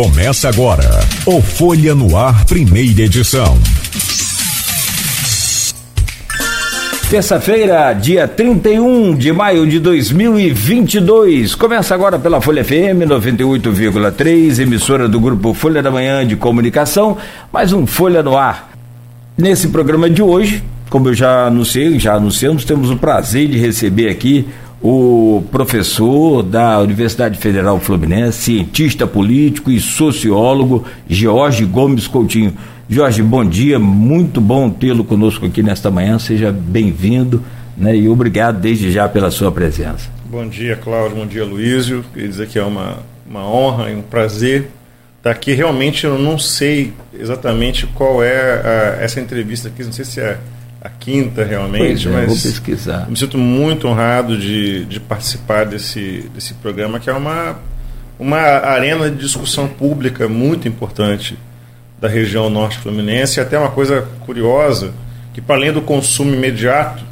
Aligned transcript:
Começa 0.00 0.48
agora 0.48 0.88
o 1.26 1.42
Folha 1.42 1.94
no 1.94 2.16
Ar, 2.16 2.46
primeira 2.46 3.02
edição. 3.02 3.58
Terça-feira, 7.10 7.92
dia 7.92 8.26
31 8.26 9.14
de 9.14 9.30
maio 9.30 9.66
de 9.66 9.78
2022. 9.78 11.54
Começa 11.54 11.94
agora 11.94 12.18
pela 12.18 12.40
Folha 12.40 12.64
FM 12.64 13.04
98,3, 13.06 14.60
emissora 14.60 15.06
do 15.06 15.20
grupo 15.20 15.52
Folha 15.52 15.82
da 15.82 15.90
Manhã 15.90 16.26
de 16.26 16.34
Comunicação, 16.34 17.18
mais 17.52 17.70
um 17.74 17.86
Folha 17.86 18.22
no 18.22 18.38
Ar. 18.38 18.70
Nesse 19.36 19.68
programa 19.68 20.08
de 20.08 20.22
hoje, 20.22 20.64
como 20.88 21.10
eu 21.10 21.14
já 21.14 21.44
anunciei, 21.44 21.98
já 21.98 22.14
anunciamos, 22.14 22.64
temos 22.64 22.90
o 22.90 22.96
prazer 22.96 23.48
de 23.48 23.58
receber 23.58 24.08
aqui 24.08 24.48
o 24.82 25.44
professor 25.50 26.42
da 26.42 26.78
Universidade 26.80 27.38
Federal 27.38 27.78
Fluminense, 27.78 28.38
cientista 28.38 29.06
político 29.06 29.70
e 29.70 29.78
sociólogo 29.78 30.84
Jorge 31.08 31.64
Gomes 31.64 32.06
Coutinho. 32.06 32.54
Jorge, 32.88 33.22
bom 33.22 33.44
dia, 33.44 33.78
muito 33.78 34.40
bom 34.40 34.70
tê-lo 34.70 35.04
conosco 35.04 35.46
aqui 35.46 35.62
nesta 35.62 35.90
manhã, 35.90 36.18
seja 36.18 36.50
bem-vindo 36.50 37.42
né, 37.76 37.94
e 37.96 38.08
obrigado 38.08 38.58
desde 38.58 38.90
já 38.90 39.08
pela 39.08 39.30
sua 39.30 39.52
presença. 39.52 40.10
Bom 40.24 40.46
dia, 40.48 40.76
Cláudio, 40.76 41.16
bom 41.16 41.26
dia, 41.26 41.44
Luísio. 41.44 42.04
Queria 42.12 42.28
dizer 42.28 42.48
que 42.48 42.58
é 42.58 42.62
uma, 42.62 42.98
uma 43.28 43.46
honra 43.46 43.90
e 43.90 43.96
um 43.96 44.02
prazer 44.02 44.70
estar 45.18 45.30
aqui. 45.30 45.52
Realmente 45.52 46.04
eu 46.04 46.18
não 46.18 46.38
sei 46.38 46.92
exatamente 47.18 47.86
qual 47.86 48.22
é 48.22 48.96
a, 48.98 49.02
essa 49.02 49.20
entrevista 49.20 49.68
aqui, 49.68 49.84
não 49.84 49.92
sei 49.92 50.04
se 50.04 50.20
é 50.20 50.38
a 50.80 50.88
quinta 50.88 51.44
realmente, 51.44 52.08
é, 52.08 52.10
mas 52.10 52.26
vou 52.26 52.36
pesquisar. 52.36 53.08
me 53.08 53.16
sinto 53.16 53.36
muito 53.36 53.86
honrado 53.86 54.38
de, 54.38 54.86
de 54.86 54.98
participar 54.98 55.66
desse, 55.66 56.30
desse 56.34 56.54
programa, 56.54 56.98
que 56.98 57.10
é 57.10 57.12
uma, 57.12 57.58
uma 58.18 58.38
arena 58.38 59.10
de 59.10 59.16
discussão 59.16 59.68
pública 59.68 60.26
muito 60.26 60.66
importante 60.66 61.38
da 62.00 62.08
região 62.08 62.48
norte 62.48 62.78
fluminense, 62.78 63.38
e 63.38 63.42
até 63.42 63.58
uma 63.58 63.68
coisa 63.68 64.08
curiosa, 64.20 64.92
que 65.34 65.40
para 65.40 65.56
além 65.56 65.70
do 65.70 65.82
consumo 65.82 66.32
imediato, 66.32 67.04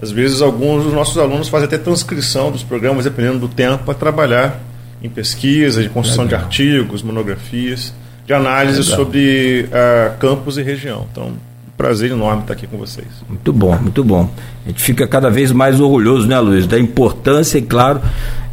às 0.00 0.10
vezes 0.10 0.42
alguns 0.42 0.84
dos 0.84 0.92
nossos 0.92 1.16
alunos 1.16 1.48
fazem 1.48 1.66
até 1.66 1.78
transcrição 1.78 2.50
dos 2.50 2.62
programas, 2.62 3.04
dependendo 3.04 3.38
do 3.38 3.48
tempo, 3.48 3.84
para 3.84 3.94
trabalhar 3.94 4.60
em 5.02 5.08
pesquisa, 5.08 5.82
de 5.82 5.88
construção 5.88 6.24
Legal. 6.24 6.40
de 6.40 6.44
artigos, 6.44 7.02
monografias, 7.02 7.94
de 8.26 8.34
análise 8.34 8.80
Legal. 8.80 8.96
sobre 8.96 9.68
uh, 9.68 10.18
campos 10.18 10.58
e 10.58 10.62
região. 10.62 11.06
Então, 11.10 11.32
prazer 11.80 12.10
enorme 12.10 12.42
estar 12.42 12.52
aqui 12.52 12.66
com 12.66 12.76
vocês. 12.76 13.06
Muito 13.26 13.54
bom, 13.54 13.74
muito 13.80 14.04
bom. 14.04 14.28
A 14.66 14.68
gente 14.68 14.82
fica 14.82 15.06
cada 15.06 15.30
vez 15.30 15.50
mais 15.50 15.80
orgulhoso, 15.80 16.28
né, 16.28 16.38
Luiz, 16.38 16.66
da 16.66 16.78
importância 16.78 17.56
e, 17.56 17.62
claro, 17.62 18.02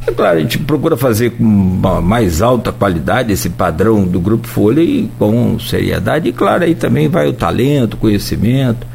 é 0.08 0.12
claro, 0.14 0.38
a 0.38 0.40
gente 0.40 0.58
procura 0.60 0.96
fazer 0.96 1.32
com 1.32 1.44
mais 1.44 2.42
alta 2.42 2.72
qualidade 2.72 3.34
esse 3.34 3.50
padrão 3.50 4.06
do 4.06 4.18
Grupo 4.22 4.48
Folha 4.48 4.80
e 4.80 5.12
com 5.20 5.60
seriedade. 5.60 6.30
E, 6.30 6.32
claro, 6.32 6.64
aí 6.64 6.74
também 6.74 7.10
vai 7.10 7.28
o 7.28 7.34
talento, 7.34 7.96
o 7.96 7.98
conhecimento 7.98 8.88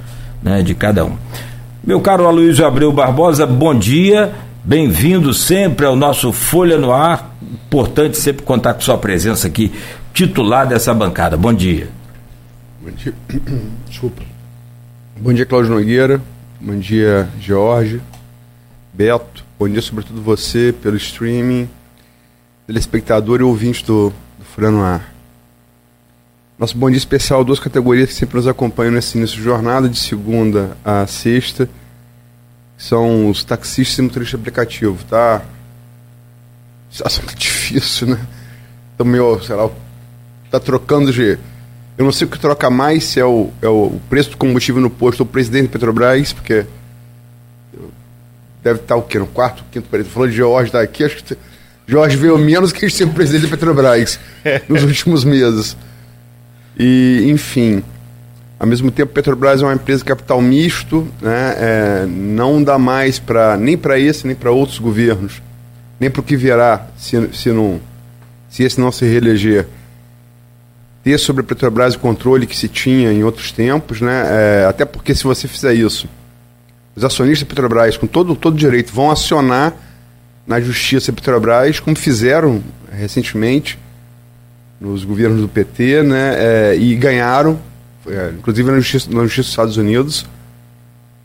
né, 0.43 0.63
de 0.63 0.75
cada 0.75 1.05
um. 1.05 1.13
Meu 1.85 2.01
caro 2.01 2.27
Aloysio 2.27 2.67
Abreu 2.67 2.91
Barbosa, 2.91 3.47
bom 3.47 3.75
dia. 3.75 4.33
Bem-vindo 4.65 5.35
sempre 5.35 5.85
ao 5.85 5.95
nosso 5.95 6.33
Folha 6.33 6.79
no 6.79 6.91
Ar. 6.91 7.37
Importante 7.67 8.17
sempre 8.17 8.43
contar 8.47 8.73
com 8.73 8.81
sua 8.81 8.97
presença 8.97 9.47
aqui, 9.47 9.71
titular 10.15 10.67
dessa 10.67 10.95
bancada. 10.95 11.37
Bom 11.37 11.53
dia. 11.53 12.02
Bom 12.83 12.91
dia. 12.91 13.15
Desculpa. 13.89 14.23
Bom 15.17 15.33
dia, 15.33 15.47
Cláudio 15.47 15.71
Nogueira. 15.71 16.21
Bom 16.61 16.77
dia, 16.77 17.29
Jorge, 17.41 18.03
Beto. 18.93 19.45
Bom 19.57 19.69
dia, 19.69 19.81
sobretudo 19.81 20.21
você, 20.21 20.75
pelo 20.83 20.97
streaming, 20.97 21.71
telespectador 22.67 23.39
e 23.39 23.45
ouvinte 23.45 23.85
do, 23.85 24.13
do 24.37 24.45
Furano 24.45 24.83
Ar. 24.83 25.15
Nosso 26.59 26.77
bom 26.77 26.91
dia 26.91 26.99
especial, 26.99 27.45
duas 27.45 27.61
categorias 27.61 28.09
que 28.09 28.15
sempre 28.17 28.35
nos 28.35 28.49
acompanham 28.49 28.91
nesse 28.91 29.17
início 29.17 29.37
de 29.37 29.45
jornada, 29.45 29.89
de 29.89 29.99
segunda 29.99 30.77
a 30.85 31.07
sexta, 31.07 31.71
são 32.77 33.31
os 33.31 33.45
taxistas 33.45 34.01
e 34.01 34.03
motoristas 34.03 34.41
de 34.41 34.43
aplicativo, 34.43 35.05
tá? 35.05 35.41
Situação 36.91 37.25
tá 37.27 37.35
difícil, 37.39 38.09
né? 38.09 38.27
Estão 38.91 39.07
meio, 39.07 39.41
sei 39.41 39.55
lá, 39.55 39.71
tá 40.51 40.59
trocando 40.59 41.13
de 41.13 41.39
eu 41.99 42.05
não 42.05 42.13
sei 42.13 42.27
o 42.27 42.31
que 42.31 42.39
troca 42.39 42.71
mais, 42.71 43.05
se 43.05 43.21
é 43.21 43.25
o, 43.25 43.51
é 43.61 43.69
o 43.69 44.01
preço 44.09 44.31
do 44.31 44.37
combustível 44.37 44.81
no 44.81 44.91
posto 44.91 45.21
ou 45.21 45.27
o 45.27 45.29
presidente 45.29 45.67
da 45.67 45.73
Petrobras, 45.73 46.33
porque 46.33 46.65
deve 48.63 48.81
estar 48.81 48.97
o 48.97 49.03
quê? 49.03 49.19
No 49.19 49.27
quarto, 49.27 49.65
quinto 49.71 49.89
período. 49.89 50.11
Falando 50.11 50.31
de 50.31 50.37
Jorge 50.37 50.73
daqui, 50.73 51.05
acho 51.05 51.23
que 51.23 51.37
Jorge 51.87 52.17
veio 52.17 52.39
menos 52.39 52.73
que 52.73 52.89
ser 52.89 53.05
o 53.05 53.11
presidente 53.11 53.43
da 53.43 53.49
Petrobras 53.49 54.19
nos 54.69 54.83
últimos 54.85 55.25
meses. 55.25 55.77
E, 56.79 57.27
enfim, 57.29 57.83
ao 58.59 58.67
mesmo 58.67 58.91
tempo, 58.91 59.11
a 59.11 59.15
Petrobras 59.15 59.61
é 59.61 59.65
uma 59.65 59.75
empresa 59.75 59.99
de 59.99 60.05
capital 60.07 60.41
misto, 60.41 61.07
né? 61.21 61.55
É, 61.59 62.07
não 62.07 62.63
dá 62.63 62.79
mais 62.79 63.19
para 63.19 63.57
nem 63.57 63.77
para 63.77 63.99
esse 63.99 64.27
nem 64.27 64.35
para 64.35 64.51
outros 64.51 64.79
governos, 64.79 65.43
nem 66.01 66.11
para 66.11 66.21
o 66.21 66.25
que 66.25 66.37
virá 66.37 66.87
se, 66.97 67.29
se, 67.35 67.51
não, 67.51 67.81
se 68.49 68.63
esse 68.63 68.81
não 68.81 68.91
se 68.91 69.05
reeleger 69.05 69.67
ter 71.03 71.19
sobre 71.19 71.43
a 71.43 71.45
Petrobras 71.45 71.95
o 71.95 71.99
controle 71.99 72.47
que 72.47 72.57
se 72.57 72.69
tinha 72.69 73.13
em 73.13 73.25
outros 73.25 73.51
tempos, 73.51 74.01
né? 74.01 74.25
É, 74.29 74.67
até 74.67 74.85
porque 74.85 75.15
se 75.15 75.25
você 75.25 75.49
fizer 75.49 75.75
isso, 75.75 76.09
os 76.95 77.05
acionistas 77.05 77.47
da 77.47 77.55
Petrobras, 77.55 77.97
com 77.97 78.07
todo 78.07 78.37
todo 78.37 78.57
direito, 78.57 78.93
vão 78.93 79.11
acionar 79.11 79.75
na 80.47 80.61
justiça 80.61 81.11
a 81.11 81.15
Petrobras, 81.15 81.81
como 81.81 81.97
fizeram 81.97 82.63
recentemente 82.91 83.79
nos 84.81 85.05
governos 85.05 85.41
do 85.41 85.49
PT, 85.49 86.03
né? 86.03 86.35
É, 86.37 86.77
e 86.77 86.95
ganharam, 86.95 87.59
é, 88.07 88.33
inclusive 88.39 88.71
na 88.71 88.79
justiça, 88.79 89.11
na 89.11 89.23
justiça 89.23 89.43
dos 89.43 89.51
Estados 89.51 89.77
Unidos, 89.77 90.27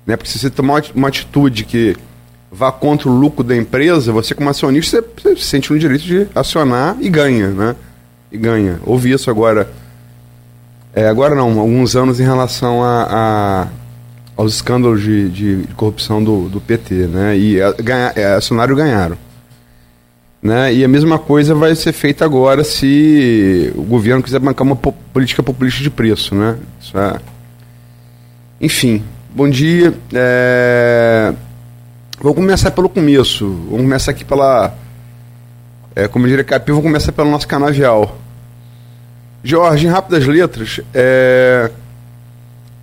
né? 0.06 0.16
Porque 0.16 0.30
se 0.30 0.40
você 0.40 0.50
tomar 0.50 0.84
uma 0.96 1.08
atitude 1.08 1.66
que 1.66 1.96
vá 2.52 2.72
contra 2.72 3.10
o 3.10 3.12
lucro 3.16 3.44
da 3.44 3.56
empresa, 3.56 4.12
você 4.12 4.34
como 4.34 4.50
acionista 4.50 5.02
você, 5.02 5.34
você 5.36 5.36
se 5.36 5.44
sente 5.44 5.72
no 5.72 5.78
direito 5.78 6.04
de 6.04 6.28
acionar 6.34 6.98
e 7.00 7.10
ganha, 7.10 7.50
né? 7.50 7.76
E 8.32 8.38
ganha. 8.38 8.80
Ouvi 8.86 9.12
isso 9.12 9.30
agora. 9.30 9.70
É, 10.94 11.08
agora 11.08 11.36
não, 11.36 11.60
alguns 11.60 11.96
anos 11.96 12.20
em 12.20 12.24
relação 12.24 12.84
a, 12.84 13.08
a 13.10 13.68
aos 14.36 14.54
escândalos 14.54 15.02
de, 15.02 15.30
de, 15.30 15.68
corrupção 15.76 16.24
do, 16.24 16.48
do 16.48 16.62
PT, 16.62 17.08
né? 17.08 17.36
E 17.38 17.60
a, 17.60 17.72
ganha, 17.72 18.14
é, 18.16 18.38
ganharam. 18.76 19.18
Né? 20.42 20.76
E 20.76 20.84
a 20.84 20.88
mesma 20.88 21.18
coisa 21.18 21.56
vai 21.56 21.76
ser 21.76 21.92
feita 21.92 22.24
agora 22.24 22.64
se 22.64 23.74
o 23.76 23.82
governo 23.82 24.22
quiser 24.22 24.40
bancar 24.40 24.66
uma 24.66 24.76
po 24.76 24.94
política 25.12 25.42
populista 25.42 25.82
de 25.82 25.90
preço, 25.90 26.36
né? 26.36 26.58
É... 26.94 27.20
Enfim, 28.62 29.04
bom 29.34 29.50
dia. 29.50 29.94
É... 30.14 31.34
Vou 32.22 32.36
começar 32.36 32.70
pelo 32.70 32.88
começo. 32.88 33.48
Vamos 33.48 33.82
começar 33.82 34.12
aqui 34.12 34.24
pela 34.24 34.76
é, 35.98 36.08
como 36.08 36.28
diria 36.28 36.46
vou 36.68 36.84
começar 36.84 37.12
pelo 37.12 37.32
nosso 37.32 37.48
canavial. 37.48 38.20
Jorge, 39.44 39.88
em 39.88 39.90
rápidas 39.90 40.28
letras, 40.28 40.80
é... 40.94 41.72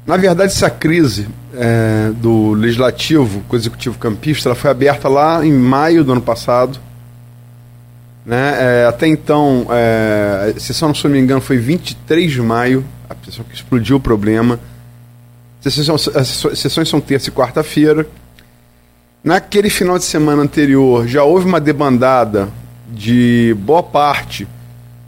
na 0.05 0.17
verdade 0.17 0.51
essa 0.51 0.69
crise 0.69 1.29
é, 1.55 2.11
do 2.17 2.55
legislativo 2.55 3.45
com 3.47 3.55
o 3.55 3.59
executivo 3.59 3.97
campista 3.99 4.49
ela 4.49 4.57
foi 4.57 4.69
aberta 4.69 5.09
lá 5.09 5.47
em 5.47 5.53
maio 5.53 6.03
do 6.03 6.11
ano 6.11 6.23
passado. 6.23 6.81
Né? 8.27 8.57
É, 8.59 8.87
até 8.87 9.07
então, 9.07 9.67
é, 9.71 10.53
a 10.57 10.59
sessão, 10.59 10.93
se 10.93 11.05
não 11.05 11.13
me 11.13 11.21
engano, 11.21 11.41
foi 11.41 11.57
23 11.57 12.33
de 12.33 12.43
maio, 12.43 12.85
a 13.09 13.15
sessão 13.25 13.45
que 13.45 13.55
explodiu 13.55 13.99
o 13.99 14.01
problema. 14.01 14.59
As 15.65 15.89
as 16.17 16.59
sessões 16.59 16.89
são 16.89 17.01
terça 17.01 17.29
e 17.29 17.33
quarta-feira. 17.33 18.09
Naquele 19.23 19.71
final 19.71 19.99
de 19.99 20.05
semana 20.05 20.43
anterior, 20.43 21.07
já 21.07 21.23
houve 21.23 21.47
uma 21.47 21.61
debandada 21.61 22.49
de 22.89 23.57
boa 23.61 23.83
parte 23.83 24.47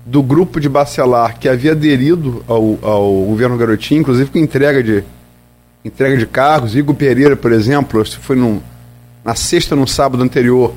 do 0.05 0.23
grupo 0.23 0.61
de 0.61 0.69
Bacelar 0.69 1.39
que 1.39 1.49
havia 1.49 1.73
aderido 1.73 2.45
ao, 2.47 2.79
ao 2.83 3.13
governo 3.25 3.57
Garotinho, 3.57 4.01
inclusive 4.01 4.31
com 4.31 4.39
entrega 4.39 4.83
de 4.83 5.05
entrega 5.85 6.17
de 6.17 6.27
cargos. 6.27 6.75
Igor 6.75 6.95
Pereira, 6.95 7.37
por 7.37 7.53
exemplo, 7.53 8.05
foi 8.21 8.37
num, 8.37 8.61
na 9.25 9.35
sexta, 9.35 9.77
no 9.77 9.87
sábado 9.87 10.23
anterior, 10.23 10.73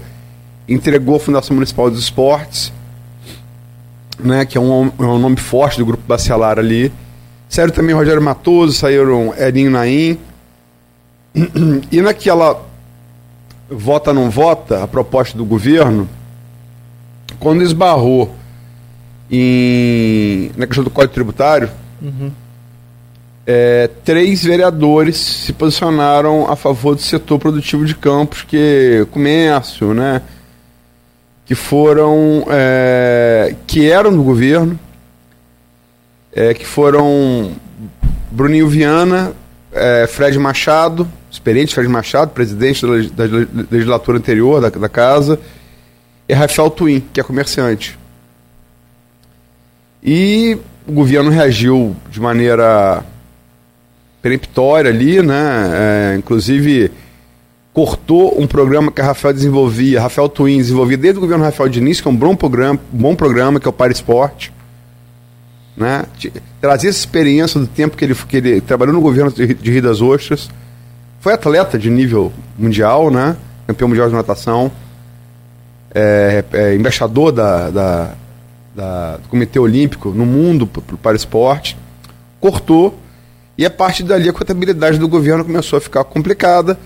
entregou 0.67 1.15
a 1.15 1.19
Fundação 1.19 1.55
Municipal 1.55 1.89
dos 1.89 1.99
Esportes, 1.99 2.71
né, 4.19 4.45
que 4.45 4.57
é 4.57 4.61
um, 4.61 4.91
é 4.99 5.03
um 5.03 5.17
nome 5.17 5.37
forte 5.37 5.77
do 5.77 5.85
grupo 5.85 6.03
Bacelar 6.07 6.59
ali. 6.59 6.91
Saíram 7.47 7.73
também 7.73 7.95
Rogério 7.95 8.21
Matoso, 8.21 8.73
saíram 8.73 9.33
Erinho 9.35 9.71
Naim. 9.71 10.19
E 11.91 12.01
naquela 12.01 12.63
vota 13.69 14.13
não 14.13 14.29
vota, 14.29 14.83
a 14.83 14.87
proposta 14.87 15.37
do 15.37 15.45
governo, 15.45 16.07
quando 17.39 17.61
esbarrou 17.61 18.33
em, 19.31 20.51
na 20.57 20.65
questão 20.65 20.83
do 20.83 20.89
Código 20.89 21.13
Tributário, 21.13 21.69
uhum. 22.01 22.31
é, 23.45 23.89
três 24.03 24.43
vereadores 24.43 25.17
se 25.17 25.53
posicionaram 25.53 26.49
a 26.49 26.55
favor 26.55 26.95
do 26.95 27.01
setor 27.01 27.39
produtivo 27.39 27.85
de 27.85 27.95
campos, 27.95 28.43
que 28.43 29.05
comércio, 29.11 29.93
né? 29.93 30.21
Que 31.45 31.55
foram 31.55 32.45
é, 32.49 33.49
é, 33.49 33.55
que 33.65 33.89
eram 33.89 34.11
do 34.15 34.23
governo, 34.23 34.79
é, 36.33 36.53
que 36.53 36.65
foram 36.65 37.53
Bruninho 38.31 38.67
Viana, 38.67 39.33
é, 39.71 40.07
Fred 40.07 40.37
Machado, 40.37 41.07
experiente 41.31 41.73
Fred 41.73 41.89
Machado, 41.89 42.31
presidente 42.31 42.85
da, 43.11 43.25
da 43.25 43.47
legislatura 43.71 44.17
anterior 44.17 44.61
da, 44.61 44.69
da 44.69 44.89
casa, 44.89 45.39
e 46.29 46.33
Rafael 46.33 46.69
Twin, 46.69 47.03
que 47.11 47.19
é 47.19 47.23
comerciante. 47.23 47.97
E 50.03 50.55
o 50.87 50.91
governo 50.91 51.31
reagiu 51.31 51.95
de 52.11 52.21
maneira 52.21 53.03
peremptória 54.21 54.91
ali, 54.91 55.23
né? 55.23 56.13
É, 56.13 56.15
inclusive 56.17 56.91
cortou 57.73 58.39
um 58.39 58.45
programa 58.45 58.91
que 58.91 59.01
a 59.01 59.05
Rafael 59.05 59.33
desenvolvia, 59.33 60.01
Rafael 60.01 60.29
Twin 60.29 60.57
desenvolvia 60.57 60.97
desde 60.97 61.17
o 61.17 61.21
governo 61.21 61.43
Rafael 61.43 61.69
Diniz, 61.69 61.99
que 61.99 62.07
é 62.07 62.11
um 62.11 62.15
bom 62.15 62.35
programa, 62.35 62.79
bom 62.91 63.15
programa 63.15 63.59
que 63.59 63.67
é 63.67 63.69
o 63.69 63.73
Para 63.73 63.91
Esporte. 63.91 64.53
Né? 65.75 66.05
Trazia 66.61 66.89
essa 66.89 66.99
experiência 66.99 67.59
do 67.59 67.65
tempo 67.65 67.97
que 67.97 68.05
ele, 68.05 68.13
que 68.13 68.37
ele 68.37 68.61
trabalhou 68.61 68.93
no 68.93 69.01
governo 69.01 69.31
de, 69.31 69.53
de 69.53 69.71
Rio 69.71 69.81
das 69.81 70.01
Ostras. 70.01 70.49
Foi 71.21 71.33
atleta 71.33 71.79
de 71.79 71.89
nível 71.89 72.31
mundial, 72.57 73.09
né? 73.09 73.35
campeão 73.65 73.87
mundial 73.87 74.09
de 74.09 74.15
natação, 74.15 74.71
é, 75.93 76.43
é, 76.53 76.75
embaixador 76.75 77.31
da, 77.31 77.69
da, 77.69 78.13
da, 78.75 79.17
do 79.17 79.27
Comitê 79.29 79.59
Olímpico 79.59 80.09
no 80.09 80.25
mundo 80.25 80.67
para 80.67 81.15
esporte. 81.15 81.77
Cortou 82.39 82.97
e 83.57 83.65
a 83.65 83.69
partir 83.69 84.03
dali 84.03 84.29
a 84.29 84.33
contabilidade 84.33 84.97
do 84.97 85.07
governo 85.07 85.43
começou 85.43 85.77
a 85.77 85.81
ficar 85.81 86.03
complicada 86.03 86.77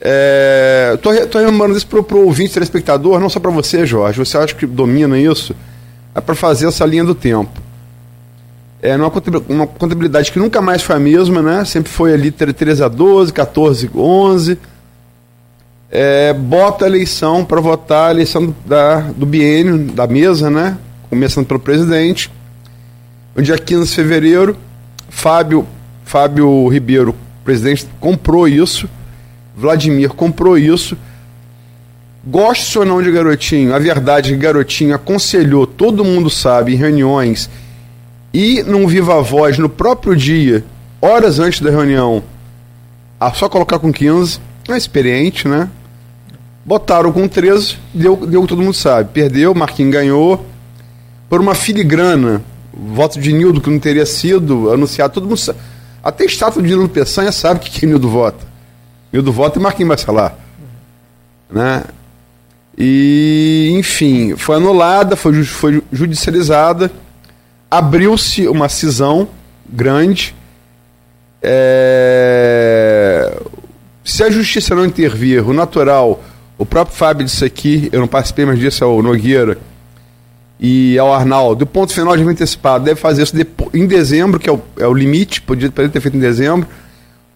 é, 0.00 0.96
tô, 1.02 1.14
tô 1.26 1.38
lembrando 1.38 1.76
isso 1.76 1.86
pro, 1.86 2.02
pro 2.02 2.24
ouvinte 2.24 2.54
telespectador, 2.54 3.20
não 3.20 3.28
só 3.28 3.38
para 3.38 3.50
você, 3.50 3.84
Jorge. 3.84 4.18
Você 4.18 4.38
acha 4.38 4.54
que 4.54 4.66
domina 4.66 5.18
isso? 5.18 5.54
É 6.14 6.20
para 6.20 6.34
fazer 6.34 6.66
essa 6.66 6.86
linha 6.86 7.04
do 7.04 7.14
tempo. 7.14 7.60
É 8.82 8.96
uma 8.96 9.66
contabilidade 9.66 10.32
que 10.32 10.38
nunca 10.38 10.62
mais 10.62 10.82
foi 10.82 10.96
a 10.96 10.98
mesma, 10.98 11.42
né? 11.42 11.66
Sempre 11.66 11.92
foi 11.92 12.14
ali 12.14 12.30
13 12.30 12.82
a 12.82 12.88
12, 12.88 13.30
14 13.30 13.90
a 13.94 13.98
11. 13.98 14.58
É, 15.90 16.32
bota 16.32 16.84
a 16.84 16.88
eleição 16.88 17.44
para 17.44 17.60
votar 17.60 18.08
a 18.08 18.12
eleição 18.12 18.54
da, 18.64 19.00
do 19.00 19.26
biênio, 19.26 19.78
da 19.92 20.06
mesa, 20.06 20.48
né? 20.48 20.78
Começando 21.08 21.46
pelo 21.46 21.58
presidente. 21.58 22.30
No 23.34 23.42
dia 23.42 23.58
15 23.58 23.88
de 23.88 23.94
fevereiro, 23.94 24.56
Fábio, 25.08 25.66
Fábio 26.04 26.68
Ribeiro, 26.68 27.14
presidente, 27.44 27.86
comprou 27.98 28.46
isso 28.46 28.88
Vladimir 29.60 30.08
comprou 30.10 30.56
isso. 30.56 30.96
Goste 32.24 32.78
ou 32.78 32.84
não 32.84 33.02
de 33.02 33.10
Garotinho, 33.10 33.74
a 33.74 33.78
verdade 33.78 34.32
é 34.32 34.36
que 34.36 34.42
Garotinho 34.42 34.94
aconselhou, 34.94 35.66
todo 35.66 36.04
mundo 36.04 36.28
sabe, 36.28 36.74
em 36.74 36.76
reuniões 36.76 37.48
e 38.32 38.62
num 38.62 38.86
viva 38.86 39.22
voz 39.22 39.56
no 39.56 39.70
próprio 39.70 40.14
dia, 40.14 40.62
horas 41.00 41.38
antes 41.38 41.60
da 41.60 41.70
reunião, 41.70 42.22
a 43.18 43.32
só 43.32 43.48
colocar 43.48 43.78
com 43.78 43.90
15, 43.90 44.38
é 44.68 44.76
experiente, 44.76 45.48
né? 45.48 45.68
Botaram 46.64 47.10
com 47.12 47.26
13, 47.26 47.78
deu, 47.94 48.16
deu 48.16 48.46
todo 48.46 48.62
mundo 48.62 48.74
sabe. 48.74 49.10
Perdeu, 49.12 49.54
Marquinhos 49.54 49.92
ganhou. 49.92 50.46
Por 51.28 51.40
uma 51.40 51.54
filigrana, 51.54 52.42
voto 52.72 53.20
de 53.20 53.32
Nildo 53.32 53.60
que 53.60 53.70
não 53.70 53.78
teria 53.78 54.04
sido 54.04 54.70
anunciado, 54.72 55.14
todo 55.14 55.24
mundo 55.24 55.36
sabe. 55.36 55.58
Até 56.02 56.24
estátua 56.24 56.62
de 56.62 56.68
Nildo 56.68 56.88
Peçanha 56.88 57.32
sabe 57.32 57.60
que, 57.60 57.70
que 57.70 57.86
Nildo 57.86 58.08
vota. 58.08 58.50
Mildo 59.12 59.32
Voto 59.32 59.58
e 59.58 59.62
Marquinhos 59.62 59.88
Bacelar. 59.88 60.36
Né? 61.50 61.84
E, 62.78 63.72
enfim, 63.74 64.36
foi 64.36 64.56
anulada, 64.56 65.16
foi, 65.16 65.42
foi 65.44 65.82
judicializada, 65.92 66.90
abriu-se 67.70 68.48
uma 68.48 68.68
cisão 68.68 69.28
grande. 69.68 70.34
É... 71.42 73.36
Se 74.04 74.22
a 74.22 74.30
justiça 74.30 74.74
não 74.74 74.86
intervir, 74.86 75.46
o 75.46 75.52
natural, 75.52 76.22
o 76.60 76.66
próprio 76.66 76.96
Fábio 76.96 77.24
disse 77.24 77.44
aqui, 77.44 77.88
eu 77.90 78.00
não 78.00 78.06
participei 78.06 78.44
mais 78.44 78.58
disso, 78.58 78.84
é 78.84 78.86
o 78.86 79.02
Nogueira, 79.02 79.58
e 80.60 80.98
ao 80.98 81.12
Arnaldo, 81.12 81.64
o 81.64 81.66
ponto 81.66 81.92
final 81.92 82.14
de 82.16 82.22
antecipado, 82.22 82.84
deve 82.84 83.00
fazer 83.00 83.22
isso 83.22 83.34
em 83.72 83.86
dezembro, 83.86 84.38
que 84.38 84.48
é 84.48 84.52
o, 84.52 84.60
é 84.78 84.86
o 84.86 84.92
limite, 84.92 85.40
podia, 85.40 85.70
podia 85.70 85.88
ter 85.88 86.00
feito 86.00 86.16
em 86.16 86.20
dezembro 86.20 86.68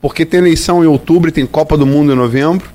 porque 0.05 0.26
tem 0.26 0.38
eleição 0.38 0.85
em 0.85 0.87
outubro 0.87 1.32
tem 1.32 1.47
Copa 1.47 1.79
do 1.79 1.87
Mundo 1.87 2.12
em 2.12 2.15
novembro. 2.15 2.69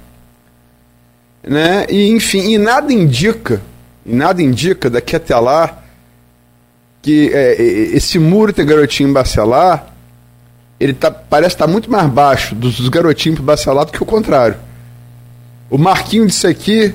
Né? 1.44 1.86
E, 1.88 2.10
enfim, 2.10 2.40
e 2.54 2.58
nada 2.58 2.92
indica, 2.92 3.62
e 4.04 4.16
nada 4.16 4.42
indica 4.42 4.90
daqui 4.90 5.16
até 5.16 5.36
lá 5.36 5.84
que 7.04 7.30
é, 7.32 7.62
esse 7.62 8.18
muro 8.18 8.52
ter 8.52 8.66
garotinho 8.66 9.14
Bacelar, 9.14 9.94
ele 10.80 10.96
tá, 10.96 11.12
parece 11.12 11.54
estar 11.54 11.68
tá 11.68 11.72
muito 11.72 11.92
mais 11.92 12.10
baixo 12.10 12.56
dos, 12.56 12.78
dos 12.78 12.90
garotinhos 12.90 13.38
para 13.38 13.46
Bacelar 13.46 13.86
do 13.86 13.92
que 13.92 14.02
o 14.02 14.08
contrário. 14.08 14.58
O 15.70 15.78
Marquinho 15.78 16.26
disse 16.26 16.48
aqui 16.48 16.94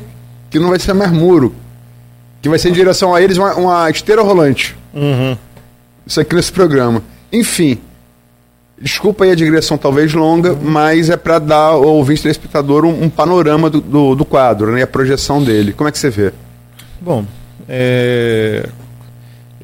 que 0.50 0.58
não 0.58 0.70
vai 0.70 0.78
ser 0.78 0.92
mais 0.92 1.10
muro, 1.12 1.54
que 2.42 2.48
vai 2.48 2.58
ser 2.58 2.70
em 2.70 2.72
direção 2.72 3.14
a 3.14 3.22
eles 3.22 3.38
uma, 3.38 3.54
uma 3.54 3.90
esteira 3.90 4.22
rolante. 4.22 4.76
Uhum. 4.92 5.36
Isso 6.06 6.20
aqui 6.20 6.34
nesse 6.34 6.52
programa. 6.52 7.02
Enfim, 7.32 7.80
Desculpa 8.80 9.24
aí 9.24 9.30
a 9.30 9.34
digressão 9.36 9.78
talvez 9.78 10.12
longa, 10.12 10.52
uhum. 10.52 10.58
mas 10.62 11.08
é 11.08 11.16
para 11.16 11.38
dar 11.38 11.56
ao 11.56 11.84
ouvinte 11.84 12.22
telespectador 12.22 12.84
um, 12.84 13.04
um 13.04 13.08
panorama 13.08 13.70
do, 13.70 13.80
do, 13.80 14.14
do, 14.16 14.24
quadro, 14.24 14.72
né, 14.72 14.82
a 14.82 14.86
projeção 14.86 15.42
dele. 15.42 15.72
Como 15.72 15.88
é 15.88 15.92
que 15.92 15.98
você 15.98 16.10
vê? 16.10 16.32
Bom, 17.00 17.24
é... 17.68 18.68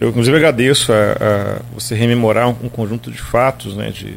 eu 0.01 0.11
inclusive 0.11 0.37
agradeço 0.37 0.93
a, 0.93 0.97
a 0.97 1.63
você 1.75 1.95
rememorar 1.95 2.49
um, 2.49 2.57
um, 2.63 2.69
conjunto 2.69 3.11
de 3.11 3.21
fatos 3.21 3.77
né, 3.77 3.91
de, 3.91 4.17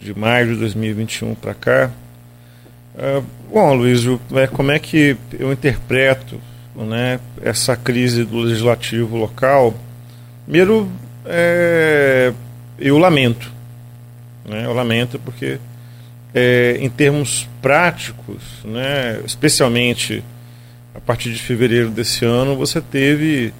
de 0.00 0.18
maio 0.18 0.54
de 0.54 0.60
2021 0.60 1.34
para 1.34 1.52
cá. 1.52 1.90
É, 2.96 3.22
bom, 3.52 3.74
Luiz, 3.74 4.02
é, 4.34 4.46
como 4.46 4.70
é 4.70 4.78
que 4.78 5.16
eu 5.38 5.52
interpreto 5.52 6.40
né, 6.74 7.20
essa 7.42 7.76
crise 7.76 8.24
do 8.24 8.38
legislativo 8.38 9.16
local? 9.16 9.74
Primeiro, 10.44 10.90
é, 11.24 12.32
eu 12.78 12.98
lamento 12.98 13.52
né? 14.44 14.64
Eu 14.64 14.72
lamento 14.72 15.18
porque, 15.18 15.58
é, 16.34 16.76
em 16.80 16.88
termos 16.88 17.48
práticos, 17.60 18.42
né, 18.64 19.20
especialmente 19.24 20.22
a 20.94 21.00
partir 21.00 21.32
de 21.32 21.38
fevereiro 21.38 21.90
desse 21.90 22.24
ano, 22.24 22.56
você 22.56 22.80
teve 22.80 23.52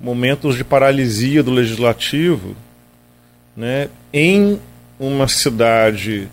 momentos 0.00 0.56
de 0.56 0.64
paralisia 0.64 1.42
do 1.42 1.50
legislativo 1.50 2.54
né, 3.56 3.88
em 4.12 4.60
uma 4.98 5.26
cidade 5.26 6.28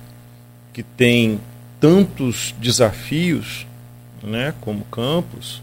que 0.73 0.83
tem 0.83 1.39
tantos 1.83 2.55
desafios 2.59 3.67
né, 4.23 4.53
como 4.61 4.85
Campos, 4.85 5.61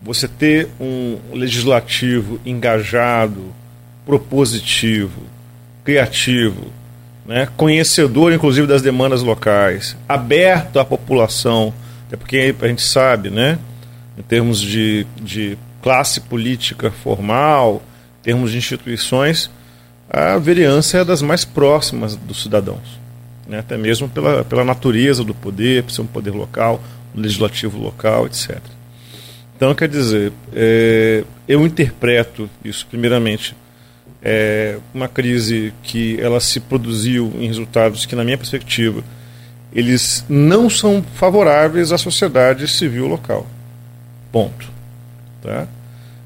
você 0.00 0.28
ter 0.28 0.68
um 0.80 1.18
legislativo 1.32 2.40
engajado, 2.46 3.52
propositivo, 4.06 5.20
criativo, 5.82 6.66
né, 7.26 7.48
conhecedor 7.56 8.32
inclusive 8.32 8.68
das 8.68 8.82
demandas 8.82 9.20
locais, 9.20 9.96
aberto 10.08 10.78
à 10.78 10.84
população, 10.84 11.74
até 12.06 12.16
porque 12.16 12.54
a 12.60 12.68
gente 12.68 12.82
sabe, 12.82 13.28
né, 13.28 13.58
em 14.16 14.22
termos 14.22 14.60
de, 14.60 15.08
de 15.20 15.58
classe 15.82 16.20
política 16.20 16.92
formal, 16.92 17.82
em 18.20 18.22
termos 18.22 18.52
de 18.52 18.58
instituições, 18.58 19.50
a 20.08 20.38
vereança 20.38 20.98
é 20.98 21.04
das 21.04 21.20
mais 21.20 21.44
próximas 21.44 22.14
dos 22.14 22.44
cidadãos, 22.44 23.00
né, 23.48 23.60
até 23.60 23.76
mesmo 23.76 24.08
pela, 24.08 24.44
pela 24.44 24.64
natureza 24.64 25.24
do 25.24 25.34
poder, 25.34 25.82
por 25.82 25.92
ser 25.92 26.02
um 26.02 26.06
poder 26.06 26.32
local, 26.32 26.82
um 27.16 27.20
legislativo 27.20 27.78
local, 27.78 28.26
etc. 28.26 28.58
Então, 29.56 29.74
quer 29.74 29.88
dizer, 29.88 30.32
é, 30.54 31.24
eu 31.48 31.66
interpreto 31.66 32.48
isso, 32.64 32.86
primeiramente, 32.86 33.56
é 34.22 34.78
uma 34.92 35.08
crise 35.08 35.72
que 35.82 36.20
ela 36.20 36.38
se 36.38 36.60
produziu 36.60 37.32
em 37.38 37.46
resultados 37.46 38.04
que, 38.04 38.14
na 38.14 38.22
minha 38.22 38.38
perspectiva, 38.38 39.02
eles 39.72 40.24
não 40.28 40.68
são 40.68 41.04
favoráveis 41.14 41.90
à 41.92 41.98
sociedade 41.98 42.68
civil 42.68 43.06
local. 43.06 43.46
Ponto. 44.30 44.70
Tá? 45.42 45.66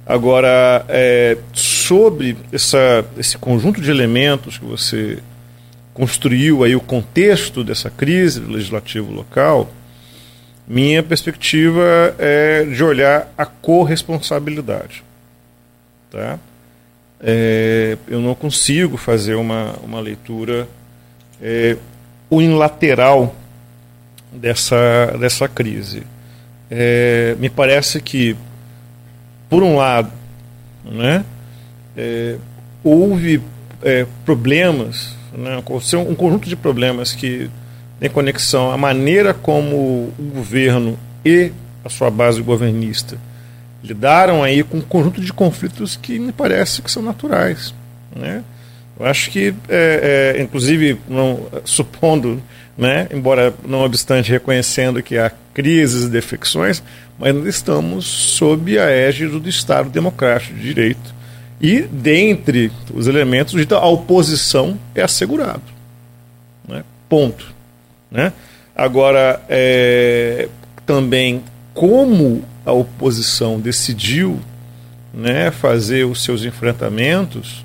Agora, 0.07 0.85
é, 0.89 1.39
sobre 1.53 2.37
essa, 2.53 3.05
esse 3.17 3.39
conjunto 3.39 3.81
de 3.81 3.91
elementos 3.91 4.59
que 4.59 4.65
você 4.65 5.19
construiu 5.95 6.65
aí 6.65 6.75
o 6.75 6.81
contexto 6.81 7.63
dessa 7.63 7.91
crise 7.91 8.41
do 8.41 8.53
legislativo 8.53 9.13
local, 9.13 9.71
minha 10.67 11.03
perspectiva 11.03 12.15
é 12.19 12.65
de 12.65 12.83
olhar 12.83 13.33
a 13.37 13.45
corresponsabilidade. 13.45 15.03
Tá? 16.11 16.39
é, 17.23 17.97
eu 18.09 18.21
não 18.21 18.35
consigo 18.35 18.97
fazer 18.97 19.37
uma, 19.37 19.77
uma 19.83 20.01
leitura 20.01 20.67
é, 21.41 21.77
unilateral 22.29 23.35
dessa, 24.33 25.17
dessa 25.19 25.47
crise. 25.47 26.03
É, 26.69 27.37
me 27.39 27.49
parece 27.49 28.01
que, 28.01 28.37
por 29.49 29.63
um 29.63 29.77
lado, 29.77 30.11
né, 30.85 31.25
é, 31.97 32.37
houve 32.83 33.41
é, 33.83 34.07
problemas, 34.25 35.15
né, 35.33 35.63
um 35.99 36.15
conjunto 36.15 36.49
de 36.49 36.57
problemas 36.57 37.15
que 37.15 37.51
tem 37.99 38.11
conexão 38.11 38.71
à 38.71 38.77
maneira 38.77 39.33
como 39.33 39.77
o 40.19 40.31
governo 40.35 40.99
e 41.25 41.53
a 41.85 41.89
sua 41.89 42.11
base 42.11 42.43
governista 42.43 43.17
lidaram 43.83 44.43
aí 44.43 44.63
com 44.63 44.79
um 44.79 44.83
conjunto 44.83 45.21
de 45.21 45.33
conflitos 45.33 45.97
que 45.97 46.19
me 46.19 46.33
parece 46.33 46.81
que 46.81 46.91
são 46.91 47.03
naturais, 47.03 47.75
né? 48.15 48.45
Eu 48.99 49.07
acho 49.07 49.31
que, 49.31 49.55
é, 49.69 50.35
é, 50.37 50.43
inclusive, 50.43 50.99
não, 51.09 51.49
supondo, 51.65 52.41
né, 52.77 53.09
embora 53.13 53.53
não 53.67 53.81
obstante 53.81 54.31
reconhecendo 54.31 55.03
que 55.03 55.19
há 55.19 55.33
crises 55.53 56.05
e 56.05 56.09
defecções, 56.09 56.83
mas 57.19 57.35
estamos 57.47 58.05
sob 58.07 58.79
a 58.79 58.91
égide 58.91 59.41
do 59.41 59.49
Estado 59.49 59.91
Democrático 59.91 60.55
de 60.55 60.63
Direito. 60.63 61.15
E, 61.63 61.83
dentre 61.83 62.73
os 62.93 63.07
elementos, 63.07 63.55
a 63.71 63.87
oposição 63.87 64.77
é 64.97 65.03
assegurado. 65.03 65.63
Né? 66.67 66.83
Ponto. 67.09 67.55
Né? 68.11 68.33
Agora, 68.75 69.41
é, 69.49 70.49
também, 70.85 71.45
como 71.73 72.45
a 72.67 72.73
oposição 72.73 73.61
decidiu 73.61 74.41
né, 75.15 75.53
fazer 75.53 76.05
os 76.05 76.25
seus 76.25 76.45
enfrentamentos, 76.45 77.65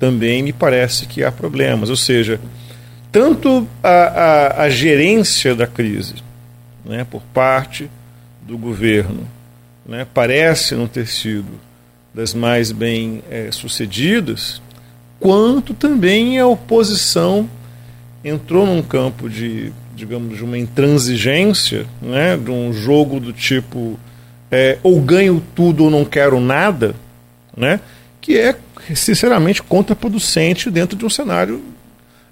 também 0.00 0.42
me 0.42 0.52
parece 0.52 1.06
que 1.06 1.22
há 1.22 1.30
problemas. 1.30 1.90
Ou 1.90 1.96
seja, 1.96 2.40
tanto 3.12 3.68
a, 3.82 3.88
a, 3.88 4.62
a 4.62 4.70
gerência 4.70 5.54
da 5.54 5.66
crise 5.66 6.16
né, 6.84 7.06
por 7.08 7.22
parte 7.32 7.88
do 8.42 8.58
governo 8.58 9.28
né, 9.86 10.06
parece 10.12 10.74
não 10.74 10.88
ter 10.88 11.06
sido 11.06 11.67
das 12.18 12.34
mais 12.34 12.72
bem 12.72 13.22
é, 13.30 13.48
sucedidas, 13.52 14.60
quanto 15.20 15.72
também 15.72 16.36
a 16.40 16.48
oposição 16.48 17.48
entrou 18.24 18.66
num 18.66 18.82
campo 18.82 19.30
de, 19.30 19.72
digamos, 19.94 20.36
de 20.36 20.42
uma 20.42 20.58
intransigência, 20.58 21.86
né, 22.02 22.36
de 22.36 22.50
um 22.50 22.72
jogo 22.72 23.20
do 23.20 23.32
tipo 23.32 23.96
é, 24.50 24.78
ou 24.82 25.00
ganho 25.00 25.40
tudo 25.54 25.84
ou 25.84 25.90
não 25.90 26.04
quero 26.04 26.40
nada, 26.40 26.96
né, 27.56 27.78
que 28.20 28.36
é 28.36 28.56
sinceramente 28.96 29.62
contraproducente 29.62 30.72
dentro 30.72 30.98
de 30.98 31.06
um 31.06 31.10
cenário 31.10 31.62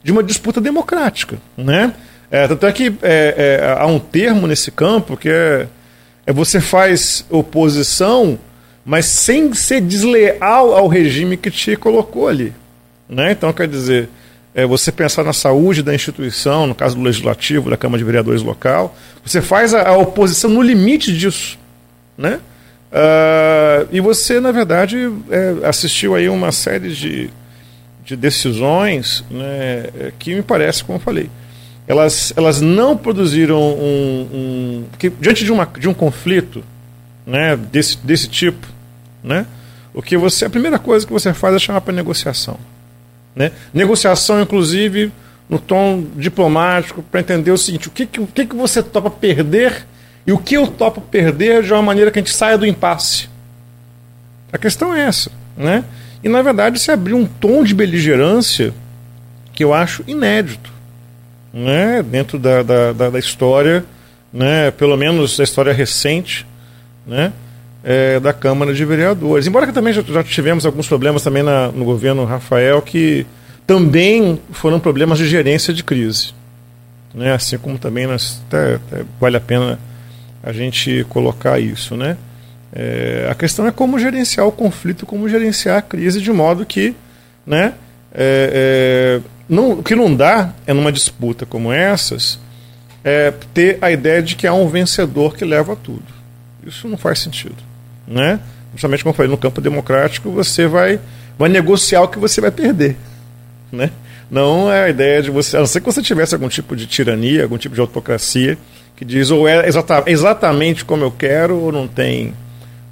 de 0.02 0.10
uma 0.10 0.22
disputa 0.24 0.60
democrática, 0.60 1.38
né? 1.56 1.94
É, 2.28 2.48
tanto 2.48 2.66
é 2.66 2.72
que 2.72 2.92
é, 3.02 3.60
é, 3.62 3.76
há 3.78 3.86
um 3.86 4.00
termo 4.00 4.48
nesse 4.48 4.72
campo 4.72 5.16
que 5.16 5.28
é, 5.28 5.68
é 6.26 6.32
você 6.32 6.60
faz 6.60 7.24
oposição, 7.30 8.36
mas 8.86 9.06
sem 9.06 9.52
ser 9.52 9.80
desleal 9.80 10.72
ao 10.72 10.86
regime 10.86 11.36
que 11.36 11.50
te 11.50 11.74
colocou 11.74 12.28
ali. 12.28 12.52
Né? 13.08 13.32
Então, 13.32 13.52
quer 13.52 13.66
dizer, 13.66 14.08
é 14.54 14.64
você 14.64 14.92
pensar 14.92 15.24
na 15.24 15.32
saúde 15.32 15.82
da 15.82 15.92
instituição, 15.92 16.68
no 16.68 16.74
caso 16.74 16.94
do 16.94 17.02
legislativo, 17.02 17.68
da 17.68 17.76
Câmara 17.76 17.98
de 17.98 18.04
Vereadores 18.04 18.42
local, 18.42 18.96
você 19.24 19.42
faz 19.42 19.74
a, 19.74 19.88
a 19.88 19.96
oposição 19.98 20.48
no 20.48 20.62
limite 20.62 21.12
disso. 21.12 21.58
Né? 22.16 22.38
Uh, 22.92 23.88
e 23.90 24.00
você, 24.00 24.38
na 24.38 24.52
verdade, 24.52 25.12
é, 25.30 25.66
assistiu 25.66 26.14
aí 26.14 26.28
uma 26.28 26.52
série 26.52 26.90
de, 26.90 27.28
de 28.04 28.14
decisões 28.14 29.24
né, 29.28 30.12
que 30.16 30.32
me 30.32 30.42
parece, 30.42 30.84
como 30.84 30.98
eu 30.98 31.02
falei, 31.02 31.28
elas, 31.88 32.32
elas 32.36 32.60
não 32.60 32.96
produziram 32.96 33.60
um. 33.60 34.28
um 34.32 34.84
porque 34.90 35.10
diante 35.20 35.44
de, 35.44 35.50
uma, 35.50 35.66
de 35.66 35.88
um 35.88 35.94
conflito 35.94 36.62
né, 37.26 37.56
desse, 37.56 37.98
desse 37.98 38.28
tipo, 38.28 38.75
né, 39.26 39.46
o 39.92 40.00
que 40.00 40.16
você, 40.16 40.44
a 40.44 40.50
primeira 40.50 40.78
coisa 40.78 41.06
que 41.06 41.12
você 41.12 41.34
faz 41.34 41.54
é 41.54 41.58
chamar 41.58 41.80
para 41.80 41.92
negociação. 41.92 42.58
Né? 43.34 43.52
Negociação, 43.74 44.40
inclusive, 44.40 45.12
no 45.48 45.58
tom 45.58 46.04
diplomático, 46.16 47.02
para 47.02 47.20
entender 47.20 47.50
o 47.50 47.58
seguinte: 47.58 47.88
o 47.88 47.90
que, 47.90 48.06
que, 48.06 48.20
o 48.20 48.26
que, 48.26 48.46
que 48.46 48.54
você 48.54 48.82
topa 48.82 49.10
perder 49.10 49.86
e 50.26 50.32
o 50.32 50.38
que 50.38 50.56
eu 50.56 50.66
topo 50.66 51.00
perder 51.00 51.62
de 51.62 51.72
uma 51.72 51.82
maneira 51.82 52.10
que 52.10 52.18
a 52.18 52.22
gente 52.22 52.34
saia 52.34 52.56
do 52.56 52.66
impasse. 52.66 53.28
A 54.52 54.58
questão 54.58 54.94
é 54.94 55.02
essa. 55.02 55.30
Né? 55.56 55.84
E, 56.22 56.28
na 56.28 56.42
verdade, 56.42 56.78
se 56.78 56.90
abriu 56.90 57.16
um 57.16 57.26
tom 57.26 57.62
de 57.62 57.74
beligerância 57.74 58.72
que 59.52 59.64
eu 59.64 59.72
acho 59.72 60.02
inédito 60.06 60.76
né, 61.56 62.02
dentro 62.02 62.38
da, 62.38 62.62
da, 62.62 62.92
da, 62.92 63.10
da 63.10 63.18
história, 63.18 63.82
né, 64.30 64.70
pelo 64.70 64.96
menos 64.96 65.38
da 65.38 65.44
história 65.44 65.72
recente, 65.72 66.46
né, 67.06 67.32
é, 67.88 68.18
da 68.18 68.32
Câmara 68.32 68.74
de 68.74 68.84
Vereadores. 68.84 69.46
Embora 69.46 69.64
que 69.64 69.72
também 69.72 69.92
já, 69.92 70.02
já 70.02 70.24
tivemos 70.24 70.66
alguns 70.66 70.88
problemas 70.88 71.22
também 71.22 71.44
na, 71.44 71.68
no 71.68 71.84
governo 71.84 72.24
Rafael 72.24 72.82
que 72.82 73.24
também 73.64 74.40
foram 74.50 74.80
problemas 74.80 75.18
de 75.18 75.28
gerência 75.28 75.72
de 75.72 75.84
crise. 75.84 76.34
Né, 77.14 77.32
assim 77.32 77.56
como 77.56 77.78
também 77.78 78.06
nós, 78.06 78.42
até, 78.48 78.74
até 78.74 79.04
vale 79.20 79.36
a 79.36 79.40
pena 79.40 79.78
a 80.42 80.52
gente 80.52 81.06
colocar 81.08 81.60
isso. 81.60 81.96
Né? 81.96 82.16
É, 82.72 83.28
a 83.30 83.34
questão 83.36 83.66
é 83.68 83.70
como 83.70 84.00
gerenciar 84.00 84.46
o 84.48 84.52
conflito, 84.52 85.06
como 85.06 85.28
gerenciar 85.28 85.78
a 85.78 85.82
crise 85.82 86.20
de 86.20 86.32
modo 86.32 86.66
que 86.66 86.92
né, 87.46 87.74
é, 88.12 89.20
é 89.22 89.36
não, 89.48 89.78
o 89.78 89.82
que 89.82 89.94
não 89.94 90.12
dá 90.12 90.52
é 90.66 90.72
numa 90.72 90.90
disputa 90.90 91.46
como 91.46 91.72
essas 91.72 92.36
é 93.04 93.32
ter 93.54 93.78
a 93.80 93.92
ideia 93.92 94.20
de 94.20 94.34
que 94.34 94.44
há 94.44 94.52
um 94.52 94.68
vencedor 94.68 95.36
que 95.36 95.44
leva 95.44 95.76
tudo. 95.76 96.02
Isso 96.66 96.88
não 96.88 96.96
faz 96.96 97.20
sentido, 97.20 97.54
né? 98.06 98.40
Justamente 98.72 99.02
como 99.02 99.12
eu 99.12 99.16
falei, 99.16 99.30
no 99.30 99.38
campo 99.38 99.60
democrático 99.60 100.30
você 100.30 100.66
vai, 100.66 101.00
vai 101.38 101.48
negociar 101.48 102.02
o 102.02 102.08
que 102.08 102.18
você 102.18 102.40
vai 102.40 102.50
perder, 102.50 102.96
né? 103.72 103.90
Não 104.30 104.72
é 104.72 104.84
a 104.84 104.88
ideia 104.88 105.22
de 105.22 105.30
você, 105.30 105.56
a 105.56 105.60
não 105.60 105.66
ser 105.66 105.80
que 105.80 105.86
você 105.86 106.02
tivesse 106.02 106.34
algum 106.34 106.48
tipo 106.48 106.74
de 106.74 106.86
tirania, 106.86 107.44
algum 107.44 107.56
tipo 107.56 107.74
de 107.74 107.80
autocracia 107.80 108.58
que 108.96 109.04
diz 109.04 109.30
ou 109.30 109.46
é 109.46 109.68
exata, 109.68 110.02
exatamente 110.06 110.84
como 110.84 111.04
eu 111.04 111.10
quero 111.10 111.56
ou 111.56 111.70
não 111.70 111.86
tem 111.86 112.34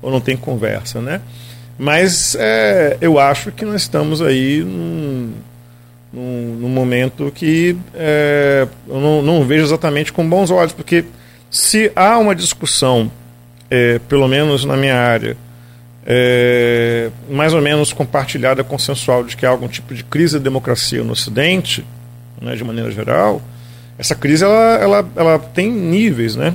ou 0.00 0.10
não 0.10 0.20
tem 0.20 0.36
conversa, 0.36 1.00
né? 1.00 1.20
Mas 1.78 2.36
é, 2.38 2.98
eu 3.00 3.18
acho 3.18 3.50
que 3.50 3.64
nós 3.64 3.82
estamos 3.82 4.22
aí 4.22 4.62
num, 4.62 5.32
num, 6.12 6.56
num 6.60 6.68
momento 6.68 7.32
que 7.34 7.76
é, 7.94 8.68
eu 8.86 9.00
não, 9.00 9.22
não, 9.22 9.44
vejo 9.44 9.64
exatamente 9.64 10.12
com 10.12 10.28
bons 10.28 10.50
olhos, 10.50 10.72
porque 10.72 11.04
se 11.50 11.90
há 11.96 12.18
uma 12.18 12.34
discussão, 12.34 13.10
é, 13.70 13.98
pelo 14.08 14.28
menos 14.28 14.64
na 14.64 14.76
minha 14.76 14.96
área, 14.96 15.36
é, 16.06 17.10
mais 17.30 17.54
ou 17.54 17.62
menos 17.62 17.92
compartilhada, 17.92 18.62
consensual, 18.62 19.24
de 19.24 19.36
que 19.36 19.46
há 19.46 19.48
algum 19.48 19.68
tipo 19.68 19.94
de 19.94 20.04
crise 20.04 20.38
da 20.38 20.44
democracia 20.44 21.02
no 21.02 21.12
Ocidente, 21.12 21.84
né, 22.40 22.54
de 22.54 22.64
maneira 22.64 22.90
geral, 22.90 23.40
essa 23.98 24.14
crise 24.14 24.44
ela, 24.44 24.76
ela, 24.76 25.08
ela 25.16 25.38
tem 25.38 25.70
níveis, 25.70 26.36
né? 26.36 26.54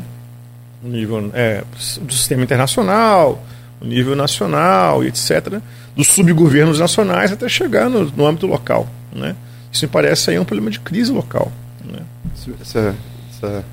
O 0.83 0.87
nível 0.87 1.31
é, 1.33 1.63
do 2.01 2.13
sistema 2.13 2.43
internacional, 2.43 3.43
o 3.81 3.85
nível 3.85 4.15
nacional, 4.15 5.03
etc., 5.03 5.59
dos 5.95 6.07
subgovernos 6.07 6.79
nacionais 6.79 7.31
até 7.31 7.47
chegar 7.49 7.89
no, 7.89 8.05
no 8.05 8.25
âmbito 8.25 8.45
local, 8.45 8.87
né? 9.13 9.35
Isso 9.71 9.85
me 9.85 9.91
parece 9.91 10.31
aí 10.31 10.39
um 10.39 10.45
problema 10.45 10.71
de 10.71 10.79
crise 10.79 11.11
local. 11.11 11.51
Né? 11.85 11.99
Essa, 12.61 12.95
essa 13.31 13.63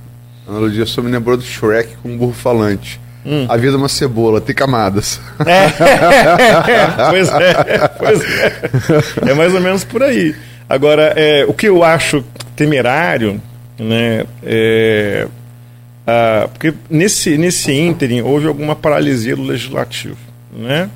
analogia 0.46 0.84
só 0.86 1.02
me 1.02 1.10
lembrou 1.10 1.36
do 1.36 1.42
Shrek 1.42 1.96
com 2.02 2.10
um 2.10 2.18
burro 2.18 2.32
falante. 2.32 3.00
Hum. 3.26 3.46
A 3.48 3.56
vida 3.56 3.74
é 3.74 3.76
uma 3.76 3.88
cebola, 3.88 4.40
tem 4.40 4.54
camadas. 4.54 5.20
É. 5.44 5.68
pois 7.10 7.28
é, 7.28 7.88
pois 7.98 8.22
é. 8.22 9.30
É 9.30 9.34
mais 9.34 9.52
ou 9.52 9.60
menos 9.60 9.82
por 9.82 10.02
aí. 10.02 10.34
Agora, 10.68 11.12
é, 11.16 11.44
o 11.44 11.52
que 11.52 11.66
eu 11.66 11.82
acho 11.82 12.24
temerário, 12.54 13.40
né, 13.78 14.24
é, 14.44 15.26
ah, 16.06 16.48
porque 16.52 16.72
nesse, 16.88 17.36
nesse 17.36 17.72
ínterim 17.72 18.20
houve 18.22 18.46
alguma 18.46 18.76
paralisia 18.76 19.34
do 19.34 19.42
legislativo, 19.42 20.16
né, 20.52 20.88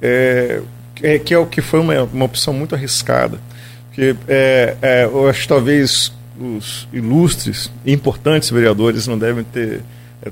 é, 0.00 0.60
é, 1.02 1.18
que 1.18 1.34
é 1.34 1.38
o 1.38 1.46
que 1.46 1.60
foi 1.60 1.80
uma, 1.80 2.04
uma 2.04 2.24
opção 2.24 2.54
muito 2.54 2.74
arriscada 2.74 3.38
que 3.98 4.14
é, 4.28 4.76
é, 4.80 5.04
eu 5.06 5.28
acho 5.28 5.42
que 5.42 5.48
talvez 5.48 6.12
os 6.40 6.86
ilustres 6.92 7.68
e 7.84 7.92
importantes 7.92 8.48
vereadores 8.48 9.08
não 9.08 9.18
devem 9.18 9.42
ter, 9.42 9.80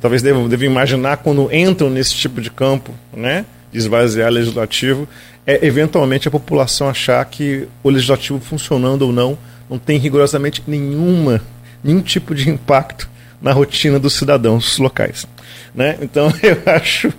talvez 0.00 0.22
devam, 0.22 0.48
imaginar 0.62 1.18
quando 1.18 1.52
entram 1.54 1.90
nesse 1.90 2.14
tipo 2.14 2.40
de 2.40 2.50
campo, 2.50 2.92
né, 3.12 3.44
esvaziar 3.72 4.30
legislativo, 4.30 5.08
é 5.46 5.64
eventualmente 5.64 6.26
a 6.26 6.30
população 6.30 6.88
achar 6.88 7.24
que 7.24 7.68
o 7.82 7.90
legislativo 7.90 8.40
funcionando 8.40 9.02
ou 9.02 9.12
não 9.12 9.38
não 9.68 9.78
tem 9.78 9.98
rigorosamente 9.98 10.62
nenhuma, 10.66 11.40
nenhum 11.82 12.00
tipo 12.00 12.34
de 12.34 12.50
impacto 12.50 13.08
na 13.40 13.52
rotina 13.52 13.98
dos 13.98 14.14
cidadãos 14.14 14.78
locais. 14.78 15.26
Né? 15.74 15.96
Então 16.00 16.32
eu 16.42 16.72
acho 16.72 17.12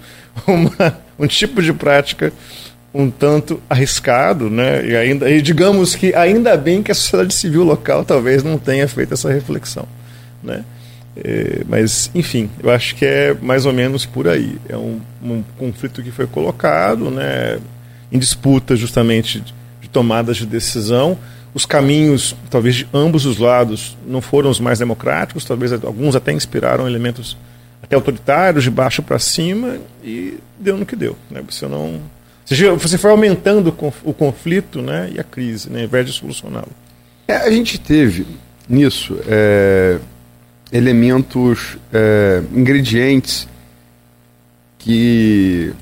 uma, 0.45 0.97
um 1.17 1.27
tipo 1.27 1.61
de 1.61 1.73
prática 1.73 2.33
um 2.93 3.11
tanto 3.11 3.61
arriscado, 3.69 4.49
né? 4.49 4.83
E 4.83 4.95
ainda 4.95 5.29
e 5.29 5.41
digamos 5.41 5.93
que 5.93 6.15
ainda 6.15 6.57
bem 6.57 6.81
que 6.81 6.91
a 6.91 6.95
sociedade 6.95 7.33
civil 7.33 7.63
local 7.63 8.03
talvez 8.03 8.43
não 8.43 8.57
tenha 8.57 8.87
feito 8.87 9.13
essa 9.13 9.31
reflexão, 9.31 9.87
né? 10.41 10.63
É, 11.23 11.63
mas 11.67 12.11
enfim, 12.13 12.49
eu 12.61 12.69
acho 12.69 12.95
que 12.95 13.05
é 13.05 13.33
mais 13.33 13.65
ou 13.65 13.73
menos 13.73 14.05
por 14.05 14.27
aí. 14.27 14.57
É 14.69 14.77
um, 14.77 14.99
um 15.23 15.43
conflito 15.57 16.03
que 16.03 16.11
foi 16.11 16.27
colocado, 16.27 17.09
né? 17.09 17.59
em 18.11 18.19
disputa 18.19 18.75
justamente 18.75 19.41
de 19.81 19.89
tomadas 19.89 20.37
de 20.37 20.45
decisão. 20.45 21.17
Os 21.53 21.65
caminhos, 21.65 22.35
talvez 22.49 22.75
de 22.75 22.87
ambos 22.93 23.25
os 23.25 23.37
lados, 23.37 23.97
não 24.05 24.21
foram 24.21 24.49
os 24.49 24.59
mais 24.59 24.79
democráticos, 24.79 25.43
talvez 25.43 25.71
alguns 25.73 26.15
até 26.15 26.31
inspiraram 26.31 26.87
elementos 26.87 27.37
até 27.81 27.95
autoritários, 27.95 28.63
de 28.63 28.71
baixo 28.71 29.01
para 29.01 29.17
cima, 29.17 29.77
e 30.03 30.37
deu 30.59 30.77
no 30.77 30.85
que 30.85 30.95
deu. 30.95 31.15
Né? 31.29 31.41
Você 31.49 31.67
não. 31.67 31.99
Você 32.45 32.97
foi 32.97 33.11
aumentando 33.11 33.75
o 34.03 34.13
conflito 34.13 34.81
né, 34.81 35.11
e 35.13 35.19
a 35.19 35.23
crise, 35.23 35.69
né, 35.69 35.79
ao 35.79 35.85
invés 35.85 36.05
de 36.05 36.13
solucioná-lo. 36.13 36.71
É, 37.27 37.35
a 37.35 37.51
gente 37.51 37.77
teve 37.77 38.25
nisso 38.69 39.19
é, 39.27 39.99
elementos, 40.71 41.77
é, 41.93 42.41
ingredientes 42.53 43.47
que. 44.77 45.73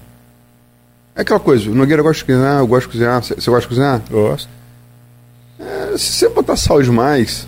É 1.16 1.22
aquela 1.22 1.40
coisa, 1.40 1.70
o 1.70 1.76
Nogueira 1.76 2.02
gosta 2.02 2.20
de 2.20 2.26
cozinhar, 2.26 2.60
eu 2.60 2.68
gosto 2.68 2.88
de 2.88 2.92
cozinhar. 2.92 3.24
Você 3.24 3.50
gosta 3.50 3.62
de 3.62 3.68
cozinhar? 3.68 4.02
Gosto. 4.10 4.50
É, 5.60 5.98
se 5.98 6.12
você 6.12 6.30
botar 6.30 6.58
sal 6.58 6.82
demais, 6.82 7.48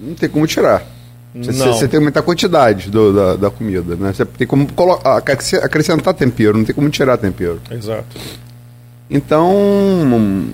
não 0.00 0.14
tem 0.14 0.28
como 0.28 0.46
tirar. 0.46 0.84
Você, 1.34 1.80
tem 1.80 1.88
que 1.88 1.96
aumentar 1.96 2.20
a 2.20 2.22
quantidade 2.22 2.90
do, 2.90 3.12
da, 3.12 3.36
da, 3.36 3.50
comida, 3.50 3.96
né? 3.96 4.12
Você 4.12 4.24
tem 4.26 4.46
como 4.46 4.70
colocar, 4.74 5.16
acrescentar 5.16 6.12
tempero, 6.12 6.58
não 6.58 6.64
tem 6.64 6.74
como 6.74 6.90
tirar 6.90 7.16
tempero. 7.16 7.58
Exato. 7.70 8.20
Então, 9.08 10.46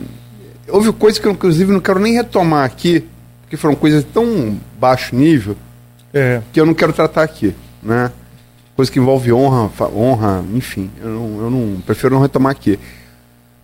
houve 0.69 0.93
coisas 0.93 1.19
que 1.19 1.27
eu, 1.27 1.33
inclusive, 1.33 1.73
não 1.73 1.81
quero 1.81 1.99
nem 1.99 2.15
retomar 2.15 2.65
aqui, 2.65 3.05
porque 3.43 3.57
foram 3.57 3.75
coisas 3.75 4.05
de 4.05 4.11
tão 4.11 4.57
baixo 4.79 5.17
nível, 5.17 5.57
é. 6.13 6.43
que 6.53 6.61
eu 6.61 6.67
não 6.67 6.75
quero 6.75 6.93
tratar 6.93 7.23
aqui, 7.23 7.55
né? 7.83 8.11
Coisa 8.77 8.91
que 8.91 8.99
envolve 8.99 9.33
honra, 9.33 9.71
honra, 9.95 10.45
enfim, 10.55 10.91
eu 11.03 11.09
não, 11.09 11.43
eu 11.43 11.51
não 11.51 11.81
prefiro 11.81 12.15
não 12.15 12.23
retomar 12.23 12.53
aqui. 12.53 12.79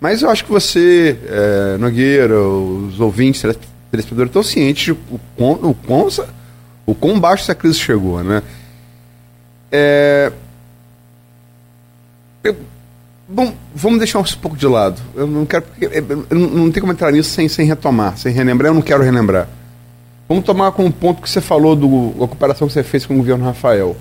Mas 0.01 0.23
eu 0.23 0.29
acho 0.29 0.45
que 0.45 0.51
você, 0.51 1.19
é, 1.27 1.79
Nogueira, 1.79 2.39
os 2.39 2.99
ouvintes, 3.01 3.41
telespectadores, 3.41 4.31
estão 4.31 4.43
cientes 4.43 4.95
do 4.95 5.21
quão, 5.37 5.53
o 5.53 5.75
quão 5.75 6.09
o 6.87 6.95
quão 6.95 7.19
baixo 7.19 7.45
essa 7.45 7.55
crise 7.55 7.79
chegou, 7.79 8.23
né? 8.23 8.43
É... 9.73 10.33
Bom, 13.27 13.55
vamos 13.75 13.99
deixar 13.99 14.19
um 14.19 14.25
pouco 14.25 14.57
de 14.57 14.67
lado. 14.67 15.01
Eu 15.15 15.27
não 15.27 15.47
quero. 15.47 15.65
Eu 15.81 16.39
não 16.39 16.71
tem 16.71 16.81
como 16.81 16.93
entrar 16.93 17.11
nisso 17.11 17.31
sem, 17.31 17.49
sem 17.49 17.67
retomar, 17.67 18.19
sem 18.19 18.33
relembrar. 18.33 18.71
Eu 18.71 18.75
não 18.75 18.83
quero 18.83 19.03
relembrar. 19.03 19.49
Vamos 20.28 20.45
tomar 20.45 20.73
como 20.73 20.90
ponto 20.90 21.23
que 21.23 21.28
você 21.28 21.40
falou 21.40 21.76
do, 21.76 22.11
da 22.19 22.26
comparação 22.26 22.66
que 22.66 22.73
você 22.73 22.83
fez 22.83 23.04
com 23.04 23.14
o 23.14 23.19
governo 23.19 23.45
Rafael. 23.45 23.97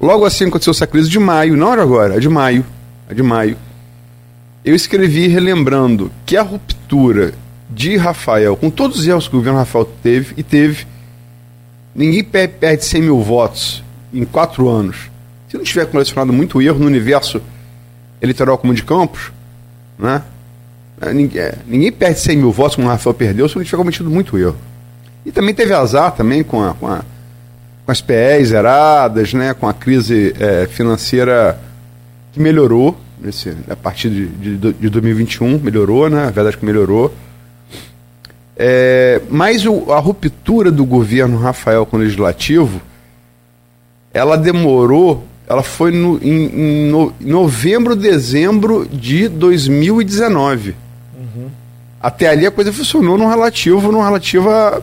Logo 0.00 0.24
assim 0.24 0.46
aconteceu 0.46 0.70
essa 0.70 0.86
crise 0.86 1.08
de 1.08 1.18
maio, 1.18 1.56
não 1.56 1.72
era 1.72 1.82
agora, 1.82 2.16
é 2.16 2.20
de 2.20 2.28
maio. 2.28 2.64
É 3.08 3.14
de 3.14 3.22
maio. 3.22 3.56
Eu 4.64 4.74
escrevi 4.74 5.28
relembrando 5.28 6.10
que 6.24 6.36
a 6.36 6.42
ruptura 6.42 7.34
de 7.70 7.96
Rafael, 7.96 8.56
com 8.56 8.70
todos 8.70 8.98
os 8.98 9.06
erros 9.06 9.28
que 9.28 9.36
o 9.36 9.38
governo 9.38 9.58
Rafael 9.58 9.84
teve 10.02 10.34
e 10.36 10.42
teve, 10.42 10.86
Ninguém 11.96 12.22
perde 12.22 12.84
100 12.84 13.02
mil 13.02 13.22
votos 13.22 13.82
em 14.12 14.22
quatro 14.26 14.68
anos. 14.68 15.10
Se 15.48 15.56
não 15.56 15.64
tiver 15.64 15.86
colecionado 15.86 16.30
muito 16.30 16.60
erro 16.60 16.78
no 16.78 16.86
universo 16.86 17.40
eleitoral 18.20 18.58
como 18.58 18.74
de 18.74 18.82
Campos, 18.82 19.32
né? 19.98 20.22
É, 21.00 21.12
ninguém, 21.12 21.40
é, 21.40 21.54
ninguém 21.66 21.92
perde 21.92 22.20
100 22.20 22.36
mil 22.36 22.52
votos 22.52 22.76
como 22.76 22.88
o 22.88 22.90
Rafael 22.90 23.14
perdeu 23.14 23.48
se 23.48 23.56
não 23.56 23.64
tiver 23.64 23.76
cometido 23.76 24.10
muito 24.10 24.38
erro. 24.38 24.56
E 25.24 25.32
também 25.32 25.54
teve 25.54 25.72
azar 25.72 26.12
também 26.12 26.42
com, 26.42 26.62
a, 26.62 26.74
com, 26.74 26.86
a, 26.86 27.02
com 27.84 27.92
as 27.92 28.00
PEs 28.00 28.48
zeradas, 28.48 29.34
né? 29.34 29.54
com 29.54 29.68
a 29.68 29.74
crise 29.74 30.34
é, 30.38 30.66
financeira 30.66 31.60
que 32.32 32.40
melhorou 32.40 32.96
nesse, 33.20 33.54
a 33.68 33.76
partir 33.76 34.10
de, 34.10 34.56
de, 34.56 34.72
de 34.72 34.88
2021, 34.88 35.58
melhorou, 35.58 36.08
né? 36.08 36.24
A 36.24 36.30
verdade 36.30 36.56
é 36.56 36.58
que 36.58 36.64
melhorou. 36.64 37.14
É, 38.56 39.20
mas 39.28 39.66
o, 39.66 39.92
a 39.92 39.98
ruptura 39.98 40.70
do 40.70 40.84
governo 40.84 41.38
Rafael 41.38 41.84
com 41.84 41.96
o 41.96 42.00
legislativo, 42.00 42.80
ela 44.12 44.36
demorou, 44.36 45.24
ela 45.46 45.62
foi 45.62 45.90
no, 45.90 46.18
em, 46.22 46.46
em 46.46 46.86
no, 46.86 47.12
novembro, 47.20 47.94
dezembro 47.94 48.86
de 48.90 49.28
2019. 49.28 50.85
Até 52.06 52.28
ali 52.28 52.46
a 52.46 52.52
coisa 52.52 52.72
funcionou 52.72 53.18
no 53.18 53.28
relativo, 53.28 53.90
no 53.90 54.00
relativo 54.00 54.48
à 54.48 54.80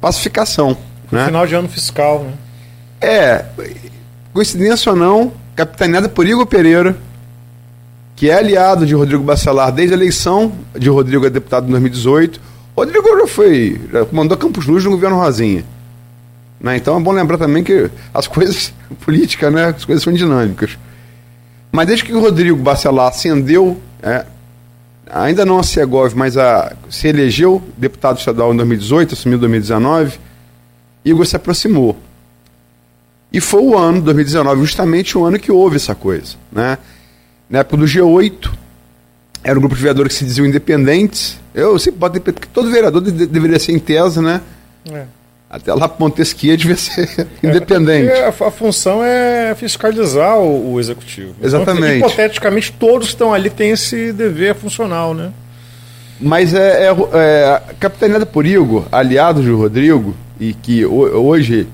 pacificação. 0.00 0.78
No 1.12 1.18
né? 1.18 1.26
final 1.26 1.46
de 1.46 1.54
ano 1.54 1.68
fiscal, 1.68 2.24
né? 2.24 2.32
É, 3.02 3.44
coincidência 4.32 4.90
ou 4.92 4.96
não, 4.96 5.30
capitaneada 5.54 6.08
por 6.08 6.26
Igor 6.26 6.46
Pereira, 6.46 6.96
que 8.16 8.30
é 8.30 8.34
aliado 8.38 8.86
de 8.86 8.94
Rodrigo 8.94 9.22
Bacelar 9.22 9.70
desde 9.70 9.92
a 9.92 9.96
eleição 9.98 10.50
de 10.74 10.88
Rodrigo 10.88 11.26
a 11.26 11.28
deputado 11.28 11.68
em 11.68 11.70
2018 11.72 12.40
Rodrigo 12.74 13.18
já 13.18 13.26
foi, 13.26 13.78
já 13.92 14.04
comandou 14.06 14.38
Campos 14.38 14.64
Luz 14.64 14.84
no 14.84 14.92
governo 14.92 15.18
Rosinha. 15.18 15.66
Né? 16.58 16.78
Então 16.78 16.96
é 16.96 17.00
bom 17.00 17.12
lembrar 17.12 17.36
também 17.36 17.62
que 17.62 17.90
as 18.14 18.26
coisas, 18.26 18.72
política, 19.04 19.50
né? 19.50 19.74
As 19.76 19.84
coisas 19.84 20.02
são 20.02 20.14
dinâmicas. 20.14 20.78
Mas 21.70 21.86
desde 21.86 22.06
que 22.06 22.14
o 22.14 22.20
Rodrigo 22.20 22.56
Bacelar 22.56 23.08
ascendeu, 23.08 23.78
é, 24.02 24.24
ainda 25.10 25.44
não 25.44 25.58
a 25.58 25.62
Segov, 25.62 26.14
mas 26.14 26.36
a, 26.36 26.74
se 26.90 27.08
elegeu 27.08 27.62
deputado 27.76 28.18
estadual 28.18 28.52
em 28.52 28.56
2018, 28.56 29.14
assumiu 29.14 29.36
em 29.36 29.40
2019, 29.40 30.18
Igor 31.04 31.26
se 31.26 31.36
aproximou. 31.36 31.96
E 33.32 33.40
foi 33.40 33.62
o 33.62 33.76
ano, 33.76 34.00
2019, 34.00 34.60
justamente 34.60 35.16
o 35.16 35.24
ano 35.24 35.38
que 35.38 35.52
houve 35.52 35.76
essa 35.76 35.94
coisa. 35.94 36.36
Né? 36.50 36.78
Na 37.48 37.60
época 37.60 37.76
do 37.76 37.84
G8, 37.84 38.50
era 39.44 39.58
um 39.58 39.60
grupo 39.60 39.74
de 39.74 39.82
vereadores 39.82 40.12
que 40.12 40.18
se 40.18 40.24
diziam 40.24 40.46
independentes. 40.46 41.38
Eu 41.54 41.78
sempre 41.78 42.00
boto 42.00 42.20
porque 42.20 42.48
todo 42.52 42.70
vereador 42.70 43.02
de, 43.02 43.26
deveria 43.26 43.58
ser 43.58 43.72
em 43.72 43.78
tese, 43.78 44.20
né? 44.20 44.40
É. 44.90 45.04
Até 45.50 45.72
lá 45.72 45.90
Montesquieu 45.98 46.56
devia 46.56 46.76
ser 46.76 47.08
é, 47.42 47.46
independente. 47.46 48.12
A, 48.12 48.28
a, 48.28 48.50
função 48.50 49.02
é 49.02 49.54
fiscalizar 49.54 50.38
o, 50.38 50.74
o 50.74 50.80
executivo. 50.80 51.34
Exatamente. 51.42 51.96
Então, 51.96 52.08
hipoteticamente, 52.08 52.72
todos 52.72 53.08
que 53.08 53.14
estão 53.14 53.32
ali 53.32 53.48
têm 53.48 53.70
esse 53.70 54.12
dever 54.12 54.54
funcional, 54.54 55.14
né? 55.14 55.32
Mas 56.20 56.52
é, 56.52 56.88
é, 56.88 56.96
é 57.14 57.62
capitaneada 57.80 58.26
por 58.26 58.44
Igor, 58.44 58.86
aliado 58.92 59.42
de 59.42 59.50
Rodrigo, 59.50 60.14
e 60.38 60.52
que 60.52 60.84
hoje. 60.84 61.66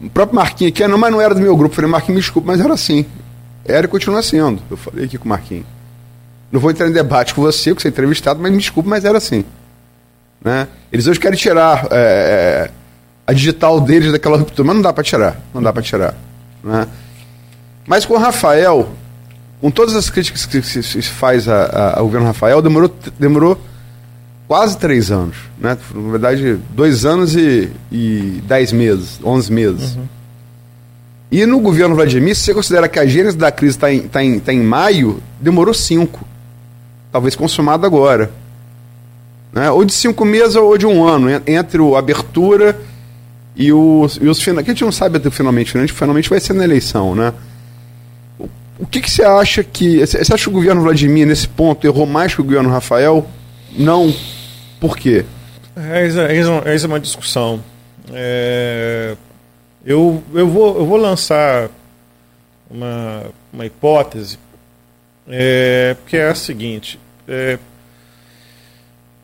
O 0.00 0.10
próprio 0.10 0.34
Marquinhos 0.34 0.72
aqui, 0.72 0.84
não, 0.88 0.98
mas 0.98 1.12
não 1.12 1.20
era 1.20 1.32
do 1.32 1.40
meu 1.40 1.56
grupo. 1.56 1.72
Eu 1.72 1.76
falei, 1.76 1.90
Marquinhos, 1.90 2.16
me 2.16 2.20
desculpa, 2.20 2.48
mas 2.50 2.60
era 2.60 2.74
assim. 2.74 3.06
Era 3.64 3.86
e 3.86 3.88
continua 3.88 4.20
sendo. 4.20 4.60
Eu 4.68 4.76
falei 4.76 5.04
aqui 5.04 5.16
com 5.16 5.26
o 5.26 5.28
Marquinhos. 5.28 5.66
Não 6.50 6.58
vou 6.60 6.70
entrar 6.72 6.88
em 6.88 6.92
debate 6.92 7.34
com 7.34 7.40
você, 7.40 7.72
que 7.72 7.80
você 7.80 7.88
é 7.88 7.90
entrevistado, 7.90 8.40
mas 8.40 8.50
me 8.50 8.58
desculpe, 8.58 8.88
mas 8.88 9.04
era 9.04 9.18
assim. 9.18 9.44
Né? 10.44 10.68
Eles 10.92 11.06
hoje 11.06 11.20
querem 11.20 11.38
tirar 11.38 11.86
é, 11.90 12.68
é 12.68 12.70
a 13.26 13.32
digital 13.32 13.80
deles 13.80 14.12
daquela 14.12 14.36
ruptura, 14.36 14.66
mas 14.66 14.76
não 14.76 14.82
dá 14.82 14.92
para 14.92 15.04
tirar. 15.04 15.40
Não 15.54 15.62
dá 15.62 15.72
para 15.72 15.82
tirar. 15.82 16.14
Né? 16.62 16.86
Mas 17.86 18.04
com 18.04 18.14
o 18.14 18.18
Rafael, 18.18 18.90
com 19.60 19.70
todas 19.70 19.94
as 19.94 20.10
críticas 20.10 20.44
que 20.44 20.62
se 20.62 21.02
faz 21.02 21.46
ao 21.48 22.04
governo 22.04 22.26
Rafael, 22.26 22.60
demorou, 22.60 22.94
demorou 23.18 23.58
quase 24.48 24.76
três 24.76 25.10
anos. 25.10 25.36
Né? 25.58 25.78
Na 25.94 26.10
verdade, 26.10 26.58
dois 26.70 27.04
anos 27.04 27.36
e, 27.36 27.70
e 27.90 28.42
dez 28.46 28.72
meses, 28.72 29.20
onze 29.24 29.52
meses. 29.52 29.94
Uhum. 29.94 30.08
E 31.30 31.46
no 31.46 31.60
governo 31.60 31.94
Vladimir, 31.94 32.36
se 32.36 32.42
você 32.42 32.54
considera 32.54 32.88
que 32.88 32.98
a 32.98 33.06
gênese 33.06 33.36
da 33.36 33.50
crise 33.50 33.76
está 33.76 33.92
em, 33.92 34.02
tá 34.06 34.22
em, 34.22 34.38
tá 34.38 34.52
em 34.52 34.62
maio, 34.62 35.22
demorou 35.40 35.72
cinco 35.72 36.26
talvez 37.12 37.36
consumado 37.36 37.84
agora. 37.86 38.30
Né? 39.52 39.70
Ou 39.70 39.84
de 39.84 39.92
cinco 39.92 40.24
meses 40.24 40.56
ou 40.56 40.76
de 40.78 40.86
um 40.86 41.06
ano, 41.06 41.28
entre 41.46 41.80
a 41.94 41.98
abertura 41.98 42.78
e 43.54 43.72
os, 43.72 44.18
e 44.20 44.28
os 44.28 44.42
finais. 44.42 44.64
Que 44.64 44.70
a 44.70 44.74
gente 44.74 44.84
não 44.84 44.92
sabe 44.92 45.18
até 45.18 45.30
finalmente, 45.30 45.72
finalmente 45.92 46.30
vai 46.30 46.40
ser 46.40 46.54
na 46.54 46.64
eleição. 46.64 47.14
Né? 47.14 47.32
O, 48.38 48.48
o 48.80 48.86
que, 48.86 49.00
que 49.00 49.10
você 49.10 49.22
acha 49.22 49.62
que. 49.62 50.00
Você 50.00 50.18
acha 50.18 50.36
que 50.36 50.48
o 50.48 50.52
governo 50.52 50.82
Vladimir, 50.82 51.26
nesse 51.26 51.48
ponto, 51.48 51.86
errou 51.86 52.06
mais 52.06 52.34
que 52.34 52.40
o 52.40 52.44
governo 52.44 52.70
Rafael? 52.70 53.26
Não. 53.76 54.14
Por 54.80 54.96
quê? 54.96 55.24
É, 55.76 56.06
é, 56.06 56.82
é 56.82 56.86
uma 56.86 57.00
discussão. 57.00 57.62
É, 58.12 59.16
eu, 59.84 60.22
eu, 60.34 60.48
vou, 60.48 60.78
eu 60.78 60.86
vou 60.86 60.96
lançar 60.96 61.70
uma, 62.70 63.24
uma 63.52 63.66
hipótese 63.66 64.38
é, 65.28 65.94
porque 66.00 66.16
é 66.16 66.28
a 66.28 66.34
seguinte: 66.34 66.98
é, 67.28 67.58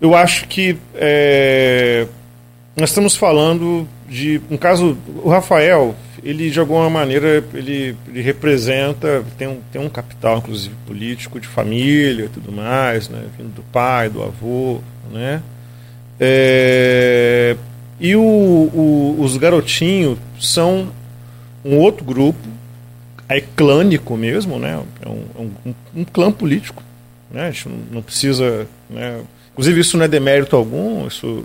eu 0.00 0.14
acho 0.14 0.46
que 0.46 0.76
é, 0.94 2.06
nós 2.76 2.90
estamos 2.90 3.16
falando 3.16 3.88
de 4.08 4.40
um 4.50 4.56
caso. 4.56 4.96
O 5.22 5.28
Rafael, 5.28 5.94
ele 6.22 6.50
de 6.50 6.60
alguma 6.60 6.88
maneira 6.88 7.44
ele, 7.54 7.96
ele 8.08 8.22
representa, 8.22 9.24
tem 9.36 9.48
um, 9.48 9.60
tem 9.72 9.80
um 9.80 9.88
capital, 9.88 10.38
inclusive 10.38 10.74
político, 10.86 11.40
de 11.40 11.46
família 11.46 12.24
e 12.24 12.28
tudo 12.28 12.52
mais, 12.52 13.08
né, 13.08 13.24
vindo 13.36 13.54
do 13.54 13.62
pai, 13.64 14.08
do 14.08 14.22
avô, 14.22 14.80
né? 15.12 15.42
É, 16.20 17.56
e 18.00 18.16
o, 18.16 18.20
o, 18.20 19.16
os 19.20 19.36
garotinhos 19.36 20.18
são 20.40 20.90
um 21.64 21.76
outro 21.78 22.04
grupo 22.04 22.58
é 23.28 23.40
clânico 23.40 24.16
mesmo, 24.16 24.58
né? 24.58 24.82
É 25.02 25.08
um, 25.08 25.24
é 25.36 25.40
um, 25.40 25.74
um 25.96 26.04
clã 26.04 26.32
político. 26.32 26.82
Né? 27.30 27.48
A 27.48 27.50
gente 27.50 27.68
não 27.90 28.00
precisa. 28.00 28.66
Né? 28.88 29.20
Inclusive, 29.58 29.80
isso 29.80 29.96
não 29.96 30.04
é 30.04 30.08
demérito 30.08 30.54
algum, 30.54 31.04
isso 31.08 31.44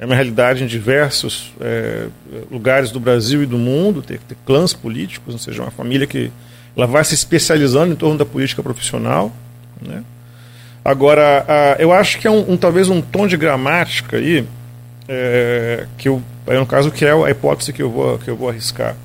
é 0.00 0.04
uma 0.04 0.16
realidade 0.16 0.64
em 0.64 0.66
diversos 0.66 1.52
é, 1.60 2.08
lugares 2.50 2.90
do 2.90 2.98
Brasil 2.98 3.44
e 3.44 3.46
do 3.46 3.56
mundo, 3.56 4.02
ter, 4.02 4.18
ter 4.18 4.36
clãs 4.44 4.72
políticos, 4.72 5.34
ou 5.34 5.38
seja, 5.38 5.62
uma 5.62 5.70
família 5.70 6.04
que 6.04 6.32
ela 6.76 6.84
vai 6.84 7.04
se 7.04 7.14
especializando 7.14 7.92
em 7.92 7.96
torno 7.96 8.18
da 8.18 8.24
política 8.24 8.60
profissional. 8.60 9.32
Né? 9.80 10.02
Agora, 10.84 11.44
a, 11.46 11.76
eu 11.80 11.92
acho 11.92 12.18
que 12.18 12.26
é 12.26 12.30
um, 12.30 12.54
um, 12.54 12.56
talvez 12.56 12.88
um 12.88 13.00
tom 13.00 13.24
de 13.24 13.36
gramática 13.36 14.16
aí, 14.16 14.44
é, 15.06 15.86
que 15.96 16.08
eu, 16.08 16.20
é 16.48 16.58
no 16.58 16.66
caso 16.66 16.90
que 16.90 17.04
é 17.04 17.12
a 17.12 17.30
hipótese 17.30 17.72
que 17.72 17.84
eu 17.84 17.90
vou, 17.90 18.18
que 18.18 18.28
eu 18.28 18.36
vou 18.36 18.48
arriscar. 18.48 18.96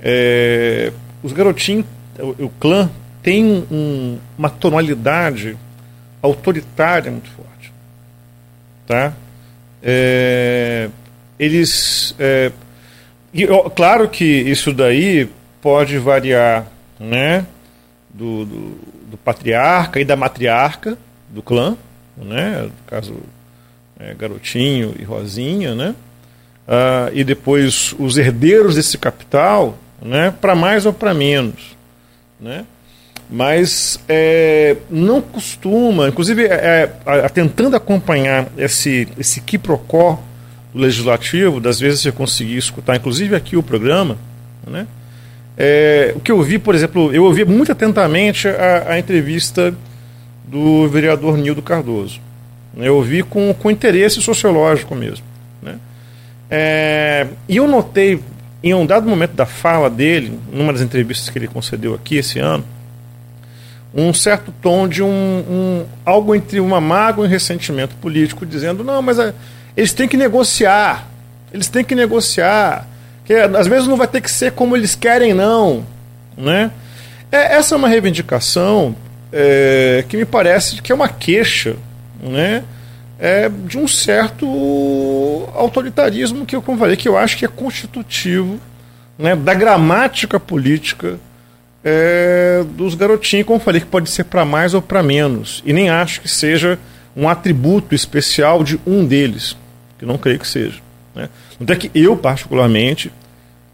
É, 0.00 0.92
os 1.24 1.32
garotinhos, 1.32 1.86
o, 2.20 2.44
o 2.44 2.48
clã 2.60 2.88
tem 3.20 3.66
um, 3.68 4.16
uma 4.38 4.48
tonalidade 4.48 5.56
autoritária 6.22 7.10
muito 7.10 7.28
forte. 7.30 7.53
Tá? 8.86 9.14
É, 9.82 10.88
eles. 11.38 12.14
É, 12.18 12.52
e, 13.32 13.46
ó, 13.46 13.68
claro 13.68 14.08
que 14.08 14.24
isso 14.24 14.72
daí 14.72 15.28
pode 15.60 15.98
variar 15.98 16.66
né, 16.98 17.46
do, 18.10 18.44
do, 18.44 18.78
do, 19.10 19.16
patriarca 19.16 19.98
e 19.98 20.04
da 20.04 20.14
matriarca 20.14 20.96
do 21.30 21.42
clã, 21.42 21.76
né, 22.16 22.62
no 22.62 22.72
caso 22.86 23.16
é, 23.98 24.14
Garotinho 24.14 24.94
e 24.98 25.02
Rosinha, 25.02 25.74
né, 25.74 25.94
ah, 26.68 27.10
e 27.12 27.24
depois 27.24 27.94
os 27.98 28.16
herdeiros 28.16 28.76
desse 28.76 28.96
capital, 28.96 29.76
né, 30.00 30.32
para 30.40 30.54
mais 30.54 30.86
ou 30.86 30.92
para 30.92 31.12
menos. 31.12 31.74
Né, 32.38 32.64
mas 33.30 33.98
é, 34.08 34.76
não 34.90 35.20
costuma, 35.20 36.08
inclusive 36.08 36.44
é, 36.44 36.92
é, 37.06 37.28
tentando 37.28 37.76
acompanhar 37.76 38.48
esse, 38.56 39.08
esse 39.18 39.40
quiprocó 39.40 40.22
do 40.72 40.80
legislativo, 40.80 41.60
das 41.60 41.80
vezes 41.80 42.04
eu 42.04 42.12
consegui 42.12 42.56
escutar, 42.56 42.96
inclusive 42.96 43.34
aqui 43.34 43.56
o 43.56 43.62
programa, 43.62 44.18
né? 44.66 44.86
É, 45.56 46.12
o 46.16 46.20
que 46.20 46.32
eu 46.32 46.42
vi, 46.42 46.58
por 46.58 46.74
exemplo, 46.74 47.14
eu 47.14 47.24
ouvi 47.24 47.44
muito 47.44 47.70
atentamente 47.70 48.48
a, 48.48 48.92
a 48.92 48.98
entrevista 48.98 49.72
do 50.46 50.88
vereador 50.88 51.38
Nildo 51.38 51.62
Cardoso. 51.62 52.20
Eu 52.76 52.96
ouvi 52.96 53.22
com, 53.22 53.54
com 53.54 53.70
interesse 53.70 54.20
sociológico 54.20 54.96
mesmo. 54.96 55.24
Né? 55.62 55.78
É, 56.50 57.26
e 57.48 57.56
eu 57.56 57.68
notei, 57.68 58.20
em 58.62 58.74
um 58.74 58.84
dado 58.84 59.08
momento 59.08 59.32
da 59.32 59.46
fala 59.46 59.88
dele, 59.88 60.38
numa 60.52 60.72
das 60.72 60.82
entrevistas 60.82 61.30
que 61.30 61.38
ele 61.38 61.46
concedeu 61.46 61.94
aqui 61.94 62.16
esse 62.16 62.40
ano, 62.40 62.64
um 63.94 64.12
certo 64.12 64.52
tom 64.60 64.88
de 64.88 65.02
um, 65.02 65.06
um 65.08 65.86
algo 66.04 66.34
entre 66.34 66.58
uma 66.58 66.80
mágoa 66.80 67.24
e 67.24 67.28
um 67.28 67.30
ressentimento 67.30 67.94
político, 67.96 68.44
dizendo 68.44 68.82
não, 68.82 69.00
mas 69.00 69.20
a, 69.20 69.28
eh, 69.28 69.34
eles 69.76 69.92
têm 69.92 70.08
que 70.08 70.16
negociar, 70.16 71.08
eles 71.52 71.68
têm 71.68 71.84
que 71.84 71.94
negociar, 71.94 72.88
que 73.24 73.32
às 73.32 73.66
vezes 73.68 73.86
não 73.86 73.96
vai 73.96 74.08
ter 74.08 74.20
que 74.20 74.30
ser 74.30 74.52
como 74.52 74.76
eles 74.76 74.96
querem 74.96 75.32
não, 75.32 75.86
né? 76.36 76.72
É, 77.30 77.54
essa 77.56 77.74
é 77.74 77.78
uma 77.78 77.88
reivindicação 77.88 78.96
é, 79.32 80.04
que 80.08 80.16
me 80.16 80.24
parece 80.24 80.82
que 80.82 80.90
é 80.90 80.94
uma 80.94 81.08
queixa, 81.08 81.76
né? 82.20 82.64
É, 83.16 83.48
de 83.48 83.78
um 83.78 83.86
certo 83.86 84.44
autoritarismo 85.54 86.44
que 86.44 86.56
eu 86.56 86.60
como 86.60 86.76
falei 86.76 86.96
que 86.96 87.08
eu 87.08 87.16
acho 87.16 87.36
que 87.36 87.44
é 87.44 87.48
constitutivo 87.48 88.58
né, 89.16 89.36
da 89.36 89.54
gramática 89.54 90.40
política 90.40 91.18
é, 91.84 92.64
dos 92.70 92.94
garotinhos, 92.94 93.46
como 93.46 93.58
eu 93.58 93.64
falei, 93.64 93.80
que 93.82 93.86
pode 93.86 94.08
ser 94.08 94.24
para 94.24 94.44
mais 94.44 94.72
ou 94.72 94.80
para 94.80 95.02
menos. 95.02 95.62
E 95.66 95.72
nem 95.72 95.90
acho 95.90 96.22
que 96.22 96.28
seja 96.28 96.78
um 97.14 97.28
atributo 97.28 97.94
especial 97.94 98.64
de 98.64 98.80
um 98.86 99.04
deles, 99.04 99.56
que 99.98 100.06
não 100.06 100.16
creio 100.16 100.38
que 100.38 100.48
seja. 100.48 100.80
Né? 101.14 101.28
Até 101.60 101.76
que 101.76 101.90
eu, 101.94 102.16
particularmente, 102.16 103.12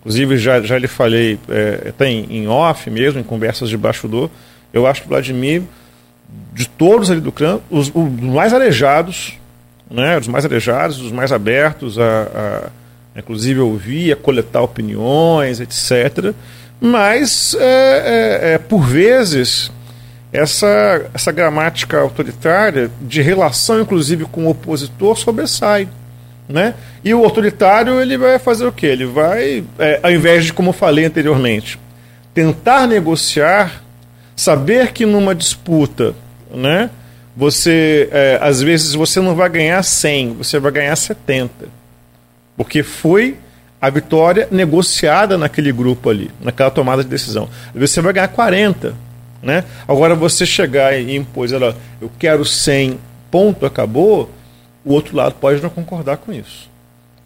inclusive 0.01 0.37
já, 0.37 0.61
já 0.61 0.77
lhe 0.77 0.89
falei, 0.89 1.39
é, 1.49 1.89
até 1.89 2.09
em, 2.09 2.27
em, 2.31 2.49
off 2.49 2.91
mesmo, 2.91 3.21
em 3.21 3.25
conversas 3.25 3.69
de 3.69 3.77
bastidor, 3.77 4.29
eu 4.73 4.87
acho 4.87 5.03
que 5.03 5.07
o 5.07 5.11
Vladimir, 5.11 5.63
de 6.53 6.69
todos 6.69 7.11
ali 7.11 7.21
do 7.21 7.33
clã, 7.33 7.61
os, 7.71 7.91
os 7.95 8.11
mais 8.21 8.53
arejados, 8.53 9.39
né, 9.89 10.19
os 10.19 10.29
mais 10.29 10.45
arejados, 10.45 11.01
os 11.01 11.13
mais 11.13 11.33
abertos 11.33 11.99
a, 11.99 12.71
a 13.15 13.19
inclusive 13.19 13.61
ouvir, 13.61 14.13
a 14.13 14.17
coletar 14.17 14.63
opiniões, 14.63 15.61
etc., 15.61 16.33
mas, 16.81 17.55
é, 17.59 17.63
é, 17.63 18.53
é, 18.55 18.59
por 18.59 18.83
vezes, 18.83 19.71
essa, 20.33 21.11
essa 21.13 21.31
gramática 21.31 21.99
autoritária, 21.99 22.91
de 23.01 23.21
relação 23.21 23.81
inclusive 23.81 24.25
com 24.25 24.47
o 24.47 24.51
opositor, 24.51 25.17
sobressai. 25.17 25.89
Né? 26.49 26.75
E 27.05 27.15
o 27.15 27.23
autoritário 27.23 28.01
ele 28.01 28.17
vai 28.17 28.39
fazer 28.39 28.67
o 28.67 28.73
quê? 28.73 28.87
Ele 28.87 29.07
vai, 29.07 29.63
é, 29.79 30.01
ao 30.03 30.11
invés 30.11 30.47
de, 30.47 30.53
como 30.53 30.73
falei 30.73 31.05
anteriormente, 31.05 31.79
tentar 32.35 32.87
negociar, 32.87 33.83
saber 34.35 34.93
que 34.93 35.07
numa 35.07 35.35
disputa, 35.35 36.15
né, 36.53 36.91
você 37.37 38.09
é, 38.11 38.39
às 38.41 38.61
vezes 38.61 38.95
você 38.95 39.21
não 39.21 39.37
vai 39.37 39.49
ganhar 39.49 39.83
100, 39.83 40.35
você 40.35 40.59
vai 40.59 40.73
ganhar 40.73 40.97
70. 40.97 41.69
Porque 42.57 42.83
foi 42.83 43.37
a 43.81 43.89
vitória 43.89 44.47
negociada 44.51 45.39
naquele 45.39 45.73
grupo 45.73 46.11
ali, 46.11 46.31
naquela 46.41 46.71
tomada 46.71 47.03
de 47.03 47.09
decisão. 47.09 47.49
Você 47.75 48.01
vai 48.01 48.13
ganhar 48.13 48.29
40. 48.29 48.95
Né? 49.43 49.65
Agora 49.89 50.15
você 50.15 50.45
chegar 50.45 50.99
e 50.99 51.17
impor, 51.17 51.51
ela, 51.51 51.75
eu 52.01 52.11
quero 52.19 52.45
100, 52.45 52.99
ponto, 53.31 53.65
acabou, 53.65 54.31
o 54.85 54.93
outro 54.93 55.17
lado 55.17 55.35
pode 55.41 55.63
não 55.63 55.71
concordar 55.71 56.19
com 56.19 56.33
isso. 56.33 56.69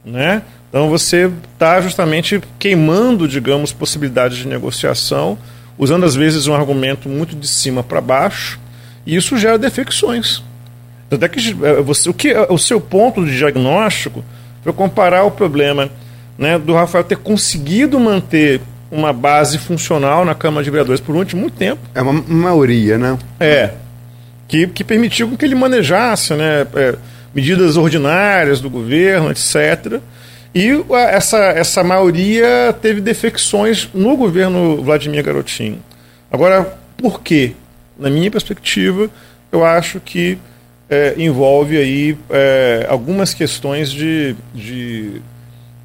Né? 0.04 0.42
Então 0.68 0.88
você 0.88 1.30
está 1.52 1.80
justamente 1.80 2.40
queimando, 2.58 3.26
digamos, 3.26 3.72
possibilidades 3.72 4.38
de 4.38 4.46
negociação, 4.46 5.36
usando 5.76 6.04
às 6.04 6.14
vezes 6.14 6.46
um 6.46 6.54
argumento 6.54 7.08
muito 7.08 7.34
de 7.34 7.48
cima 7.48 7.82
para 7.82 8.00
baixo, 8.00 8.60
e 9.04 9.16
isso 9.16 9.36
gera 9.36 9.58
defecções. 9.58 10.42
Até 11.10 11.28
que 11.28 11.50
eh, 11.50 11.82
você, 11.82 12.08
o 12.08 12.14
que 12.14 12.32
o 12.48 12.58
seu 12.58 12.80
ponto 12.80 13.24
de 13.24 13.36
diagnóstico 13.36 14.24
foi 14.62 14.72
comparar 14.72 15.24
o 15.24 15.30
problema 15.30 15.90
né, 16.38 16.58
do 16.58 16.74
Rafael 16.74 17.04
ter 17.04 17.16
conseguido 17.16 17.98
manter 17.98 18.60
uma 18.90 19.12
base 19.12 19.58
funcional 19.58 20.24
na 20.24 20.34
Câmara 20.34 20.62
de 20.62 20.70
Vereadores 20.70 21.00
por 21.00 21.14
muito 21.14 21.50
tempo. 21.50 21.80
É 21.94 22.02
uma 22.02 22.12
maioria, 22.12 22.96
né? 22.96 23.18
É. 23.40 23.70
Que, 24.46 24.66
que 24.68 24.84
permitiu 24.84 25.36
que 25.36 25.44
ele 25.44 25.54
manejasse 25.54 26.34
né, 26.34 26.66
é, 26.74 26.94
medidas 27.34 27.76
ordinárias 27.76 28.60
do 28.60 28.70
governo, 28.70 29.30
etc. 29.30 30.00
E 30.54 30.70
essa, 31.10 31.38
essa 31.38 31.82
maioria 31.82 32.74
teve 32.80 33.00
defecções 33.00 33.88
no 33.92 34.16
governo 34.16 34.82
Vladimir 34.82 35.24
Garotinho. 35.24 35.80
Agora, 36.30 36.78
por 36.96 37.20
quê? 37.20 37.52
Na 37.98 38.08
minha 38.08 38.30
perspectiva, 38.30 39.10
eu 39.50 39.64
acho 39.64 39.98
que 39.98 40.38
é, 40.88 41.14
envolve 41.16 41.76
aí 41.76 42.16
é, 42.30 42.86
algumas 42.88 43.34
questões 43.34 43.90
de, 43.90 44.36
de 44.54 45.20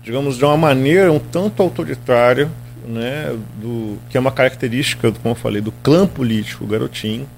digamos, 0.10 0.40
de 0.40 0.44
uma 0.44 0.58
maneira 0.58 1.12
um 1.14 1.20
tanto 1.20 1.62
autoritária, 1.62 2.50
né, 2.84 3.32
do, 3.62 4.00
que 4.10 4.18
é 4.18 4.20
uma 4.20 4.32
característica, 4.32 5.12
como 5.12 5.36
eu 5.36 5.36
falei, 5.36 5.62
do 5.62 5.72
clã 5.72 6.08
político 6.08 6.66
garotinho, 6.66 7.30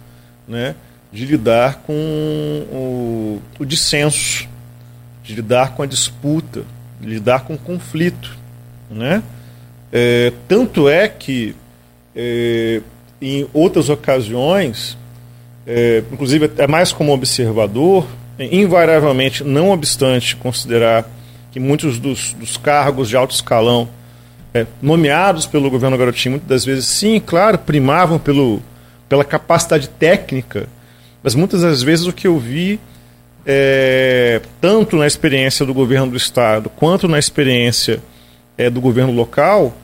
né, 0.47 0.73
de 1.11 1.25
lidar 1.25 1.81
com 1.85 1.93
o, 2.71 3.41
o 3.59 3.65
dissenso, 3.65 4.47
de 5.21 5.35
lidar 5.35 5.75
com 5.75 5.83
a 5.83 5.85
disputa, 5.85 6.63
de 7.01 7.09
lidar 7.09 7.41
com 7.41 7.55
o 7.55 7.57
conflito. 7.57 8.37
Né? 8.89 9.21
É, 9.91 10.31
tanto 10.47 10.87
é 10.87 11.09
que, 11.09 11.53
é, 12.15 12.81
em 13.21 13.49
outras 13.53 13.89
ocasiões, 13.89 14.97
é, 15.67 16.01
inclusive 16.09 16.49
é 16.57 16.67
mais 16.67 16.93
como 16.93 17.11
observador, 17.11 18.07
invariavelmente, 18.39 19.43
não 19.43 19.71
obstante 19.71 20.37
considerar 20.37 21.05
que 21.51 21.59
muitos 21.59 21.99
dos, 21.99 22.33
dos 22.33 22.57
cargos 22.57 23.09
de 23.09 23.17
alto 23.17 23.33
escalão 23.33 23.89
é, 24.53 24.65
nomeados 24.81 25.45
pelo 25.45 25.69
governo 25.69 25.97
Garotinho, 25.97 26.33
muitas 26.33 26.49
das 26.49 26.65
vezes, 26.65 26.85
sim, 26.85 27.19
claro, 27.19 27.57
primavam 27.57 28.17
pelo, 28.17 28.61
pela 29.07 29.23
capacidade 29.23 29.89
técnica, 29.89 30.67
mas 31.21 31.35
muitas 31.35 31.61
das 31.61 31.81
vezes 31.81 32.05
o 32.05 32.13
que 32.13 32.27
eu 32.27 32.37
vi, 32.39 32.79
é, 33.45 34.41
tanto 34.59 34.95
na 34.95 35.07
experiência 35.07 35.65
do 35.65 35.73
governo 35.73 36.11
do 36.11 36.17
Estado 36.17 36.69
quanto 36.69 37.07
na 37.07 37.19
experiência 37.19 38.01
é, 38.57 38.69
do 38.69 38.81
governo 38.81 39.11
local, 39.11 39.75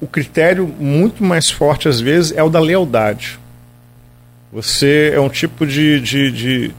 o 0.00 0.06
critério 0.06 0.68
muito 0.78 1.24
mais 1.24 1.50
forte, 1.50 1.88
às 1.88 1.98
vezes, 2.00 2.32
é 2.36 2.42
o 2.42 2.50
da 2.50 2.60
lealdade. 2.60 3.40
Você 4.52 5.10
é 5.14 5.18
um 5.18 5.30
tipo 5.30 5.66
de, 5.66 5.98
de, 6.00 6.30
de, 6.30 6.74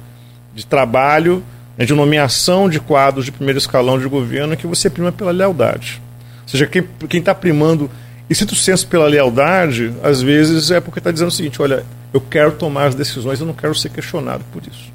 de 0.54 0.66
trabalho 0.66 1.44
né, 1.78 1.86
de 1.86 1.94
nomeação 1.94 2.70
de 2.70 2.80
quadros 2.80 3.26
de 3.26 3.32
primeiro 3.32 3.58
escalão 3.58 4.00
de 4.00 4.08
governo 4.08 4.56
que 4.56 4.68
você 4.68 4.90
prima 4.90 5.12
pela 5.12 5.32
lealdade. 5.32 6.02
Ou 6.44 6.50
seja, 6.50 6.68
quem 6.68 7.20
está 7.20 7.34
primando 7.34 7.90
E 8.30 8.36
tu 8.36 8.56
senso 8.56 8.88
pela 8.88 9.08
lealdade, 9.08 9.94
às 10.04 10.22
vezes 10.22 10.72
é 10.72 10.80
porque 10.80 11.00
está 11.00 11.12
dizendo 11.12 11.28
o 11.30 11.32
seguinte: 11.32 11.62
olha, 11.62 11.86
eu 12.14 12.22
quero 12.22 12.54
tomar 12.54 12.86
as 12.86 12.96
decisões, 12.96 13.40
eu 13.40 13.46
não 13.46 13.54
quero 13.54 13.76
ser 13.76 13.90
questionado 13.90 14.44
por 14.52 14.62
isso. 14.66 14.92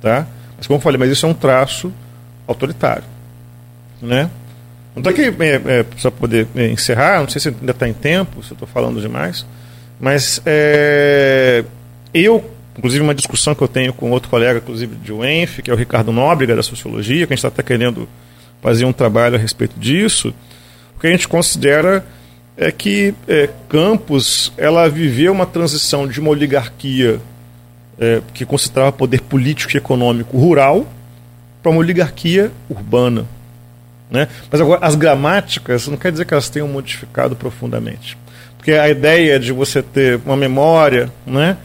Tá? 0.00 0.26
Mas 0.56 0.66
como 0.66 0.78
eu 0.78 0.82
falei, 0.82 0.98
mas 0.98 1.10
isso 1.10 1.26
é 1.26 1.28
um 1.28 1.34
traço 1.34 1.92
autoritário. 2.46 3.04
Né? 4.00 4.30
Então 4.96 5.10
aqui, 5.10 5.22
é, 5.22 5.78
é, 5.78 5.82
para 5.82 6.10
poder 6.10 6.46
é, 6.56 6.68
encerrar, 6.68 7.20
não 7.20 7.28
sei 7.28 7.40
se 7.40 7.48
ainda 7.48 7.72
está 7.72 7.88
em 7.88 7.92
tempo, 7.92 8.42
se 8.42 8.52
eu 8.52 8.54
estou 8.54 8.68
falando 8.68 9.00
demais, 9.00 9.44
mas 10.00 10.40
é, 10.46 11.64
eu, 12.14 12.50
inclusive 12.76 13.02
uma 13.02 13.14
discussão 13.14 13.54
que 13.54 13.62
eu 13.62 13.68
tenho 13.68 13.92
com 13.92 14.10
outro 14.10 14.28
colega, 14.28 14.58
inclusive 14.58 14.96
de 14.96 15.12
UENF, 15.12 15.62
que 15.62 15.70
é 15.70 15.74
o 15.74 15.76
Ricardo 15.76 16.12
Nóbrega, 16.12 16.54
da 16.54 16.62
Sociologia, 16.62 17.26
que 17.26 17.32
a 17.32 17.36
gente 17.36 17.44
está 17.44 17.48
até 17.48 17.62
querendo 17.62 18.08
fazer 18.60 18.84
um 18.84 18.92
trabalho 18.92 19.36
a 19.36 19.38
respeito 19.38 19.78
disso, 19.78 20.34
o 20.96 21.00
que 21.00 21.06
a 21.06 21.10
gente 21.10 21.28
considera 21.28 22.04
é 22.56 22.72
que 22.72 23.14
é, 23.28 23.50
Campos 23.68 24.52
ela 24.56 24.88
viveu 24.88 25.32
uma 25.32 25.46
transição 25.46 26.08
de 26.08 26.20
uma 26.20 26.30
oligarquia 26.30 27.20
é, 27.98 28.22
que 28.32 28.44
concentrava 28.44 28.92
poder 28.92 29.20
político 29.22 29.74
e 29.74 29.78
econômico 29.78 30.38
rural 30.38 30.86
para 31.62 31.70
uma 31.70 31.80
oligarquia 31.80 32.50
urbana. 32.68 33.26
Né? 34.10 34.28
Mas 34.50 34.60
agora, 34.60 34.86
as 34.86 34.94
gramáticas 34.94 35.88
não 35.88 35.96
quer 35.96 36.12
dizer 36.12 36.24
que 36.24 36.32
elas 36.32 36.48
tenham 36.48 36.68
modificado 36.68 37.34
profundamente. 37.34 38.16
Porque 38.56 38.72
a 38.72 38.88
ideia 38.88 39.38
de 39.38 39.52
você 39.52 39.82
ter 39.82 40.20
uma 40.24 40.36
memória 40.36 41.10
né, 41.26 41.56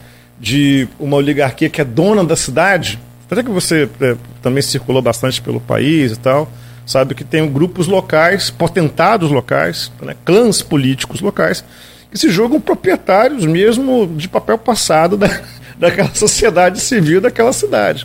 de 0.42 0.88
uma 0.98 1.16
oligarquia 1.16 1.70
que 1.70 1.80
é 1.80 1.84
dona 1.84 2.24
da 2.24 2.34
cidade, 2.34 2.98
até 3.30 3.44
que 3.44 3.48
você 3.48 3.88
é, 4.00 4.16
também 4.42 4.60
circulou 4.60 5.00
bastante 5.00 5.40
pelo 5.40 5.60
país 5.60 6.10
e 6.10 6.18
tal, 6.18 6.50
sabe 6.84 7.14
que 7.14 7.22
tem 7.22 7.48
grupos 7.48 7.86
locais, 7.86 8.50
potentados 8.50 9.30
locais, 9.30 9.92
né, 10.02 10.16
clãs 10.24 10.60
políticos 10.60 11.20
locais, 11.20 11.64
que 12.10 12.18
se 12.18 12.28
jogam 12.28 12.60
proprietários 12.60 13.46
mesmo 13.46 14.12
de 14.16 14.28
papel 14.28 14.58
passado 14.58 15.16
da, 15.16 15.28
daquela 15.78 16.12
sociedade 16.12 16.80
civil 16.80 17.20
daquela 17.20 17.52
cidade. 17.52 18.04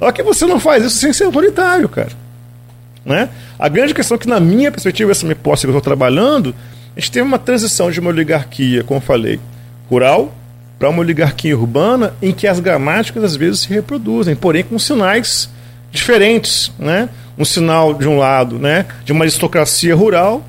Só 0.00 0.10
que 0.10 0.24
você 0.24 0.44
não 0.44 0.58
faz 0.58 0.84
isso 0.84 0.98
sem 0.98 1.12
ser 1.12 1.24
autoritário, 1.24 1.88
cara. 1.88 2.10
Né? 3.04 3.28
A 3.56 3.68
grande 3.68 3.94
questão 3.94 4.16
é 4.16 4.18
que, 4.18 4.28
na 4.28 4.40
minha 4.40 4.72
perspectiva, 4.72 5.12
essa 5.12 5.24
minha 5.24 5.36
posse 5.36 5.62
que 5.62 5.68
eu 5.68 5.70
estou 5.70 5.80
trabalhando, 5.80 6.52
a 6.96 7.00
gente 7.00 7.12
teve 7.12 7.24
uma 7.24 7.38
transição 7.38 7.92
de 7.92 8.00
uma 8.00 8.10
oligarquia, 8.10 8.82
como 8.82 8.98
eu 8.98 9.02
falei, 9.02 9.38
rural 9.88 10.34
para 10.78 10.90
uma 10.90 11.00
oligarquia 11.00 11.56
urbana 11.56 12.14
em 12.20 12.32
que 12.32 12.46
as 12.46 12.60
gramáticas 12.60 13.24
às 13.24 13.36
vezes 13.36 13.60
se 13.60 13.68
reproduzem, 13.68 14.36
porém 14.36 14.62
com 14.62 14.78
sinais 14.78 15.48
diferentes, 15.90 16.70
né? 16.78 17.08
Um 17.38 17.44
sinal 17.44 17.94
de 17.94 18.08
um 18.08 18.18
lado, 18.18 18.58
né, 18.58 18.86
de 19.04 19.12
uma 19.12 19.24
aristocracia 19.24 19.94
rural 19.94 20.42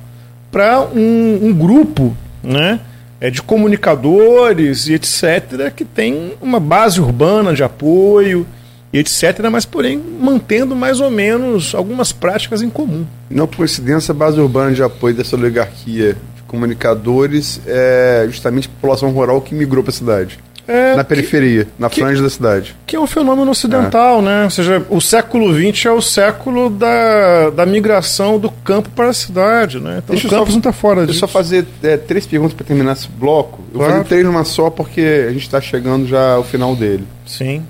para 0.50 0.80
um, 0.80 1.38
um, 1.42 1.52
grupo, 1.52 2.16
né, 2.42 2.80
é, 3.20 3.28
de 3.28 3.42
comunicadores 3.42 4.88
e 4.88 4.94
etc 4.94 5.70
que 5.76 5.84
tem 5.84 6.32
uma 6.40 6.58
base 6.58 6.98
urbana 6.98 7.52
de 7.52 7.62
apoio 7.62 8.46
e 8.90 8.98
etc, 8.98 9.50
mas 9.52 9.66
porém 9.66 9.98
mantendo 9.98 10.74
mais 10.74 10.98
ou 10.98 11.10
menos 11.10 11.74
algumas 11.74 12.10
práticas 12.10 12.62
em 12.62 12.70
comum. 12.70 13.04
Não 13.28 13.46
por 13.46 13.58
coincidência, 13.58 14.12
a 14.12 14.14
base 14.14 14.40
urbana 14.40 14.72
de 14.72 14.82
apoio 14.82 15.14
dessa 15.14 15.36
oligarquia 15.36 16.16
comunicadores 16.48 17.60
é 17.66 18.26
justamente 18.26 18.66
a 18.66 18.70
população 18.70 19.10
rural 19.10 19.40
que 19.40 19.54
migrou 19.54 19.84
para 19.84 19.92
a 19.92 19.94
cidade. 19.94 20.38
É, 20.66 20.94
na 20.94 21.02
periferia, 21.02 21.64
que, 21.64 21.70
na 21.78 21.88
franja 21.88 22.16
que, 22.16 22.22
da 22.22 22.28
cidade. 22.28 22.76
Que 22.86 22.94
é 22.94 23.00
um 23.00 23.06
fenômeno 23.06 23.50
ocidental, 23.50 24.18
é. 24.18 24.22
né? 24.22 24.44
Ou 24.44 24.50
seja, 24.50 24.84
o 24.90 25.00
século 25.00 25.50
XX 25.54 25.86
é 25.86 25.90
o 25.90 26.02
século 26.02 26.68
da, 26.68 27.48
da 27.48 27.64
migração 27.64 28.38
do 28.38 28.50
campo 28.50 28.90
para 28.90 29.08
a 29.08 29.14
cidade, 29.14 29.80
né? 29.80 30.02
Então 30.04 30.14
deixa 30.14 30.26
o 30.26 30.30
campus 30.30 30.48
só, 30.48 30.52
não 30.52 30.58
está 30.58 30.72
fora 30.72 31.06
disso. 31.06 31.12
Deixa 31.12 31.24
eu 31.24 31.28
só 31.28 31.32
fazer 31.32 31.66
é, 31.82 31.96
três 31.96 32.26
perguntas 32.26 32.52
para 32.52 32.66
terminar 32.66 32.92
esse 32.92 33.08
bloco. 33.08 33.62
Eu 33.72 33.78
claro. 33.78 33.92
vou 33.92 34.02
fazer 34.02 34.08
três 34.10 34.26
numa 34.26 34.44
só 34.44 34.68
porque 34.68 35.24
a 35.26 35.32
gente 35.32 35.44
está 35.44 35.58
chegando 35.58 36.06
já 36.06 36.34
ao 36.34 36.44
final 36.44 36.76
dele. 36.76 37.06
Sim. 37.24 37.64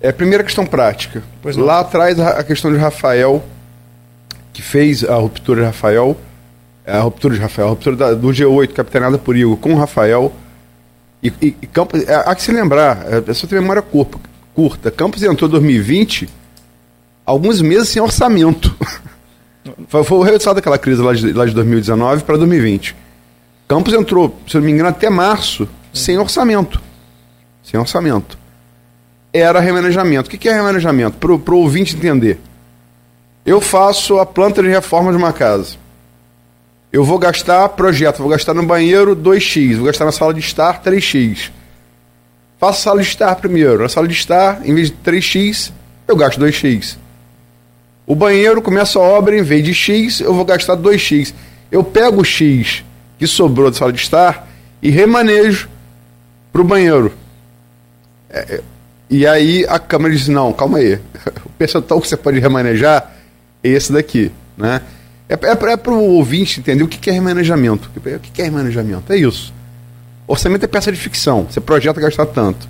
É, 0.00 0.10
primeira 0.10 0.42
questão 0.42 0.66
prática. 0.66 1.22
Lá 1.56 1.80
atrás, 1.80 2.18
a 2.18 2.42
questão 2.42 2.72
de 2.72 2.78
Rafael, 2.78 3.44
que 4.52 4.60
fez 4.60 5.04
a 5.04 5.14
ruptura 5.14 5.60
de 5.60 5.66
Rafael, 5.66 6.16
a 6.96 7.00
ruptura 7.00 7.34
de 7.34 7.40
Rafael, 7.40 7.68
a 7.68 7.70
ruptura 7.70 7.96
da, 7.96 8.14
do 8.14 8.28
G8, 8.28 8.72
capitaneada 8.72 9.18
por 9.18 9.36
Igor, 9.36 9.56
com 9.56 9.74
Rafael. 9.74 10.32
E, 11.22 11.32
e, 11.42 11.56
e 11.62 11.66
Campos, 11.66 12.02
é, 12.06 12.14
há 12.14 12.34
que 12.34 12.42
se 12.42 12.52
lembrar, 12.52 13.04
é, 13.06 13.30
é 13.30 13.34
só 13.34 13.46
ter 13.46 13.60
memória 13.60 13.82
curta, 13.82 14.18
curta. 14.54 14.90
Campos 14.90 15.22
entrou 15.22 15.48
em 15.48 15.52
2020, 15.52 16.28
alguns 17.26 17.60
meses 17.60 17.88
sem 17.88 18.00
orçamento. 18.00 18.74
foi, 19.88 20.04
foi, 20.04 20.18
o 20.18 20.22
resultado 20.22 20.56
daquela 20.56 20.78
crise 20.78 21.02
lá 21.02 21.12
de, 21.12 21.32
lá 21.32 21.46
de 21.46 21.54
2019 21.54 22.24
para 22.24 22.36
2020. 22.36 22.94
Campos 23.66 23.92
entrou, 23.92 24.34
se 24.46 24.56
não 24.56 24.62
me 24.62 24.72
engano, 24.72 24.88
até 24.88 25.10
março, 25.10 25.68
sem 25.92 26.18
orçamento. 26.18 26.80
Sem 27.62 27.78
orçamento 27.78 28.38
era 29.32 29.60
remanejamento. 29.60 30.28
O 30.28 30.38
que 30.38 30.48
é 30.48 30.52
remanejamento? 30.52 31.18
Para 31.18 31.32
o 31.32 31.58
ouvinte 31.58 31.96
entender. 31.96 32.40
Eu 33.44 33.60
faço 33.60 34.18
a 34.18 34.26
planta 34.26 34.62
de 34.62 34.68
reforma 34.68 35.10
de 35.10 35.16
uma 35.16 35.32
casa. 35.32 35.76
Eu 36.92 37.04
vou 37.04 37.18
gastar 37.18 37.68
projeto, 37.70 38.18
vou 38.18 38.28
gastar 38.28 38.54
no 38.54 38.62
banheiro 38.62 39.14
2x, 39.14 39.76
vou 39.76 39.86
gastar 39.86 40.06
na 40.06 40.12
sala 40.12 40.32
de 40.32 40.40
estar 40.40 40.82
3x. 40.82 41.50
Faço 42.58 42.82
sala 42.82 43.02
de 43.02 43.08
estar 43.08 43.34
primeiro. 43.36 43.82
Na 43.82 43.88
sala 43.88 44.08
de 44.08 44.14
estar, 44.14 44.66
em 44.66 44.74
vez 44.74 44.90
de 44.90 44.96
3x, 45.04 45.70
eu 46.06 46.16
gasto 46.16 46.40
2x. 46.40 46.96
O 48.06 48.14
banheiro 48.14 48.62
começa 48.62 48.98
a 48.98 49.02
obra, 49.02 49.38
em 49.38 49.42
vez 49.42 49.62
de 49.62 49.74
x, 49.74 50.20
eu 50.20 50.32
vou 50.32 50.44
gastar 50.44 50.76
2x. 50.76 51.34
Eu 51.70 51.84
pego 51.84 52.22
o 52.22 52.24
x 52.24 52.82
que 53.18 53.26
sobrou 53.26 53.70
da 53.70 53.76
sala 53.76 53.92
de 53.92 54.00
estar 54.00 54.48
e 54.80 54.90
remanejo 54.90 55.68
para 56.50 56.62
o 56.62 56.64
banheiro. 56.64 57.12
É, 58.30 58.54
é 58.54 58.60
e 59.10 59.26
aí 59.26 59.66
a 59.68 59.78
Câmara 59.78 60.14
diz: 60.14 60.28
não, 60.28 60.52
calma 60.52 60.78
aí. 60.78 60.98
O 61.44 61.50
percentual 61.58 62.00
que 62.00 62.06
você 62.06 62.16
pode 62.16 62.38
remanejar 62.38 63.12
é 63.62 63.68
esse 63.68 63.92
daqui. 63.92 64.30
Né? 64.56 64.80
É, 65.28 65.34
é, 65.34 65.72
é 65.72 65.76
para 65.76 65.92
o 65.92 66.14
ouvinte 66.14 66.60
entender 66.60 66.82
o 66.82 66.88
que 66.88 67.10
é 67.10 67.12
remanejamento. 67.12 67.90
O 67.94 68.18
que 68.18 68.40
é 68.40 68.44
remanejamento? 68.44 69.12
É 69.12 69.16
isso. 69.16 69.52
Orçamento 70.26 70.64
é 70.64 70.68
peça 70.68 70.90
de 70.90 70.98
ficção. 70.98 71.46
Você 71.48 71.60
projeta 71.60 72.00
gastar 72.00 72.26
tanto. 72.26 72.68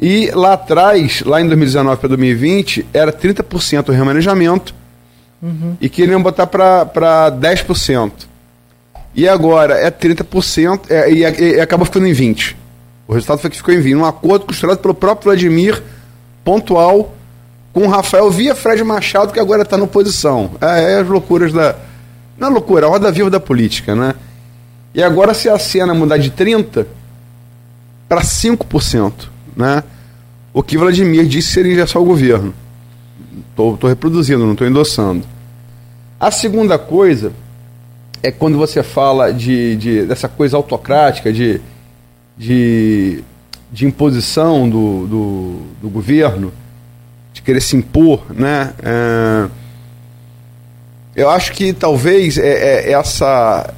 E 0.00 0.30
lá 0.32 0.52
atrás, 0.52 1.22
lá 1.22 1.40
em 1.40 1.46
2019 1.46 2.00
para 2.00 2.08
2020, 2.08 2.86
era 2.92 3.12
30% 3.12 3.88
o 3.88 3.92
remanejamento 3.92 4.74
uhum. 5.42 5.76
e 5.80 5.88
queriam 5.88 6.22
botar 6.22 6.46
para 6.46 7.32
10%. 7.32 8.12
E 9.14 9.28
agora 9.28 9.74
é 9.74 9.90
30% 9.90 10.82
é, 10.88 11.10
e, 11.10 11.20
e 11.20 11.60
acaba 11.60 11.84
ficando 11.84 12.06
em 12.06 12.12
20%. 12.12 12.54
O 13.08 13.14
resultado 13.14 13.40
foi 13.40 13.50
que 13.50 13.56
ficou 13.56 13.72
em 13.72 13.80
vinho. 13.80 14.00
Um 14.00 14.04
acordo 14.04 14.44
costurado 14.44 14.80
pelo 14.80 14.94
próprio 14.94 15.30
Vladimir, 15.30 15.82
pontual, 16.44 17.14
com 17.72 17.86
o 17.86 17.88
Rafael 17.88 18.30
via 18.30 18.54
Fred 18.54 18.82
Machado, 18.82 19.32
que 19.32 19.40
agora 19.40 19.62
está 19.62 19.76
na 19.76 19.84
oposição. 19.84 20.52
É, 20.60 20.94
é, 20.94 21.00
as 21.00 21.08
loucuras 21.08 21.52
da. 21.52 21.76
Não 22.38 22.48
é 22.48 22.50
loucura, 22.50 22.86
a 22.86 22.88
roda 22.90 23.10
viva 23.10 23.30
da 23.30 23.40
política, 23.40 23.94
né? 23.94 24.14
E 24.94 25.02
agora 25.02 25.34
se 25.34 25.48
a 25.48 25.58
cena 25.58 25.92
mudar 25.92 26.18
de 26.18 26.30
30% 26.30 26.86
para 28.08 28.22
5%, 28.22 29.12
né? 29.56 29.82
O 30.52 30.62
que 30.62 30.78
Vladimir 30.78 31.26
disse 31.26 31.52
seria 31.52 31.86
só 31.86 32.00
o 32.00 32.04
governo. 32.04 32.54
Estou 33.50 33.76
reproduzindo, 33.88 34.44
não 34.44 34.52
estou 34.52 34.66
endossando. 34.66 35.24
A 36.18 36.30
segunda 36.30 36.78
coisa 36.78 37.32
é 38.22 38.30
quando 38.30 38.56
você 38.56 38.82
fala 38.82 39.32
de, 39.32 39.76
de 39.76 40.02
dessa 40.06 40.28
coisa 40.28 40.56
autocrática, 40.56 41.32
de 41.32 41.60
de, 42.38 43.24
de 43.72 43.84
imposição 43.84 44.68
do, 44.68 45.06
do, 45.06 45.60
do 45.82 45.88
governo, 45.90 46.52
querer 47.48 47.62
se 47.62 47.74
impor, 47.74 48.26
né? 48.28 48.74
É, 48.82 49.48
eu 51.16 51.30
acho 51.30 51.52
que 51.52 51.72
talvez 51.72 52.36
é, 52.36 52.90
é 52.90 52.92
essa 52.92 53.72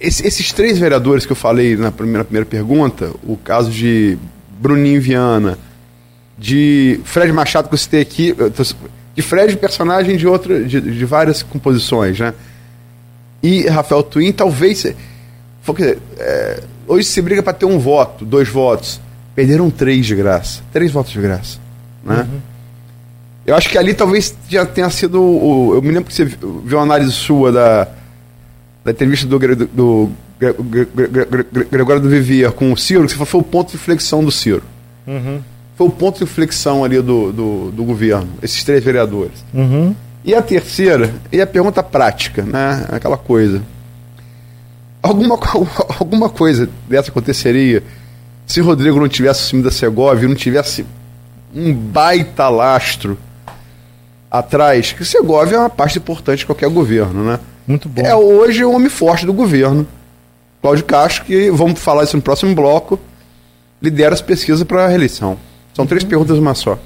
esses 0.00 0.52
três 0.52 0.76
vereadores 0.76 1.24
que 1.24 1.30
eu 1.30 1.36
falei 1.36 1.76
na 1.76 1.92
primeira, 1.92 2.24
primeira 2.24 2.44
pergunta, 2.44 3.12
o 3.22 3.36
caso 3.36 3.70
de 3.70 4.18
Bruninho 4.58 5.00
Viana, 5.00 5.56
de 6.36 7.00
Fred 7.04 7.32
Machado 7.32 7.68
que 7.68 7.74
eu 7.74 7.78
citei 7.78 8.02
aqui, 8.02 8.34
de 9.14 9.22
Fred 9.22 9.56
personagem 9.56 10.16
de 10.16 10.26
outra, 10.26 10.64
de, 10.64 10.80
de 10.80 11.04
várias 11.04 11.44
composições, 11.44 12.18
né? 12.18 12.34
E 13.40 13.68
Rafael 13.68 14.02
Twin, 14.02 14.32
talvez, 14.32 14.84
é, 14.84 16.62
Hoje 16.88 17.06
se 17.06 17.22
briga 17.22 17.40
para 17.40 17.52
ter 17.52 17.66
um 17.66 17.78
voto, 17.78 18.24
dois 18.24 18.48
votos. 18.48 19.00
Perderam 19.32 19.70
três 19.70 20.06
de 20.06 20.16
graça. 20.16 20.60
Três 20.72 20.90
votos 20.90 21.12
de 21.12 21.20
graça. 21.20 21.58
Né? 22.04 22.16
Uhum. 22.16 22.55
Eu 23.46 23.54
acho 23.54 23.68
que 23.68 23.78
ali 23.78 23.94
talvez 23.94 24.36
já 24.48 24.66
tenha 24.66 24.90
sido. 24.90 25.22
O, 25.22 25.74
eu 25.74 25.82
me 25.82 25.88
lembro 25.88 26.04
que 26.04 26.14
você 26.14 26.24
viu 26.24 26.78
uma 26.78 26.82
análise 26.82 27.12
sua 27.12 27.52
da, 27.52 27.88
da 28.84 28.90
entrevista 28.90 29.26
do, 29.26 29.38
do, 29.38 29.66
do 29.66 30.10
Gregório 31.70 32.02
do 32.02 32.08
Vivier 32.08 32.50
com 32.52 32.72
o 32.72 32.76
Ciro, 32.76 33.04
que 33.04 33.10
você 33.10 33.14
falou, 33.14 33.26
foi 33.26 33.40
o 33.40 33.44
ponto 33.44 33.70
de 33.70 33.76
inflexão 33.76 34.24
do 34.24 34.32
Ciro. 34.32 34.64
Uhum. 35.06 35.40
Foi 35.76 35.86
o 35.86 35.90
ponto 35.90 36.18
de 36.18 36.24
inflexão 36.24 36.84
ali 36.84 37.00
do, 37.00 37.32
do, 37.32 37.70
do 37.70 37.84
governo, 37.84 38.28
esses 38.42 38.64
três 38.64 38.82
vereadores. 38.82 39.44
Uhum. 39.54 39.94
E 40.24 40.34
a 40.34 40.42
terceira, 40.42 41.14
e 41.30 41.40
a 41.40 41.46
pergunta 41.46 41.82
prática, 41.82 42.42
né? 42.42 42.86
Aquela 42.88 43.16
coisa. 43.16 43.62
alguma, 45.00 45.38
alguma 46.00 46.28
coisa 46.28 46.68
dessa 46.88 47.10
aconteceria 47.10 47.82
se 48.46 48.60
Rodrigo 48.60 49.00
não 49.00 49.08
tivesse 49.08 49.42
assumido 49.42 49.68
a 49.68 49.72
Segovia, 49.72 50.28
não 50.28 50.34
tivesse 50.34 50.86
um 51.54 51.74
baita 51.74 52.48
lastro 52.48 53.18
atrás, 54.30 54.92
que 54.92 55.04
Segovia 55.04 55.56
é 55.56 55.60
uma 55.60 55.70
parte 55.70 55.98
importante 55.98 56.40
de 56.40 56.46
qualquer 56.46 56.68
governo, 56.68 57.24
né? 57.24 57.38
Muito 57.66 57.88
bom. 57.88 58.02
É 58.02 58.14
hoje 58.14 58.64
o 58.64 58.72
homem 58.72 58.88
forte 58.88 59.26
do 59.26 59.32
governo. 59.32 59.86
Cláudio 60.62 60.84
Castro, 60.84 61.24
que 61.24 61.50
vamos 61.50 61.80
falar 61.80 62.04
isso 62.04 62.16
no 62.16 62.22
próximo 62.22 62.54
bloco, 62.54 62.98
lidera 63.80 64.14
as 64.14 64.20
pesquisas 64.20 64.62
para 64.64 64.84
a 64.84 64.88
reeleição. 64.88 65.36
São 65.74 65.86
três 65.86 66.02
perguntas, 66.04 66.38
uma 66.38 66.54
só. 66.54 66.78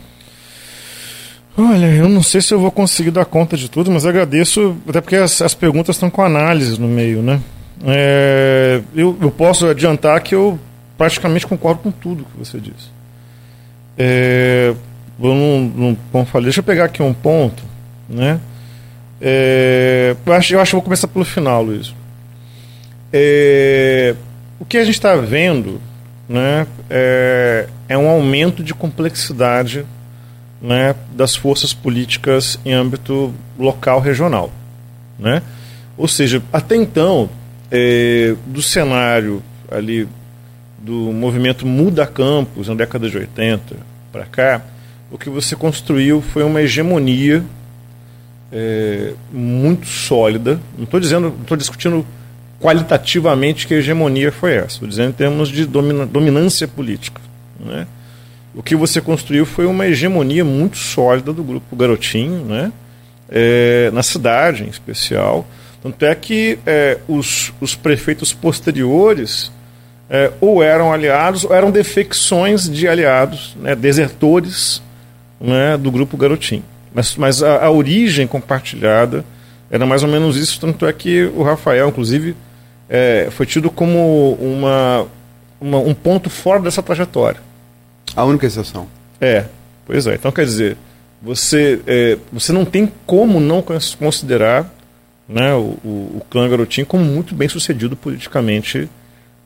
Olha, 1.57 1.87
eu 1.87 2.09
não 2.09 2.22
sei 2.22 2.40
se 2.40 2.55
eu 2.55 2.61
vou 2.61 2.70
conseguir 2.70 3.11
dar 3.11 3.24
conta 3.24 3.57
de 3.57 3.70
tudo, 3.70 3.90
mas 3.90 4.07
agradeço, 4.07 4.76
até 4.88 5.00
porque 5.00 5.16
as, 5.16 5.42
as 5.42 5.55
perguntas 5.55 5.96
estão 5.96 6.09
com 6.09 6.22
análise 6.22 6.81
no 6.81 6.88
meio, 6.88 7.22
né? 7.22 7.40
É, 7.85 8.81
eu, 8.94 9.16
eu, 9.20 9.31
posso 9.31 9.66
adiantar 9.66 10.20
que 10.22 10.35
eu 10.35 10.59
praticamente 10.98 11.46
concordo 11.46 11.81
com 11.81 11.90
tudo 11.90 12.24
que 12.24 12.38
você 12.38 12.59
disse. 12.59 12.90
É, 13.96 14.74
não, 15.20 15.61
não, 15.61 15.96
como 16.11 16.24
falei, 16.24 16.46
deixa 16.46 16.61
eu 16.61 16.64
pegar 16.64 16.87
aqui 16.87 17.02
um 17.02 17.12
ponto, 17.12 17.62
né? 18.09 18.40
É, 19.20 20.16
eu, 20.24 20.33
acho, 20.33 20.54
eu 20.54 20.61
acho 20.61 20.70
que 20.70 20.76
vou 20.76 20.83
começar 20.83 21.09
pelo 21.09 21.24
final, 21.24 21.62
Luiz. 21.62 21.94
É, 23.12 24.14
o 24.59 24.64
que 24.64 24.78
a 24.78 24.85
gente 24.85 24.94
está 24.94 25.14
vendo 25.16 25.80
né, 26.28 26.66
é, 26.88 27.66
é 27.88 27.98
um 27.98 28.09
aumento 28.09 28.62
de 28.62 28.72
complexidade 28.72 29.85
né, 30.62 30.94
das 31.12 31.35
forças 31.35 31.74
políticas 31.74 32.59
em 32.64 32.72
âmbito 32.72 33.35
local 33.59 34.00
regional. 34.00 34.50
Né? 35.18 35.42
Ou 35.98 36.09
seja, 36.09 36.42
até 36.52 36.76
então, 36.76 37.28
é, 37.70 38.35
do 38.46 38.62
cenário 38.62 39.42
ali 39.70 40.09
do 40.78 41.12
movimento 41.12 41.66
Muda 41.66 42.06
Campos, 42.06 42.68
na 42.68 42.74
década 42.74 43.09
de 43.11 43.18
80 43.18 43.76
para 44.11 44.24
cá, 44.24 44.62
o 45.11 45.18
que 45.18 45.29
você 45.29 45.57
construiu 45.57 46.20
foi 46.20 46.42
uma 46.42 46.62
hegemonia 46.62 47.44
é, 48.53 49.12
muito 49.33 49.87
sólida. 49.87 50.61
Não 50.77 50.85
estou 50.85 51.01
dizendo, 51.01 51.35
estou 51.40 51.57
discutindo 51.57 52.07
qualitativamente 52.61 53.66
que 53.66 53.75
hegemonia 53.75 54.31
foi 54.31 54.55
essa, 54.55 54.75
estou 54.75 54.88
dizendo 54.88 55.11
em 55.11 55.14
termos 55.14 55.49
de 55.49 55.66
domina, 55.66 56.07
dominância 56.07 56.68
política. 56.68 57.20
Né? 57.59 57.87
o 58.55 58.62
que 58.62 58.75
você 58.75 59.01
construiu 59.01 59.46
foi 59.46 59.66
uma 59.66 59.87
hegemonia 59.87 60.44
muito 60.44 60.77
sólida 60.77 61.33
do 61.33 61.42
grupo 61.42 61.77
Garotinho, 61.77 62.44
né? 62.44 62.73
É, 63.29 63.90
na 63.92 64.03
cidade 64.03 64.64
em 64.64 64.68
especial. 64.68 65.46
Tanto 65.83 66.05
é 66.05 66.14
que 66.16 66.59
é, 66.66 66.99
os, 67.07 67.53
os 67.61 67.77
prefeitos 67.77 68.33
posteriores 68.33 69.53
é, 70.09 70.33
ou 70.40 70.62
eram 70.62 70.92
aliados 70.92 71.44
ou 71.44 71.55
eram 71.55 71.70
defecções 71.70 72.68
de 72.68 72.88
aliados, 72.88 73.57
né, 73.61 73.77
desertores 73.77 74.83
né, 75.40 75.76
do 75.76 75.90
grupo 75.90 76.16
Garotinho. 76.16 76.64
Mas, 76.94 77.16
mas 77.16 77.42
a, 77.42 77.64
a, 77.64 77.70
origem 77.70 78.26
compartilhada 78.26 79.24
era 79.70 79.87
mais 79.87 80.03
ou 80.03 80.09
menos 80.09 80.37
isso. 80.37 80.61
Tanto 80.61 80.87
é 80.87 80.92
que 80.92 81.24
o 81.35 81.42
Rafael, 81.42 81.88
inclusive, 81.88 82.37
é, 82.88 83.29
foi 83.31 83.46
tido 83.46 83.70
como 83.70 84.33
uma, 84.35 85.07
uma, 85.61 85.79
um 85.79 85.94
ponto 85.94 86.29
fora 86.29 86.61
dessa 86.61 86.83
trajetória. 86.83 87.40
A 88.14 88.24
única 88.24 88.46
exceção. 88.46 88.88
É, 89.20 89.44
pois 89.87 90.07
é. 90.07 90.14
Então, 90.14 90.33
quer 90.33 90.44
dizer, 90.44 90.76
você, 91.22 91.81
é, 91.87 92.18
você 92.33 92.53
não 92.53 92.64
tem 92.64 92.90
como 93.07 93.38
não 93.38 93.62
considerar 93.98 94.72
né, 95.29 95.55
o, 95.55 95.79
o, 95.85 96.22
clã 96.29 96.48
Garotinho 96.48 96.87
como 96.87 97.05
muito 97.05 97.35
bem 97.35 97.48
sucedido 97.48 97.94
politicamente 97.94 98.88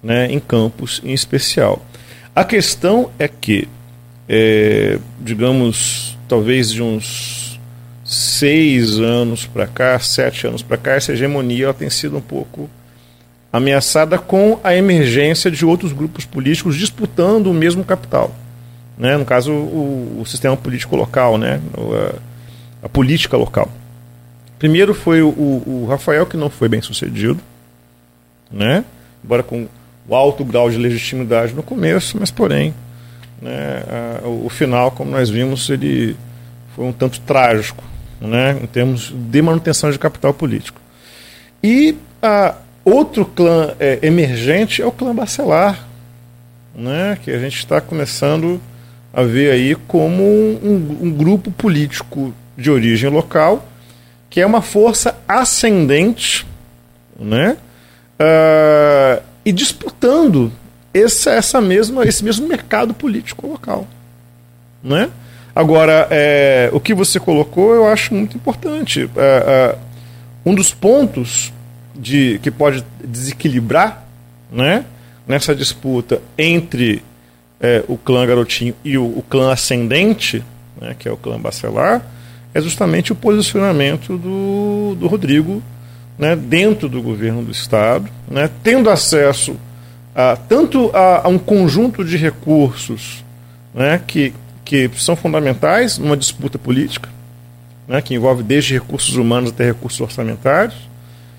né, 0.03 0.27
em 0.33 0.41
Campos 0.41 1.03
em 1.05 1.13
especial. 1.13 1.85
A 2.35 2.43
questão 2.43 3.11
é 3.19 3.29
que, 3.29 3.69
é, 4.29 4.99
digamos, 5.21 6.19
talvez 6.29 6.71
de 6.71 6.83
uns 6.83 7.61
seis 8.05 8.99
anos 8.99 9.47
para 9.47 9.67
cá, 9.67 9.99
sete 9.99 10.47
anos 10.47 10.63
para 10.63 10.77
cá, 10.77 10.93
essa 10.93 11.13
hegemonia 11.13 11.67
ela 11.67 11.75
tem 11.75 11.91
sido 11.91 12.17
um 12.17 12.21
pouco 12.21 12.69
ameaçada 13.53 14.19
com 14.19 14.59
a 14.65 14.75
emergência 14.75 15.51
de 15.51 15.65
outros 15.65 15.93
grupos 15.93 16.25
políticos 16.25 16.77
disputando 16.77 17.47
o 17.47 17.55
mesmo 17.55 17.85
capital 17.85 18.35
né? 18.97 19.17
no 19.17 19.25
caso 19.25 19.53
o, 19.53 20.21
o 20.21 20.27
sistema 20.27 20.57
político 20.57 20.97
local, 20.97 21.37
né? 21.37 21.61
a, 22.83 22.87
a, 22.87 22.89
política 22.89 23.37
local. 23.37 23.71
Primeiro 24.59 24.95
foi 24.95 25.21
o, 25.21 25.29
o, 25.29 25.87
Rafael, 25.89 26.27
que 26.27 26.37
não 26.37 26.49
foi 26.49 26.69
bem 26.69 26.81
sucedido, 26.81 27.39
né? 28.51 28.85
embora 29.23 29.43
com 29.43 29.67
o 30.09 30.15
alto 30.15 30.45
grau 30.45 30.71
de 30.71 30.77
legitimidade 30.77 31.55
no 31.55 31.63
começo, 31.63 32.17
mas 32.19 32.31
porém 32.31 32.75
né, 33.45 33.83
a, 34.25 34.27
o 34.27 34.49
final, 34.49 34.91
como 34.91 35.11
nós 35.11 35.29
vimos, 35.29 35.69
ele 35.69 36.17
foi 36.75 36.87
um 36.87 36.93
tanto 36.93 37.21
trágico 37.21 37.85
né, 38.19 38.59
em 38.63 38.67
termos 38.67 39.15
de 39.15 39.43
manutenção 39.43 39.91
de 39.91 39.99
capital 39.99 40.33
político. 40.33 40.81
E 41.63 41.95
a, 42.23 42.55
outro 42.85 43.27
clã 43.27 43.75
é, 43.79 43.99
emergente 44.03 44.81
é 44.81 44.87
o 44.87 44.91
clã 44.91 45.15
Bacelar, 45.15 45.87
né, 46.75 47.19
que 47.23 47.31
a 47.31 47.39
gente 47.39 47.59
está 47.59 47.81
começando 47.81 48.61
a 49.13 49.23
ver 49.23 49.53
aí 49.53 49.75
como 49.87 50.23
um, 50.23 50.99
um 51.03 51.11
grupo 51.13 51.51
político 51.51 52.35
de 52.57 52.71
origem 52.71 53.11
local, 53.11 53.69
que 54.31 54.41
é 54.41 54.47
uma 54.47 54.63
força 54.63 55.17
ascendente, 55.29 56.45
né? 57.19 57.57
Uh, 58.19 59.23
e 59.45 59.53
disputando 59.53 60.51
esse, 60.95 61.29
essa 61.29 61.61
mesma, 61.61 62.05
esse 62.05 62.25
mesmo 62.25 62.47
mercado 62.47 62.95
político 62.95 63.49
local. 63.49 63.87
Né? 64.83 65.11
Agora, 65.55 66.07
é, 66.11 66.71
o 66.73 66.79
que 66.79 66.95
você 66.95 67.19
colocou 67.19 67.75
eu 67.75 67.87
acho 67.87 68.15
muito 68.15 68.37
importante. 68.37 69.11
É, 69.17 69.21
é, 69.21 69.79
um 70.47 70.55
dos 70.55 70.73
pontos 70.73 71.53
de, 71.95 72.39
que 72.43 72.51
pode 72.51 72.85
desequilibrar 73.03 74.07
né, 74.51 74.85
nessa 75.27 75.55
disputa 75.55 76.23
entre 76.39 77.03
é, 77.61 77.83
o 77.89 77.97
clã 77.97 78.27
Garotinho 78.27 78.75
e 78.85 78.97
o, 78.97 79.05
o 79.05 79.25
clã 79.29 79.53
ascendente, 79.53 80.45
né, 80.81 80.95
que 80.99 81.09
é 81.09 81.13
o 81.13 81.17
clã 81.17 81.41
Bacelar, 81.41 82.05
é 82.53 82.61
justamente 82.61 83.13
o 83.13 83.17
posicionamento 83.17 84.17
do, 84.17 84.97
do 84.99 85.07
Rodrigo 85.09 85.63
né, 86.19 86.37
dentro 86.37 86.89
do 86.89 87.03
governo 87.03 87.43
do 87.43 87.51
Estado, 87.51 88.09
né, 88.29 88.49
tendo 88.63 88.91
acesso 88.91 89.57
a, 90.15 90.37
tanto 90.37 90.91
a, 90.95 91.27
a, 91.27 91.29
um 91.29 91.39
conjunto 91.39 92.05
de 92.05 92.17
recursos 92.17 93.25
né, 93.75 94.01
que, 94.07 94.33
que 94.65 94.91
são 94.97 95.17
fundamentais 95.17 95.99
numa 95.99 96.17
disputa 96.17 96.59
política, 96.59 97.09
né, 97.89 98.01
que 98.01 98.15
envolve 98.15 98.43
desde 98.43 98.75
recursos 98.75 99.17
humanos 99.17 99.51
até 99.51 99.65
recursos 99.65 100.01
orçamentários. 100.01 100.77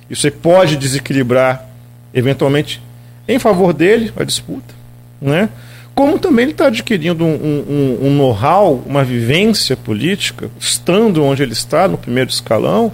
Isso 0.09 0.27
aí 0.27 0.31
pode 0.31 0.77
desequilibrar, 0.77 1.67
eventualmente, 2.13 2.81
em 3.27 3.39
favor 3.39 3.73
dele 3.73 4.11
a 4.15 4.23
disputa. 4.23 4.75
Né? 5.21 5.49
como 5.95 6.19
também 6.19 6.43
ele 6.43 6.51
está 6.51 6.67
adquirindo 6.67 7.23
um, 7.23 7.33
um, 7.33 8.07
um 8.07 8.17
know-how, 8.17 8.83
uma 8.85 9.03
vivência 9.03 9.77
política, 9.77 10.51
estando 10.59 11.23
onde 11.23 11.41
ele 11.41 11.53
está, 11.53 11.87
no 11.87 11.97
primeiro 11.97 12.29
escalão, 12.29 12.91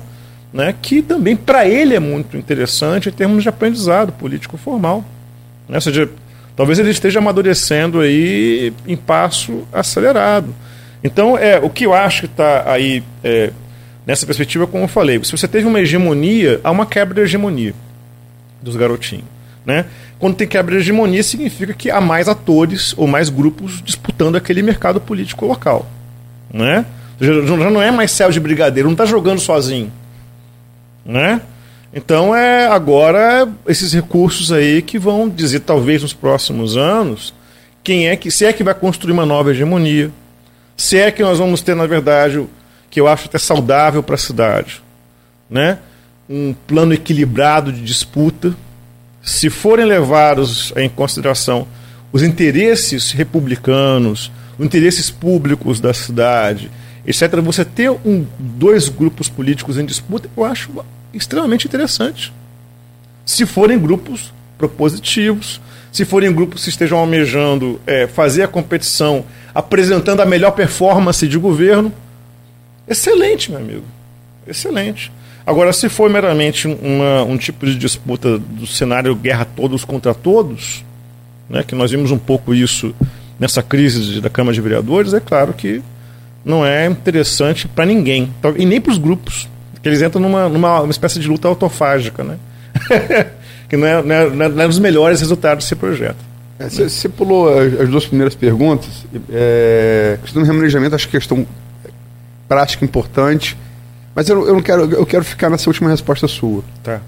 né, 0.54 0.74
que 0.80 1.02
também 1.02 1.36
para 1.36 1.68
ele 1.68 1.96
é 1.96 2.00
muito 2.00 2.38
interessante 2.38 3.10
em 3.10 3.12
termos 3.12 3.42
de 3.42 3.50
aprendizado 3.50 4.12
político 4.12 4.56
formal. 4.56 5.04
Né? 5.68 5.76
Ou 5.76 5.82
seja, 5.82 6.10
talvez 6.56 6.80
ele 6.80 6.92
esteja 6.92 7.20
amadurecendo 7.20 8.00
aí 8.00 8.74
em 8.88 8.96
passo 8.96 9.68
acelerado. 9.72 10.54
Então, 11.04 11.38
é, 11.38 11.60
o 11.60 11.70
que 11.70 11.86
eu 11.86 11.94
acho 11.94 12.22
que 12.22 12.26
está 12.28 12.72
aí 12.72 13.04
é, 13.24 13.52
nessa 14.06 14.26
perspectiva, 14.26 14.68
como 14.68 14.84
eu 14.84 14.88
falei, 14.88 15.24
se 15.24 15.32
você 15.32 15.48
teve 15.48 15.66
uma 15.66 15.80
hegemonia, 15.80 16.60
há 16.64 16.72
uma 16.72 16.86
quebra 16.86 17.16
de 17.16 17.22
hegemonia 17.22 17.74
dos 18.62 18.76
garotinhos. 18.76 19.26
Né? 19.66 19.86
Quando 20.20 20.36
tem 20.36 20.48
quebra 20.48 20.76
de 20.76 20.82
hegemonia, 20.82 21.24
significa 21.24 21.74
que 21.74 21.90
há 21.90 22.02
mais 22.02 22.28
atores 22.28 22.94
ou 22.98 23.08
mais 23.08 23.30
grupos 23.30 23.82
disputando 23.84 24.36
aquele 24.36 24.62
mercado 24.62 25.00
político 25.00 25.46
local. 25.46 25.90
Né? 26.52 26.86
Já, 27.20 27.34
já 27.34 27.70
não 27.70 27.82
é 27.82 27.92
mais 27.92 28.12
céu 28.12 28.32
de 28.32 28.40
brigadeiro, 28.40 28.90
não 28.90 28.94
está 28.94 29.06
jogando 29.06 29.40
sozinho. 29.40 29.92
Né? 31.06 31.42
Então 31.94 32.36
é 32.36 32.68
agora 32.68 33.52
esses 33.68 33.94
recursos 33.94 34.52
aí 34.52 34.82
que 34.82 34.98
vão 34.98 35.28
dizer, 35.28 35.62
talvez 35.62 36.02
nos 36.02 36.14
próximos 36.14 36.78
anos, 36.78 37.34
quem 37.84 38.08
é 38.08 38.16
que, 38.16 38.32
se 38.32 38.46
é 38.46 38.54
que 38.54 38.64
vai 38.64 38.74
construir 38.74 39.12
uma 39.12 39.26
nova 39.26 39.52
hegemonia, 39.52 40.12
se 40.78 40.98
é 40.98 41.12
que 41.12 41.22
nós 41.22 41.40
vamos 41.40 41.62
ter, 41.62 41.76
na 41.76 41.86
verdade, 41.86 42.46
que 42.90 43.00
eu 43.00 43.08
acho 43.08 43.26
até 43.26 43.38
saudável 43.38 44.02
para 44.02 44.16
a 44.16 44.18
cidade, 44.18 44.82
né? 45.50 45.80
um 46.30 46.54
plano 46.66 46.94
equilibrado 46.94 47.74
de 47.74 47.82
disputa 47.82 48.56
se 49.22 49.50
forem 49.50 49.86
levados 49.86 50.74
em 50.76 50.90
consideração 50.90 51.68
os 52.12 52.24
interesses 52.24 53.12
republicanos, 53.12 54.32
os 54.58 54.66
interesses 54.66 55.10
públicos 55.10 55.80
da 55.80 55.94
cidade, 55.94 56.72
etc., 57.06 57.40
você 57.42 57.64
ter 57.64 57.90
um, 57.90 58.26
dois 58.38 58.90
grupos 58.90 59.30
políticos 59.30 59.78
em 59.78 59.86
disputa, 59.86 60.30
eu 60.36 60.44
acho 60.44 60.72
extremamente 61.14 61.68
interessante. 61.68 62.34
se 63.26 63.46
forem 63.46 63.80
grupos 63.80 64.34
propositivos, 64.58 65.62
se 65.92 66.06
forem 66.06 66.34
grupos 66.34 66.64
que 66.64 66.70
estejam 66.70 66.98
almejando 66.98 67.80
é, 67.86 68.08
fazer 68.08 68.44
a 68.44 68.48
competição, 68.48 69.26
apresentando 69.54 70.22
a 70.22 70.26
melhor 70.26 70.52
performance 70.52 71.28
de 71.28 71.38
governo, 71.38 71.94
excelente, 72.88 73.52
meu 73.52 73.60
amigo. 73.60 73.86
Excelente. 74.48 75.12
Agora, 75.46 75.74
se 75.74 75.90
for 75.90 76.10
meramente 76.10 76.68
uma, 76.68 77.24
um 77.24 77.38
tipo 77.38 77.66
de 77.66 77.76
disputa 77.76 78.38
do 78.38 78.68
cenário 78.68 79.16
guerra 79.16 79.46
todos 79.46 79.84
contra 79.84 80.14
todos, 80.14 80.84
né, 81.50 81.64
que 81.64 81.76
nós 81.76 81.92
vimos 81.92 82.12
um 82.12 82.18
pouco 82.18 82.54
isso 82.54 82.94
nessa 83.40 83.64
crise 83.64 84.22
da 84.22 84.30
Câmara 84.30 84.54
de 84.54 84.62
Vereadores, 84.62 85.14
é 85.14 85.20
claro 85.20 85.54
que 85.54 85.82
não 86.46 86.66
é 86.66 86.86
interessante 86.86 87.68
para 87.68 87.86
ninguém, 87.86 88.32
e 88.56 88.66
nem 88.66 88.80
para 88.80 88.92
os 88.92 88.98
grupos, 88.98 89.50
que 89.82 89.90
eles 89.90 90.02
entram 90.02 90.22
numa, 90.22 90.48
numa 90.48 90.82
uma 90.82 90.92
espécie 90.92 91.20
de 91.20 91.28
luta 91.28 91.48
autofágica, 91.48 92.24
né? 92.24 92.38
que 93.68 93.78
não 93.78 93.88
é, 93.88 94.04
não, 94.04 94.16
é, 94.16 94.50
não 94.50 94.62
é 94.64 94.66
um 94.66 94.70
dos 94.70 94.80
melhores 94.80 95.20
resultados 95.20 95.66
desse 95.66 95.76
projeto. 95.76 96.32
É, 96.60 96.70
você, 96.70 97.10
pulou 97.10 97.50
as, 97.50 97.82
as, 97.82 97.90
duas 97.90 98.06
primeiras 98.06 98.36
perguntas. 98.36 99.06
É, 99.32 100.20
questão 100.22 100.44
do 100.44 100.46
remanejamento, 100.46 100.94
acho 100.94 101.08
que 101.08 101.18
questão 101.18 101.46
prática 102.48 102.86
importante. 102.86 103.58
Mas 104.14 104.30
eu, 104.30 104.46
eu 104.46 104.54
não 104.54 104.62
quero, 104.62 104.84
eu 104.92 105.06
quero 105.06 105.24
ficar 105.24 105.50
nessa 105.50 105.70
última 105.70 105.90
resposta 105.90 106.28
sua. 106.28 106.64
Tá. 106.84 107.02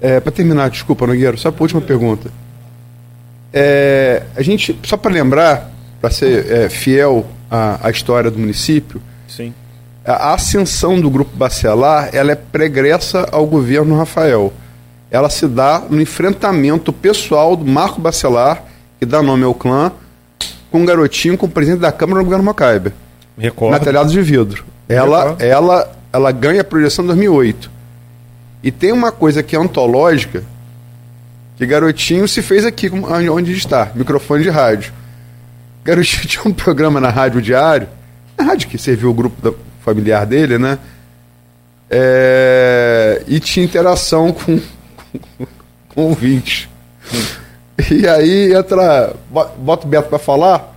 É, 0.00 0.20
para 0.20 0.32
terminar, 0.32 0.70
desculpa, 0.70 1.06
Nogueiro, 1.06 1.38
só 1.38 1.50
para 1.50 1.62
a 1.62 1.64
última 1.64 1.80
pergunta. 1.80 2.30
É, 3.52 4.22
a 4.34 4.42
gente, 4.42 4.76
só 4.82 4.96
para 4.96 5.12
lembrar, 5.12 5.70
para 6.00 6.10
ser 6.10 6.50
é, 6.50 6.68
fiel 6.68 7.24
à, 7.50 7.86
à, 7.86 7.90
história 7.90 8.30
do 8.30 8.38
município, 8.38 9.00
Sim. 9.28 9.54
A, 10.04 10.34
ascensão 10.34 11.00
do 11.00 11.08
grupo 11.08 11.34
Bacelar 11.36 12.10
ela 12.12 12.32
é 12.32 12.34
pregressa 12.34 13.26
ao 13.32 13.46
governo 13.46 13.96
Rafael 13.96 14.52
ela 15.14 15.30
se 15.30 15.46
dá 15.46 15.80
no 15.88 16.00
enfrentamento 16.00 16.92
pessoal 16.92 17.54
do 17.54 17.64
Marco 17.64 18.00
Bacelar, 18.00 18.64
que 18.98 19.06
dá 19.06 19.22
nome 19.22 19.44
ao 19.44 19.54
clã, 19.54 19.92
com 20.72 20.80
um 20.80 20.84
garotinho 20.84 21.38
com 21.38 21.46
o 21.46 21.48
presidente 21.48 21.78
da 21.78 21.92
Câmara 21.92 22.18
no 22.18 22.24
governo 22.24 22.44
Macaiba. 22.44 22.92
Recordo. 23.38 23.70
Na 23.70 23.78
telhado 23.78 24.10
de 24.10 24.20
vidro. 24.20 24.64
Ela, 24.88 25.36
ela, 25.38 25.96
ela 26.12 26.32
ganha 26.32 26.62
a 26.62 26.64
projeção 26.64 27.04
em 27.04 27.06
2008. 27.06 27.70
E 28.60 28.72
tem 28.72 28.90
uma 28.90 29.12
coisa 29.12 29.40
que 29.40 29.54
é 29.54 29.60
ontológica, 29.60 30.42
que 31.56 31.64
garotinho 31.64 32.26
se 32.26 32.42
fez 32.42 32.64
aqui, 32.64 32.90
onde 33.30 33.52
está, 33.52 33.92
microfone 33.94 34.42
de 34.42 34.50
rádio. 34.50 34.92
Garotinho 35.84 36.26
tinha 36.26 36.42
um 36.44 36.52
programa 36.52 37.00
na 37.00 37.08
rádio 37.08 37.40
diário, 37.40 37.86
na 38.36 38.42
rádio 38.42 38.68
que 38.68 38.78
serviu 38.78 39.10
o 39.10 39.14
grupo 39.14 39.54
familiar 39.84 40.24
dele, 40.24 40.58
né? 40.58 40.78
É, 41.90 43.22
e 43.28 43.38
tinha 43.38 43.64
interação 43.64 44.32
com 44.32 44.58
com 45.94 46.02
ouvinte. 46.02 46.68
E 47.90 48.06
aí 48.08 48.54
entra, 48.54 49.14
bota 49.58 49.86
o 49.86 49.88
Beto 49.88 50.08
para 50.08 50.18
falar. 50.18 50.74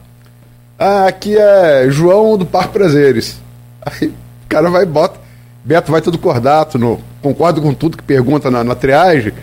Ah, 0.77 1.07
aqui 1.07 1.37
é 1.37 1.87
João 1.89 2.37
do 2.37 2.45
Parque 2.45 2.73
Prazeres. 2.73 3.39
Aí 3.81 4.09
o 4.09 4.13
cara 4.47 4.69
vai 4.69 4.83
e 4.83 4.85
bota. 4.85 5.19
Beto 5.63 5.91
vai 5.91 6.01
todo 6.01 6.17
cordato, 6.17 6.77
no, 6.77 6.99
concorda 7.21 7.59
com 7.59 7.73
tudo 7.73 7.97
que 7.97 8.03
pergunta 8.03 8.49
na, 8.49 8.63
na 8.63 8.75
triagem. 8.75 9.33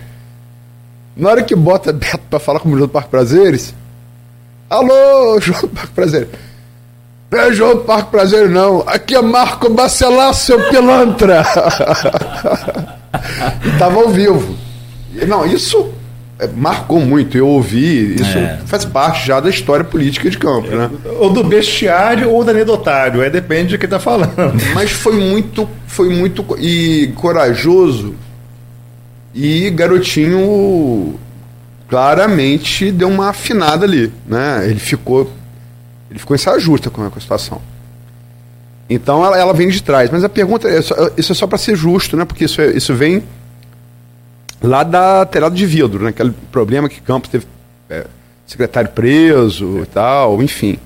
Na 1.16 1.30
hora 1.30 1.42
que 1.42 1.54
bota 1.54 1.92
Beto 1.92 2.22
para 2.30 2.38
falar 2.38 2.60
com 2.60 2.68
o 2.68 2.72
João 2.72 2.86
do 2.86 2.88
Parque 2.88 3.10
Prazeres, 3.10 3.74
alô, 4.70 5.40
João 5.40 5.60
do 5.62 5.68
Parque 5.68 5.92
Prazeres. 5.92 6.28
Não 7.34 7.40
é 7.40 7.52
João 7.52 7.74
do 7.74 7.80
Parque 7.80 8.12
Prazeres, 8.12 8.48
não. 8.48 8.84
Aqui 8.86 9.16
é 9.16 9.20
Marco 9.20 9.68
Bacelar, 9.68 10.32
seu 10.34 10.68
pilantra. 10.68 11.42
e 13.66 13.76
tava 13.76 14.00
ao 14.00 14.08
vivo. 14.08 14.54
Não, 15.26 15.44
isso 15.44 15.92
é, 16.38 16.46
marcou 16.46 17.00
muito. 17.00 17.36
Eu 17.36 17.48
ouvi, 17.48 18.14
isso 18.14 18.38
é. 18.38 18.60
faz 18.66 18.84
parte 18.84 19.26
já 19.26 19.40
da 19.40 19.50
história 19.50 19.84
política 19.84 20.30
de 20.30 20.38
campo, 20.38 20.68
né? 20.68 20.88
Ou 21.18 21.32
do 21.32 21.42
bestiário 21.42 22.30
ou 22.30 22.44
do 22.44 22.50
anedotário, 22.50 23.20
aí 23.20 23.30
depende 23.30 23.70
de 23.70 23.78
quem 23.78 23.86
está 23.86 23.98
falando. 23.98 24.32
Mas 24.72 24.92
foi 24.92 25.14
muito, 25.14 25.68
foi 25.88 26.10
muito 26.10 26.46
e 26.58 27.12
corajoso 27.16 28.14
e 29.34 29.70
garotinho 29.70 31.18
claramente 31.88 32.92
deu 32.92 33.08
uma 33.08 33.30
afinada 33.30 33.84
ali, 33.84 34.12
né? 34.24 34.68
Ele 34.68 34.78
ficou, 34.78 35.28
ele 36.10 36.18
ficou 36.18 36.34
em 36.34 36.38
saia 36.38 36.58
justa 36.58 36.90
com 36.90 37.04
a, 37.04 37.10
com 37.10 37.18
a 37.18 37.20
situação. 37.20 37.60
Então 38.88 39.24
ela, 39.24 39.38
ela 39.38 39.52
vem 39.54 39.68
de 39.68 39.82
trás. 39.82 40.10
Mas 40.10 40.24
a 40.24 40.28
pergunta 40.28 40.68
é 40.68 40.82
só, 40.82 40.94
isso 41.16 41.32
é 41.32 41.34
só 41.34 41.46
para 41.46 41.58
ser 41.58 41.76
justo, 41.76 42.16
né? 42.16 42.24
Porque 42.24 42.44
isso, 42.44 42.60
é, 42.60 42.70
isso 42.70 42.94
vem 42.94 43.22
lá 44.62 44.82
da 44.82 45.24
telhado 45.26 45.54
de 45.54 45.66
vidro, 45.66 46.04
né? 46.04 46.10
Aquele 46.10 46.32
problema 46.52 46.88
que 46.88 47.00
Campos 47.00 47.30
teve 47.30 47.46
é, 47.88 48.06
secretário 48.46 48.90
preso 48.90 49.80
e 49.82 49.86
tal, 49.86 50.42
enfim, 50.42 50.78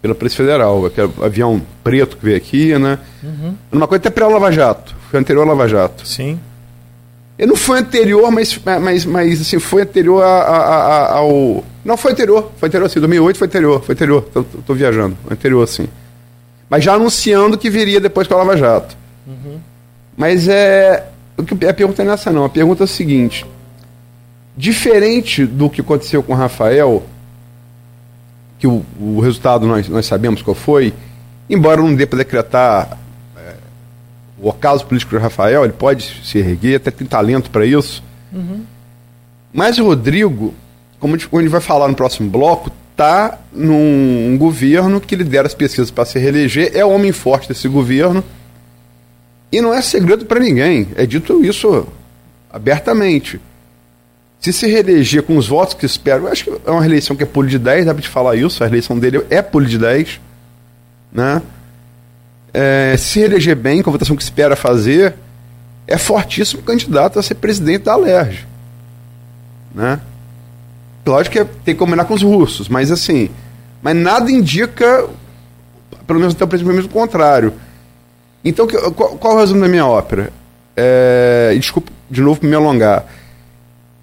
pela 0.00 0.14
Polícia 0.14 0.36
Federal, 0.36 0.86
aquele 0.86 1.10
avião 1.22 1.60
preto 1.82 2.16
que 2.16 2.24
veio 2.24 2.36
aqui, 2.36 2.78
né? 2.78 2.98
Uhum. 3.22 3.54
Uma 3.72 3.86
coisa 3.86 4.00
até 4.00 4.10
pré-Lava 4.10 4.52
Jato, 4.52 4.94
foi 5.10 5.18
anterior 5.18 5.42
ao 5.42 5.48
Lava 5.48 5.68
Jato. 5.68 6.06
Sim. 6.06 6.38
Ele 7.38 7.48
não 7.48 7.56
foi 7.56 7.78
anterior, 7.78 8.30
mas, 8.32 8.58
mas, 8.80 9.04
mas 9.04 9.40
assim, 9.40 9.60
foi 9.60 9.82
anterior 9.82 10.22
a, 10.22 10.26
a, 10.26 10.58
a, 10.58 11.16
ao. 11.18 11.64
Não, 11.84 11.96
foi 11.96 12.10
anterior, 12.10 12.50
foi 12.56 12.68
anterior 12.68 12.88
sim, 12.88 12.98
2008 12.98 13.38
foi 13.38 13.46
anterior, 13.46 13.82
foi 13.82 13.94
anterior, 13.94 14.22
tô, 14.22 14.42
tô 14.42 14.74
viajando, 14.74 15.16
anterior 15.30 15.66
sim. 15.68 15.88
Mas 16.68 16.82
já 16.82 16.94
anunciando 16.94 17.56
que 17.56 17.70
viria 17.70 18.00
depois 18.00 18.26
com 18.26 18.34
a 18.34 18.38
Lava 18.38 18.56
Jato. 18.56 18.96
Uhum. 19.26 19.58
Mas 20.16 20.48
é 20.48 21.08
a 21.68 21.72
pergunta 21.72 22.02
não 22.02 22.10
é 22.10 22.14
essa 22.14 22.32
não, 22.32 22.44
a 22.44 22.48
pergunta 22.48 22.82
é 22.82 22.86
a 22.86 22.88
seguinte. 22.88 23.46
Diferente 24.56 25.46
do 25.46 25.70
que 25.70 25.80
aconteceu 25.80 26.20
com 26.20 26.32
o 26.32 26.36
Rafael, 26.36 27.04
que 28.58 28.66
o, 28.66 28.84
o 29.00 29.20
resultado 29.20 29.64
nós, 29.64 29.88
nós 29.88 30.04
sabemos 30.04 30.42
qual 30.42 30.56
foi, 30.56 30.92
embora 31.48 31.80
não 31.80 31.94
dê 31.94 32.04
para 32.04 32.18
decretar 32.18 32.98
o 34.40 34.48
ocaso 34.48 34.86
político 34.86 35.16
de 35.16 35.22
Rafael, 35.22 35.64
ele 35.64 35.72
pode 35.72 36.20
se 36.24 36.38
erguer, 36.38 36.76
até 36.76 36.90
tem 36.90 37.06
talento 37.06 37.50
para 37.50 37.66
isso. 37.66 38.02
Uhum. 38.32 38.62
Mas 39.52 39.78
o 39.78 39.84
Rodrigo, 39.84 40.54
como 41.00 41.14
a 41.14 41.18
gente 41.18 41.48
vai 41.48 41.60
falar 41.60 41.88
no 41.88 41.94
próximo 41.94 42.30
bloco, 42.30 42.70
está 42.92 43.38
num 43.52 44.36
governo 44.38 45.00
que 45.00 45.14
lidera 45.14 45.46
as 45.46 45.54
pesquisas 45.54 45.90
para 45.90 46.04
se 46.04 46.18
reeleger, 46.18 46.72
é 46.74 46.84
o 46.84 46.90
homem 46.90 47.12
forte 47.12 47.48
desse 47.48 47.68
governo 47.68 48.24
e 49.50 49.60
não 49.60 49.72
é 49.72 49.80
segredo 49.80 50.26
para 50.26 50.40
ninguém, 50.40 50.88
é 50.96 51.06
dito 51.06 51.44
isso 51.44 51.86
abertamente. 52.50 53.40
Se 54.40 54.52
se 54.52 54.66
reeleger 54.66 55.22
com 55.22 55.36
os 55.36 55.48
votos 55.48 55.74
que 55.74 55.86
espero, 55.86 56.24
eu 56.24 56.32
acho 56.32 56.44
que 56.44 56.50
é 56.50 56.70
uma 56.70 56.80
reeleição 56.80 57.16
que 57.16 57.22
é 57.22 57.26
pulo 57.26 57.48
de 57.48 57.58
10, 57.58 57.86
dá 57.86 57.94
para 57.94 58.02
te 58.02 58.08
falar 58.08 58.36
isso, 58.36 58.62
a 58.62 58.66
reeleição 58.66 58.98
dele 58.98 59.24
é 59.30 59.42
pulo 59.42 59.66
de 59.66 59.78
10, 59.78 60.20
né? 61.12 61.42
É, 62.52 62.96
se 62.96 63.18
reeleger 63.18 63.56
bem, 63.56 63.82
com 63.82 63.90
a 63.90 63.92
votação 63.92 64.16
que 64.16 64.22
espera 64.22 64.56
fazer, 64.56 65.14
é 65.86 65.96
fortíssimo 65.96 66.62
candidato 66.62 67.18
a 67.18 67.22
ser 67.22 67.34
presidente 67.34 67.84
da 67.84 67.92
Alerj. 67.92 68.46
Né? 69.74 70.00
Lógico 71.06 71.32
que 71.32 71.38
é, 71.40 71.44
tem 71.44 71.74
que 71.74 71.78
combinar 71.78 72.04
com 72.04 72.14
os 72.14 72.22
russos, 72.22 72.68
mas 72.68 72.90
assim, 72.90 73.30
mas 73.82 73.96
nada 73.96 74.30
indica, 74.30 75.08
pelo 76.06 76.20
menos 76.20 76.34
até 76.34 76.44
o 76.44 76.48
presidente, 76.48 76.86
o 76.86 76.88
contrário. 76.88 77.54
Então, 78.44 78.66
qual, 78.94 79.10
qual 79.16 79.36
o 79.36 79.40
resumo 79.40 79.60
da 79.60 79.68
minha 79.68 79.86
ópera? 79.86 80.32
É, 80.76 81.54
desculpa 81.58 81.90
de 82.10 82.20
novo 82.20 82.40
por 82.40 82.46
me 82.46 82.54
alongar. 82.54 83.06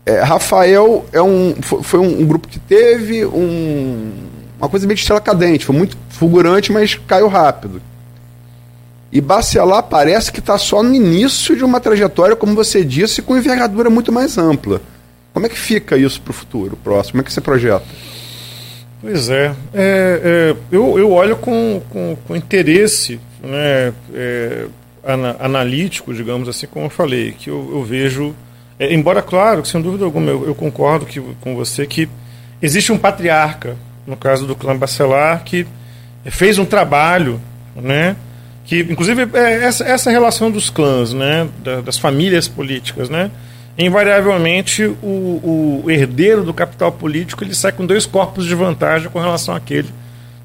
É, 0.06 0.22
Rafael 0.22 1.06
é 1.12 1.22
um, 1.22 1.56
foi, 1.62 1.84
foi 1.84 2.00
um, 2.00 2.22
um, 2.22 2.28
grupo 2.28 2.48
que 2.48 2.60
teve 2.60 3.26
um, 3.26 4.12
uma 4.60 4.70
coisa 4.70 4.86
meio 4.86 4.96
de 4.96 5.02
estrela 5.02 5.20
cadente, 5.20 5.66
foi 5.66 5.76
muito 5.76 5.98
fulgurante, 6.10 6.72
mas 6.72 6.96
caiu 6.96 7.28
rápido. 7.28 7.82
E 9.16 9.22
Bacelar 9.22 9.84
parece 9.84 10.30
que 10.30 10.42
está 10.42 10.58
só 10.58 10.84
no 10.84 10.94
início 10.94 11.56
de 11.56 11.64
uma 11.64 11.80
trajetória, 11.80 12.36
como 12.36 12.54
você 12.54 12.84
disse, 12.84 13.22
com 13.22 13.38
envergadura 13.38 13.90
muito 13.90 14.12
mais 14.12 14.38
ampla. 14.38 14.82
Como 15.34 15.46
é 15.46 15.50
que 15.50 15.58
fica 15.58 15.96
isso 15.98 16.22
para 16.22 16.32
o 16.32 16.34
futuro, 16.34 16.78
próximo? 16.84 17.14
Como 17.14 17.22
é 17.22 17.24
que 17.24 17.32
você 17.32 17.40
projeta? 17.40 17.86
Pois 19.00 19.30
é, 19.30 19.56
é, 19.74 20.22
é 20.54 20.56
eu, 20.70 21.00
eu 21.00 21.14
olho 21.14 21.38
com, 21.38 21.82
com, 21.90 22.18
com 22.28 22.36
interesse 22.36 23.18
né, 23.42 23.94
é, 24.14 24.66
ana, 25.02 25.38
analítico, 25.40 26.14
digamos 26.14 26.50
assim, 26.50 26.68
como 26.68 26.88
eu 26.88 26.90
falei, 26.90 27.32
que 27.32 27.50
eu, 27.50 27.70
eu 27.72 27.86
vejo, 27.86 28.36
é, 28.78 28.94
embora 28.94 29.22
claro, 29.22 29.64
sem 29.64 29.82
dúvida 29.82 30.04
alguma, 30.04 30.30
eu, 30.30 30.46
eu, 30.48 30.56
concordo 30.56 31.06
que, 31.06 31.22
com 31.40 31.56
você 31.56 31.88
que 31.88 32.10
existe 32.62 32.92
um 32.92 32.98
patriarca, 32.98 33.78
no 34.06 34.18
caso 34.18 34.46
do 34.46 34.58
clã 34.58 34.76
Bacelar, 34.76 35.42
que 35.46 35.66
fez 36.26 36.58
um 36.58 36.66
trabalho, 36.66 37.40
né, 37.78 38.18
que 38.66 38.80
inclusive 38.80 39.28
é 39.34 39.64
essa, 39.64 39.84
essa 39.84 40.12
relação 40.12 40.50
dos 40.50 40.70
clãs, 40.70 41.14
né, 41.14 41.48
das 41.84 41.98
famílias 41.98 42.48
políticas, 42.48 43.10
né, 43.10 43.30
invariavelmente 43.78 44.86
o, 44.86 45.84
o, 45.84 45.92
herdeiro 45.92 46.44
do 46.44 46.54
capital 46.54 46.92
político 46.92 47.44
ele 47.44 47.54
sai 47.54 47.72
com 47.72 47.86
dois 47.86 48.06
corpos 48.06 48.46
de 48.46 48.56
vantagem 48.56 49.10
com 49.10 49.20
relação 49.20 49.56
àquele 49.56 49.90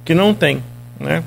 que 0.05 0.15
não 0.15 0.35
tem, 0.35 0.63
né? 0.99 1.23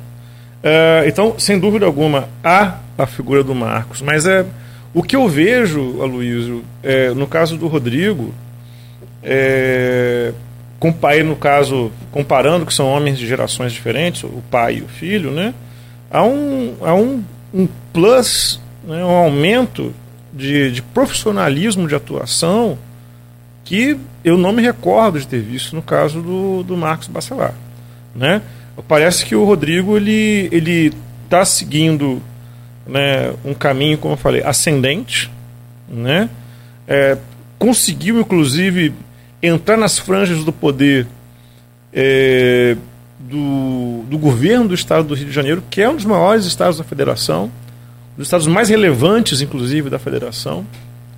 Uh, 0.64 1.08
então, 1.08 1.36
sem 1.38 1.60
dúvida 1.60 1.86
alguma, 1.86 2.30
há 2.44 2.78
a 2.98 3.06
figura 3.06 3.44
do 3.44 3.54
Marcos, 3.54 4.02
mas 4.02 4.26
é 4.26 4.46
O 4.94 5.02
que 5.02 5.16
eu 5.16 5.28
vejo, 5.28 6.02
Aloysio, 6.02 6.64
é, 6.84 7.10
no 7.10 7.26
caso 7.26 7.58
do 7.58 7.68
Rodrigo, 7.68 8.34
é, 9.24 10.32
no 11.26 11.36
caso, 11.36 11.92
comparando 12.12 12.66
que 12.66 12.74
são 12.74 12.88
homens 12.88 13.18
de 13.18 13.26
gerações 13.26 13.74
diferentes, 13.74 14.24
o 14.24 14.44
pai 14.52 14.78
e 14.78 14.82
o 14.82 14.88
filho, 14.88 15.32
né? 15.32 15.54
Há 16.14 16.24
um, 16.24 16.76
há 16.82 16.94
um, 16.94 17.24
um 17.52 17.68
plus, 17.92 18.62
né, 18.84 19.04
um 19.04 19.10
aumento 19.10 19.94
de, 20.32 20.72
de 20.72 20.82
profissionalismo 20.82 21.88
de 21.88 21.96
atuação 21.96 22.78
que 23.66 23.98
eu 24.24 24.38
não 24.38 24.52
me 24.52 24.62
recordo 24.62 25.20
de 25.20 25.28
ter 25.28 25.42
visto 25.42 25.76
no 25.76 25.82
caso 25.82 26.22
do, 26.22 26.64
do 26.64 26.78
Marcos 26.78 27.08
Bacelar. 27.08 27.56
Né? 28.16 28.44
Parece 28.88 29.26
que 29.26 29.36
o 29.36 29.44
Rodrigo 29.44 29.98
ele 29.98 30.50
ele 30.52 30.94
está 31.26 31.44
seguindo 31.44 32.22
né, 32.86 33.34
um 33.44 33.54
caminho, 33.56 33.98
como 33.98 34.14
eu 34.14 34.18
falei, 34.18 34.44
ascendente, 34.44 35.32
né? 35.88 36.30
É, 36.88 37.18
conseguiu 37.58 38.20
inclusive 38.20 38.94
entrar 39.42 39.78
nas 39.78 39.98
franjas 39.98 40.44
do 40.44 40.52
poder 40.52 41.08
é, 41.94 42.76
do, 43.30 44.04
do 44.10 44.18
governo 44.18 44.68
do 44.68 44.74
estado 44.74 45.08
do 45.08 45.14
Rio 45.14 45.28
de 45.28 45.32
Janeiro, 45.32 45.64
que 45.70 45.82
é 45.82 45.90
um 45.90 45.96
dos 45.96 46.06
maiores 46.06 46.46
estados 46.46 46.78
da 46.78 46.84
federação, 46.84 47.46
um 47.46 48.18
dos 48.18 48.28
estados 48.28 48.48
mais 48.48 48.70
relevantes, 48.70 49.42
inclusive, 49.42 49.90
da 49.90 49.98
federação, 49.98 50.66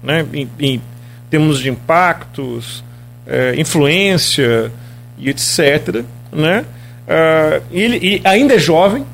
né? 0.04 0.26
em, 0.34 0.50
em 0.60 0.82
termos 1.30 1.60
de 1.60 1.70
impactos, 1.70 2.84
é, 3.26 3.56
influência 3.58 4.72
e 5.18 5.30
etc. 5.30 6.04
Né? 6.32 6.66
Uh, 7.08 7.64
ele, 7.72 7.96
ele, 7.98 8.22
ainda 8.24 8.56
é 8.56 8.60
jovem. 8.60 9.06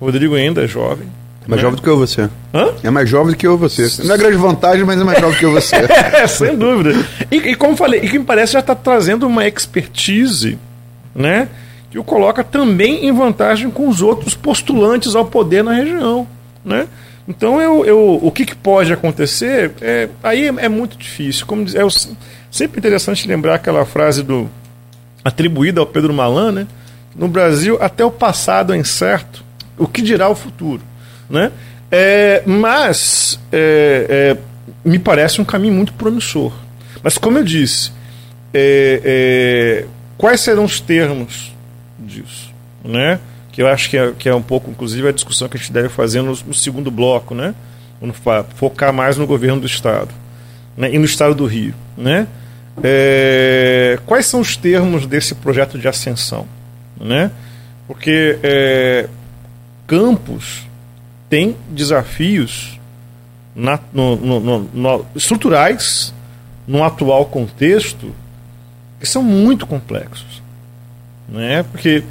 O 0.00 0.04
Rodrigo 0.04 0.34
ainda 0.34 0.62
é 0.62 0.66
jovem. 0.66 1.08
Mais 1.46 1.58
né? 1.58 1.62
jovem 1.62 1.76
do 1.76 1.82
que 1.82 1.88
eu 1.88 1.96
você. 1.96 2.28
Hã? 2.52 2.72
É 2.82 2.90
mais 2.90 3.08
jovem 3.08 3.32
do 3.32 3.36
que 3.36 3.46
eu 3.46 3.56
você. 3.56 4.02
Não 4.02 4.14
é 4.14 4.18
grande 4.18 4.36
vantagem, 4.36 4.84
mas 4.84 5.00
é 5.00 5.04
mais 5.04 5.18
jovem 5.18 5.34
do 5.34 5.38
que 5.38 5.44
eu 5.44 5.52
você. 5.52 5.76
é, 5.88 6.26
sem 6.26 6.56
dúvida. 6.56 6.92
E, 7.30 7.36
e, 7.36 7.54
como 7.54 7.76
falei, 7.76 8.00
e 8.00 8.08
que 8.08 8.18
me 8.18 8.24
parece 8.24 8.54
já 8.54 8.60
está 8.60 8.74
trazendo 8.74 9.26
uma 9.26 9.46
expertise, 9.46 10.58
né? 11.14 11.48
Que 11.96 12.00
o 12.00 12.04
coloca 12.04 12.44
também 12.44 13.06
em 13.06 13.10
vantagem 13.12 13.70
com 13.70 13.88
os 13.88 14.02
outros 14.02 14.34
postulantes 14.34 15.14
ao 15.14 15.24
poder 15.24 15.64
na 15.64 15.72
região, 15.72 16.28
né? 16.62 16.88
Então 17.26 17.58
eu, 17.58 17.86
eu, 17.86 18.18
o 18.22 18.30
que, 18.30 18.44
que 18.44 18.54
pode 18.54 18.92
acontecer? 18.92 19.72
É, 19.80 20.06
aí 20.22 20.44
é, 20.44 20.54
é, 20.58 20.68
muito 20.68 20.98
difícil. 20.98 21.46
Como 21.46 21.64
é 21.64 21.88
sempre 22.50 22.80
interessante 22.80 23.26
lembrar 23.26 23.54
aquela 23.54 23.86
frase 23.86 24.22
do 24.22 24.46
atribuída 25.24 25.80
ao 25.80 25.86
Pedro 25.86 26.12
Malan, 26.12 26.52
né? 26.52 26.66
No 27.14 27.28
Brasil 27.28 27.78
até 27.80 28.04
o 28.04 28.10
passado 28.10 28.74
é 28.74 28.76
incerto. 28.76 29.42
O 29.78 29.88
que 29.88 30.02
dirá 30.02 30.28
o 30.28 30.34
futuro? 30.34 30.82
Né? 31.30 31.50
É, 31.90 32.42
mas 32.44 33.40
é, 33.50 34.36
é, 34.36 34.36
me 34.84 34.98
parece 34.98 35.40
um 35.40 35.46
caminho 35.46 35.72
muito 35.72 35.94
promissor. 35.94 36.52
Mas 37.02 37.16
como 37.16 37.38
eu 37.38 37.42
disse, 37.42 37.90
é, 38.52 39.00
é, 39.02 39.86
quais 40.18 40.42
serão 40.42 40.64
os 40.64 40.78
termos 40.78 41.55
disso? 42.22 42.52
Né? 42.84 43.18
Que 43.52 43.62
eu 43.62 43.68
acho 43.68 43.88
que 43.88 43.96
é, 43.96 44.12
que 44.12 44.28
é 44.28 44.34
um 44.34 44.42
pouco, 44.42 44.70
inclusive, 44.70 45.08
a 45.08 45.12
discussão 45.12 45.48
que 45.48 45.56
a 45.56 45.60
gente 45.60 45.72
deve 45.72 45.88
fazer 45.88 46.22
no, 46.22 46.32
no 46.32 46.54
segundo 46.54 46.90
bloco, 46.90 47.34
né? 47.34 47.54
focar 48.56 48.92
mais 48.92 49.16
no 49.16 49.26
governo 49.26 49.60
do 49.60 49.66
Estado 49.66 50.10
né? 50.76 50.92
e 50.92 50.98
no 50.98 51.04
Estado 51.04 51.34
do 51.34 51.46
Rio. 51.46 51.74
Né? 51.96 52.26
É, 52.82 53.98
quais 54.04 54.26
são 54.26 54.40
os 54.40 54.56
termos 54.56 55.06
desse 55.06 55.34
projeto 55.34 55.78
de 55.78 55.88
ascensão? 55.88 56.46
Né? 57.00 57.30
Porque 57.86 58.38
é, 58.42 59.08
Campos 59.86 60.66
tem 61.30 61.56
desafios 61.70 62.78
na, 63.54 63.78
no, 63.92 64.16
no, 64.16 64.60
no, 64.60 65.06
estruturais 65.14 66.12
no 66.66 66.82
atual 66.82 67.26
contexto 67.26 68.14
que 69.00 69.06
são 69.06 69.22
muito 69.22 69.66
complexos. 69.66 70.35
Né? 71.28 71.62
Porque 71.64 72.04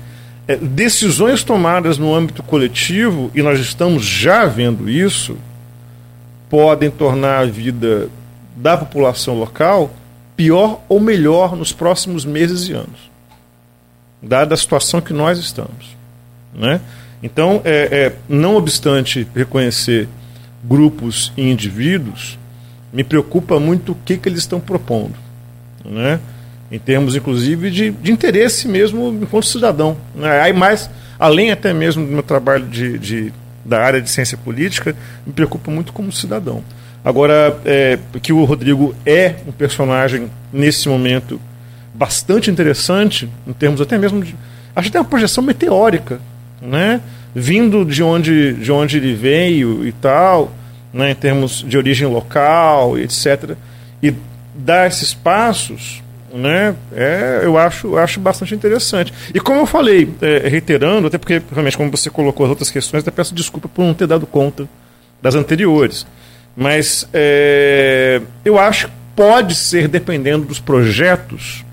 é, 0.48 0.56
decisões 0.56 1.44
tomadas 1.44 1.98
no 1.98 2.14
âmbito 2.14 2.44
coletivo, 2.44 3.32
e 3.34 3.42
nós 3.42 3.60
estamos 3.60 4.04
já 4.04 4.46
vendo 4.46 4.90
isso, 4.90 5.38
podem 6.50 6.92
tornar 6.92 7.40
a 7.40 7.46
vida 7.46 8.10
da 8.56 8.78
população 8.78 9.38
local 9.38 9.92
pior 10.36 10.82
ou 10.88 11.00
melhor 11.00 11.56
nos 11.56 11.72
próximos 11.72 12.26
meses 12.26 12.68
e 12.68 12.74
anos, 12.74 13.10
dada 14.22 14.54
a 14.54 14.58
situação 14.58 15.02
que 15.02 15.14
nós 15.14 15.40
estamos. 15.40 15.96
Né? 16.54 16.82
Então, 17.24 17.62
é, 17.64 17.72
é, 17.92 18.16
não 18.30 18.56
obstante 18.56 19.28
reconhecer 19.34 20.08
grupos 20.64 21.32
e 21.38 21.50
indivíduos, 21.50 22.38
me 22.92 23.04
preocupa 23.04 23.60
muito 23.60 23.92
o 23.94 23.98
que, 24.06 24.18
que 24.18 24.30
eles 24.30 24.40
estão 24.40 24.60
propondo, 24.60 25.16
né? 25.84 26.20
Em 26.72 26.80
termos, 26.80 27.16
inclusive, 27.16 27.70
de, 27.70 27.92
de 27.92 28.12
interesse 28.12 28.68
mesmo 28.68 29.20
enquanto 29.22 29.46
cidadão. 29.46 29.98
Né? 30.16 30.42
Aí 30.42 30.54
mais, 30.54 30.90
além 31.20 31.52
até 31.52 31.74
mesmo 31.74 32.06
do 32.06 32.12
meu 32.12 32.24
trabalho 32.24 32.66
de, 32.68 32.98
de, 32.98 33.34
da 33.64 33.82
área 33.82 34.02
de 34.02 34.10
ciência 34.10 34.38
política, 34.38 34.96
me 35.26 35.34
preocupa 35.34 35.70
muito 35.72 35.94
como 35.94 36.12
cidadão. 36.12 36.64
Agora, 37.04 37.60
é, 37.66 38.00
que 38.22 38.34
o 38.34 38.44
Rodrigo 38.46 38.96
é 39.06 39.36
um 39.48 39.52
personagem, 39.52 40.30
nesse 40.52 40.90
momento, 40.90 41.40
bastante 41.94 42.50
interessante, 42.50 43.30
em 43.48 43.54
termos 43.54 43.80
até 43.80 43.98
mesmo 43.98 44.24
de. 44.24 44.36
Acho 44.76 44.88
que 44.88 44.92
tem 44.92 45.00
uma 45.00 45.08
projeção 45.08 45.44
meteórica 45.44 46.20
né? 46.62 47.02
Vindo 47.34 47.84
de 47.86 48.02
onde, 48.02 48.54
de 48.54 48.72
onde 48.72 48.98
ele 48.98 49.14
veio 49.14 49.86
e 49.86 49.92
tal, 49.92 50.52
né? 50.94 51.12
em 51.12 51.16
termos 51.16 51.64
de 51.68 51.78
origem 51.78 52.08
local, 52.08 52.98
etc. 52.98 53.56
E 54.02 54.14
dar 54.56 54.88
esses 54.88 55.14
passos, 55.14 56.02
né? 56.36 56.76
É, 56.94 57.42
eu 57.44 57.58
acho, 57.58 57.98
acho 57.98 58.20
bastante 58.20 58.54
interessante. 58.54 59.14
E 59.34 59.40
como 59.40 59.62
eu 59.62 59.66
falei, 59.66 60.14
é, 60.22 60.48
reiterando, 60.48 61.08
até 61.08 61.18
porque 61.18 61.42
realmente 61.52 61.78
como 61.78 61.90
você 61.90 62.10
colocou 62.10 62.46
as 62.46 62.50
outras 62.50 62.70
questões, 62.70 63.02
até 63.02 63.12
peço 63.12 63.34
desculpa 63.34 63.68
por 63.68 63.84
não 63.84 63.94
ter 63.94 64.06
dado 64.06 64.28
conta 64.28 64.68
das 65.22 65.36
anteriores. 65.36 66.06
Mas 66.56 67.08
é, 67.14 68.22
eu 68.44 68.60
acho 68.60 68.88
que 68.88 68.94
pode 69.16 69.56
ser, 69.56 69.88
dependendo 69.88 70.46
dos 70.46 70.60
projetos, 70.60 71.64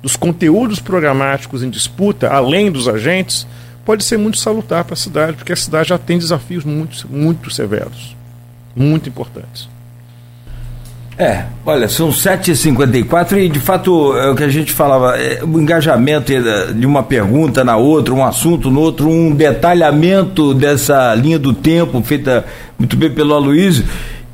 dos 0.00 0.16
conteúdos 0.16 0.78
programáticos 0.78 1.62
em 1.62 1.70
disputa, 1.70 2.28
além 2.28 2.70
dos 2.70 2.88
agentes, 2.88 3.46
pode 3.84 4.04
ser 4.04 4.16
muito 4.16 4.38
salutar 4.38 4.84
para 4.84 4.94
a 4.94 4.96
cidade, 4.96 5.36
porque 5.36 5.52
a 5.52 5.56
cidade 5.56 5.88
já 5.88 5.98
tem 5.98 6.18
desafios 6.18 6.64
muito, 6.64 7.08
muito 7.08 7.50
severos, 7.50 8.16
muito 8.74 9.08
importantes. 9.08 9.68
É, 11.18 11.44
olha, 11.66 11.88
são 11.88 12.08
7h54 12.08 13.36
e 13.36 13.48
de 13.48 13.60
fato 13.60 14.16
é 14.16 14.30
o 14.30 14.34
que 14.34 14.42
a 14.42 14.48
gente 14.48 14.72
falava, 14.72 15.16
é, 15.18 15.44
o 15.44 15.60
engajamento 15.60 16.32
de 16.74 16.86
uma 16.86 17.02
pergunta 17.02 17.62
na 17.62 17.76
outra, 17.76 18.14
um 18.14 18.24
assunto 18.24 18.70
no 18.70 18.80
outro, 18.80 19.08
um 19.08 19.34
detalhamento 19.34 20.54
dessa 20.54 21.14
linha 21.14 21.38
do 21.38 21.52
tempo 21.52 22.02
feita 22.02 22.44
muito 22.78 22.96
bem 22.96 23.10
pelo 23.10 23.34
Aloysio. 23.34 23.84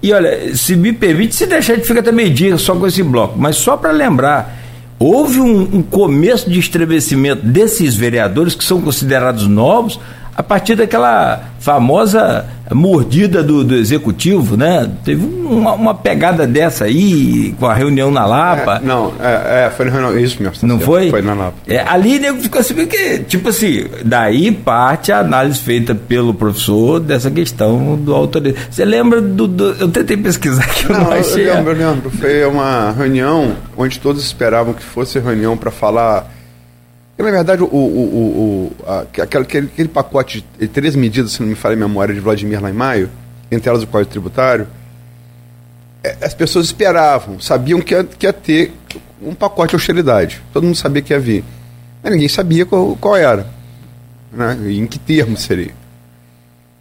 E 0.01 0.12
olha, 0.12 0.55
se 0.55 0.76
me 0.76 0.93
permite, 0.93 1.35
se 1.35 1.47
deixar, 1.47 1.72
a 1.72 1.76
gente 1.76 1.89
fica 1.89 1.99
até 1.99 2.12
meio-dia 2.12 2.57
só 2.57 2.76
com 2.76 2.87
esse 2.87 3.03
bloco, 3.03 3.37
mas 3.37 3.57
só 3.57 3.76
para 3.76 3.91
lembrar 3.91 4.57
houve 5.01 5.41
um, 5.41 5.61
um, 5.61 5.83
começo 5.83 6.51
de 6.51 6.59
estremecimento 6.59 7.45
desses 7.45 7.95
vereadores 7.95 8.55
que 8.55 8.64
são 8.64 8.81
considerados 8.81 9.47
novos 9.47 9.99
a 10.39 10.43
partir 10.45 10.76
daquela 10.76 11.51
famosa 11.59 12.47
mordida 12.70 13.43
do, 13.43 13.64
do 13.64 13.74
executivo, 13.74 14.57
né? 14.57 14.89
Teve 15.05 15.26
uma, 15.26 15.72
uma, 15.72 15.95
pegada 15.97 16.47
dessa 16.47 16.84
aí 16.84 17.53
com 17.59 17.66
a 17.66 17.74
reunião 17.74 18.09
na 18.09 18.24
Lapa. 18.24 18.76
É, 18.76 18.86
não, 18.86 19.12
é, 19.18 19.66
é, 19.66 19.70
foi 19.76 19.86
na 19.86 19.91
reunião, 19.91 20.16
isso 20.16 20.41
mesmo. 20.41 20.68
Não 20.68 20.78
foi? 20.78 21.11
Foi 21.11 21.22
na 21.22 21.34
Lapa. 21.34 21.55
É, 21.66 21.80
ali 21.80 22.20
nego 22.20 22.41
ficou 22.41 22.61
assim, 22.61 22.72
porque, 22.72 23.18
tipo 23.18 23.49
assim, 23.49 23.86
daí 24.05 24.53
parte 24.53 25.11
a 25.11 25.18
análise 25.18 25.59
feita 25.59 25.93
pelo 25.93 26.32
professor 26.32 27.01
dessa 27.01 27.32
questão 27.32 27.97
do 27.97 28.14
autoridade. 28.14 28.64
Você 28.70 28.84
lembra 28.84 29.20
do, 29.20 29.49
do, 29.49 29.72
Eu 29.80 29.89
tentei 29.89 30.16
pesquisar 30.16 30.62
aqui, 30.62 30.84
eu 30.84 30.91
não, 30.91 31.05
não 31.07 31.12
achei. 31.14 31.51
Eu 31.51 31.55
lembro, 31.57 31.72
eu 31.72 31.91
lembro. 31.91 32.11
Foi 32.11 32.45
uma 32.45 32.93
reunião 32.93 33.57
onde 33.76 33.99
todos 33.99 34.22
esperavam 34.22 34.72
que 34.72 34.84
fosse 34.84 35.18
reunião 35.18 35.57
para 35.57 35.72
falar 35.72 36.38
na 37.25 37.31
verdade, 37.31 37.62
o, 37.62 37.66
o, 37.66 37.71
o, 37.71 38.73
a, 38.87 39.01
aquele, 39.23 39.66
aquele, 39.66 39.89
pacote 39.89 40.45
de 40.59 40.69
três 40.69 40.95
medidas, 40.95 41.33
se 41.33 41.41
não 41.41 41.49
me 41.49 41.57
falha 41.57 41.75
a 41.75 41.77
memória, 41.77 42.14
de 42.14 42.21
Vladimir 42.21 42.62
lá 42.62 42.71
em 42.71 42.73
maio, 42.73 43.11
entre 43.51 43.69
elas 43.69 43.83
o 43.83 43.87
Código 43.89 44.11
Tributário, 44.11 44.69
é, 46.03 46.16
as 46.23 46.33
pessoas 46.33 46.66
esperavam, 46.66 47.41
sabiam 47.41 47.81
que 47.81 47.93
ia, 47.93 48.05
que 48.05 48.25
ia 48.25 48.33
ter 48.33 48.73
um 49.21 49.35
pacote 49.35 49.71
de 49.71 49.77
austeridade. 49.77 50.41
Todo 50.53 50.62
mundo 50.64 50.77
sabia 50.77 51.03
que 51.03 51.12
ia 51.12 51.19
vir. 51.19 51.45
Mas 52.03 52.12
ninguém 52.12 52.29
sabia 52.29 52.64
qual, 52.64 52.97
qual 52.97 53.16
era. 53.16 53.47
Né? 54.33 54.57
E 54.66 54.79
em 54.79 54.87
que 54.87 54.99
termos 54.99 55.43
seria. 55.43 55.75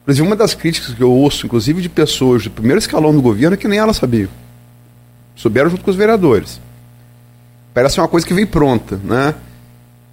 Inclusive, 0.04 0.28
uma 0.28 0.36
das 0.36 0.54
críticas 0.54 0.94
que 0.94 1.02
eu 1.02 1.12
ouço, 1.12 1.46
inclusive 1.48 1.82
de 1.82 1.90
pessoas 1.90 2.44
do 2.44 2.52
primeiro 2.52 2.80
escalão 2.80 3.14
do 3.14 3.22
governo, 3.22 3.56
é 3.56 3.58
que 3.58 3.68
nem 3.68 3.80
elas 3.80 3.98
sabiam. 3.98 4.30
Souberam 5.36 5.70
junto 5.70 5.84
com 5.84 5.92
os 5.92 5.98
vereadores. 5.98 6.62
Parece 7.74 8.00
uma 8.00 8.08
coisa 8.08 8.26
que 8.26 8.34
veio 8.34 8.48
pronta, 8.48 9.00
né? 9.04 9.34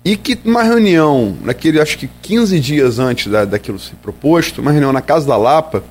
E 0.04 0.16
que 0.16 0.38
uma 0.44 0.62
reunião, 0.62 1.34
naquele, 1.42 1.80
acho 1.80 1.96
que 1.96 2.08
15 2.22 2.60
dias 2.60 2.98
antes 2.98 3.30
da, 3.32 3.44
daquilo 3.44 3.78
ser 3.78 3.94
proposto, 4.02 4.60
uma 4.60 4.70
reunião 4.70 4.92
na 4.92 5.00
Casa 5.00 5.26
da 5.26 5.36
Lapa, 5.36 5.82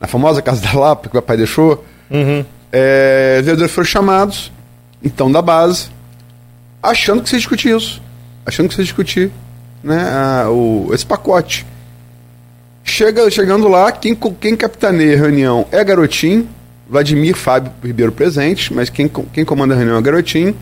na 0.00 0.06
famosa 0.06 0.40
Casa 0.40 0.62
da 0.62 0.72
Lapa, 0.78 1.02
que 1.08 1.16
o 1.16 1.20
papai 1.20 1.36
deixou, 1.36 1.84
Uhum. 2.10 2.44
é, 2.72 3.36
os 3.40 3.44
vereadores 3.44 3.70
foram 3.72 3.86
chamados, 3.86 4.50
então 5.04 5.30
da 5.30 5.42
base, 5.42 5.88
achando 6.82 7.22
que 7.22 7.28
se 7.28 7.36
discutir 7.36 7.76
isso, 7.76 8.00
achando 8.46 8.68
que 8.70 8.74
se 8.74 8.82
discutir 8.82 9.30
né, 9.84 10.00
a- 10.02 10.48
o, 10.50 10.88
esse 10.94 11.04
pacote. 11.04 11.66
Chega, 12.82 13.30
chegando 13.30 13.68
lá, 13.68 13.92
quem, 13.92 14.14
quem 14.40 14.56
capitaneia 14.56 15.14
a 15.14 15.18
reunião 15.18 15.66
é 15.70 15.84
Garotinho, 15.84 16.48
Vladimir 16.88 17.36
Fábio 17.36 17.70
Ribeiro 17.84 18.10
presente, 18.10 18.72
mas 18.72 18.88
quem, 18.88 19.08
quem 19.32 19.44
comanda 19.44 19.74
a 19.74 19.76
reunião 19.76 19.98
é 19.98 20.02
Garotinho. 20.02 20.56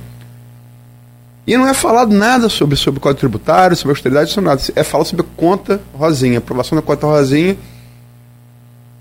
E 1.49 1.57
não 1.57 1.67
é 1.67 1.73
falado 1.73 2.15
nada 2.15 2.51
sobre, 2.51 2.77
sobre 2.77 2.99
o 2.99 3.01
Código 3.01 3.21
Tributário, 3.21 3.75
sobre 3.75 3.93
austeridade, 3.93 4.31
sobre 4.31 4.51
nada. 4.51 4.61
É 4.77 4.85
falado 4.85 5.07
sobre 5.07 5.25
a 5.25 5.29
conta 5.35 5.81
Rosinha, 5.95 6.37
aprovação 6.37 6.77
da 6.77 6.83
conta 6.83 7.07
Rosinha, 7.07 7.57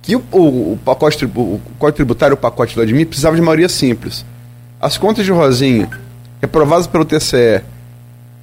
que 0.01 0.15
o, 0.15 0.23
o, 0.31 0.71
o 0.71 0.79
pacote, 0.85 1.25
o 1.25 1.61
Código 1.77 1.97
Tributário, 1.97 2.35
o 2.35 2.37
pacote 2.37 2.73
do 2.73 2.75
Vladimir, 2.75 3.05
precisava 3.05 3.35
de 3.35 3.41
maioria 3.41 3.67
simples. 3.67 4.23
As 4.79 4.97
contas 4.97 5.25
de 5.25 5.31
Rosinha, 5.33 5.89
reprovadas 6.39 6.87
pelo 6.87 7.03
TCE 7.03 7.63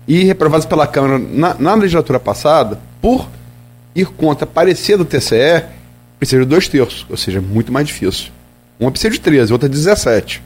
e 0.07 0.23
reprovadas 0.25 0.67
pela 0.67 0.87
Câmara 0.87 1.19
na, 1.19 1.55
na 1.55 1.75
legislatura 1.75 2.21
passada, 2.21 2.79
por 3.01 3.27
ir 3.95 4.09
contra 4.09 4.47
parecer 4.47 4.99
do 4.99 5.07
TCE, 5.07 5.65
precisa 6.19 6.43
de 6.43 6.47
dois 6.47 6.69
terços, 6.69 7.07
ou 7.09 7.17
seja, 7.17 7.41
muito 7.41 7.73
mais 7.73 7.87
difícil. 7.87 8.31
Uma 8.79 8.91
precisa 8.91 9.15
de 9.15 9.21
13, 9.21 9.51
outra 9.51 9.67
de 9.67 9.75
17. 9.75 10.43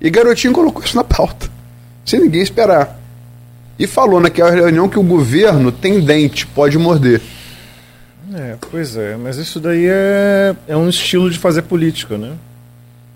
E 0.00 0.10
Garotinho 0.10 0.52
colocou 0.52 0.82
isso 0.82 0.96
na 0.96 1.04
pauta, 1.04 1.51
sem 2.04 2.20
ninguém 2.20 2.42
esperar. 2.42 2.98
E 3.78 3.86
falou 3.86 4.20
naquela 4.20 4.50
reunião 4.50 4.88
que 4.88 4.98
o 4.98 5.02
governo 5.02 5.72
tem 5.72 6.00
dente, 6.00 6.46
pode 6.46 6.78
morder. 6.78 7.20
É, 8.34 8.56
pois 8.70 8.96
é, 8.96 9.16
mas 9.16 9.36
isso 9.36 9.58
daí 9.60 9.86
é, 9.86 10.54
é 10.68 10.76
um 10.76 10.88
estilo 10.88 11.30
de 11.30 11.38
fazer 11.38 11.62
política, 11.62 12.16
né? 12.16 12.32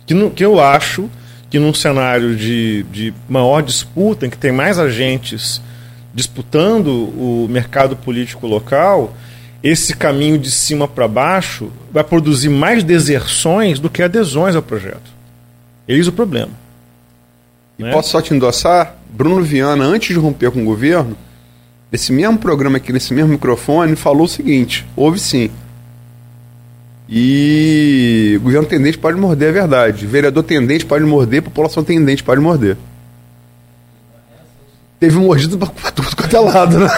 Que, 0.07 0.13
no- 0.15 0.31
que 0.31 0.45
eu 0.45 0.61
acho 0.61 1.09
que 1.49 1.59
num 1.59 1.73
cenário 1.73 2.35
de, 2.37 2.83
de 2.93 3.15
maior 3.29 3.63
disputa, 3.63 4.27
em 4.27 4.31
que 4.31 4.37
tem 4.37 4.53
mais 4.53 4.79
agentes 4.79 5.61
disputando 6.13 6.89
o 6.89 7.47
mercado 7.49 7.95
político 7.97 8.47
local, 8.47 9.15
esse 9.63 9.95
caminho 9.95 10.39
de 10.39 10.51
cima 10.51 10.89
para 10.89 11.07
baixo 11.07 11.71
vai 11.93 12.03
produzir 12.05 12.49
mais 12.49 12.83
deserções 12.83 13.79
do 13.79 13.89
que 13.91 14.03
adesões 14.03 14.57
ao 14.57 14.63
projeto. 14.63 15.11
Eis 15.87 16.07
o 16.09 16.13
problema. 16.13 16.51
E 17.79 17.83
né? 17.83 17.93
posso 17.93 18.11
só 18.11 18.21
te 18.21 18.35
endossar? 18.35 18.97
Bruno 19.11 19.43
Viana, 19.43 19.85
antes 19.85 20.09
de 20.09 20.21
romper 20.21 20.51
com 20.51 20.63
o 20.63 20.65
governo, 20.65 21.17
nesse 21.91 22.13
mesmo 22.13 22.39
programa 22.39 22.77
aqui, 22.79 22.93
nesse 22.93 23.15
mesmo 23.15 23.31
microfone, 23.31 23.97
falou 23.97 24.25
o 24.25 24.29
seguinte: 24.29 24.87
houve 24.95 25.19
sim. 25.19 25.51
E 27.09 28.35
o 28.39 28.41
governo 28.41 28.67
tendente 28.67 28.99
pode 28.99 29.19
morder, 29.19 29.51
é 29.51 29.53
verdade. 29.53 30.07
Vereador 30.07 30.43
tendente 30.43 30.85
pode 30.85 31.05
morder, 31.05 31.43
população 31.43 31.85
tendente 31.85 32.23
pode 32.23 32.41
morder. 32.41 32.77
Teve 34.99 35.17
mordido 35.19 35.59
pra 35.59 35.69
tudo 35.91 36.09
quanto 36.17 36.35
é 36.37 36.41
lado, 36.41 36.79
né? 36.79 36.89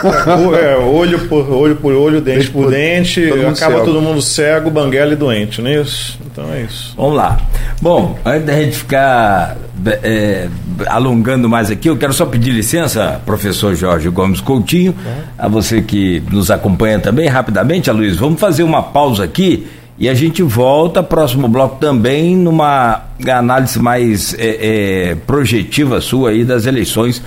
O- 0.47 0.55
é, 0.55 0.77
olho 0.77 1.19
por 1.29 1.51
olho 1.51 1.75
por 1.75 1.93
olho, 1.93 2.21
dente 2.21 2.39
Dente 2.39 2.51
por 2.53 2.63
por- 2.65 2.71
dente, 2.71 3.27
todo 3.27 3.37
mundo 3.39 3.49
acaba 3.57 3.73
cego. 3.75 3.85
todo 3.85 4.01
mundo 4.01 4.23
cego, 4.23 4.71
banguela 4.71 5.13
e 5.13 5.17
doente, 5.17 5.61
não 5.61 5.69
é 5.69 5.81
isso? 5.81 6.17
Então 6.31 6.45
é 6.53 6.63
isso. 6.63 6.95
Vamos 6.97 7.17
lá. 7.17 7.41
Bom, 7.83 8.17
antes 8.25 8.47
da 8.47 8.53
gente 8.55 8.77
ficar 8.77 9.57
é, 10.05 10.47
alongando 10.87 11.49
mais 11.49 11.73
aqui, 11.73 11.89
eu 11.89 11.97
quero 11.97 12.13
só 12.13 12.25
pedir 12.25 12.53
licença, 12.53 13.21
professor 13.27 13.75
Jorge 13.75 14.09
Gomes 14.11 14.41
Coutinho, 14.41 14.95
a 15.37 15.49
você 15.49 15.83
que 15.83 16.23
nos 16.31 16.53
acompanha 16.53 17.01
também, 17.01 17.27
rapidamente, 17.27 17.91
Luiz, 17.91 18.15
vamos 18.17 18.39
fazer 18.41 18.63
uma 18.63 18.81
pausa 18.81 19.25
aqui 19.25 19.67
e 19.99 20.09
a 20.09 20.15
gente 20.15 20.41
volta, 20.41 21.03
próximo 21.03 21.49
bloco 21.49 21.79
também, 21.81 22.37
numa 22.37 23.03
análise 23.29 23.77
mais 23.81 24.35
é, 24.39 25.11
é, 25.11 25.17
projetiva 25.27 26.01
sua 26.01 26.31
aí 26.31 26.45
das 26.45 26.65
eleições. 26.65 27.21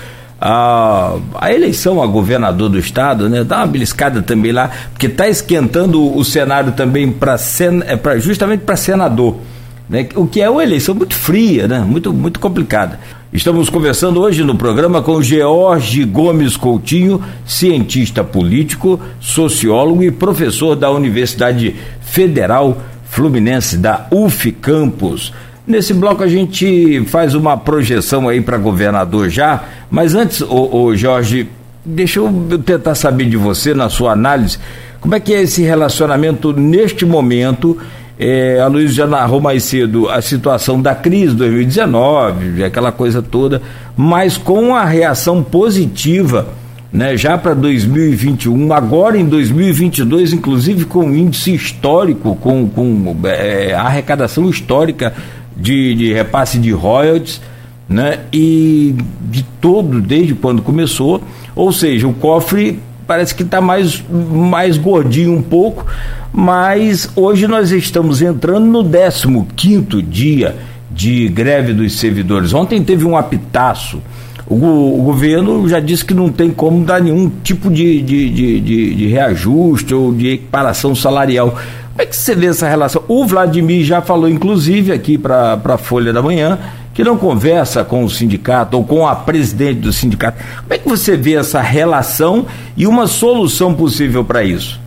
A, 0.43 1.17
a 1.39 1.53
eleição 1.53 2.01
a 2.01 2.07
governador 2.07 2.67
do 2.67 2.79
estado, 2.79 3.29
né? 3.29 3.43
Dá 3.43 3.57
uma 3.57 3.67
beliscada 3.67 4.23
também 4.23 4.51
lá, 4.51 4.71
porque 4.91 5.05
está 5.05 5.29
esquentando 5.29 6.17
o 6.17 6.25
cenário 6.25 6.71
também 6.71 7.11
para 7.11 7.35
é, 7.35 8.19
justamente 8.19 8.61
para 8.61 8.75
senador 8.75 9.37
né? 9.91 10.07
o 10.15 10.25
que 10.25 10.39
é 10.39 10.49
uma 10.49 10.63
eleição 10.63 10.95
muito 10.95 11.13
fria, 11.13 11.67
né? 11.67 11.79
muito, 11.81 12.13
muito 12.13 12.39
complicada. 12.39 12.97
Estamos 13.33 13.69
conversando 13.69 14.21
hoje 14.21 14.41
no 14.41 14.55
programa 14.55 15.01
com 15.01 15.21
George 15.21 16.05
Gomes 16.05 16.55
Coutinho, 16.55 17.21
cientista 17.45 18.23
político, 18.23 18.97
sociólogo 19.19 20.01
e 20.01 20.09
professor 20.09 20.77
da 20.77 20.89
Universidade 20.89 21.75
Federal 21.99 22.77
Fluminense, 23.03 23.77
da 23.77 24.07
UF 24.09 24.49
Campus. 24.53 25.33
Nesse 25.65 25.93
bloco 25.93 26.23
a 26.23 26.27
gente 26.27 27.03
faz 27.05 27.35
uma 27.35 27.55
projeção 27.55 28.27
aí 28.27 28.41
para 28.41 28.57
governador 28.57 29.29
já, 29.29 29.63
mas 29.91 30.15
antes, 30.15 30.41
ô, 30.41 30.85
ô 30.85 30.95
Jorge, 30.95 31.47
deixa 31.85 32.19
eu 32.19 32.59
tentar 32.65 32.95
saber 32.95 33.25
de 33.25 33.37
você, 33.37 33.73
na 33.73 33.87
sua 33.87 34.13
análise, 34.13 34.57
como 34.99 35.13
é 35.13 35.19
que 35.19 35.33
é 35.33 35.41
esse 35.41 35.61
relacionamento 35.61 36.51
neste 36.51 37.05
momento? 37.05 37.77
É, 38.19 38.59
a 38.59 38.67
Luiz 38.67 38.93
já 38.93 39.05
narrou 39.07 39.39
mais 39.39 39.63
cedo 39.63 40.09
a 40.09 40.21
situação 40.21 40.81
da 40.81 40.93
crise 40.95 41.35
2019, 41.35 42.63
aquela 42.63 42.91
coisa 42.91 43.21
toda, 43.21 43.61
mas 43.95 44.37
com 44.37 44.75
a 44.75 44.85
reação 44.85 45.43
positiva, 45.43 46.49
né, 46.91 47.15
já 47.15 47.37
para 47.37 47.53
2021, 47.53 48.73
agora 48.73 49.17
em 49.17 49.25
2022, 49.25 50.33
inclusive 50.33 50.85
com 50.85 51.09
índice 51.11 51.53
histórico, 51.53 52.35
com, 52.35 52.67
com 52.67 53.15
é, 53.23 53.73
arrecadação 53.73 54.49
histórica 54.49 55.13
de, 55.61 55.95
de 55.95 56.13
repasse 56.13 56.57
de 56.57 56.71
royalties, 56.71 57.41
né, 57.87 58.19
e 58.31 58.95
de 59.29 59.43
todo, 59.59 60.01
desde 60.01 60.33
quando 60.33 60.61
começou, 60.61 61.21
ou 61.55 61.71
seja, 61.71 62.07
o 62.07 62.13
cofre 62.13 62.79
parece 63.05 63.35
que 63.35 63.43
está 63.43 63.59
mais, 63.59 64.01
mais 64.09 64.77
gordinho 64.77 65.33
um 65.33 65.41
pouco, 65.41 65.85
mas 66.31 67.09
hoje 67.15 67.47
nós 67.47 67.71
estamos 67.71 68.21
entrando 68.21 68.65
no 68.65 69.45
15 69.55 70.01
dia 70.01 70.55
de 70.89 71.27
greve 71.27 71.73
dos 71.73 71.99
servidores. 71.99 72.53
Ontem 72.53 72.81
teve 72.83 73.05
um 73.05 73.17
apitaço. 73.17 74.01
O, 74.47 74.99
o 74.99 75.03
governo 75.03 75.67
já 75.67 75.79
disse 75.79 76.03
que 76.03 76.13
não 76.13 76.29
tem 76.29 76.49
como 76.49 76.83
dar 76.85 77.01
nenhum 77.01 77.29
tipo 77.43 77.69
de, 77.69 78.01
de, 78.01 78.29
de, 78.29 78.59
de, 78.59 78.95
de 78.95 79.07
reajuste 79.07 79.93
ou 79.93 80.13
de 80.13 80.29
equiparação 80.29 80.93
salarial. 80.93 81.57
Como 81.91 82.01
é 82.01 82.05
que 82.05 82.15
você 82.15 82.33
vê 82.33 82.47
essa 82.47 82.67
relação? 82.67 83.03
O 83.07 83.25
Vladimir 83.25 83.83
já 83.83 84.01
falou, 84.01 84.29
inclusive, 84.29 84.93
aqui 84.93 85.17
para 85.17 85.59
a 85.63 85.77
Folha 85.77 86.13
da 86.13 86.21
Manhã, 86.21 86.57
que 86.93 87.03
não 87.03 87.17
conversa 87.17 87.83
com 87.83 88.03
o 88.03 88.09
sindicato 88.09 88.77
ou 88.77 88.83
com 88.83 89.05
a 89.05 89.15
presidente 89.15 89.81
do 89.81 89.91
sindicato. 89.91 90.41
Como 90.61 90.73
é 90.73 90.77
que 90.77 90.87
você 90.87 91.17
vê 91.17 91.35
essa 91.35 91.61
relação 91.61 92.45
e 92.77 92.87
uma 92.87 93.07
solução 93.07 93.73
possível 93.73 94.23
para 94.23 94.43
isso? 94.43 94.79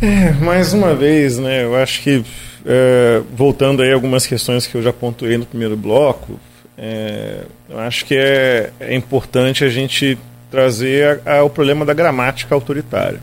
É, 0.00 0.32
mais 0.32 0.72
uma 0.72 0.94
vez, 0.94 1.38
né, 1.38 1.62
eu 1.62 1.76
acho 1.76 2.02
que, 2.02 2.24
é, 2.64 3.20
voltando 3.36 3.82
aí 3.82 3.92
algumas 3.92 4.26
questões 4.26 4.66
que 4.66 4.74
eu 4.74 4.82
já 4.82 4.94
pontuei 4.94 5.36
no 5.36 5.44
primeiro 5.44 5.76
bloco, 5.76 6.40
é, 6.76 7.42
eu 7.68 7.78
acho 7.78 8.06
que 8.06 8.14
é, 8.14 8.70
é 8.80 8.94
importante 8.94 9.62
a 9.62 9.68
gente 9.68 10.16
trazer 10.50 11.20
a, 11.26 11.38
a, 11.38 11.44
o 11.44 11.50
problema 11.50 11.84
da 11.84 11.92
gramática 11.92 12.54
autoritária. 12.54 13.20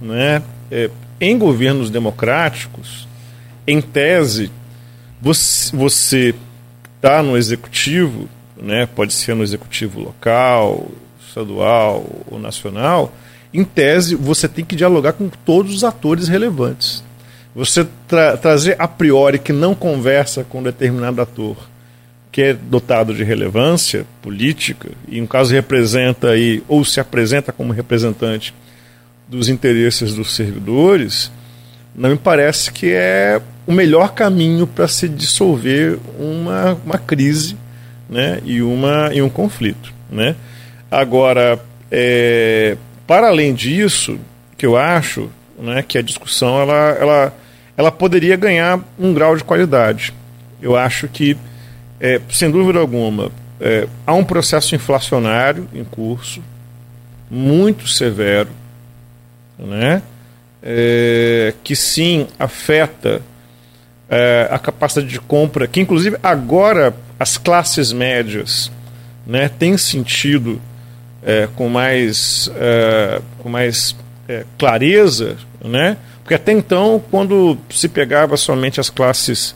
Né? 0.00 0.42
Em 1.20 1.38
governos 1.38 1.90
democráticos, 1.90 3.08
em 3.66 3.80
tese, 3.80 4.50
você, 5.20 5.74
você 5.76 6.34
está 6.96 7.22
no 7.22 7.36
executivo, 7.36 8.28
né, 8.56 8.86
pode 8.86 9.12
ser 9.12 9.34
no 9.34 9.42
executivo 9.42 10.00
local, 10.00 10.88
estadual 11.26 12.04
ou 12.30 12.38
nacional, 12.38 13.12
em 13.52 13.64
tese 13.64 14.14
você 14.14 14.48
tem 14.48 14.64
que 14.64 14.76
dialogar 14.76 15.12
com 15.12 15.28
todos 15.28 15.74
os 15.74 15.84
atores 15.84 16.28
relevantes. 16.28 17.02
Você 17.54 17.86
tra 18.08 18.36
trazer 18.36 18.76
a 18.78 18.88
priori 18.88 19.38
que 19.38 19.52
não 19.52 19.74
conversa 19.74 20.42
com 20.42 20.62
determinado 20.62 21.22
ator 21.22 21.56
que 22.34 22.42
é 22.42 22.52
dotado 22.52 23.14
de 23.14 23.22
relevância 23.22 24.04
política 24.20 24.90
e, 25.06 25.20
no 25.20 25.28
caso, 25.28 25.54
representa 25.54 26.30
aí, 26.30 26.64
ou 26.66 26.84
se 26.84 26.98
apresenta 26.98 27.52
como 27.52 27.72
representante 27.72 28.52
dos 29.28 29.48
interesses 29.48 30.14
dos 30.14 30.34
servidores, 30.34 31.30
não 31.94 32.10
me 32.10 32.16
parece 32.16 32.70
que 32.70 32.92
é 32.92 33.40
o 33.66 33.72
melhor 33.72 34.14
caminho 34.14 34.66
para 34.66 34.86
se 34.88 35.08
dissolver 35.08 35.98
uma, 36.18 36.78
uma 36.84 36.98
crise 36.98 37.56
né, 38.08 38.40
e, 38.44 38.60
uma, 38.60 39.10
e 39.12 39.22
um 39.22 39.28
conflito. 39.28 39.92
Né? 40.10 40.36
Agora, 40.90 41.58
é, 41.90 42.76
para 43.06 43.28
além 43.28 43.54
disso, 43.54 44.18
que 44.56 44.66
eu 44.66 44.76
acho 44.76 45.30
né, 45.58 45.82
que 45.82 45.98
a 45.98 46.02
discussão 46.02 46.60
ela, 46.60 46.90
ela, 47.00 47.34
ela 47.76 47.92
poderia 47.92 48.36
ganhar 48.36 48.80
um 48.98 49.14
grau 49.14 49.36
de 49.36 49.44
qualidade. 49.44 50.12
Eu 50.60 50.76
acho 50.76 51.08
que, 51.08 51.36
é, 52.00 52.20
sem 52.30 52.50
dúvida 52.50 52.78
alguma, 52.78 53.30
é, 53.60 53.88
há 54.06 54.12
um 54.14 54.24
processo 54.24 54.74
inflacionário 54.74 55.68
em 55.74 55.84
curso, 55.84 56.42
muito 57.30 57.88
severo, 57.88 58.50
né? 59.58 60.02
é, 60.64 61.52
que 61.62 61.76
sim 61.76 62.26
afeta 62.38 63.20
é, 64.08 64.48
a 64.50 64.58
capacidade 64.58 65.06
de 65.06 65.20
compra, 65.20 65.66
que 65.66 65.80
inclusive 65.80 66.16
agora 66.22 66.94
as 67.20 67.36
classes 67.36 67.92
médias 67.92 68.72
né, 69.26 69.48
têm 69.48 69.76
sentido 69.76 70.60
é, 71.22 71.48
com 71.54 71.68
mais, 71.68 72.50
é, 72.56 73.20
com 73.38 73.48
mais 73.50 73.94
é, 74.26 74.44
clareza, 74.58 75.36
né? 75.62 75.98
porque 76.22 76.34
até 76.34 76.52
então, 76.52 77.02
quando 77.10 77.58
se 77.68 77.88
pegava 77.88 78.36
somente 78.38 78.80
as 78.80 78.88
classes 78.88 79.54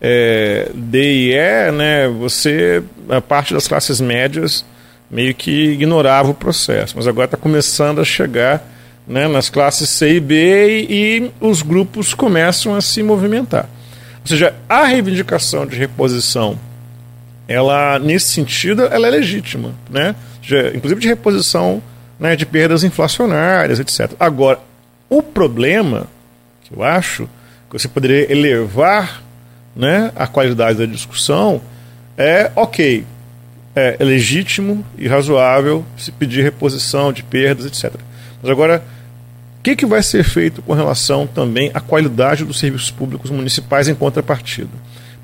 é, 0.00 0.70
D 0.72 1.02
e 1.02 1.34
E, 1.34 1.72
né, 1.72 2.08
você, 2.08 2.82
a 3.08 3.20
parte 3.20 3.52
das 3.52 3.66
classes 3.66 4.00
médias, 4.00 4.64
meio 5.10 5.34
que 5.34 5.70
ignorava 5.72 6.30
o 6.30 6.34
processo. 6.34 6.94
Mas 6.96 7.08
agora 7.08 7.24
está 7.24 7.36
começando 7.36 8.00
a 8.00 8.04
chegar 8.04 8.64
né, 9.06 9.28
nas 9.28 9.48
classes 9.48 9.88
C 9.88 10.16
e 10.16 10.20
B 10.20 10.86
e, 10.88 11.26
e, 11.28 11.30
os 11.40 11.62
grupos 11.62 12.12
começam 12.14 12.74
a 12.74 12.80
se 12.80 13.02
movimentar. 13.02 13.68
Ou 14.20 14.26
seja, 14.26 14.54
a 14.68 14.84
reivindicação 14.84 15.64
de 15.64 15.76
reposição, 15.76 16.58
ela 17.46 17.98
nesse 17.98 18.28
sentido, 18.32 18.82
ela 18.84 19.06
é 19.06 19.10
legítima, 19.10 19.72
né? 19.88 20.16
inclusive 20.74 21.00
de 21.00 21.08
reposição 21.08 21.82
né, 22.18 22.34
de 22.34 22.44
perdas 22.44 22.82
inflacionárias, 22.82 23.78
etc. 23.78 24.12
Agora, 24.18 24.58
o 25.08 25.22
problema 25.22 26.08
que 26.62 26.74
eu 26.74 26.82
acho 26.82 27.28
que 27.70 27.78
você 27.78 27.88
poderia 27.88 28.30
elevar 28.30 29.22
né, 29.74 30.10
a 30.16 30.26
qualidade 30.26 30.78
da 30.78 30.86
discussão 30.86 31.60
é 32.16 32.50
ok, 32.56 33.04
é, 33.74 33.96
é 33.98 34.04
legítimo 34.04 34.84
e 34.96 35.06
razoável 35.06 35.84
se 35.98 36.10
pedir 36.10 36.42
reposição 36.42 37.12
de 37.12 37.22
perdas, 37.22 37.66
etc. 37.66 37.94
Mas 38.42 38.50
agora, 38.50 38.82
que, 39.66 39.74
que 39.74 39.86
vai 39.86 40.00
ser 40.00 40.22
feito 40.22 40.62
com 40.62 40.74
relação 40.74 41.26
também 41.26 41.72
à 41.74 41.80
qualidade 41.80 42.44
dos 42.44 42.60
serviços 42.60 42.88
públicos 42.88 43.32
municipais 43.32 43.88
em 43.88 43.96
contrapartida? 43.96 44.70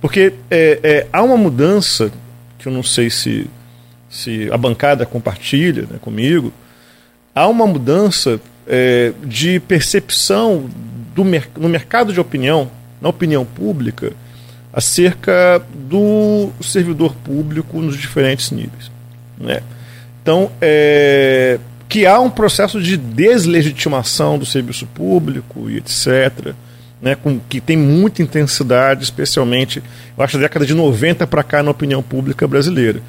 Porque 0.00 0.32
é, 0.50 0.80
é, 0.82 1.06
há 1.12 1.22
uma 1.22 1.36
mudança, 1.36 2.10
que 2.58 2.66
eu 2.66 2.72
não 2.72 2.82
sei 2.82 3.08
se, 3.08 3.48
se 4.10 4.50
a 4.50 4.56
bancada 4.56 5.06
compartilha 5.06 5.82
né, 5.82 5.96
comigo, 6.00 6.52
há 7.32 7.46
uma 7.46 7.68
mudança 7.68 8.40
é, 8.66 9.12
de 9.24 9.60
percepção 9.60 10.68
do 11.14 11.24
mer 11.24 11.48
no 11.56 11.68
mercado 11.68 12.12
de 12.12 12.18
opinião, 12.18 12.68
na 13.00 13.10
opinião 13.10 13.44
pública, 13.44 14.12
acerca 14.72 15.64
do 15.72 16.50
servidor 16.60 17.14
público 17.14 17.80
nos 17.80 17.96
diferentes 17.96 18.50
níveis. 18.50 18.90
Né? 19.38 19.62
Então, 20.20 20.50
é, 20.60 21.60
que 21.92 22.06
há 22.06 22.18
um 22.18 22.30
processo 22.30 22.80
de 22.80 22.96
deslegitimação 22.96 24.38
do 24.38 24.46
serviço 24.46 24.86
público 24.86 25.68
e 25.68 25.76
etc., 25.76 26.54
né, 27.02 27.14
com, 27.14 27.38
que 27.38 27.60
tem 27.60 27.76
muita 27.76 28.22
intensidade, 28.22 29.04
especialmente, 29.04 29.82
eu 30.16 30.24
acho, 30.24 30.38
da 30.38 30.44
década 30.44 30.64
de 30.64 30.72
90 30.72 31.26
para 31.26 31.42
cá 31.42 31.62
na 31.62 31.70
opinião 31.70 32.02
pública 32.02 32.48
brasileira. 32.48 33.02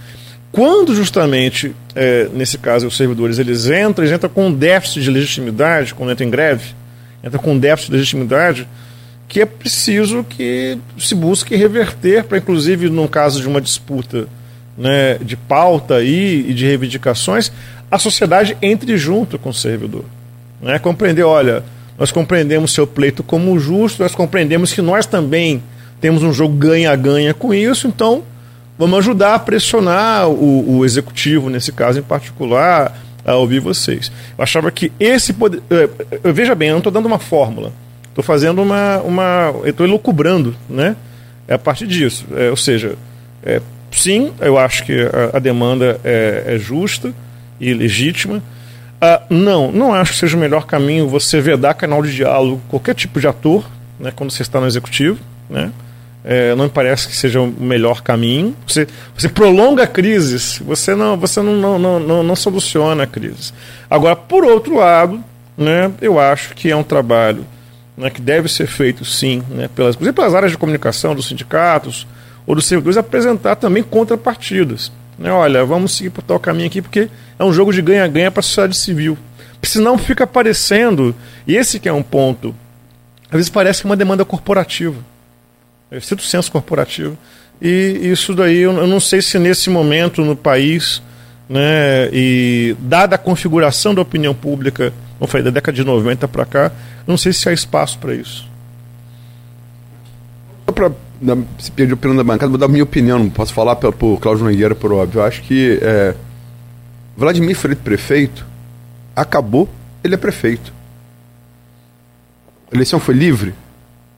Quando 0.52 0.94
justamente, 0.94 1.74
é, 1.96 2.28
nesse 2.34 2.58
caso, 2.58 2.86
os 2.86 2.98
servidores 2.98 3.40
eles 3.40 3.68
entram, 3.68 4.04
eles 4.04 4.14
entram 4.14 4.30
com 4.30 4.48
um 4.48 4.54
déficit 4.54 5.02
de 5.02 5.12
legitimidade, 5.12 5.94
quando 5.94 6.12
entram 6.12 6.28
em 6.28 6.30
greve, 6.30 6.76
entram 7.24 7.42
com 7.42 7.54
um 7.54 7.58
déficit 7.58 7.90
de 7.90 7.96
legitimidade, 7.96 8.68
que 9.30 9.40
é 9.40 9.46
preciso 9.46 10.26
que 10.26 10.78
se 11.00 11.16
busque 11.16 11.56
reverter 11.56 12.26
para, 12.26 12.38
inclusive, 12.38 12.90
no 12.90 13.08
caso 13.08 13.40
de 13.40 13.48
uma 13.48 13.62
disputa 13.62 14.28
né, 14.78 15.18
de 15.22 15.36
pauta 15.38 15.96
aí 15.96 16.50
e 16.50 16.54
de 16.54 16.66
reivindicações, 16.66 17.52
a 17.94 18.00
sociedade 18.00 18.58
entre 18.60 18.98
junto 18.98 19.38
com 19.38 19.50
o 19.50 19.54
servidor. 19.54 20.04
Né? 20.60 20.80
Compreender, 20.80 21.22
olha, 21.22 21.64
nós 21.96 22.12
compreendemos 22.12 22.74
seu 22.74 22.88
pleito 22.88 23.22
como 23.22 23.60
justo, 23.60 24.02
nós 24.02 24.16
compreendemos 24.16 24.74
que 24.74 24.82
nós 24.82 25.06
também 25.06 25.62
temos 26.02 26.24
um 26.24 26.34
jogo 26.34 26.56
ganha-ganha 26.56 27.36
com 27.36 27.54
isso, 27.54 27.88
então 27.88 28.24
vamos 28.80 28.98
ajudar 28.98 29.36
a 29.36 29.40
pressionar 29.40 30.28
o, 30.28 30.78
o, 30.78 30.84
executivo, 30.84 31.52
nesse 31.52 31.72
caso 31.72 32.00
em 32.00 32.02
particular, 32.02 32.98
a 33.24 33.36
ouvir 33.36 33.60
vocês. 33.60 34.12
Eu 34.36 34.44
achava 34.44 34.72
que 34.72 34.92
esse 35.00 35.32
poder. 35.32 35.62
Veja 36.24 36.56
bem, 36.56 36.70
eu 36.70 36.74
não 36.74 36.80
estou 36.80 36.92
dando 36.92 37.06
uma 37.06 37.20
fórmula. 37.20 37.72
Estou 38.10 38.24
fazendo 38.24 38.60
uma. 38.60 39.02
uma 39.02 39.54
estou 39.66 39.86
elucubrando, 39.86 40.56
né? 40.68 40.96
É 41.48 41.54
a 41.54 41.60
partir 41.60 41.86
disso. 41.86 42.26
É, 42.36 42.50
ou 42.50 42.58
seja, 42.58 42.96
é, 43.44 43.62
sim, 43.92 44.34
eu 44.42 44.58
acho 44.58 44.84
que 44.84 45.00
a, 45.00 45.38
a 45.38 45.40
demanda 45.40 46.02
é, 46.04 46.44
é, 46.48 46.58
justa 46.58 47.14
e 47.60 47.74
legítima. 47.74 48.42
Ah, 49.02 49.22
não, 49.30 49.72
não 49.72 49.94
acho 49.94 50.14
que 50.14 50.20
seja 50.20 50.38
o 50.38 50.40
melhor 50.40 50.66
caminho 50.66 51.08
você 51.08 51.42
vedar 51.42 51.74
canal 51.74 52.02
de 52.02 52.16
diálogo 52.16 52.62
qualquer 52.70 52.96
tipo 52.96 53.20
de 53.20 53.28
ator, 53.28 53.66
né, 54.00 54.12
quando 54.16 54.32
você 54.32 54.42
está 54.42 54.60
no 54.60 54.68
executivo, 54.68 55.20
né? 55.50 55.72
É, 56.26 56.56
não 56.56 56.64
me 56.64 56.70
parece 56.70 57.06
que 57.10 57.16
seja 57.16 57.42
o 57.42 57.48
melhor 57.48 58.02
caminho. 58.02 58.56
Você, 58.66 58.88
você 59.14 59.28
prolonga 59.28 59.86
crises, 59.86 60.58
você 60.66 60.96
não, 60.96 61.18
você 61.18 61.42
não, 61.42 61.54
não, 61.54 61.78
não, 61.78 62.00
não, 62.00 62.24
não 62.24 62.36
soluciona 62.36 63.04
a 63.04 63.08
crise. 63.08 63.52
Agora, 63.90 64.16
por 64.16 64.46
outro 64.46 64.78
lado, 64.78 65.22
né, 65.58 65.92
eu 66.02 66.18
acho 66.18 66.56
que 66.56 66.72
é 66.72 66.76
um 66.76 66.84
trabalho 66.84 67.46
né, 67.98 68.10
que 68.10 68.22
deve 68.22 68.48
ser 68.48 68.68
feito 68.68 69.04
sim, 69.04 69.44
né, 69.50 69.70
pelas, 69.76 69.96
pelas 69.96 70.34
áreas 70.34 70.54
de 70.54 70.58
comunicação 70.58 71.14
dos 71.14 71.28
sindicatos 71.28 72.08
ou 72.46 72.56
dos 72.56 72.66
servidores, 72.66 72.98
apresentar 72.98 73.56
também 73.56 73.84
contrapartidas. 73.84 74.92
Né, 75.24 75.32
olha, 75.32 75.64
vamos 75.64 75.96
seguir 75.96 76.10
por 76.10 76.22
tal 76.22 76.38
caminho 76.38 76.68
aqui, 76.68 76.82
porque 76.82 77.10
é 77.40 77.44
um 77.46 77.54
jogo 77.54 77.72
de 77.72 77.82
ganha-ganha 77.82 78.30
para 78.30 78.42
a 78.42 78.44
sociedade 78.44 78.76
civil. 78.76 79.18
Porque 79.54 79.68
senão 79.68 79.98
fica 79.98 80.28
parecendo, 80.28 81.16
e 81.48 81.56
esse 81.56 81.80
que 81.80 81.88
é 81.88 81.94
um 81.94 82.04
ponto, 82.04 82.54
às 83.30 83.38
vezes 83.38 83.50
parece 83.50 83.80
que 83.80 83.88
é 83.88 83.90
uma 83.90 83.96
demanda 83.96 84.26
corporativa. 84.26 84.98
Eu 85.90 86.02
sinto 86.02 86.24
senso 86.24 86.52
corporativo. 86.52 87.18
E 87.62 88.00
isso 88.04 88.36
daí, 88.36 88.58
eu 88.58 88.86
não 88.86 89.00
sei 89.00 89.22
se 89.22 89.40
nesse 89.40 89.70
momento 89.70 90.26
no 90.26 90.36
país, 90.36 91.02
né, 91.48 92.10
e 92.12 92.76
dada 92.80 93.16
a 93.16 93.18
configuração 93.18 93.96
da 93.96 94.02
opinião 94.02 94.36
pública 94.36 94.92
como 95.24 95.32
falei, 95.32 95.46
da 95.46 95.52
década 95.52 95.74
de 95.74 95.86
90 95.86 96.28
para 96.28 96.46
cá, 96.46 96.72
não 97.08 97.16
sei 97.16 97.32
se 97.32 97.48
há 97.48 97.54
espaço 97.54 97.98
para 97.98 98.14
isso. 98.14 98.46
Só 100.66 100.74
se 101.60 101.72
pedir 101.72 101.94
opinião 101.94 102.16
da 102.16 102.24
bancada, 102.24 102.50
vou 102.50 102.58
dar 102.58 102.66
a 102.66 102.70
minha 102.70 102.84
opinião, 102.84 103.20
não 103.20 103.30
posso 103.30 103.54
falar 103.54 103.76
para 103.76 103.90
o 103.90 104.18
Cláudio 104.18 104.46
Nogueira, 104.46 104.76
por 104.76 104.92
óbvio. 104.92 105.20
Eu 105.20 105.26
acho 105.26 105.42
que 105.44 105.80
é, 105.82 106.16
Vladimir 107.16 107.56
Frito 107.56 107.82
prefeito, 107.82 108.46
acabou, 109.16 109.70
ele 110.04 110.16
é 110.16 110.18
prefeito. 110.18 110.74
A 112.72 112.76
eleição 112.76 113.00
foi 113.00 113.16
livre, 113.16 113.54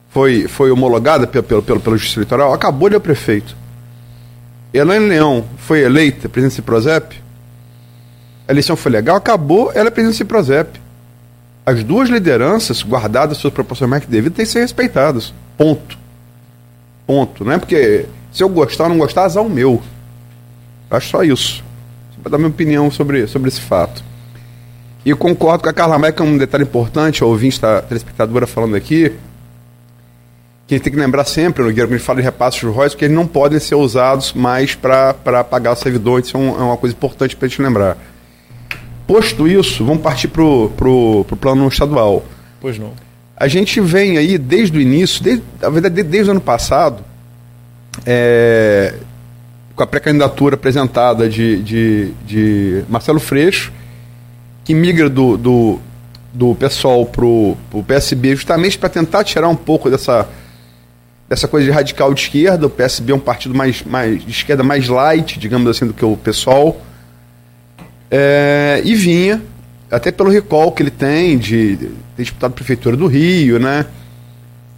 foi, 0.09 0.47
foi 0.47 0.71
homologada 0.71 1.27
pela, 1.27 1.43
pela, 1.43 1.61
pela, 1.61 1.79
pela 1.79 1.97
Justiça 1.97 2.19
Eleitoral, 2.19 2.53
acabou, 2.53 2.87
ele 2.87 2.95
é 2.95 2.99
prefeito. 2.99 3.55
Elaine 4.73 5.07
Leão 5.07 5.45
foi 5.57 5.81
eleita 5.81 6.27
presidente 6.27 6.53
do 6.53 6.55
Ciprozep, 6.57 7.21
a 8.47 8.51
eleição 8.51 8.75
foi 8.75 8.91
legal, 8.91 9.15
acabou, 9.15 9.71
ela 9.73 9.87
é 9.87 9.91
presidente 9.91 10.15
do 10.15 10.17
Ciprozep 10.17 10.85
as 11.65 11.83
duas 11.83 12.09
lideranças, 12.09 12.83
guardadas 12.83 13.39
suas 13.39 13.51
proporções 13.51 13.89
mais 13.89 14.05
que 14.05 14.11
devido, 14.11 14.35
têm 14.35 14.45
que 14.45 14.51
ser 14.51 14.59
respeitadas. 14.59 15.33
Ponto. 15.57 15.97
Ponto. 17.05 17.43
Não 17.43 17.51
é 17.53 17.57
porque 17.57 18.05
se 18.31 18.43
eu 18.43 18.49
gostar 18.49 18.85
ou 18.85 18.89
não 18.89 18.97
gostar, 18.97 19.23
azar 19.23 19.43
o 19.43 19.49
meu. 19.49 19.81
Eu 20.89 20.97
acho 20.97 21.09
só 21.09 21.23
isso. 21.23 21.63
Só 22.15 22.21
para 22.21 22.31
dar 22.31 22.37
minha 22.37 22.49
opinião 22.49 22.89
sobre, 22.91 23.27
sobre 23.27 23.49
esse 23.49 23.61
fato. 23.61 24.03
E 25.05 25.13
concordo 25.13 25.63
com 25.63 25.69
a 25.69 25.73
Carla 25.73 25.99
Maia, 25.99 26.11
que 26.11 26.21
é 26.21 26.25
um 26.25 26.37
detalhe 26.37 26.63
importante, 26.63 27.21
a 27.21 27.27
ouvinte, 27.27 27.63
a 27.63 27.81
telespectadora 27.81 28.47
falando 28.47 28.75
aqui, 28.75 29.11
que 30.65 30.73
a 30.73 30.77
gente 30.77 30.83
tem 30.83 30.93
que 30.93 30.99
lembrar 30.99 31.25
sempre, 31.25 31.63
no 31.63 31.71
quando 31.71 31.83
a 31.83 31.97
gente 31.97 31.99
fala 31.99 32.19
de 32.19 32.25
repassos 32.25 32.59
de 32.59 32.65
royalties, 32.65 32.95
que 32.95 33.05
eles 33.05 33.15
não 33.15 33.27
podem 33.27 33.59
ser 33.59 33.75
usados 33.75 34.33
mais 34.33 34.73
para 34.73 35.13
pagar 35.43 35.73
o 35.73 35.75
servidor. 35.75 36.19
Isso 36.21 36.35
é, 36.35 36.39
um, 36.39 36.49
é 36.59 36.63
uma 36.63 36.77
coisa 36.77 36.95
importante 36.95 37.35
para 37.35 37.45
a 37.45 37.49
gente 37.49 37.61
lembrar. 37.61 37.97
Posto 39.05 39.47
isso, 39.47 39.85
vamos 39.85 40.01
partir 40.01 40.27
para 40.27 40.43
o 40.43 41.25
plano 41.39 41.67
estadual. 41.67 42.25
Pois 42.59 42.79
não. 42.79 43.04
A 43.37 43.47
gente 43.47 43.81
vem 43.81 44.17
aí 44.17 44.37
desde 44.37 44.77
o 44.77 44.81
início, 44.81 45.21
desde, 45.21 45.43
na 45.61 45.69
verdade, 45.69 46.01
desde 46.03 46.29
o 46.29 46.31
ano 46.31 46.41
passado, 46.41 47.03
é, 48.05 48.93
com 49.75 49.83
a 49.83 49.87
pré-candidatura 49.87 50.55
apresentada 50.55 51.27
de, 51.27 51.61
de, 51.61 52.11
de, 52.25 52.83
Marcelo 52.87 53.19
Freixo, 53.19 53.73
que 54.63 54.73
migra 54.73 55.09
do, 55.09 55.37
do, 55.37 55.79
do 56.33 56.55
PSOL 56.55 57.05
para 57.05 57.25
o 57.25 57.83
PSB, 57.85 58.35
justamente 58.37 58.77
para 58.77 58.87
tentar 58.87 59.23
tirar 59.25 59.49
um 59.49 59.55
pouco 59.55 59.89
dessa, 59.89 60.27
dessa 61.27 61.47
coisa 61.47 61.65
de 61.65 61.71
radical 61.71 62.13
de 62.13 62.21
esquerda. 62.21 62.67
O 62.67 62.69
PSB 62.69 63.11
é 63.11 63.15
um 63.15 63.19
partido 63.19 63.53
mais, 63.53 63.83
mais 63.83 64.23
de 64.23 64.31
esquerda 64.31 64.63
mais 64.63 64.87
light, 64.87 65.37
digamos 65.37 65.69
assim, 65.69 65.87
do 65.87 65.93
que 65.93 66.05
o 66.05 66.15
PSOL. 66.15 66.81
É, 68.09 68.81
e 68.85 68.95
vinha, 68.95 69.41
até 69.89 70.11
pelo 70.11 70.29
recall 70.29 70.71
que 70.71 70.83
ele 70.83 70.91
tem 70.91 71.37
de, 71.37 71.77
ter 72.15 72.23
disputado 72.23 72.51
a 72.51 72.55
Prefeitura 72.55 72.97
do 72.97 73.07
Rio, 73.07 73.59
né? 73.59 73.85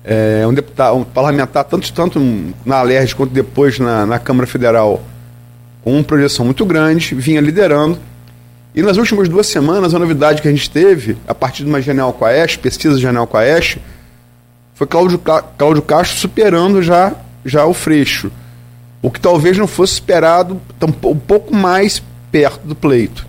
É, 0.03 0.45
um 0.47 0.53
deputado, 0.53 0.95
um 0.95 1.03
parlamentar, 1.03 1.65
tanto, 1.65 1.91
tanto 1.91 2.19
na 2.65 2.77
Alerj 2.77 3.13
quanto 3.13 3.33
depois 3.33 3.77
na, 3.77 4.05
na 4.05 4.19
Câmara 4.19 4.47
Federal, 4.47 5.03
com 5.83 5.93
uma 5.93 6.03
projeção 6.03 6.45
muito 6.45 6.65
grande, 6.65 7.13
vinha 7.13 7.41
liderando. 7.41 7.99
E 8.73 8.81
nas 8.81 8.97
últimas 8.97 9.27
duas 9.27 9.47
semanas, 9.47 9.93
a 9.93 9.99
novidade 9.99 10.41
que 10.41 10.47
a 10.47 10.51
gente 10.51 10.69
teve, 10.69 11.17
a 11.27 11.35
partir 11.35 11.63
de 11.63 11.69
uma 11.69 11.81
Genial 11.81 12.13
Quaest, 12.13 12.59
pesquisa 12.59 12.97
Genial 12.97 13.27
Quaest, 13.27 13.79
foi 14.75 14.87
Cláudio, 14.87 15.19
Cláudio 15.57 15.81
Castro 15.81 16.17
superando 16.17 16.81
já, 16.81 17.13
já 17.43 17.65
o 17.65 17.73
Freixo. 17.73 18.31
O 19.01 19.11
que 19.11 19.19
talvez 19.19 19.57
não 19.57 19.67
fosse 19.67 19.93
esperado 19.93 20.61
um 20.81 21.17
pouco 21.17 21.53
mais 21.53 22.01
perto 22.31 22.65
do 22.65 22.75
pleito. 22.75 23.26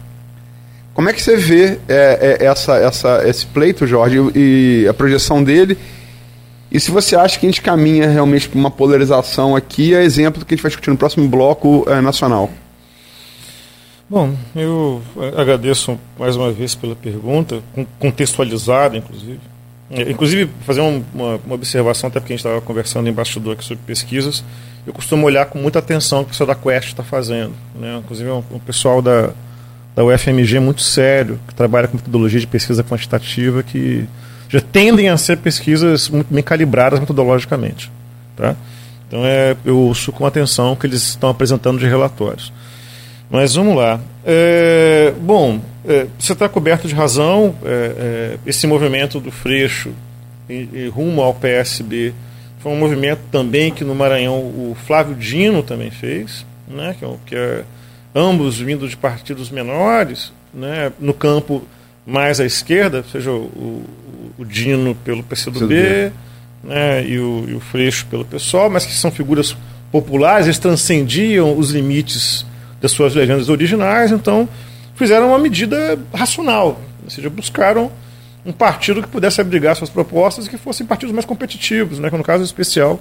Como 0.99 1.09
é 1.09 1.12
que 1.12 1.22
você 1.22 1.36
vê 1.36 1.78
é, 1.88 2.38
é, 2.40 2.44
essa, 2.44 2.74
essa, 2.74 3.22
esse 3.24 3.46
pleito, 3.46 3.86
Jorge, 3.86 4.18
e, 4.34 4.84
a 4.90 4.92
projeção 4.92 5.44
dele? 5.44 5.78
E 6.72 6.80
se 6.80 6.90
você 6.90 7.14
acha 7.14 7.38
que 7.38 7.46
a 7.46 7.49
gente 7.49 7.62
caminha 7.62 8.09
realmente 8.09 8.49
para 8.49 8.59
uma 8.59 8.68
polarização 8.68 9.55
aqui, 9.55 9.94
é 9.94 10.03
exemplo 10.03 10.40
do 10.40 10.44
que 10.44 10.55
a 10.55 10.57
gente 10.57 10.62
vai 10.64 10.70
discutir 10.70 10.90
no 10.90 10.96
próximo 10.96 11.28
bloco 11.28 11.86
é, 11.88 12.01
nacional. 12.01 12.51
Bom, 14.11 14.34
eu 14.57 15.01
agradeço 15.36 15.96
mais 16.18 16.34
uma 16.34 16.51
vez 16.51 16.74
pela 16.74 16.96
pergunta, 16.96 17.62
contextualizada, 18.01 18.96
inclusive. 18.96 19.38
É, 19.92 20.11
inclusive, 20.11 20.51
fazer 20.66 20.80
uma, 20.80 21.05
uma, 21.14 21.55
observação, 21.55 22.09
até 22.09 22.18
porque 22.18 22.32
a 22.32 22.36
gente 22.36 22.44
estava 22.44 22.61
conversando 22.61 23.09
em 23.09 23.12
bastidor 23.12 23.53
aqui 23.53 23.64
sobre 23.64 23.84
pesquisas, 23.86 24.42
eu 24.84 24.92
costumo 24.92 25.24
olhar 25.28 25.46
com 25.46 25.61
muita 25.61 25.78
atenção 25.78 26.22
o 26.22 26.24
que 26.24 26.30
o 26.30 26.32
pessoal 26.32 26.49
da 26.49 26.57
Quest 26.57 26.88
está 26.88 27.05
fazendo. 27.05 27.53
Né? 27.76 27.99
Inclusive, 27.99 28.28
um, 28.30 28.42
um 28.51 28.59
pessoal 28.59 29.01
da, 29.01 29.32
da 29.99 30.05
UFMG 30.05 30.61
muito 30.61 30.80
sério, 30.80 31.40
que 31.49 31.53
trabalha 31.53 31.88
com 31.88 31.96
metodologia 31.96 32.38
de 32.38 32.46
pesquisa 32.46 32.84
quantitativa, 32.84 33.64
que 33.64 34.07
já 34.49 34.61
tendem 34.61 35.09
a 35.09 35.16
ser 35.16 35.38
pesquisas 35.38 36.09
muito 36.09 36.32
bem 36.32 36.40
calibradas 36.40 37.01
metodologicamente. 37.01 37.90
Tá? 38.36 38.55
Então, 39.09 39.24
é, 39.24 39.57
eu 39.64 39.76
ouço 39.76 40.12
com 40.12 40.24
atenção 40.24 40.74
o 40.74 40.76
que 40.76 40.86
eles 40.86 41.03
estão 41.03 41.28
apresentando 41.28 41.80
de 41.80 41.86
relatórios. 41.88 42.53
Mas 43.28 43.57
vamos 43.57 43.74
lá. 43.74 44.01
É, 44.24 45.12
bom, 45.20 45.61
é, 45.84 46.07
você 46.16 46.32
está 46.32 46.49
coberto 46.49 46.86
de 46.86 46.94
razão. 46.94 47.57
É, 47.64 47.68
é, 47.99 48.38
esse 48.46 48.68
movimento 48.68 49.18
do 49.18 49.32
Freixo 49.32 49.90
e, 50.49 50.68
e 50.72 50.92
rumo 50.94 51.22
ao 51.22 51.34
PSB 51.34 52.14
foi 52.61 52.70
um 52.70 52.78
movimento 52.78 53.22
também 53.32 53.72
que 53.72 53.82
no 53.82 53.96
Maranhão 53.96 54.34
o 54.34 54.76
Flávio 54.86 55.16
Dino 55.16 55.61
também 55.61 55.90
fez, 55.90 56.46
né, 56.68 56.94
que, 56.96 57.05
é, 57.05 57.14
que 57.26 57.34
é 57.34 57.64
ambos 58.18 58.58
vindo 58.58 58.88
de 58.88 58.96
partidos 58.96 59.48
menores, 59.50 60.32
né, 60.52 60.92
no 60.98 61.14
campo 61.14 61.62
mais 62.04 62.40
à 62.40 62.44
esquerda, 62.44 63.04
seja 63.12 63.30
o, 63.30 63.44
o, 63.44 63.86
o 64.38 64.44
Dino 64.44 64.94
pelo 65.04 65.22
PCdoB 65.22 66.12
né, 66.64 67.06
e, 67.06 67.18
o, 67.18 67.44
e 67.48 67.54
o 67.54 67.60
Freixo 67.60 68.06
pelo 68.06 68.24
PSOL, 68.24 68.68
mas 68.68 68.84
que 68.84 68.92
são 68.92 69.10
figuras 69.10 69.56
populares, 69.92 70.46
eles 70.46 70.58
transcendiam 70.58 71.56
os 71.56 71.70
limites 71.70 72.44
das 72.80 72.90
suas 72.90 73.14
legendas 73.14 73.48
originais, 73.48 74.10
então 74.10 74.48
fizeram 74.96 75.28
uma 75.28 75.38
medida 75.38 75.98
racional, 76.12 76.80
ou 77.04 77.10
seja, 77.10 77.30
buscaram 77.30 77.90
um 78.44 78.52
partido 78.52 79.02
que 79.02 79.08
pudesse 79.08 79.40
abrigar 79.40 79.76
suas 79.76 79.90
propostas 79.90 80.46
e 80.46 80.50
que 80.50 80.58
fossem 80.58 80.86
partidos 80.86 81.14
mais 81.14 81.24
competitivos, 81.24 81.98
né, 81.98 82.10
que 82.10 82.16
no 82.16 82.24
caso 82.24 82.42
especial 82.42 82.98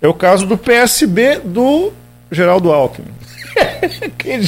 é 0.00 0.08
o 0.08 0.14
caso 0.14 0.46
do 0.46 0.58
PSB 0.58 1.40
do 1.44 1.92
Geraldo 2.32 2.72
Alckmin. 2.72 3.12
quem, 4.18 4.40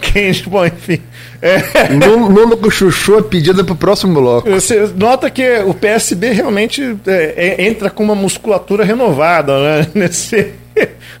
quem, 0.00 0.42
bom, 0.46 0.66
enfim. 0.66 1.00
É. 1.40 1.58
Lula 2.06 2.56
com 2.56 2.70
Chuchu 2.70 3.18
é 3.18 3.22
pedida 3.22 3.64
para 3.64 3.72
o 3.72 3.76
próximo 3.76 4.14
bloco. 4.14 4.50
Você 4.50 4.88
nota 4.96 5.30
que 5.30 5.58
o 5.60 5.74
PSB 5.74 6.30
realmente 6.30 6.96
é, 7.06 7.34
é, 7.36 7.66
entra 7.66 7.90
com 7.90 8.02
uma 8.02 8.14
musculatura 8.14 8.84
renovada 8.84 9.58
né, 9.58 9.86
nesse, 9.94 10.52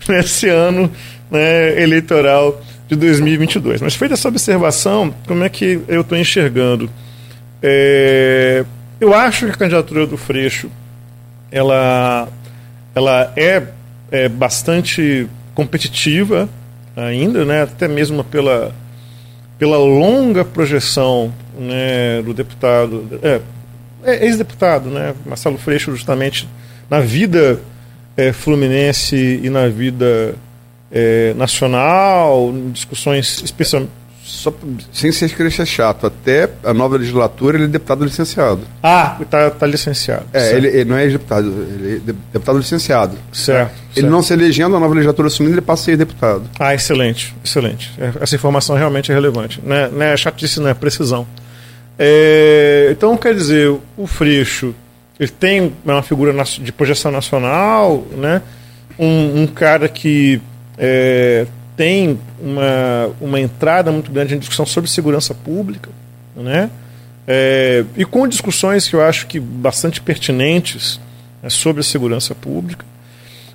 nesse 0.08 0.48
ano 0.48 0.90
né, 1.30 1.82
eleitoral 1.82 2.60
de 2.88 2.96
2022. 2.96 3.80
Mas 3.80 3.94
feita 3.94 4.14
essa 4.14 4.28
observação, 4.28 5.14
como 5.26 5.44
é 5.44 5.48
que 5.48 5.80
eu 5.88 6.02
estou 6.02 6.16
enxergando? 6.18 6.90
É, 7.62 8.64
eu 9.00 9.14
acho 9.14 9.46
que 9.46 9.52
a 9.52 9.56
candidatura 9.56 10.06
do 10.06 10.16
Freixo 10.16 10.70
ela, 11.50 12.28
ela 12.94 13.32
é, 13.36 13.62
é 14.10 14.28
bastante 14.28 15.28
competitiva 15.54 16.48
ainda, 16.96 17.44
né, 17.44 17.62
até 17.62 17.88
mesmo 17.88 18.22
pela, 18.24 18.74
pela 19.58 19.78
longa 19.78 20.44
projeção 20.44 21.32
né, 21.58 22.22
do 22.22 22.32
deputado, 22.32 23.20
é, 23.22 23.40
é 24.04 24.24
ex-deputado, 24.26 24.90
né, 24.90 25.14
Marcelo 25.24 25.58
Freixo, 25.58 25.90
justamente 25.90 26.48
na 26.88 27.00
vida 27.00 27.60
é, 28.16 28.32
fluminense 28.32 29.40
e 29.42 29.50
na 29.50 29.68
vida 29.68 30.34
é, 30.90 31.34
nacional, 31.34 32.52
discussões 32.72 33.42
especialmente. 33.42 33.92
Só, 34.34 34.52
sem 34.92 35.12
ser 35.12 35.34
querer 35.34 35.50
ser 35.50 35.66
chato, 35.66 36.06
até 36.06 36.50
a 36.62 36.74
nova 36.74 36.96
legislatura 36.96 37.56
ele 37.56 37.64
é 37.64 37.68
deputado 37.68 38.04
licenciado. 38.04 38.62
Ah, 38.82 39.16
está 39.20 39.50
tá 39.50 39.66
licenciado. 39.66 40.24
É, 40.32 40.56
ele, 40.56 40.68
ele, 40.68 40.84
não 40.84 40.96
é 40.96 41.06
deputado, 41.06 41.46
ele 41.46 42.02
é 42.08 42.12
deputado 42.32 42.58
licenciado. 42.58 43.16
Certo. 43.32 43.72
Ele 43.92 44.00
certo. 44.02 44.10
não 44.10 44.22
se 44.22 44.32
elegendo, 44.32 44.76
a 44.76 44.80
nova 44.80 44.94
legislatura 44.94 45.28
assumindo, 45.28 45.54
ele 45.54 45.60
passa 45.60 45.82
a 45.82 45.84
ser 45.84 45.96
deputado. 45.96 46.42
Ah, 46.58 46.74
excelente, 46.74 47.34
excelente. 47.44 47.92
É, 47.98 48.12
essa 48.20 48.34
informação 48.34 48.76
realmente 48.76 49.10
é 49.10 49.14
relevante. 49.14 49.60
Não 49.64 49.76
é, 49.76 49.88
não 49.88 50.02
é 50.02 50.16
chatice, 50.16 50.60
não 50.60 50.68
é 50.68 50.74
precisão. 50.74 51.26
É, 51.98 52.88
então, 52.90 53.16
quer 53.16 53.34
dizer, 53.34 53.74
o 53.96 54.06
Freixo 54.06 54.74
ele 55.18 55.30
tem 55.30 55.72
uma 55.84 56.02
figura 56.02 56.34
de 56.44 56.72
projeção 56.72 57.12
nacional, 57.12 58.04
né? 58.16 58.42
um, 58.98 59.42
um 59.42 59.46
cara 59.46 59.88
que 59.88 60.40
é, 60.78 61.46
tem 61.76 62.18
uma, 62.40 63.10
uma 63.20 63.40
entrada 63.40 63.90
muito 63.90 64.10
grande 64.10 64.34
em 64.34 64.38
discussão 64.38 64.64
sobre 64.64 64.90
segurança 64.90 65.34
pública, 65.34 65.90
né? 66.36 66.70
É, 67.26 67.84
e 67.96 68.04
com 68.04 68.28
discussões 68.28 68.86
que 68.86 68.94
eu 68.94 69.02
acho 69.02 69.26
que 69.26 69.40
bastante 69.40 70.00
pertinentes 70.00 71.00
né, 71.42 71.48
sobre 71.48 71.80
a 71.80 71.84
segurança 71.84 72.34
pública. 72.34 72.84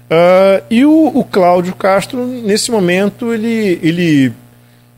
Uh, 0.10 0.66
e 0.72 0.86
o, 0.86 1.08
o 1.20 1.24
Cláudio 1.24 1.76
Castro, 1.76 2.26
nesse 2.26 2.72
momento, 2.72 3.32
ele, 3.32 3.80
ele, 3.84 4.34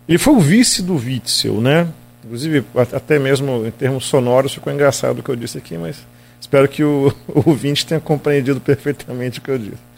ele 0.07 0.17
foi 0.17 0.33
o 0.33 0.39
vice 0.39 0.81
do 0.81 0.95
Witzel, 0.95 1.59
né? 1.59 1.87
Inclusive, 2.23 2.63
até 2.93 3.19
mesmo 3.19 3.65
em 3.65 3.71
termos 3.71 4.05
sonoros, 4.05 4.53
ficou 4.53 4.71
engraçado 4.71 5.19
o 5.19 5.23
que 5.23 5.29
eu 5.29 5.35
disse 5.35 5.57
aqui, 5.57 5.77
mas 5.77 5.97
espero 6.39 6.65
que 6.69 6.81
o, 6.81 7.13
o 7.27 7.49
ouvinte 7.49 7.85
tenha 7.85 7.99
compreendido 7.99 8.61
perfeitamente 8.61 9.39
o 9.39 9.41
que 9.41 9.51
eu 9.51 9.57
disse. 9.57 9.91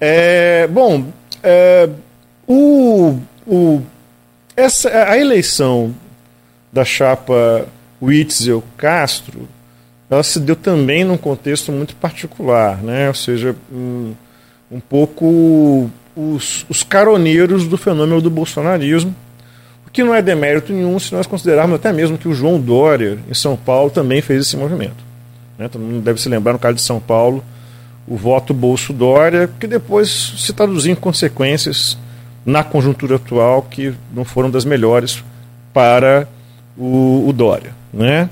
É, 0.00 0.66
bom, 0.66 1.12
é, 1.42 1.90
o, 2.46 3.18
o, 3.46 3.82
essa, 4.56 4.88
a 5.10 5.18
eleição 5.18 5.94
da 6.72 6.84
chapa 6.84 7.66
Witzel-Castro 8.02 9.48
ela 10.10 10.22
se 10.22 10.38
deu 10.38 10.54
também 10.54 11.04
num 11.04 11.16
contexto 11.16 11.72
muito 11.72 11.96
particular, 11.96 12.82
né? 12.82 13.08
ou 13.08 13.14
seja, 13.14 13.56
um, 13.72 14.12
um 14.70 14.78
pouco 14.78 15.90
os, 16.14 16.64
os 16.68 16.82
caroneiros 16.82 17.66
do 17.66 17.76
fenômeno 17.76 18.20
do 18.20 18.30
bolsonarismo, 18.30 19.14
o 19.86 19.90
que 19.90 20.04
não 20.04 20.14
é 20.14 20.22
demérito 20.22 20.72
nenhum 20.72 20.98
se 20.98 21.12
nós 21.12 21.26
considerarmos 21.26 21.76
até 21.76 21.92
mesmo 21.92 22.18
que 22.18 22.28
o 22.28 22.34
João 22.34 22.60
Dória, 22.60 23.18
em 23.28 23.34
São 23.34 23.56
Paulo, 23.56 23.90
também 23.90 24.20
fez 24.20 24.46
esse 24.46 24.56
movimento. 24.56 25.04
Né? 25.58 25.68
Todo 25.68 25.82
mundo 25.82 26.02
deve 26.02 26.20
se 26.20 26.28
lembrar, 26.28 26.52
no 26.52 26.58
caso 26.58 26.76
de 26.76 26.82
São 26.82 27.00
Paulo, 27.00 27.42
o 28.06 28.16
voto 28.16 28.52
Bolso-Dória, 28.52 29.50
que 29.58 29.66
depois 29.66 30.34
se 30.36 30.52
traduziu 30.52 30.92
em 30.92 30.96
consequências 30.96 31.96
na 32.44 32.62
conjuntura 32.62 33.16
atual 33.16 33.62
que 33.62 33.94
não 34.12 34.24
foram 34.24 34.50
das 34.50 34.64
melhores 34.64 35.22
para 35.72 36.28
o, 36.76 37.28
o 37.28 37.32
Dória. 37.32 37.72
Né? 37.92 38.28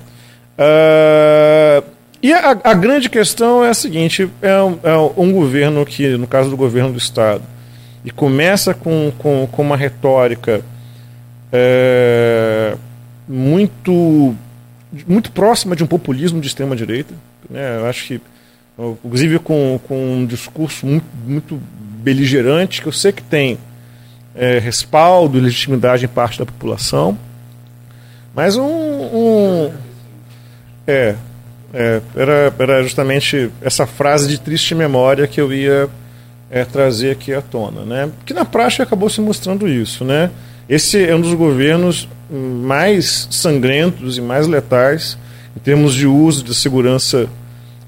Uh, 0.58 1.84
e 2.22 2.32
a, 2.32 2.50
a, 2.50 2.74
grande 2.74 3.08
questão 3.08 3.64
é 3.64 3.70
a 3.70 3.74
seguinte: 3.74 4.28
é 4.40 4.62
um, 4.62 4.78
é 4.82 4.96
um, 5.16 5.32
governo 5.32 5.84
que, 5.84 6.16
no 6.16 6.26
caso 6.26 6.50
do 6.50 6.56
governo 6.56 6.92
do 6.92 6.98
Estado, 6.98 7.42
e 8.04 8.10
começa 8.10 8.74
com, 8.74 9.12
com, 9.18 9.48
com 9.50 9.62
uma 9.62 9.76
retórica 9.76 10.62
é, 11.52 12.76
muito, 13.26 14.34
muito 15.06 15.32
próxima 15.32 15.74
de 15.74 15.82
um 15.82 15.86
populismo 15.86 16.40
de 16.40 16.46
extrema-direita. 16.46 17.14
Né? 17.48 17.78
Eu 17.78 17.86
acho 17.86 18.06
que 18.06 18.20
inclusive 19.04 19.38
com, 19.38 19.78
com 19.86 20.14
um 20.14 20.26
discurso 20.26 20.86
muito, 20.86 21.06
muito 21.26 21.60
beligerante, 22.02 22.80
que 22.80 22.88
eu 22.88 22.92
sei 22.92 23.12
que 23.12 23.22
tem 23.22 23.58
é, 24.34 24.58
respaldo 24.58 25.38
e 25.38 25.40
legitimidade 25.40 26.04
em 26.04 26.08
parte 26.08 26.38
da 26.38 26.46
população, 26.46 27.16
mas 28.34 28.56
um. 28.56 28.64
um 28.64 29.72
é, 30.86 31.14
é, 31.74 32.00
era, 32.16 32.54
era 32.58 32.82
justamente 32.82 33.50
essa 33.60 33.86
frase 33.86 34.28
de 34.28 34.38
triste 34.38 34.74
memória 34.74 35.26
que 35.26 35.40
eu 35.40 35.52
ia 35.52 35.88
é, 36.50 36.64
trazer 36.64 37.12
aqui 37.12 37.32
à 37.32 37.40
tona, 37.40 37.82
né? 37.82 38.10
Que 38.26 38.34
na 38.34 38.44
prática 38.44 38.82
acabou 38.82 39.08
se 39.08 39.20
mostrando 39.20 39.66
isso, 39.68 40.04
né? 40.04 40.30
Esse 40.68 41.04
é 41.04 41.14
um 41.14 41.20
dos 41.20 41.34
governos 41.34 42.08
mais 42.30 43.28
sangrentos 43.30 44.18
e 44.18 44.20
mais 44.20 44.46
letais 44.46 45.18
em 45.56 45.60
termos 45.60 45.94
de 45.94 46.06
uso 46.06 46.42
de 46.42 46.54
segurança 46.54 47.28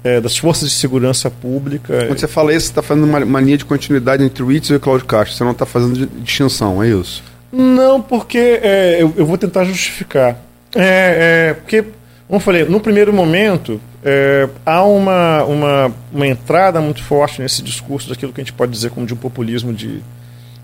é, 0.05 0.21
das 0.21 0.37
forças 0.37 0.69
de 0.69 0.75
segurança 0.75 1.31
pública. 1.31 2.05
Quando 2.05 2.19
você 2.19 2.27
fala 2.27 2.53
isso, 2.53 2.67
você 2.67 2.71
está 2.73 2.83
fazendo 2.83 3.05
uma 3.05 3.25
mania 3.25 3.57
de 3.57 3.65
continuidade 3.65 4.23
entre 4.23 4.43
o 4.43 4.45
Witzel 4.45 4.75
e 4.75 4.77
o 4.77 4.79
Cláudio 4.79 5.07
Castro. 5.07 5.35
Você 5.35 5.43
não 5.43 5.51
está 5.51 5.65
fazendo 5.65 6.05
distinção, 6.21 6.83
é 6.83 6.89
isso? 6.89 7.23
Não, 7.51 7.99
porque 7.99 8.37
é, 8.37 9.01
eu, 9.01 9.11
eu, 9.17 9.25
vou 9.25 9.35
tentar 9.35 9.63
justificar. 9.63 10.37
É, 10.75 11.49
é, 11.49 11.53
porque, 11.55 11.81
como 11.81 12.35
eu 12.35 12.39
falei, 12.39 12.65
no 12.65 12.79
primeiro 12.79 13.11
momento 13.11 13.81
é, 14.03 14.47
há 14.63 14.83
uma, 14.83 15.43
uma, 15.43 15.91
uma 16.13 16.27
entrada 16.27 16.79
muito 16.79 17.01
forte 17.01 17.41
nesse 17.41 17.63
discurso 17.63 18.07
daquilo 18.07 18.31
que 18.31 18.41
a 18.41 18.43
gente 18.43 18.53
pode 18.53 18.71
dizer 18.71 18.91
como 18.91 19.07
de 19.07 19.15
um 19.15 19.17
populismo 19.17 19.73
de, 19.73 20.03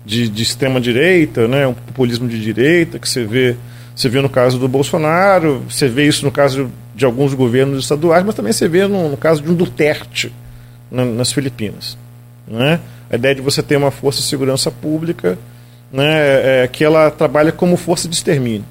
de, 0.06 0.28
de 0.28 0.42
extrema 0.44 0.80
direita, 0.80 1.48
né, 1.48 1.66
um 1.66 1.74
populismo 1.74 2.28
de 2.28 2.40
direita 2.40 2.96
que 2.96 3.08
você 3.08 3.24
vê 3.24 3.56
você 3.94 4.08
vê 4.08 4.22
no 4.22 4.28
caso 4.28 4.58
do 4.58 4.66
Bolsonaro, 4.66 5.62
você 5.68 5.86
vê 5.86 6.06
isso 6.06 6.24
no 6.24 6.32
caso 6.32 6.70
de 6.94 7.04
alguns 7.04 7.34
governos 7.34 7.84
estaduais, 7.84 8.24
mas 8.24 8.34
também 8.34 8.52
você 8.52 8.68
vê 8.68 8.86
no, 8.86 9.08
no 9.08 9.16
caso 9.16 9.42
de 9.42 9.50
um 9.50 9.54
Duterte 9.54 10.32
na, 10.90 11.04
nas 11.04 11.32
Filipinas. 11.32 11.96
Né? 12.46 12.80
A 13.10 13.16
ideia 13.16 13.34
de 13.34 13.40
você 13.40 13.62
ter 13.62 13.76
uma 13.76 13.90
força 13.90 14.20
de 14.20 14.26
segurança 14.26 14.70
pública 14.70 15.38
né, 15.92 16.62
é, 16.64 16.68
que 16.68 16.84
ela 16.84 17.10
trabalha 17.10 17.52
como 17.52 17.76
força 17.76 18.08
de 18.08 18.14
extermínio. 18.14 18.64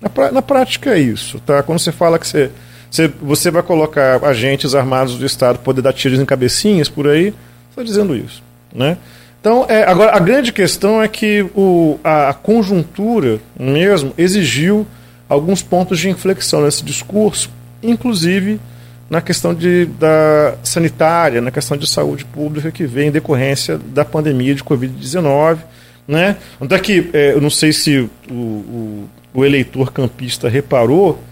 Na, 0.00 0.32
na 0.32 0.42
prática 0.42 0.94
é 0.94 0.98
isso. 0.98 1.40
Tá? 1.40 1.62
Quando 1.62 1.78
você 1.78 1.92
fala 1.92 2.18
que 2.18 2.26
você, 2.26 2.50
você, 2.90 3.08
você 3.08 3.50
vai 3.50 3.62
colocar 3.62 4.24
agentes 4.24 4.74
armados 4.74 5.16
do 5.16 5.26
Estado 5.26 5.58
poder 5.58 5.82
dar 5.82 5.92
tiros 5.92 6.18
em 6.18 6.24
cabecinhas 6.24 6.88
por 6.88 7.08
aí, 7.08 7.34
está 7.70 7.82
dizendo 7.82 8.16
isso. 8.16 8.42
Né? 8.74 8.96
Então, 9.40 9.64
é, 9.68 9.84
agora, 9.84 10.14
a 10.14 10.18
grande 10.18 10.52
questão 10.52 11.02
é 11.02 11.08
que 11.08 11.42
o, 11.54 11.98
a, 12.04 12.28
a, 12.28 12.34
conjuntura 12.34 13.40
mesmo 13.58 14.12
exigiu 14.18 14.86
alguns 15.30 15.62
pontos 15.62 16.00
de 16.00 16.10
inflexão 16.10 16.62
nesse 16.62 16.84
discurso, 16.84 17.48
inclusive 17.80 18.60
na 19.08 19.20
questão 19.20 19.54
de, 19.54 19.86
da 19.86 20.56
sanitária, 20.62 21.40
na 21.40 21.50
questão 21.50 21.76
de 21.76 21.86
saúde 21.88 22.24
pública 22.24 22.70
que 22.70 22.84
vem 22.84 23.08
em 23.08 23.12
decorrência 23.12 23.78
da 23.78 24.04
pandemia 24.04 24.54
de 24.54 24.62
Covid-19. 24.62 25.58
Né? 26.06 26.36
Onde 26.60 26.74
é 26.74 26.78
que, 26.78 27.10
é, 27.12 27.32
eu 27.32 27.40
não 27.40 27.50
sei 27.50 27.72
se 27.72 27.98
o, 27.98 28.34
o, 28.34 29.08
o, 29.32 29.44
eleitor 29.44 29.92
campista 29.92 30.48
reparou, 30.48 31.22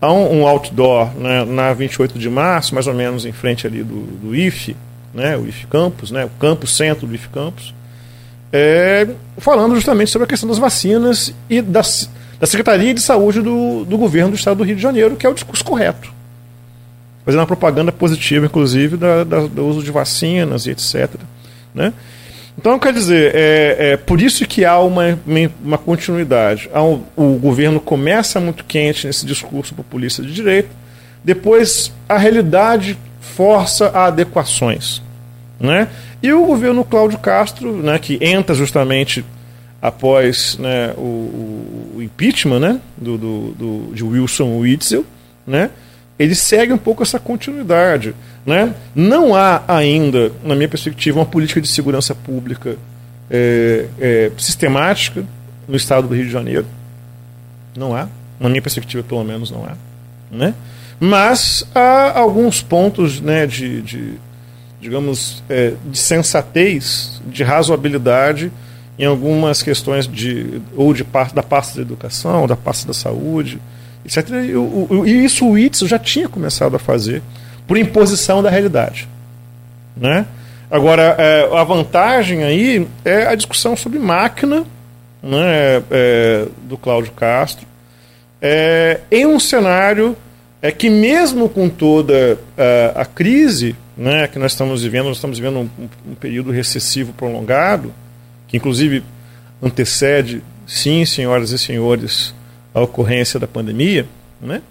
há 0.00 0.12
um, 0.12 0.40
um 0.40 0.46
outdoor 0.46 1.14
né, 1.16 1.44
na 1.44 1.72
28 1.72 2.18
de 2.18 2.28
março, 2.28 2.74
mais 2.74 2.88
ou 2.88 2.94
menos 2.94 3.24
em 3.24 3.32
frente 3.32 3.66
ali 3.66 3.84
do, 3.84 4.02
do 4.18 4.34
IFE, 4.34 4.76
né, 5.14 5.36
o 5.36 5.46
IF 5.46 5.66
Campus, 5.68 6.10
né, 6.10 6.24
o 6.24 6.30
campus 6.40 6.76
centro 6.76 7.06
do 7.06 7.14
IF 7.14 7.28
Campus, 7.28 7.72
é, 8.52 9.06
falando 9.38 9.74
justamente 9.74 10.10
sobre 10.10 10.24
a 10.24 10.28
questão 10.28 10.48
das 10.48 10.58
vacinas 10.58 11.32
e 11.48 11.62
das, 11.62 12.10
da 12.38 12.46
Secretaria 12.46 12.92
de 12.92 13.00
Saúde 13.00 13.40
do, 13.40 13.84
do 13.84 13.96
governo 13.96 14.30
do 14.30 14.36
Estado 14.36 14.58
do 14.58 14.64
Rio 14.64 14.76
de 14.76 14.82
Janeiro, 14.82 15.16
que 15.16 15.26
é 15.26 15.28
o 15.28 15.34
discurso 15.34 15.64
correto. 15.64 16.12
Fazendo 17.24 17.40
uma 17.40 17.46
propaganda 17.46 17.90
positiva, 17.90 18.46
inclusive, 18.46 18.96
da, 18.96 19.24
da, 19.24 19.40
do 19.46 19.66
uso 19.66 19.82
de 19.82 19.90
vacinas 19.90 20.66
e 20.66 20.70
etc. 20.70 21.10
Né? 21.74 21.92
Então, 22.58 22.78
quer 22.78 22.92
dizer, 22.92 23.34
é, 23.34 23.76
é 23.92 23.96
por 23.96 24.20
isso 24.20 24.46
que 24.46 24.64
há 24.64 24.78
uma, 24.78 25.18
uma 25.62 25.76
continuidade. 25.76 26.70
Há 26.72 26.82
um, 26.82 27.02
o 27.16 27.34
governo 27.34 27.80
começa 27.80 28.40
muito 28.40 28.64
quente 28.64 29.06
nesse 29.06 29.26
discurso 29.26 29.74
populista 29.74 30.22
de 30.22 30.32
direita, 30.32 30.70
depois 31.22 31.92
a 32.08 32.16
realidade 32.16 32.96
força 33.20 33.88
a 33.88 34.06
adequações. 34.06 35.02
Né? 35.58 35.88
E 36.22 36.32
o 36.32 36.46
governo 36.46 36.84
Cláudio 36.84 37.18
Castro, 37.18 37.72
né, 37.72 37.98
que 37.98 38.18
entra 38.22 38.54
justamente 38.54 39.24
após 39.86 40.58
né, 40.58 40.92
o, 40.96 41.94
o, 41.94 42.02
impeachment 42.02 42.58
né, 42.58 42.80
do, 42.96 43.16
do, 43.16 43.52
do, 43.52 43.94
de 43.94 44.02
Wilson 44.02 44.58
Witzel, 44.58 45.06
né, 45.46 45.70
ele 46.18 46.34
segue 46.34 46.72
um 46.72 46.78
pouco 46.78 47.04
essa 47.04 47.20
continuidade. 47.20 48.12
Né? 48.44 48.74
Não 48.96 49.32
há 49.32 49.62
ainda, 49.68 50.32
na 50.42 50.56
minha 50.56 50.68
perspectiva, 50.68 51.20
uma 51.20 51.24
política 51.24 51.60
de 51.60 51.68
segurança 51.68 52.16
pública 52.16 52.76
é, 53.30 53.86
é, 54.00 54.32
sistemática 54.36 55.24
no 55.68 55.76
estado 55.76 56.08
do 56.08 56.14
Rio 56.16 56.24
de 56.24 56.32
Janeiro. 56.32 56.66
Não 57.76 57.94
há. 57.94 58.08
Na 58.40 58.48
minha 58.48 58.62
perspectiva, 58.62 59.04
pelo 59.04 59.22
menos, 59.22 59.52
não 59.52 59.66
há. 59.66 59.76
Né? 60.32 60.52
Mas 60.98 61.64
há 61.72 62.18
alguns 62.18 62.60
pontos 62.60 63.20
né, 63.20 63.46
de, 63.46 63.82
de 63.82 64.14
digamos, 64.80 65.44
é, 65.48 65.74
de 65.84 65.96
sensatez, 65.96 67.22
de 67.24 67.44
razoabilidade 67.44 68.50
em 68.98 69.04
algumas 69.04 69.62
questões 69.62 70.06
de 70.06 70.60
ou 70.74 70.92
de 70.94 71.04
parte 71.04 71.34
da 71.34 71.42
pasta 71.42 71.76
da 71.76 71.82
educação, 71.82 72.46
da 72.46 72.56
pasta 72.56 72.86
da 72.86 72.94
saúde, 72.94 73.60
etc. 74.04 74.28
E, 74.48 74.56
o, 74.56 75.04
e 75.06 75.24
isso 75.24 75.46
o 75.46 75.58
ITS 75.58 75.80
já 75.80 75.98
tinha 75.98 76.28
começado 76.28 76.76
a 76.76 76.78
fazer 76.78 77.22
por 77.66 77.76
imposição 77.76 78.42
da 78.42 78.50
realidade, 78.50 79.08
né? 79.96 80.26
Agora, 80.70 81.14
é, 81.18 81.48
a 81.56 81.62
vantagem 81.62 82.42
aí 82.42 82.88
é 83.04 83.26
a 83.26 83.34
discussão 83.34 83.76
sobre 83.76 83.98
máquina 83.98 84.64
né, 85.22 85.82
é, 85.90 86.46
do 86.64 86.76
Cláudio 86.76 87.12
Castro, 87.12 87.66
é, 88.40 89.00
em 89.10 89.26
um 89.26 89.38
cenário 89.38 90.16
é 90.60 90.72
que 90.72 90.90
mesmo 90.90 91.48
com 91.48 91.68
toda 91.68 92.38
a, 92.56 93.02
a 93.02 93.04
crise 93.04 93.76
né, 93.96 94.26
que 94.26 94.38
nós 94.38 94.52
estamos 94.52 94.82
vivendo, 94.82 95.06
nós 95.06 95.16
estamos 95.16 95.38
vivendo 95.38 95.58
um, 95.58 95.88
um, 96.10 96.14
período 96.14 96.50
recessivo 96.50 97.12
prolongado, 97.12 97.92
que 98.46 98.56
inclusive 98.56 99.02
antecede, 99.62 100.42
sim, 100.66 101.04
senhoras 101.04 101.50
e 101.50 101.58
senhores, 101.58 102.34
a 102.74 102.80
ocorrência 102.80 103.40
da 103.40 103.46
pandemia, 103.46 104.06
né, 104.40 104.62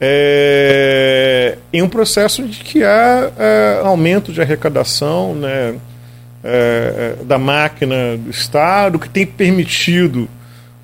é, 0.00 1.58
em 1.72 1.82
um 1.82 1.88
processo 1.88 2.46
de 2.46 2.60
que 2.60 2.84
há 2.84 3.32
é, 3.36 3.80
aumento 3.82 4.32
de 4.32 4.40
arrecadação 4.40 5.34
né, 5.34 5.74
é, 6.44 7.16
é 7.20 7.24
da 7.24 7.36
máquina 7.38 8.16
do 8.16 8.30
Estado, 8.30 8.98
que 8.98 9.08
tem 9.08 9.26
permitido 9.26 10.28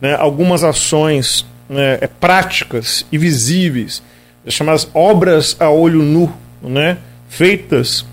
né, 0.00 0.14
algumas 0.14 0.64
ações 0.64 1.46
né, 1.68 1.98
é, 2.00 2.06
práticas 2.06 3.06
e 3.12 3.16
visíveis, 3.16 4.02
chamadas 4.48 4.88
obras 4.92 5.56
a 5.60 5.70
olho 5.70 6.02
nu, 6.02 6.32
né, 6.60 6.98
feitas 7.28 8.04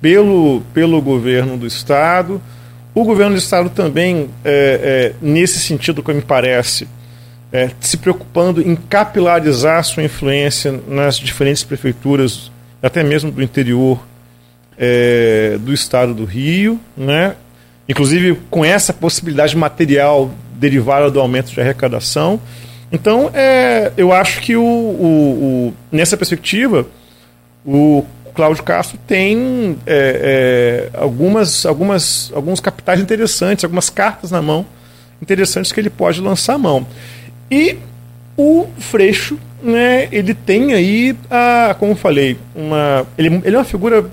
pelo, 0.00 0.62
pelo 0.72 1.00
governo 1.02 1.56
do 1.56 1.66
Estado. 1.66 2.40
O 2.96 3.04
governo 3.04 3.34
do 3.34 3.38
Estado 3.38 3.68
também, 3.68 4.30
é, 4.42 5.12
é, 5.12 5.14
nesse 5.20 5.58
sentido, 5.58 6.02
como 6.02 6.16
me 6.16 6.22
parece, 6.22 6.88
é, 7.52 7.68
se 7.78 7.98
preocupando 7.98 8.62
em 8.62 8.74
capilarizar 8.74 9.84
sua 9.84 10.02
influência 10.02 10.80
nas 10.88 11.18
diferentes 11.18 11.62
prefeituras, 11.62 12.50
até 12.82 13.02
mesmo 13.02 13.30
do 13.30 13.42
interior 13.42 14.02
é, 14.78 15.58
do 15.60 15.74
Estado 15.74 16.14
do 16.14 16.24
Rio, 16.24 16.80
né? 16.96 17.36
inclusive 17.86 18.40
com 18.48 18.64
essa 18.64 18.94
possibilidade 18.94 19.54
material 19.54 20.30
derivada 20.54 21.10
do 21.10 21.20
aumento 21.20 21.52
de 21.52 21.60
arrecadação. 21.60 22.40
Então, 22.90 23.30
é, 23.34 23.92
eu 23.98 24.10
acho 24.10 24.40
que 24.40 24.56
o, 24.56 24.62
o, 24.64 25.68
o, 25.68 25.74
nessa 25.92 26.16
perspectiva, 26.16 26.86
o 27.62 28.06
Cláudio 28.36 28.62
Castro 28.62 28.98
tem 29.06 29.78
é, 29.86 30.90
é, 30.94 30.98
algumas, 30.98 31.64
algumas, 31.64 32.30
alguns 32.34 32.60
capitais 32.60 33.00
interessantes, 33.00 33.64
algumas 33.64 33.88
cartas 33.88 34.30
na 34.30 34.42
mão 34.42 34.66
interessantes 35.20 35.72
que 35.72 35.80
ele 35.80 35.88
pode 35.88 36.20
lançar 36.20 36.54
a 36.54 36.58
mão. 36.58 36.86
E 37.50 37.78
o 38.36 38.66
Freixo, 38.78 39.38
né, 39.62 40.08
ele 40.12 40.34
tem 40.34 40.74
aí, 40.74 41.16
a, 41.30 41.74
como 41.78 41.92
eu 41.92 41.96
falei, 41.96 42.36
uma, 42.54 43.06
ele, 43.16 43.40
ele 43.42 43.56
é 43.56 43.58
uma 43.58 43.64
figura 43.64 44.10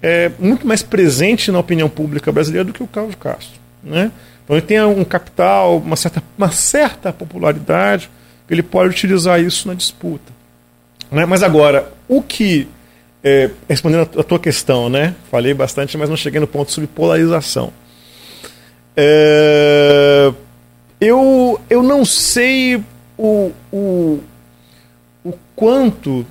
é, 0.00 0.30
muito 0.38 0.66
mais 0.66 0.82
presente 0.82 1.52
na 1.52 1.58
opinião 1.58 1.88
pública 1.88 2.32
brasileira 2.32 2.64
do 2.64 2.72
que 2.72 2.82
o 2.82 2.86
Cláudio 2.86 3.18
Castro. 3.18 3.60
Né? 3.84 4.10
Então 4.42 4.56
ele 4.56 4.64
tem 4.64 4.82
um 4.82 5.04
capital, 5.04 5.76
uma 5.76 5.96
certa, 5.96 6.22
uma 6.38 6.50
certa 6.50 7.12
popularidade, 7.12 8.08
ele 8.48 8.62
pode 8.62 8.90
utilizar 8.90 9.38
isso 9.38 9.68
na 9.68 9.74
disputa. 9.74 10.32
Né? 11.10 11.26
Mas 11.26 11.42
agora, 11.42 11.92
o 12.08 12.22
que 12.22 12.68
é, 13.22 13.50
respondendo 13.68 14.18
a 14.18 14.22
tua 14.22 14.38
questão, 14.38 14.88
né? 14.88 15.14
Falei 15.30 15.52
bastante, 15.52 15.96
mas 15.96 16.08
não 16.08 16.16
cheguei 16.16 16.40
no 16.40 16.46
ponto 16.46 16.70
sobre 16.70 16.86
polarização. 16.86 17.72
É, 18.96 20.32
eu, 21.00 21.60
eu 21.68 21.82
não 21.82 22.04
sei 22.04 22.82
o, 23.18 23.52
o, 23.72 24.20
o 25.24 25.32
quanto 25.54 26.26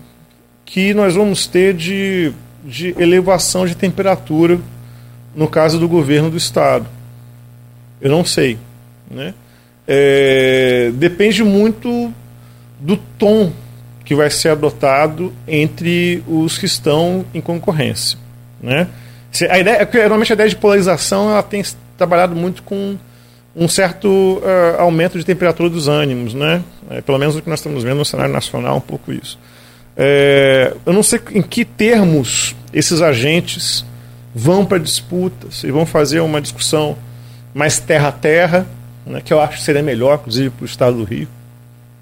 que 0.66 0.94
nós 0.94 1.16
vamos 1.16 1.46
ter 1.46 1.74
de, 1.74 2.34
de 2.64 2.96
elevação 2.98 3.66
de 3.66 3.76
temperatura 3.76 4.60
no 5.36 5.48
caso 5.48 5.78
do 5.80 5.88
governo 5.88 6.30
do 6.30 6.38
estado. 6.38 6.88
Eu 8.02 8.10
não 8.10 8.26
sei. 8.26 8.58
Né? 9.10 9.34
É, 9.88 10.92
depende 10.96 11.44
muito 11.44 12.12
do 12.80 12.98
tom 12.98 13.52
que 14.06 14.14
vai 14.16 14.30
ser 14.30 14.50
adotado 14.50 15.34
entre 15.48 16.24
os 16.28 16.58
que 16.58 16.68
estão 16.68 17.26
em 17.34 17.42
concorrência. 17.42 18.18
Né? 18.62 18.88
A 19.50 19.60
ideia, 19.60 19.76
é 19.78 19.98
normalmente 20.00 20.32
a 20.32 20.36
ideia 20.36 20.50
de 20.50 20.56
polarização 20.56 21.32
ela 21.32 21.44
tem 21.44 21.64
trabalhado 21.98 22.36
muito 22.36 22.64
com 22.64 22.98
um 23.56 23.68
certo 23.68 24.08
uh, 24.08 24.80
aumento 24.80 25.18
de 25.18 25.26
temperatura 25.26 25.70
dos 25.70 25.88
ânimos, 25.88 26.34
né? 26.34 26.62
É, 26.90 27.02
pelo 27.02 27.18
menos 27.18 27.36
o 27.36 27.42
que 27.42 27.50
nós 27.50 27.60
estamos 27.60 27.84
vendo 27.84 27.98
no 27.98 28.06
cenário 28.06 28.34
nacional, 28.34 28.78
um 28.78 28.82
pouco 28.82 29.14
isso. 29.14 29.40
É, 29.96 30.74
eu 30.86 30.92
não 30.92 31.02
sei 31.02 31.20
em 31.32 31.42
que 31.42 31.64
termos 31.64 32.54
esses 32.74 33.02
agentes 33.02 33.86
vão 34.34 34.66
para 34.66 34.78
disputa, 34.78 35.48
se 35.50 35.72
vão 35.72 35.86
fazer 35.86 36.20
uma 36.20 36.42
discussão 36.42 36.98
mais 37.54 37.80
terra 37.80 38.10
a 38.10 38.12
terra, 38.12 38.68
né, 39.06 39.22
que 39.24 39.32
eu 39.32 39.40
acho 39.40 39.58
que 39.58 39.64
seria 39.64 39.82
melhor, 39.82 40.16
inclusive, 40.16 40.50
para 40.50 40.64
o 40.64 40.66
Estado 40.66 40.98
do 40.98 41.06
Rio, 41.06 41.30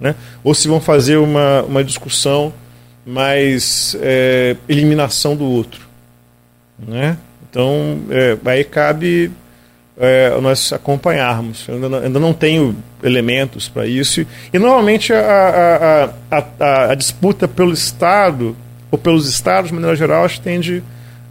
né, 0.03 0.15
ou 0.43 0.53
se 0.53 0.67
vão 0.67 0.81
fazer 0.81 1.15
uma, 1.15 1.63
uma 1.63 1.81
discussão 1.81 2.53
mais 3.05 3.95
é, 4.01 4.57
eliminação 4.67 5.33
do 5.33 5.45
outro. 5.45 5.87
Né? 6.77 7.17
Então, 7.49 8.01
é, 8.09 8.37
aí 8.43 8.65
cabe 8.65 9.31
é, 9.97 10.37
nós 10.41 10.73
acompanharmos. 10.73 11.65
Eu 11.69 11.75
ainda 11.75 11.87
não, 11.87 11.97
ainda 11.99 12.19
não 12.19 12.33
tenho 12.33 12.75
elementos 13.01 13.69
para 13.69 13.87
isso. 13.87 14.25
E 14.51 14.59
normalmente 14.59 15.13
a, 15.13 16.09
a, 16.29 16.37
a, 16.37 16.91
a, 16.91 16.95
disputa 16.95 17.47
pelo 17.47 17.71
Estado, 17.71 18.57
ou 18.91 18.97
pelos 18.97 19.29
Estados, 19.29 19.69
de 19.69 19.73
maneira 19.73 19.95
geral, 19.95 20.27
tende 20.43 20.83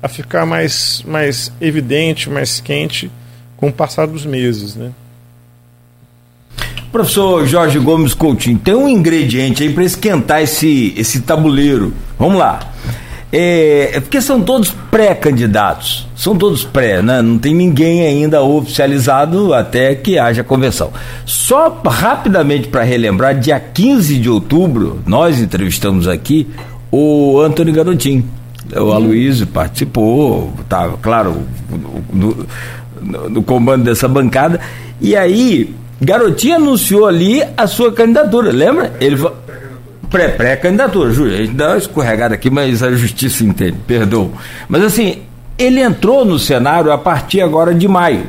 a 0.03 0.09
ficar 0.09 0.47
mais, 0.47 1.03
mais 1.07 1.53
evidente, 1.61 2.31
mais 2.31 2.59
quente 2.59 3.11
com 3.55 3.69
o 3.69 3.73
passar 3.73 4.07
dos 4.07 4.25
meses. 4.25 4.75
Né? 4.77 4.93
Professor 6.93 7.47
Jorge 7.47 7.79
Gomes 7.79 8.13
Coutinho, 8.13 8.59
tem 8.59 8.75
um 8.75 8.87
ingrediente 8.87 9.63
aí 9.63 9.73
para 9.73 9.83
esquentar 9.83 10.43
esse, 10.43 10.93
esse 10.95 11.23
tabuleiro. 11.23 11.95
Vamos 12.19 12.39
lá. 12.39 12.61
É, 13.33 13.93
é, 13.95 14.01
porque 14.01 14.21
são 14.21 14.43
todos 14.43 14.71
pré-candidatos, 14.91 16.07
são 16.15 16.37
todos 16.37 16.65
pré, 16.65 17.01
né? 17.01 17.23
não 17.23 17.39
tem 17.39 17.55
ninguém 17.55 18.03
ainda 18.03 18.43
oficializado 18.43 19.55
até 19.55 19.95
que 19.95 20.19
haja 20.19 20.45
convenção. 20.45 20.93
Só 21.25 21.81
rapidamente 21.83 22.69
para 22.69 22.83
relembrar, 22.83 23.39
dia 23.39 23.59
15 23.59 24.19
de 24.19 24.29
outubro, 24.29 25.01
nós 25.07 25.41
entrevistamos 25.41 26.07
aqui 26.07 26.47
o 26.91 27.41
Antônio 27.41 27.73
Garotinho. 27.73 28.23
O 28.77 28.93
Aloysio 28.93 29.47
participou, 29.47 30.53
estava, 30.61 30.99
claro, 30.99 31.41
no, 32.13 32.47
no, 33.01 33.31
no 33.31 33.43
comando 33.43 33.85
dessa 33.85 34.07
bancada. 34.07 34.61
E 35.01 35.17
aí, 35.17 35.75
Garotinho 36.03 36.57
anunciou 36.57 37.07
ali 37.07 37.45
a 37.57 37.69
sua 37.69 37.93
candidatura, 37.93 38.51
lembra? 38.51 38.93
Ele 39.01 39.17
pré-candidatura, 40.11 41.07
pré 41.07 41.15
Júlio, 41.15 41.35
a 41.35 41.37
gente 41.37 41.55
dá 41.55 41.69
uma 41.69 41.79
escorregada 41.79 42.35
aqui, 42.35 42.51
mas 42.51 42.83
a 42.83 42.91
justiça 42.91 43.45
entende, 43.45 43.77
perdoa. 43.87 44.31
Mas 44.69 44.83
assim, 44.83 45.19
ele 45.57 45.81
entrou 45.81 46.25
no 46.25 46.41
cenário 46.41 46.91
a 46.91 46.99
partir 46.99 47.41
agora 47.41 47.73
de 47.73 47.87
maio, 47.87 48.27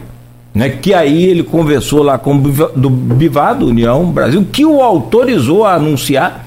né, 0.53 0.69
que 0.69 0.93
aí 0.93 1.25
ele 1.25 1.41
conversou 1.41 2.03
lá 2.03 2.19
com 2.19 2.35
o 2.35 2.41
do 2.75 2.91
Bivado, 2.91 3.65
União 3.65 4.05
Brasil, 4.05 4.45
que 4.51 4.63
o 4.63 4.79
autorizou 4.79 5.65
a 5.65 5.73
anunciar 5.73 6.45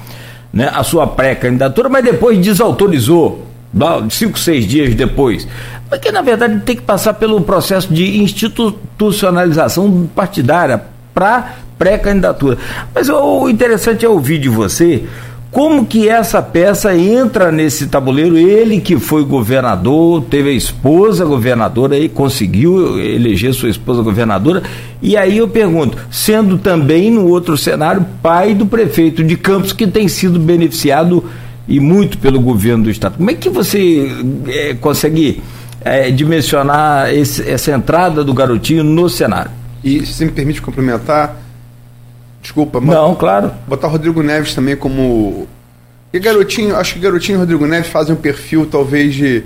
né, 0.52 0.70
a 0.72 0.84
sua 0.84 1.08
pré-candidatura, 1.08 1.88
mas 1.88 2.04
depois 2.04 2.38
desautorizou, 2.38 3.44
cinco, 4.10 4.38
seis 4.38 4.64
dias 4.64 4.94
depois. 4.94 5.46
Porque, 5.90 6.12
na 6.12 6.22
verdade, 6.22 6.60
tem 6.60 6.76
que 6.76 6.82
passar 6.82 7.14
pelo 7.14 7.40
processo 7.40 7.92
de 7.92 8.22
institucionalização 8.22 10.08
partidária 10.14 10.94
para 11.16 11.56
pré-candidatura. 11.78 12.58
Mas 12.94 13.08
o 13.08 13.48
interessante 13.48 14.04
é 14.04 14.08
ouvir 14.08 14.38
de 14.38 14.50
você 14.50 15.06
como 15.56 15.86
que 15.86 16.06
essa 16.06 16.42
peça 16.42 16.94
entra 16.94 17.50
nesse 17.50 17.86
tabuleiro? 17.86 18.36
Ele 18.36 18.78
que 18.78 18.98
foi 18.98 19.24
governador, 19.24 20.22
teve 20.28 20.50
a 20.50 20.52
esposa 20.52 21.24
governadora 21.24 21.98
e 21.98 22.10
conseguiu 22.10 22.98
eleger 22.98 23.54
sua 23.54 23.70
esposa 23.70 24.02
governadora. 24.02 24.62
E 25.00 25.16
aí 25.16 25.38
eu 25.38 25.48
pergunto, 25.48 25.96
sendo 26.10 26.58
também 26.58 27.10
no 27.10 27.26
outro 27.26 27.56
cenário 27.56 28.04
pai 28.22 28.52
do 28.54 28.66
prefeito 28.66 29.24
de 29.24 29.34
Campos 29.34 29.72
que 29.72 29.86
tem 29.86 30.08
sido 30.08 30.38
beneficiado 30.38 31.24
e 31.66 31.80
muito 31.80 32.18
pelo 32.18 32.38
governo 32.38 32.84
do 32.84 32.90
estado. 32.90 33.16
Como 33.16 33.30
é 33.30 33.34
que 33.34 33.48
você 33.48 34.10
é, 34.48 34.74
consegue 34.74 35.42
é, 35.82 36.10
dimensionar 36.10 37.14
esse, 37.14 37.48
essa 37.48 37.72
entrada 37.72 38.22
do 38.22 38.34
garotinho 38.34 38.84
no 38.84 39.08
cenário? 39.08 39.52
E 39.88 40.04
se 40.04 40.24
me 40.24 40.32
permite 40.32 40.60
complementar, 40.60 41.36
Desculpa, 42.46 42.80
Não, 42.80 43.12
claro. 43.16 43.50
Botar 43.66 43.88
o 43.88 43.90
Rodrigo 43.90 44.22
Neves 44.22 44.54
também 44.54 44.76
como. 44.76 45.48
E 46.12 46.18
Garotinho, 46.20 46.76
acho 46.76 46.94
que 46.94 47.00
Garotinho 47.00 47.36
e 47.36 47.40
Rodrigo 47.40 47.66
Neves 47.66 47.88
fazem 47.88 48.14
um 48.14 48.18
perfil 48.18 48.66
talvez 48.66 49.16
de, 49.16 49.42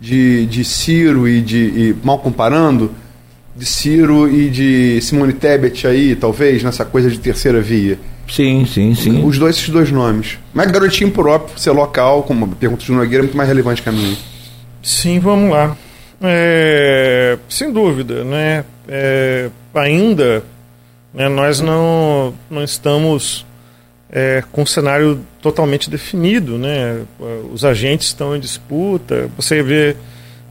de, 0.00 0.46
de 0.46 0.64
Ciro 0.64 1.26
e 1.28 1.40
de. 1.40 1.56
E, 1.56 1.96
mal 2.04 2.20
comparando, 2.20 2.92
de 3.56 3.66
Ciro 3.66 4.30
e 4.30 4.48
de 4.48 5.00
Simone 5.00 5.32
Tebet 5.32 5.88
aí, 5.88 6.14
talvez, 6.14 6.62
nessa 6.62 6.84
coisa 6.84 7.10
de 7.10 7.18
terceira 7.18 7.60
via. 7.60 7.98
Sim, 8.30 8.64
sim, 8.64 8.94
sim. 8.94 9.26
Os 9.26 9.36
dois, 9.36 9.56
esses 9.56 9.68
dois 9.68 9.90
nomes. 9.90 10.38
Mas 10.54 10.70
Garotinho 10.70 11.10
próprio, 11.10 11.58
ser 11.58 11.72
local, 11.72 12.22
como 12.22 12.44
a 12.44 12.48
pergunta 12.48 12.84
de 12.84 12.92
Nogueira, 12.92 13.18
é 13.18 13.22
muito 13.22 13.36
mais 13.36 13.48
relevante 13.48 13.82
que 13.82 13.88
a 13.88 13.92
minha. 13.92 14.16
Sim, 14.84 15.18
vamos 15.18 15.50
lá. 15.50 15.76
É, 16.22 17.38
sem 17.48 17.72
dúvida, 17.72 18.24
né? 18.24 18.64
É, 18.88 19.50
ainda 19.74 20.42
né, 21.12 21.28
nós 21.28 21.60
não, 21.60 22.34
não 22.50 22.62
estamos 22.62 23.46
é, 24.10 24.42
com 24.52 24.62
um 24.62 24.66
cenário 24.66 25.20
totalmente 25.40 25.90
definido. 25.90 26.58
Né? 26.58 27.02
Os 27.52 27.64
agentes 27.64 28.08
estão 28.08 28.34
em 28.36 28.40
disputa, 28.40 29.28
você 29.36 29.62
vê 29.62 29.96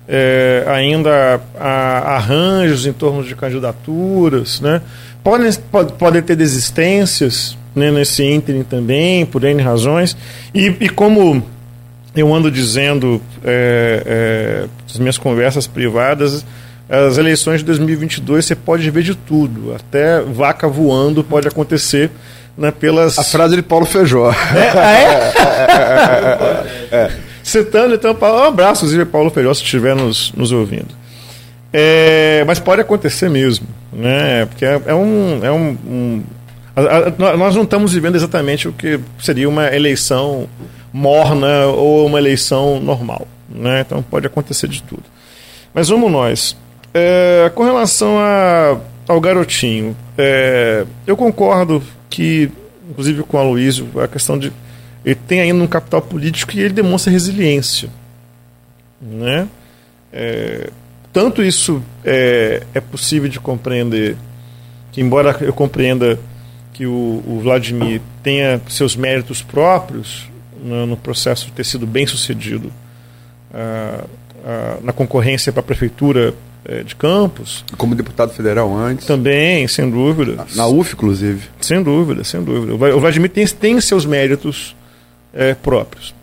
é, 0.07 0.65
ainda 0.67 1.41
arranjos 1.59 2.85
em 2.85 2.93
torno 2.93 3.23
de 3.23 3.35
candidaturas. 3.35 4.61
Né? 4.61 4.81
Podem, 5.23 5.51
pode, 5.71 5.93
podem 5.93 6.21
ter 6.21 6.35
desistências 6.35 7.57
né, 7.75 7.91
nesse 7.91 8.23
ínterim 8.23 8.63
também, 8.63 9.25
por 9.25 9.43
N 9.43 9.61
razões. 9.61 10.15
E, 10.53 10.67
e 10.79 10.89
como 10.89 11.43
eu 12.15 12.33
ando 12.33 12.51
dizendo 12.51 13.21
é, 13.43 14.03
é, 14.05 14.67
nas 14.87 14.97
minhas 14.99 15.17
conversas 15.17 15.65
privadas, 15.65 16.45
as 16.89 17.17
eleições 17.17 17.59
de 17.59 17.65
2022 17.65 18.45
você 18.45 18.55
pode 18.55 18.89
ver 18.91 19.03
de 19.03 19.15
tudo, 19.15 19.73
até 19.73 20.21
vaca 20.21 20.67
voando 20.67 21.23
pode 21.23 21.47
acontecer 21.47 22.11
né, 22.57 22.71
pelas. 22.71 23.17
A 23.17 23.23
frase 23.23 23.55
de 23.55 23.61
Paulo 23.63 23.85
Feijó. 23.85 24.31
É? 24.31 24.69
Ah, 24.75 24.93
é? 26.91 26.95
é. 26.95 27.11
Citando 27.41 27.95
então, 27.95 28.15
um 28.21 28.43
abraço, 28.43 28.85
inclusive, 28.85 29.05
Paulo 29.05 29.29
Feijó, 29.29 29.53
se 29.53 29.63
estiver 29.63 29.95
nos, 29.95 30.31
nos 30.33 30.51
ouvindo. 30.51 31.03
Mas 32.45 32.59
pode 32.59 32.81
acontecer 32.81 33.29
mesmo, 33.29 33.67
né? 33.91 34.45
Porque 34.45 34.63
é, 34.63 34.81
é 34.85 34.93
um. 34.93 35.39
É 35.43 35.51
um, 35.51 35.77
um 35.85 36.23
a, 36.75 36.81
a, 36.81 37.37
nós 37.37 37.55
não 37.55 37.63
estamos 37.63 37.93
vivendo 37.93 38.15
exatamente 38.15 38.67
o 38.67 38.73
que 38.73 38.99
seria 39.19 39.49
uma 39.49 39.73
eleição 39.75 40.47
morna 40.93 41.65
ou 41.65 42.05
uma 42.05 42.19
eleição 42.19 42.79
normal. 42.79 43.27
Né? 43.49 43.81
Então 43.81 44.03
pode 44.03 44.27
acontecer 44.27 44.67
de 44.67 44.83
tudo. 44.83 45.03
Mas 45.73 45.89
vamos 45.89 46.11
nós. 46.11 46.55
É, 46.93 47.51
com 47.55 47.63
relação 47.63 48.19
a, 48.19 48.77
ao 49.07 49.19
garotinho, 49.19 49.97
é, 50.15 50.85
eu 51.07 51.17
concordo 51.17 51.81
que, 52.09 52.51
inclusive 52.87 53.23
com 53.23 53.37
o 53.37 53.39
Aloysio, 53.39 53.89
a 53.99 54.07
questão 54.07 54.37
de. 54.37 54.53
Ele 55.03 55.15
tem 55.15 55.41
ainda 55.41 55.61
um 55.61 55.67
capital 55.67 56.01
político 56.01 56.53
e 56.55 56.61
ele 56.61 56.73
demonstra 56.73 57.11
resiliência. 57.11 57.89
Né? 59.01 59.47
É, 60.13 60.69
tanto 61.11 61.43
isso 61.43 61.83
é, 62.05 62.63
é 62.73 62.79
possível 62.79 63.27
de 63.27 63.39
compreender, 63.39 64.15
que 64.91 65.01
embora 65.01 65.35
eu 65.41 65.51
compreenda 65.51 66.17
que 66.71 66.85
o, 66.85 67.23
o 67.27 67.39
Vladimir 67.43 67.99
tenha 68.21 68.61
seus 68.69 68.95
méritos 68.95 69.41
próprios 69.41 70.27
no, 70.63 70.85
no 70.85 70.97
processo 70.97 71.45
de 71.47 71.51
ter 71.51 71.65
sido 71.65 71.85
bem 71.85 72.07
sucedido 72.07 72.71
ah, 73.53 74.05
ah, 74.45 74.77
na 74.81 74.93
concorrência 74.93 75.51
para 75.51 75.59
a 75.59 75.63
prefeitura 75.63 76.33
é, 76.65 76.83
de 76.83 76.95
Campos. 76.95 77.63
Como 77.77 77.93
deputado 77.95 78.33
federal 78.33 78.75
antes. 78.75 79.05
Também, 79.05 79.67
sem 79.67 79.89
dúvida. 79.89 80.35
Na, 80.35 80.45
na 80.55 80.67
UF, 80.67 80.93
inclusive. 80.93 81.47
Sem 81.59 81.83
dúvida, 81.83 82.23
sem 82.23 82.41
dúvida. 82.43 82.73
O 82.73 82.99
Vladimir 82.99 83.29
tem, 83.29 83.45
tem 83.45 83.79
seus 83.81 84.05
méritos 84.05 84.75
é, 85.33 85.53
próprios. 85.53 86.13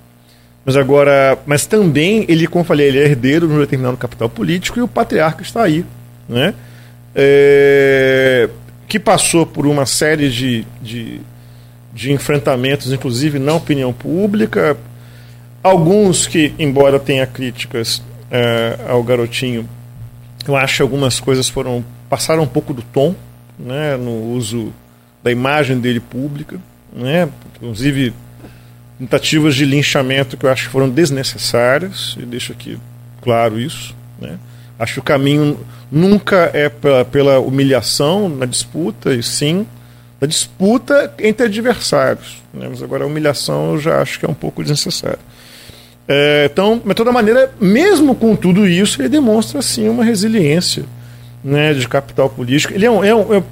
Mas 0.65 0.77
agora, 0.77 1.39
mas 1.47 1.67
também 1.67 2.25
ele, 2.29 2.47
como 2.47 2.63
eu 2.63 2.67
falei, 2.67 2.89
ele 2.89 2.99
é 2.99 3.05
herdeiro 3.05 3.49
de 3.49 3.55
um 3.55 3.59
determinado 3.59 3.97
capital 3.97 4.29
político 4.29 4.79
e 4.79 4.83
o 4.83 4.89
patriarca 4.89 5.43
está 5.43 5.63
aí, 5.63 5.85
né? 6.29 6.55
É, 7.15 8.49
que 8.87 8.99
passou 8.99 9.47
por 9.47 9.67
uma 9.67 9.87
série 9.87 10.29
de, 10.29 10.65
de, 10.83 11.21
de 11.93 12.13
enfrentamentos, 12.13 12.93
inclusive 12.93 13.39
na 13.39 13.55
opinião 13.55 13.93
pública, 13.93 14.77
alguns 15.63 16.27
que, 16.27 16.55
embora 16.59 16.99
tenha 16.99 17.27
críticas 17.27 18.03
é, 18.31 18.79
ao 18.89 19.03
garotinho, 19.03 19.69
eu 20.47 20.57
acho 20.57 20.77
que 20.77 20.83
algumas 20.83 21.21
coisas 21.21 21.49
foram 21.49 21.85
passaram 22.09 22.43
um 22.43 22.49
pouco 22.49 22.75
do 22.75 22.83
tom, 22.83 23.15
né, 23.57 23.97
no 23.97 24.33
uso 24.33 24.73
da 25.23 25.31
imagem 25.31 25.79
dele 25.79 26.01
pública, 26.01 26.59
né, 26.93 27.29
inclusive 27.55 28.13
tentativas 28.99 29.55
de 29.55 29.65
linchamento 29.65 30.37
que 30.37 30.45
eu 30.45 30.51
acho 30.51 30.65
que 30.65 30.73
foram 30.73 30.89
desnecessárias, 30.89 32.17
e 32.19 32.27
deixo 32.27 32.53
aqui 32.53 32.79
claro 33.23 33.61
isso. 33.61 33.95
Né. 34.21 34.39
Acho 34.79 34.95
que 34.95 34.99
o 34.99 35.05
caminho 35.05 35.61
nunca 35.91 36.51
é 36.53 36.69
pela, 36.69 37.05
pela 37.05 37.39
humilhação 37.39 38.29
na 38.29 38.45
disputa, 38.45 39.15
e 39.15 39.23
sim 39.23 39.67
da 40.21 40.27
disputa 40.27 41.13
entre 41.19 41.47
adversários. 41.47 42.43
Né, 42.53 42.67
mas 42.69 42.83
agora 42.83 43.05
a 43.05 43.07
humilhação 43.07 43.73
eu 43.73 43.79
já 43.79 44.03
acho 44.03 44.19
que 44.21 44.27
é 44.27 44.29
um 44.29 44.35
pouco 44.35 44.63
desnecessária. 44.63 45.19
É, 46.07 46.49
então, 46.53 46.83
de 46.85 46.95
toda 46.95 47.11
maneira, 47.13 47.53
mesmo 47.61 48.15
com 48.15 48.35
tudo 48.37 48.67
isso, 48.67 49.01
ele 49.01 49.09
demonstra 49.09 49.63
sim 49.63 49.89
uma 49.89 50.05
resiliência 50.05 50.85
né, 51.43 51.73
de 51.73 51.89
capital 51.89 52.29
político. 52.29 52.75
Ele 52.75 52.85
é 52.85 52.91
um, 52.91 53.05
é 53.05 53.15
um, 53.15 53.35
é, 53.37 53.43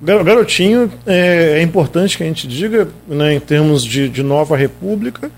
Garotinho 0.00 0.90
é, 1.06 1.58
é, 1.58 1.62
importante 1.62 2.16
que 2.16 2.22
a 2.22 2.26
gente 2.26 2.46
diga, 2.46 2.88
né, 3.08 3.34
em 3.34 3.40
termos 3.40 3.84
de, 3.84 4.08
de 4.08 4.22
nova 4.22 4.56
república, 4.56 5.30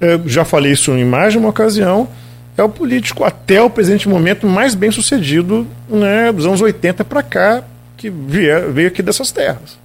é, 0.00 0.18
já 0.26 0.44
falei 0.44 0.72
isso 0.72 0.90
em 0.92 1.04
mais 1.04 1.32
de 1.32 1.38
uma 1.38 1.50
ocasião, 1.50 2.08
é 2.56 2.62
o 2.62 2.68
político 2.68 3.22
até 3.24 3.60
o 3.60 3.68
presente 3.68 4.08
momento 4.08 4.46
mais 4.46 4.74
bem 4.74 4.90
sucedido 4.90 5.66
né, 5.88 6.32
dos 6.32 6.46
anos 6.46 6.60
80 6.60 7.04
para 7.04 7.22
cá, 7.22 7.62
que 7.96 8.08
vier, 8.08 8.70
veio 8.70 8.88
aqui 8.88 9.02
dessas 9.02 9.30
terras. 9.30 9.78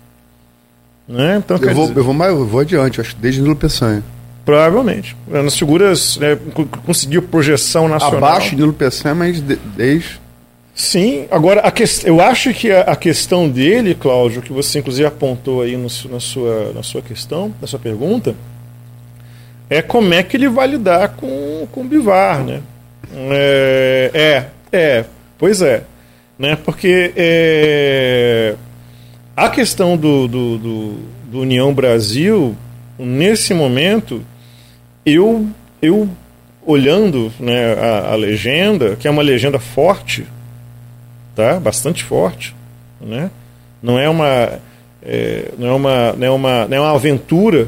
Né? 1.11 1.41
Então, 1.43 1.57
eu, 1.57 1.75
vou, 1.75 1.87
dizer, 1.87 1.99
eu, 1.99 2.03
vou 2.05 2.13
mais, 2.13 2.31
eu 2.31 2.45
vou 2.45 2.61
adiante, 2.61 3.01
acho 3.01 3.15
desde 3.17 3.41
Nilo 3.41 3.55
Peçanha. 3.55 4.01
Provavelmente. 4.45 5.15
Nas 5.27 5.57
figuras 5.57 6.17
né, 6.17 6.37
conseguiu 6.85 7.21
projeção 7.21 7.87
nacional. 7.89 8.17
Abaixo 8.17 8.51
de 8.51 8.55
Nilo 8.55 8.73
Peçanha, 8.73 9.13
mas 9.13 9.41
de, 9.41 9.57
desde. 9.75 10.21
Sim, 10.73 11.27
agora 11.29 11.59
a 11.61 11.69
que, 11.69 11.83
eu 12.05 12.21
acho 12.21 12.53
que 12.53 12.71
a, 12.71 12.81
a, 12.81 12.95
questão 12.95 13.49
dele, 13.49 13.93
Cláudio, 13.93 14.41
que 14.41 14.53
você 14.53 14.79
inclusive 14.79 15.05
apontou 15.05 15.61
aí 15.61 15.75
no, 15.75 15.89
na, 16.09 16.19
sua, 16.19 16.71
na 16.73 16.81
sua 16.81 17.01
questão, 17.01 17.53
na 17.59 17.67
sua 17.67 17.77
pergunta, 17.77 18.33
é 19.69 19.81
como 19.81 20.13
é 20.13 20.23
que 20.23 20.37
ele 20.37 20.47
vai 20.47 20.67
lidar 20.67 21.09
com, 21.09 21.67
com 21.71 21.81
o 21.81 21.83
Bivar, 21.83 22.41
né? 22.43 22.61
É, 23.13 24.11
é, 24.13 24.45
é, 24.71 25.05
pois 25.37 25.61
é. 25.61 25.83
Né? 26.39 26.55
Porque 26.55 27.11
é, 27.17 28.55
a 29.45 29.49
questão 29.49 29.97
do, 29.97 30.27
do, 30.27 30.57
do, 30.59 30.93
do 31.31 31.39
União 31.39 31.73
Brasil, 31.73 32.55
nesse 32.97 33.55
momento, 33.55 34.23
eu, 35.03 35.47
eu 35.81 36.07
olhando 36.63 37.33
né, 37.39 37.73
a, 37.73 38.11
a 38.11 38.15
legenda, 38.15 38.95
que 38.95 39.07
é 39.07 39.11
uma 39.11 39.23
legenda 39.23 39.57
forte, 39.57 40.27
tá? 41.35 41.59
Bastante 41.59 42.03
forte, 42.03 42.55
né? 42.99 43.31
Não 43.81 43.97
é 43.97 44.07
uma 44.07 44.59
é, 45.01 45.51
não 45.57 45.67
é 45.67 45.73
uma 45.73 46.13
não 46.13 46.27
é 46.27 46.29
uma 46.29 46.67
não 46.67 46.77
é 46.77 46.79
uma 46.79 46.93
aventura, 46.93 47.67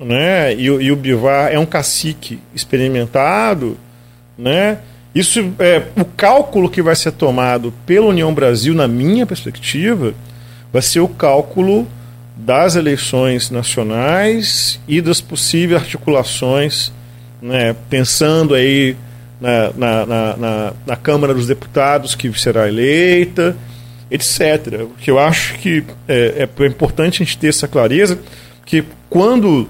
né? 0.00 0.52
E, 0.54 0.64
e 0.64 0.90
o 0.90 0.96
Bivar 0.96 1.52
é 1.52 1.58
um 1.58 1.66
cacique 1.66 2.40
experimentado, 2.52 3.78
né? 4.36 4.78
Isso 5.14 5.52
é 5.60 5.84
o 5.96 6.04
cálculo 6.04 6.68
que 6.68 6.82
vai 6.82 6.96
ser 6.96 7.12
tomado 7.12 7.72
pela 7.86 8.06
União 8.06 8.34
Brasil, 8.34 8.74
na 8.74 8.88
minha 8.88 9.24
perspectiva, 9.24 10.12
vai 10.76 10.82
ser 10.82 11.00
o 11.00 11.08
cálculo 11.08 11.88
das 12.36 12.76
eleições 12.76 13.50
nacionais 13.50 14.78
e 14.86 15.00
das 15.00 15.22
possíveis 15.22 15.80
articulações, 15.80 16.92
né, 17.40 17.74
pensando 17.88 18.54
aí 18.54 18.94
na, 19.40 19.72
na, 19.72 20.06
na, 20.36 20.72
na, 20.86 20.96
Câmara 20.96 21.32
dos 21.32 21.46
Deputados 21.46 22.14
que 22.14 22.30
será 22.38 22.68
eleita, 22.68 23.56
etc. 24.10 24.86
Que 24.98 25.10
eu 25.10 25.18
acho 25.18 25.54
que 25.60 25.82
é, 26.06 26.46
é 26.46 26.66
importante 26.66 27.22
a 27.22 27.24
gente 27.24 27.38
ter 27.38 27.48
essa 27.48 27.66
clareza, 27.66 28.18
que 28.66 28.84
quando 29.08 29.66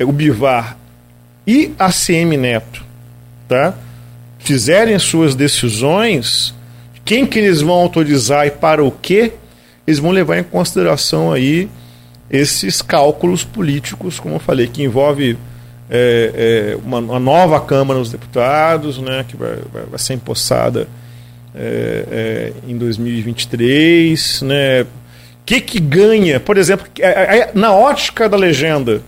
o 0.00 0.10
Bivar 0.10 0.76
e 1.46 1.72
a 1.78 1.92
CM 1.92 2.36
Neto 2.36 2.84
tá, 3.46 3.74
fizerem 4.40 4.96
as 4.96 5.04
suas 5.04 5.36
decisões, 5.36 6.52
quem 7.04 7.24
que 7.24 7.38
eles 7.38 7.60
vão 7.60 7.74
autorizar 7.74 8.44
e 8.48 8.50
para 8.50 8.82
o 8.82 8.90
quê, 8.90 9.34
eles 9.86 9.98
vão 9.98 10.10
levar 10.10 10.38
em 10.38 10.44
consideração 10.44 11.32
aí 11.32 11.68
esses 12.30 12.80
cálculos 12.80 13.44
políticos, 13.44 14.18
como 14.18 14.36
eu 14.36 14.40
falei, 14.40 14.66
que 14.66 14.82
envolve 14.82 15.36
é, 15.90 16.74
é, 16.74 16.78
uma, 16.84 16.98
uma, 16.98 17.20
nova 17.20 17.60
Câmara 17.60 18.00
dos 18.00 18.10
Deputados, 18.10 18.98
né, 18.98 19.24
que 19.28 19.36
vai, 19.36 19.58
vai, 19.72 19.82
vai 19.84 19.98
ser 19.98 20.14
empossada 20.14 20.88
é, 21.54 22.06
é 22.10 22.52
em 22.66 22.78
2023. 22.78 24.42
Né, 24.42 24.86
que 25.44 25.60
que 25.60 25.80
ganha, 25.80 26.40
por 26.40 26.56
exemplo, 26.56 26.86
é, 26.98 27.38
é, 27.38 27.50
na 27.54 27.72
ótica 27.72 28.28
da 28.28 28.36
legenda, 28.36 29.02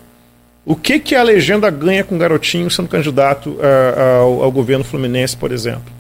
o 0.66 0.74
que 0.74 0.98
que 0.98 1.14
a 1.14 1.22
legenda 1.22 1.70
ganha 1.70 2.02
com 2.04 2.16
o 2.16 2.18
Garotinho 2.18 2.70
sendo 2.70 2.88
candidato 2.88 3.58
a, 3.62 3.66
a, 3.66 4.16
ao, 4.18 4.42
ao, 4.42 4.52
governo 4.52 4.84
fluminense, 4.84 5.36
por 5.36 5.52
exemplo? 5.52 5.92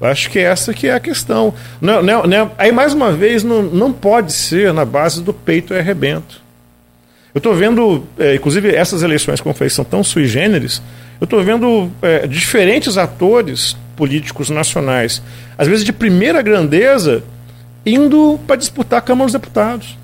Acho 0.00 0.30
que 0.30 0.38
essa 0.38 0.74
que 0.74 0.88
é 0.88 0.94
a 0.94 1.00
questão. 1.00 1.54
Não, 1.80 2.02
não, 2.02 2.24
não, 2.24 2.52
aí, 2.58 2.70
mais 2.70 2.92
uma 2.92 3.12
vez, 3.12 3.42
não, 3.42 3.62
não 3.62 3.92
pode 3.92 4.32
ser 4.32 4.72
na 4.72 4.84
base 4.84 5.22
do 5.22 5.32
peito 5.32 5.72
e 5.72 5.78
arrebento. 5.78 6.40
Eu 7.34 7.38
estou 7.38 7.54
vendo, 7.54 8.02
é, 8.18 8.34
inclusive 8.34 8.74
essas 8.74 9.02
eleições, 9.02 9.40
como 9.40 9.54
falei, 9.54 9.70
são 9.70 9.84
tão 9.84 10.02
sui 10.02 10.26
generis, 10.26 10.80
eu 11.20 11.24
estou 11.24 11.42
vendo 11.42 11.90
é, 12.00 12.26
diferentes 12.26 12.96
atores 12.96 13.76
políticos 13.94 14.50
nacionais, 14.50 15.22
às 15.56 15.66
vezes 15.68 15.84
de 15.84 15.92
primeira 15.92 16.42
grandeza, 16.42 17.22
indo 17.84 18.38
para 18.46 18.56
disputar 18.56 18.98
a 18.98 19.02
Câmara 19.02 19.26
dos 19.26 19.32
Deputados. 19.32 19.98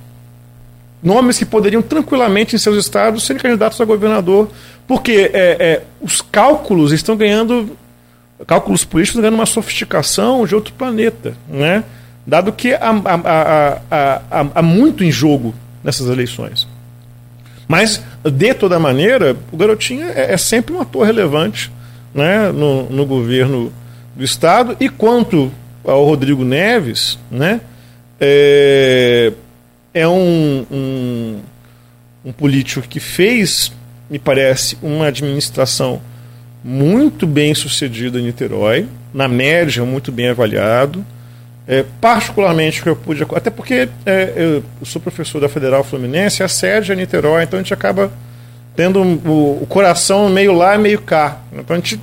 Nomes 1.02 1.39
que 1.39 1.44
poderiam 1.44 1.82
tranquilamente 1.82 2.55
em 2.55 2.59
seus 2.59 2.77
estados 2.77 3.24
serem 3.24 3.43
candidatos 3.43 3.81
a 3.81 3.85
governador, 3.85 4.51
porque 4.86 5.31
é, 5.32 5.56
é 5.59 5.82
os 6.01 6.20
cálculos 6.20 6.93
estão 6.93 7.16
ganhando, 7.16 7.77
cálculos 8.47 8.85
políticos 8.85 9.20
ganhando 9.20 9.35
uma 9.35 9.47
sofisticação 9.47 10.44
de 10.47 10.55
outro 10.55 10.73
planeta, 10.74 11.35
né? 11.48 11.85
dado 12.27 12.52
que 12.52 12.73
há, 12.73 12.90
há, 12.90 13.81
há, 13.90 14.47
há 14.55 14.62
muito 14.62 15.05
em 15.05 15.10
jogo 15.10 15.55
nessas 15.82 16.09
eleições. 16.09 16.66
Mas, 17.66 18.02
de 18.24 18.55
toda 18.55 18.78
maneira, 18.78 19.36
o 19.51 19.56
Garotinho 19.56 20.06
é, 20.06 20.32
é 20.32 20.36
sempre 20.36 20.74
um 20.74 20.81
ator 20.81 21.06
relevante 21.06 21.70
né, 22.14 22.52
no, 22.52 22.89
no 22.90 23.06
governo 23.06 23.73
do 24.14 24.23
Estado. 24.23 24.77
E 24.78 24.89
quanto 24.89 25.51
ao 25.85 26.05
Rodrigo 26.05 26.44
Neves, 26.44 27.19
né, 27.31 27.60
é, 28.20 29.32
é 29.94 30.06
um, 30.06 30.66
um, 30.70 31.40
um 32.27 32.32
político 32.32 32.86
que 32.86 33.01
fez, 33.01 33.73
me 34.10 34.19
parece, 34.19 34.77
uma 34.82 35.06
administração 35.06 36.01
muito 36.64 37.26
bem 37.26 37.55
sucedida 37.55 38.18
em 38.18 38.24
Niterói, 38.24 38.86
na 39.12 39.26
média, 39.26 39.84
muito 39.84 40.12
bem 40.12 40.28
avaliado. 40.28 41.05
É, 41.66 41.84
particularmente 42.01 42.82
que 42.82 42.89
eu 42.89 42.97
pude. 42.97 43.24
Até 43.34 43.48
porque 43.48 43.89
é, 44.05 44.32
eu 44.36 44.64
sou 44.84 45.01
professor 45.01 45.40
da 45.40 45.48
Federal 45.48 45.84
Fluminense, 45.84 46.43
a 46.43 46.48
sede 46.48 46.90
é 46.90 46.97
Niterói, 46.97 47.44
então 47.44 47.59
a 47.59 47.62
gente 47.62 47.72
acaba 47.72 48.10
tendo 48.74 49.01
o, 49.01 49.62
o 49.62 49.66
coração 49.68 50.28
meio 50.28 50.52
lá 50.52 50.76
meio 50.76 51.01
cá. 51.01 51.39
Então 51.52 51.76
a 51.76 51.78
gente 51.78 52.01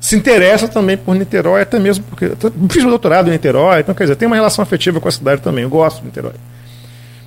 se 0.00 0.16
interessa 0.16 0.66
também 0.66 0.96
por 0.96 1.14
Niterói, 1.14 1.62
até 1.62 1.78
mesmo 1.78 2.04
porque. 2.04 2.32
Fiz 2.70 2.82
meu 2.82 2.90
doutorado 2.90 3.28
em 3.28 3.32
Niterói, 3.32 3.80
então 3.80 3.94
quer 3.94 4.04
dizer, 4.04 4.16
tem 4.16 4.26
uma 4.26 4.36
relação 4.36 4.62
afetiva 4.62 5.00
com 5.00 5.08
a 5.08 5.12
cidade 5.12 5.40
também, 5.40 5.64
eu 5.64 5.70
gosto 5.70 6.00
de 6.00 6.06
Niterói. 6.06 6.34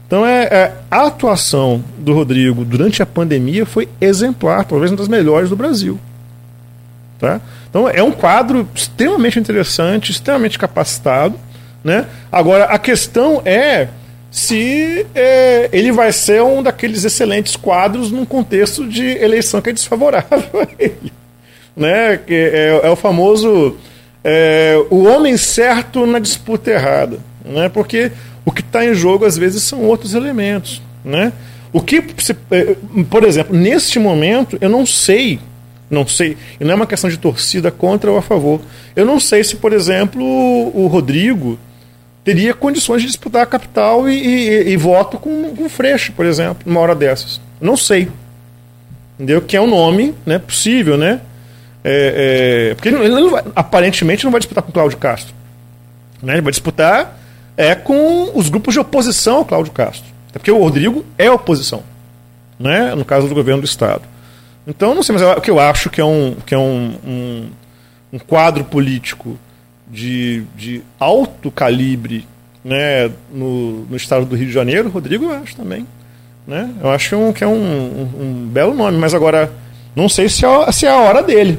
Então 0.06 0.26
é, 0.26 0.44
é, 0.46 0.74
a 0.90 1.06
atuação 1.06 1.84
do 1.98 2.14
Rodrigo 2.14 2.66
durante 2.66 3.02
a 3.02 3.06
pandemia 3.06 3.66
foi 3.66 3.88
exemplar, 4.02 4.66
talvez 4.66 4.92
uma 4.92 4.98
das 4.98 5.08
melhores 5.08 5.50
do 5.50 5.56
Brasil. 5.56 6.00
Tá? 7.20 7.42
Então 7.70 7.90
é 7.90 8.02
um 8.02 8.12
quadro 8.12 8.68
extremamente 8.74 9.38
interessante, 9.38 10.10
extremamente 10.10 10.58
capacitado 10.58 11.38
né? 11.84 12.06
Agora, 12.32 12.66
a 12.66 12.78
questão 12.78 13.42
é 13.46 13.88
se 14.30 15.06
é, 15.16 15.70
ele 15.72 15.92
vai 15.92 16.12
ser 16.12 16.42
um 16.44 16.62
daqueles 16.62 17.04
excelentes 17.04 17.56
quadros 17.56 18.12
num 18.12 18.26
contexto 18.26 18.88
de 18.88 19.04
eleição 19.04 19.62
que 19.62 19.70
é 19.70 19.74
desfavorável 19.74 20.62
a 20.62 20.68
ele. 20.78 21.12
Né? 21.76 22.18
Que 22.18 22.34
é, 22.34 22.82
é 22.84 22.90
o 22.90 22.96
famoso 22.96 23.78
é, 24.24 24.76
o 24.90 25.06
homem 25.06 25.38
certo 25.38 26.06
na 26.06 26.20
disputa 26.20 26.70
errada. 26.70 27.20
Né? 27.44 27.70
Porque 27.70 28.12
o 28.46 28.52
que 28.52 28.62
está 28.62 28.86
em 28.86 28.94
jogo 28.94 29.26
às 29.26 29.38
vezes 29.38 29.64
são 29.64 29.84
outros 29.86 30.14
elementos. 30.14 30.82
Né? 31.04 31.32
O 31.72 31.82
que, 31.82 32.04
é, 32.52 32.76
por 33.10 33.24
exemplo, 33.24 33.56
neste 33.56 33.98
momento, 33.98 34.58
eu 34.60 34.70
não 34.70 34.86
sei, 34.86 35.40
não 35.90 36.08
sei, 36.08 36.38
e 36.60 36.64
não 36.64 36.72
é 36.74 36.76
uma 36.76 36.88
questão 36.88 37.10
de 37.10 37.18
torcida 37.18 37.72
contra 37.72 38.12
ou 38.12 38.18
a 38.18 38.22
favor. 38.22 38.62
Eu 38.96 39.06
não 39.06 39.20
sei 39.20 39.44
se, 39.44 39.56
por 39.56 39.74
exemplo, 39.74 40.24
o 40.24 40.88
Rodrigo 40.88 41.58
teria 42.24 42.54
condições 42.54 43.02
de 43.02 43.08
disputar 43.08 43.42
a 43.42 43.46
capital 43.46 44.08
e, 44.08 44.14
e, 44.14 44.70
e 44.70 44.78
voto 44.78 45.18
com, 45.18 45.56
com 45.56 45.68
Freixo, 45.68 46.12
por 46.14 46.26
exemplo, 46.26 46.64
numa 46.66 46.80
hora 46.80 46.94
dessas. 46.94 47.42
Não 47.60 47.76
sei. 47.76 48.10
Entendeu? 49.16 49.42
Que 49.42 49.58
é 49.58 49.62
um 49.62 49.68
nome 49.68 50.14
né, 50.26 50.38
possível, 50.38 50.96
né? 50.96 51.22
É, 51.84 52.70
é, 52.72 52.76
porque 52.76 52.90
ele, 52.90 53.10
não 53.10 53.32
vai, 53.32 53.44
aparentemente 53.56 54.24
não 54.26 54.32
vai 54.32 54.40
disputar 54.40 54.64
com 54.64 54.72
Cláudio 54.72 54.98
Castro. 54.98 55.34
Né? 56.22 56.34
Ele 56.34 56.42
vai 56.42 56.52
disputar 56.52 57.18
é, 57.58 57.74
com 57.74 58.32
os 58.38 58.50
grupos 58.50 58.74
de 58.74 58.80
oposição 58.80 59.38
ao 59.38 59.46
Cláudio 59.46 59.72
Castro. 59.72 60.08
Até 60.30 60.40
porque 60.40 60.52
o 60.52 60.60
Rodrigo 60.60 61.06
é 61.18 61.32
oposição, 61.32 61.84
né? 62.60 62.94
no 62.94 63.04
caso 63.04 63.28
do 63.28 63.34
governo 63.34 63.62
do 63.62 63.66
Estado. 63.66 64.04
Então, 64.70 64.94
não 64.94 65.02
sei, 65.02 65.14
mas 65.14 65.24
o 65.24 65.42
que 65.42 65.50
eu 65.50 65.60
acho 65.60 65.90
que 65.90 66.00
é 66.00 66.06
um, 66.06 66.36
que 66.46 66.54
é 66.54 66.58
um, 66.58 66.94
um, 67.04 67.50
um 68.14 68.20
quadro 68.20 68.64
político 68.64 69.36
de, 69.90 70.44
de 70.56 70.84
alto 71.00 71.50
calibre 71.50 72.28
né, 72.64 73.10
no, 73.34 73.86
no 73.86 73.96
estado 73.96 74.28
do 74.28 74.36
Rio 74.36 74.46
de 74.46 74.54
Janeiro, 74.54 74.92
Rodrigo, 74.92 75.26
eu 75.26 75.32
acho 75.32 75.56
também. 75.56 75.88
Né? 76.46 76.72
Eu 76.80 76.92
acho 76.92 77.16
um, 77.16 77.34
que 77.34 77.44
é 77.44 77.48
um, 77.48 77.52
um, 77.52 78.22
um, 78.22 78.48
belo 78.48 78.76
nome, 78.76 78.96
mas 79.00 79.16
agora 79.16 79.52
não 79.96 80.08
sei 80.08 80.30
se 80.30 80.46
é, 80.46 80.72
se 80.72 80.86
é 80.86 80.92
a 80.92 81.00
hora 81.00 81.24
dele. 81.24 81.58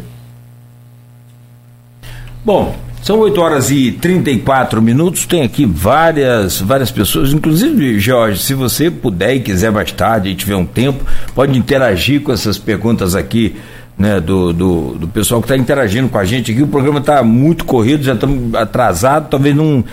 Bom, 2.44 2.76
São 3.10 3.18
8 3.18 3.40
horas 3.40 3.70
e 3.72 3.90
34 3.90 4.80
minutos. 4.80 5.26
Tem 5.26 5.42
aqui 5.42 5.66
várias, 5.66 6.60
várias 6.60 6.92
pessoas, 6.92 7.32
inclusive, 7.32 7.98
Jorge, 7.98 8.40
se 8.40 8.54
você 8.54 8.88
puder 8.88 9.34
e 9.34 9.40
quiser 9.40 9.72
mais 9.72 9.90
tarde 9.90 10.28
e 10.28 10.34
tiver 10.36 10.54
um 10.54 10.64
tempo, 10.64 11.04
pode 11.34 11.58
interagir 11.58 12.22
com 12.22 12.30
essas 12.30 12.56
perguntas 12.56 13.16
aqui. 13.16 13.56
Né, 13.98 14.18
do, 14.18 14.54
do, 14.54 14.94
do 14.94 15.08
pessoal 15.08 15.42
que 15.42 15.44
está 15.44 15.56
interagindo 15.56 16.08
com 16.08 16.16
a 16.16 16.24
gente 16.24 16.52
aqui. 16.52 16.62
O 16.62 16.68
programa 16.68 17.00
está 17.00 17.22
muito 17.22 17.66
corrido, 17.66 18.02
já 18.02 18.14
estamos 18.14 18.54
atrasados, 18.54 19.28
talvez 19.28 19.54
não, 19.54 19.84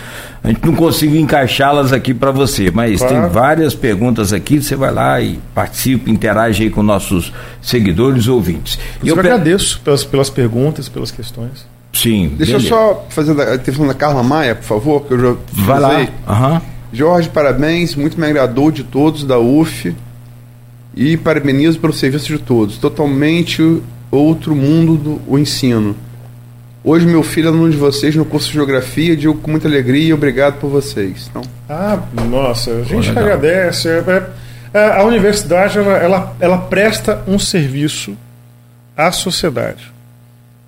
a 0.41 0.47
gente 0.47 0.65
não 0.65 0.73
consiga 0.73 1.17
encaixá-las 1.17 1.91
aqui 1.91 2.13
para 2.13 2.31
você. 2.31 2.71
Mas 2.71 2.99
claro. 2.99 3.13
tem 3.13 3.29
várias 3.29 3.75
perguntas 3.75 4.31
aqui, 4.31 4.61
você 4.61 4.77
vai 4.77 4.93
lá 4.93 5.19
e 5.19 5.39
participa, 5.53 6.09
interage 6.09 6.63
aí 6.63 6.69
com 6.69 6.81
nossos 6.81 7.33
seguidores 7.61 8.29
ouvintes. 8.29 8.79
Eu, 9.03 9.15
eu 9.15 9.19
agradeço 9.19 9.81
pelas, 9.83 10.05
pelas 10.05 10.29
perguntas, 10.29 10.87
pelas 10.87 11.11
questões. 11.11 11.65
Sim. 11.97 12.33
Deixa 12.37 12.53
beleza. 12.53 12.75
eu 12.75 12.77
só 12.77 13.05
fazer 13.09 13.41
a 13.41 13.57
questão 13.57 13.87
da 13.87 13.93
Carla 13.93 14.21
Maia, 14.21 14.53
por 14.53 14.63
favor, 14.63 15.05
que 15.05 15.13
eu 15.13 15.19
já 15.19 15.35
Vai 15.51 15.79
lá. 15.79 15.99
Uhum. 15.99 16.61
Jorge, 16.93 17.29
parabéns, 17.29 17.95
muito 17.95 18.19
me 18.19 18.27
agradou 18.27 18.71
de 18.71 18.83
todos 18.83 19.23
da 19.23 19.39
UF 19.39 19.95
e 20.95 21.17
parabenizo 21.17 21.79
pelo 21.79 21.91
serviço 21.93 22.27
de 22.27 22.37
todos. 22.37 22.77
Totalmente 22.77 23.81
outro 24.11 24.55
mundo 24.55 24.95
do 24.95 25.21
o 25.27 25.39
ensino. 25.39 25.95
Hoje 26.83 27.05
meu 27.05 27.23
filho 27.23 27.47
é 27.47 27.49
aluno 27.49 27.69
de 27.69 27.77
vocês 27.77 28.15
no 28.15 28.23
curso 28.23 28.47
de 28.47 28.53
Geografia, 28.53 29.17
digo 29.17 29.33
com 29.35 29.51
muita 29.51 29.67
alegria 29.67 30.09
e 30.09 30.13
obrigado 30.13 30.59
por 30.59 30.69
vocês. 30.69 31.27
Então... 31.29 31.41
Ah, 31.67 31.99
nossa, 32.29 32.71
a 32.71 32.83
gente 32.83 33.11
que 33.11 33.19
agradece. 33.19 33.89
É, 33.89 34.03
é, 34.73 34.79
é, 34.79 34.99
a 34.99 35.03
universidade 35.03 35.79
ela, 35.79 35.97
ela, 35.97 36.35
ela 36.39 36.57
presta 36.59 37.23
um 37.27 37.37
serviço 37.37 38.15
à 38.95 39.11
sociedade 39.11 39.96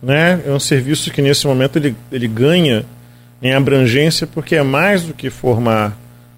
né? 0.02 0.42
É 0.46 0.52
um 0.52 0.60
serviço 0.60 1.12
que 1.12 1.22
nesse 1.22 1.46
momento 1.46 1.78
ele, 1.78 1.96
ele 2.12 2.28
ganha 2.28 2.86
em 3.42 3.54
abrangência 3.54 4.28
porque 4.28 4.56
é 4.56 4.64
mais 4.64 5.04
do 5.04 5.14
que 5.14 5.30
formar 5.30 5.98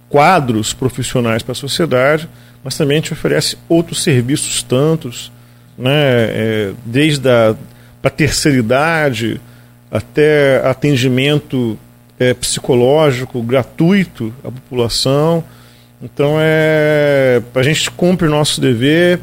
quadros 0.09 0.73
profissionais 0.73 1.41
para 1.41 1.53
a 1.53 1.55
sociedade, 1.55 2.27
mas 2.63 2.77
também 2.77 2.97
gente 2.97 3.13
oferece 3.13 3.57
outros 3.69 4.03
serviços 4.03 4.61
tantos, 4.61 5.31
né? 5.77 5.91
É, 5.93 6.71
desde 6.85 7.27
a 7.29 7.55
para 8.01 8.09
terceira 8.09 8.57
idade 8.57 9.39
até 9.91 10.61
atendimento 10.65 11.77
é, 12.19 12.33
psicológico 12.33 13.41
gratuito 13.43 14.33
à 14.43 14.51
população. 14.51 15.43
Então 16.01 16.37
é 16.39 17.41
a 17.53 17.63
gente 17.63 17.91
cumpre 17.91 18.27
o 18.27 18.31
nosso 18.31 18.59
dever 18.59 19.19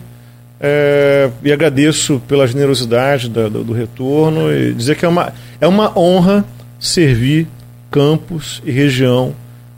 é, 0.60 1.30
e 1.42 1.52
agradeço 1.52 2.20
pela 2.26 2.46
generosidade 2.46 3.28
da, 3.28 3.48
do, 3.48 3.62
do, 3.62 3.72
retorno 3.72 4.52
e 4.52 4.72
dizer 4.72 4.96
que 4.96 5.04
é 5.04 5.08
uma, 5.08 5.32
é 5.60 5.66
uma 5.66 5.96
honra 5.96 6.44
servir 6.80 7.46
campus 7.90 8.60
e 8.64 8.70
região 8.70 9.34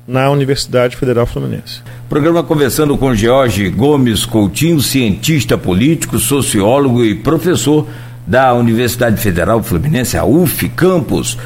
na 0.09 0.31
Universidade 0.31 0.97
Federal 0.97 1.27
Fluminense. 1.27 1.83
Programa 2.09 2.43
conversando 2.43 2.97
com 2.97 3.15
Jorge 3.15 3.69
Gomes 3.69 4.25
Coutinho, 4.25 4.81
cientista 4.81 5.57
político, 5.57 6.19
sociólogo 6.19 7.05
e 7.05 7.15
professor 7.15 7.87
da 8.27 8.53
Universidade 8.55 9.21
Federal 9.21 9.63
Fluminense, 9.63 10.17
a 10.17 10.25
UF 10.25 10.69
Campus. 10.71 11.39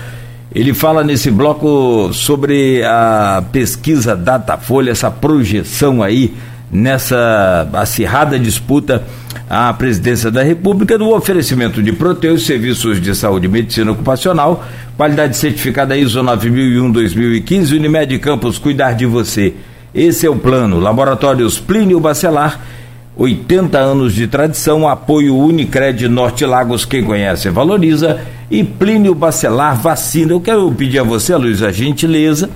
Ele 0.54 0.72
fala 0.72 1.02
nesse 1.02 1.30
bloco 1.30 2.12
sobre 2.12 2.82
a 2.84 3.44
pesquisa 3.50 4.14
Datafolha, 4.14 4.92
essa 4.92 5.10
projeção 5.10 6.02
aí 6.02 6.32
nessa 6.74 7.68
acirrada 7.72 8.36
disputa 8.36 9.04
à 9.48 9.72
presidência 9.72 10.28
da 10.28 10.42
República 10.42 10.98
no 10.98 11.14
oferecimento 11.14 11.80
de 11.80 11.92
proteus, 11.92 12.44
serviços 12.44 13.00
de 13.00 13.14
saúde 13.14 13.46
e 13.46 13.48
medicina 13.48 13.92
ocupacional, 13.92 14.64
qualidade 14.96 15.36
certificada 15.36 15.96
ISO 15.96 16.20
9001-2015, 16.20 17.76
Unimed 17.76 18.18
Campos, 18.18 18.58
cuidar 18.58 18.94
de 18.94 19.06
você. 19.06 19.54
Esse 19.94 20.26
é 20.26 20.30
o 20.30 20.34
plano. 20.34 20.80
Laboratórios 20.80 21.60
Plínio 21.60 22.00
Bacelar, 22.00 22.60
80 23.16 23.78
anos 23.78 24.12
de 24.12 24.26
tradição, 24.26 24.88
apoio 24.88 25.36
Unicred 25.36 26.08
Norte 26.08 26.44
Lagos, 26.44 26.84
quem 26.84 27.04
conhece 27.04 27.48
valoriza, 27.50 28.18
e 28.50 28.64
Plínio 28.64 29.14
Bacelar 29.14 29.80
Vacina. 29.80 30.32
Eu 30.32 30.40
quero 30.40 30.72
pedir 30.72 30.98
a 30.98 31.04
você, 31.04 31.36
Luiz, 31.36 31.62
a 31.62 31.70
gentileza 31.70 32.50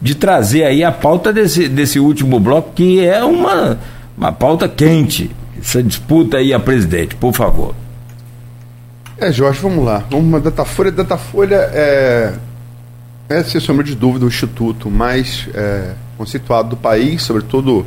de 0.00 0.14
trazer 0.14 0.64
aí 0.64 0.84
a 0.84 0.92
pauta 0.92 1.32
desse, 1.32 1.68
desse 1.68 1.98
último 1.98 2.38
bloco, 2.38 2.72
que 2.74 3.04
é 3.04 3.24
uma, 3.24 3.78
uma 4.16 4.32
pauta 4.32 4.68
quente, 4.68 5.30
essa 5.58 5.82
disputa 5.82 6.36
aí 6.36 6.52
a 6.52 6.60
presidente, 6.60 7.14
por 7.14 7.32
favor. 7.32 7.74
É, 9.18 9.32
Jorge, 9.32 9.60
vamos 9.60 9.84
lá. 9.84 10.04
Vamos 10.10 10.26
uma 10.26 10.40
Datafolha. 10.40 10.92
Datafolha 10.92 11.70
é, 11.72 12.34
é, 13.28 13.42
sem 13.42 13.60
sombra 13.60 13.82
de 13.82 13.94
dúvida, 13.94 14.26
o 14.26 14.28
instituto 14.28 14.90
mais 14.90 15.48
é, 15.54 15.94
conceituado 16.18 16.70
do 16.70 16.76
país, 16.76 17.22
sobretudo 17.22 17.86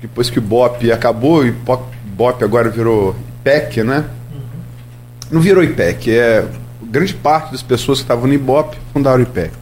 depois 0.00 0.28
que 0.28 0.40
o 0.40 0.42
BOP 0.42 0.90
acabou, 0.90 1.46
e 1.46 1.52
BOP 1.52 2.42
agora 2.42 2.68
virou 2.68 3.14
IPEC, 3.40 3.84
né? 3.84 4.04
Não 5.30 5.40
virou 5.40 5.62
IPEC, 5.62 6.10
é 6.10 6.44
grande 6.82 7.14
parte 7.14 7.52
das 7.52 7.62
pessoas 7.62 7.98
que 7.98 8.04
estavam 8.04 8.26
no 8.26 8.34
IBOP 8.34 8.76
fundaram 8.92 9.20
o 9.20 9.22
IPEC. 9.22 9.61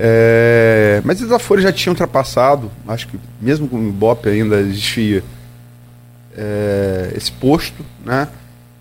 É, 0.00 1.02
mas 1.04 1.20
a 1.30 1.40
Folha 1.40 1.60
já 1.60 1.72
tinha 1.72 1.90
ultrapassado, 1.90 2.70
acho 2.86 3.08
que 3.08 3.18
mesmo 3.40 3.66
com 3.66 3.76
o 3.80 3.88
Ibope 3.88 4.28
ainda 4.28 4.60
existia 4.60 5.24
é, 6.36 7.12
esse 7.16 7.32
posto, 7.32 7.84
né? 8.04 8.28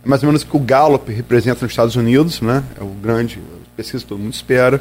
É 0.06 0.08
mais 0.08 0.22
ou 0.22 0.28
menos 0.28 0.44
o 0.44 0.46
que 0.46 0.56
o 0.56 0.60
Gallup 0.60 1.12
representa 1.12 1.64
nos 1.64 1.72
Estados 1.72 1.96
Unidos, 1.96 2.40
né? 2.40 2.64
É 2.80 2.84
o 2.84 2.88
grande 2.88 3.42
pesquisa 3.76 4.04
que 4.04 4.10
todo 4.10 4.20
mundo 4.20 4.34
espera. 4.34 4.80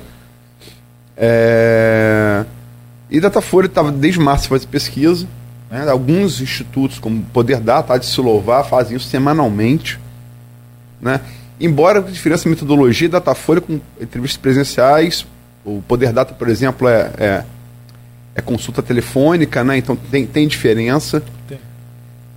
É, 1.16 2.44
e 3.10 3.18
Datafolha 3.18 3.66
estava 3.66 3.90
desde 3.90 4.20
março 4.20 4.48
fazendo 4.48 4.68
pesquisa. 4.68 5.26
Né? 5.70 5.88
Alguns 5.88 6.40
institutos, 6.40 6.98
como 6.98 7.22
Poder 7.32 7.60
Data, 7.60 7.96
de 7.96 8.06
se 8.06 8.20
louvar, 8.20 8.66
fazem 8.66 8.96
isso 8.96 9.08
semanalmente. 9.08 9.98
Né? 11.00 11.20
Embora 11.58 12.00
a 12.00 12.02
diferença 12.02 12.46
em 12.46 12.50
metodologia, 12.50 13.08
Datafolha 13.08 13.60
com 13.60 13.80
entrevistas 14.00 14.40
presenciais, 14.40 15.26
o 15.66 15.82
Poder 15.82 16.12
Data, 16.12 16.32
por 16.32 16.48
exemplo, 16.48 16.88
é, 16.88 17.10
é, 17.18 17.44
é 18.36 18.40
consulta 18.40 18.80
telefônica, 18.80 19.64
né? 19.64 19.76
então 19.76 19.96
tem, 19.96 20.24
tem 20.24 20.46
diferença. 20.46 21.20
Tem. 21.48 21.58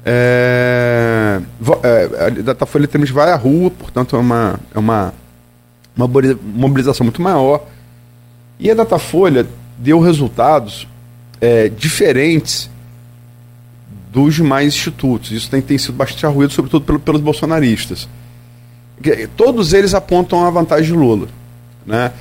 É, 0.04 1.40
é, 1.84 2.26
a 2.26 2.30
Datafolha 2.42 2.88
também 2.88 3.10
vai 3.12 3.32
à 3.32 3.36
rua, 3.36 3.70
portanto 3.70 4.16
é 4.16 4.20
uma, 4.20 4.60
é 4.74 4.80
uma, 4.80 5.14
uma 5.96 6.08
mobilização 6.08 7.04
muito 7.04 7.22
maior. 7.22 7.68
E 8.60 8.72
a 8.72 8.74
Datafolha 8.74 9.46
deu 9.78 10.00
resultados 10.00 10.88
é, 11.40 11.70
diferentes 11.70 12.68
dos 14.12 14.34
demais 14.34 14.74
institutos. 14.74 15.32
Isso 15.32 15.52
tem, 15.52 15.62
tem 15.62 15.78
sido 15.78 15.94
bastante 15.94 16.26
arruído, 16.26 16.52
sobretudo 16.52 16.84
pelo, 16.84 17.00
pelos 17.00 17.22
bolsonaristas. 17.22 18.10
Todos 19.38 19.72
eles 19.72 19.94
apontam 19.94 20.44
a 20.44 20.50
vantagem 20.50 20.92
de 20.92 20.98
Lula. 20.98 21.28
Né? 21.86 22.12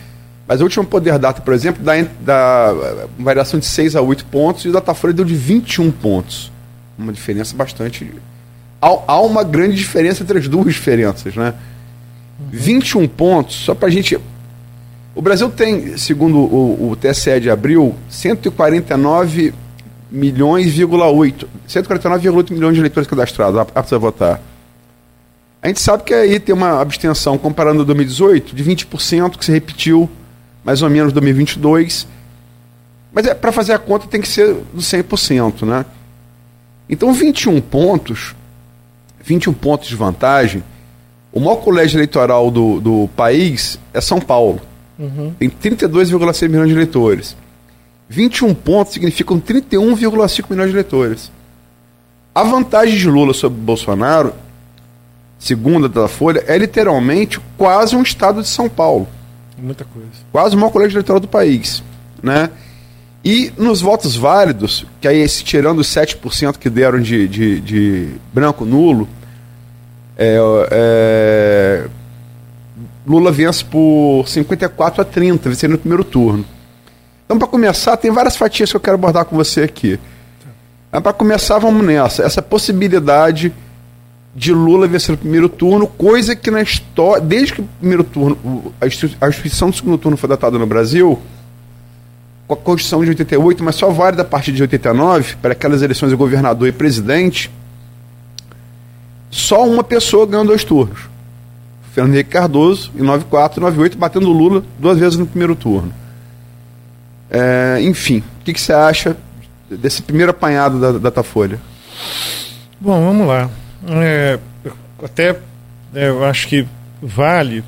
Mas 0.49 0.63
o 0.63 0.65
último 0.65 0.87
Poder 0.87 1.19
Data, 1.19 1.43
por 1.43 1.53
exemplo, 1.53 1.85
dá, 1.85 1.93
dá 2.23 2.75
variação 3.19 3.61
de 3.61 3.67
6 3.67 3.95
a 3.95 4.01
8 4.01 4.25
pontos 4.25 4.65
e 4.65 4.71
o 4.71 4.73
Datafolha 4.73 5.13
deu 5.13 5.27
de 5.27 5.35
21 5.35 5.91
pontos. 5.91 6.51
Uma 6.99 7.13
diferença 7.13 7.55
bastante. 7.55 8.11
Há, 8.81 8.87
há 9.07 9.21
uma 9.21 9.45
grande 9.45 9.77
diferença 9.77 10.23
entre 10.23 10.39
as 10.39 10.49
duas 10.49 10.73
diferenças, 10.73 11.37
né? 11.37 11.53
Uhum. 12.41 12.47
21 12.51 13.07
pontos, 13.09 13.57
só 13.57 13.75
para 13.75 13.89
a 13.89 13.91
gente. 13.91 14.19
O 15.15 15.21
Brasil 15.21 15.51
tem, 15.51 15.99
segundo 15.99 16.39
o, 16.39 16.93
o 16.93 16.97
TSE 16.97 17.41
de 17.41 17.51
abril, 17.51 17.95
149 18.09 19.53
milhões, 20.11 20.75
149,8 20.75 22.53
milhões 22.53 22.75
de 22.75 22.81
eleitores 22.81 23.07
cadastrados 23.07 23.61
aptos 23.61 23.93
a 23.93 23.99
votar. 23.99 24.41
A 25.61 25.67
gente 25.67 25.81
sabe 25.81 26.05
que 26.05 26.15
aí 26.15 26.41
tem 26.41 26.55
uma 26.55 26.81
abstenção, 26.81 27.37
comparando 27.37 27.85
2018, 27.85 28.57
de 28.57 28.65
20%, 28.65 29.37
que 29.37 29.45
se 29.45 29.53
repetiu 29.53 30.09
mais 30.69 30.83
ou 30.83 30.91
menos 30.91 31.15
2022. 31.15 32.07
Mas 33.11 33.27
é, 33.27 33.33
para 33.33 33.51
fazer 33.51 33.73
a 33.73 33.79
conta 33.79 34.07
tem 34.07 34.21
que 34.21 34.29
ser 34.29 34.53
do 34.53 34.83
100%, 34.83 35.65
né? 35.65 35.87
Então 36.91 37.11
21 37.11 37.59
pontos, 37.63 38.37
21 39.25 39.55
pontos 39.55 39.89
de 39.89 39.97
vantagem, 39.97 40.63
o 41.33 41.41
maior 41.41 41.57
colégio 41.57 41.97
eleitoral 41.97 42.51
do, 42.51 42.81
do 42.81 43.09
país 43.17 43.79
é 43.95 44.01
São 44.03 44.21
Paulo. 44.21 44.61
Uhum. 44.99 45.33
Tem 45.39 45.49
32,6 45.49 46.49
milhões 46.51 46.69
de 46.69 46.75
eleitores. 46.75 47.35
21 48.07 48.55
pontos 48.55 48.93
significam 48.93 49.41
31,5 49.41 50.51
milhões 50.51 50.69
de 50.69 50.77
eleitores. 50.77 51.33
A 52.35 52.43
vantagem 52.43 52.99
de 52.99 53.09
Lula 53.09 53.33
sobre 53.33 53.59
Bolsonaro, 53.59 54.35
segundo 55.39 55.91
a 55.99 56.09
Folha, 56.09 56.45
é 56.47 56.59
literalmente 56.59 57.41
quase 57.57 57.97
um 57.97 58.03
estado 58.03 58.43
de 58.43 58.49
São 58.49 58.69
Paulo. 58.69 59.09
Muita 59.59 59.85
coisa. 59.85 60.09
Quase 60.31 60.55
o 60.55 60.59
maior 60.59 60.71
colégio 60.71 60.97
eleitoral 60.97 61.21
do 61.21 61.29
país. 61.29 61.83
Né? 62.23 62.51
E 63.25 63.53
nos 63.59 63.81
votos 63.81 64.17
válidos, 64.17 64.87
que 65.01 65.09
aí 65.09 65.27
tirando 65.29 65.81
os 65.81 65.89
7% 65.89 66.57
que 66.57 66.71
deram 66.71 67.01
de, 67.01 67.27
de, 67.27 67.61
de 67.61 68.09
branco 68.33 68.65
nulo, 68.65 69.09
é, 70.17 70.39
é, 70.71 71.89
Lula 73.07 73.33
vence 73.33 73.65
por 73.65 74.25
54 74.27 75.03
a 75.03 75.05
30, 75.05 75.49
vencendo 75.49 75.73
no 75.73 75.79
primeiro 75.79 76.05
turno. 76.05 76.45
Então, 77.25 77.39
para 77.39 77.49
começar, 77.49 77.97
tem 77.97 78.11
várias 78.11 78.37
fatias 78.37 78.71
que 78.71 78.77
eu 78.77 78.81
quero 78.81 78.95
abordar 78.95 79.25
com 79.25 79.37
você 79.37 79.63
aqui. 79.63 79.99
Para 80.91 81.13
começar, 81.13 81.59
vamos 81.59 81.85
nessa. 81.85 82.23
Essa 82.23 82.41
possibilidade 82.41 83.53
de 84.35 84.53
Lula 84.53 84.87
vencer 84.87 85.13
no 85.13 85.19
primeiro 85.19 85.49
turno, 85.49 85.87
coisa 85.87 86.37
que 86.37 86.51
na 86.51 86.63
história, 86.63 87.21
desde 87.21 87.55
que 87.55 87.61
o 87.61 87.69
primeiro 87.79 88.05
turno, 88.05 88.73
a 88.81 88.87
instituição 88.87 89.71
do 89.71 89.77
segundo 89.77 89.99
turno 89.99 90.17
foi 90.17 90.29
datada 90.29 90.59
no 90.59 90.67
Brasil, 90.67 91.21
com 92.47 92.55
a 92.55 92.57
Constituição 92.57 93.03
de 93.03 93.11
88, 93.11 93.63
mas 93.63 93.75
só 93.75 93.91
válida 93.91 94.23
a 94.23 94.25
partir 94.25 94.53
de 94.53 94.63
89, 94.63 95.37
para 95.37 95.53
aquelas 95.53 95.83
eleições 95.83 96.11
de 96.11 96.17
governador 96.17 96.69
e 96.69 96.73
presidente, 96.73 97.51
só 99.31 99.67
uma 99.69 99.85
pessoa 99.85 100.27
ganhou 100.27 100.47
dois 100.47 100.65
turnos. 100.65 101.01
Fernando 101.93 102.15
Henrique 102.15 102.31
Cardoso, 102.31 102.91
em 102.97 103.03
94 103.03 103.59
e 103.59 103.63
98, 103.63 103.99
batendo 103.99 104.33
Lula 104.33 104.63
duas 104.79 104.99
vezes 104.99 105.19
no 105.19 105.27
primeiro 105.27 105.55
turno. 105.57 105.93
É, 107.31 107.79
enfim, 107.83 108.23
o 108.41 108.45
que, 108.45 108.55
que, 108.55 108.61
você 108.61 108.73
acha 108.73 109.17
desse 109.69 110.01
primeiro 110.01 110.31
apanhado 110.31 110.81
da 110.81 110.93
Datafolha? 110.93 111.61
Bom, 112.81 113.05
vamos 113.05 113.27
lá. 113.27 113.51
É, 113.87 114.39
até 115.03 115.37
é, 115.95 116.09
eu 116.09 116.25
acho 116.25 116.49
que 116.49 116.67
vale. 117.01 117.65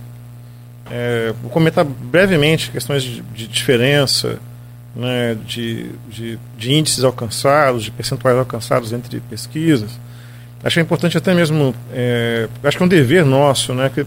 É, 0.90 1.32
vou 1.40 1.50
comentar 1.50 1.84
brevemente 1.84 2.70
questões 2.70 3.02
de, 3.02 3.20
de 3.22 3.46
diferença, 3.46 4.38
né, 4.94 5.36
de, 5.46 5.86
de, 6.08 6.38
de, 6.58 6.72
índices 6.72 7.04
alcançados, 7.04 7.84
de 7.84 7.90
percentuais 7.92 8.36
alcançados 8.36 8.92
entre 8.92 9.20
pesquisas. 9.20 9.90
Acho 10.62 10.74
que 10.74 10.80
é 10.80 10.82
importante 10.82 11.16
até 11.16 11.32
mesmo, 11.32 11.74
é, 11.92 12.48
acho 12.64 12.76
que 12.76 12.82
é 12.82 12.86
um 12.86 12.88
dever 12.88 13.24
nosso, 13.24 13.72
né, 13.72 13.90
que 13.94 14.04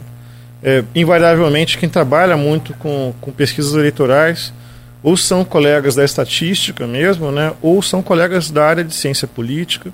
é, 0.62 0.84
invariavelmente 0.94 1.78
quem 1.78 1.90
trabalha 1.90 2.36
muito 2.36 2.74
com, 2.76 3.14
com 3.20 3.32
pesquisas 3.32 3.74
eleitorais 3.74 4.54
ou 5.02 5.18
são 5.18 5.44
colegas 5.44 5.96
da 5.96 6.06
estatística 6.06 6.86
mesmo, 6.86 7.32
né, 7.32 7.54
ou 7.62 7.82
são 7.82 8.02
colegas 8.02 8.52
da 8.52 8.66
área 8.66 8.84
de 8.84 8.94
ciência 8.94 9.28
política 9.28 9.92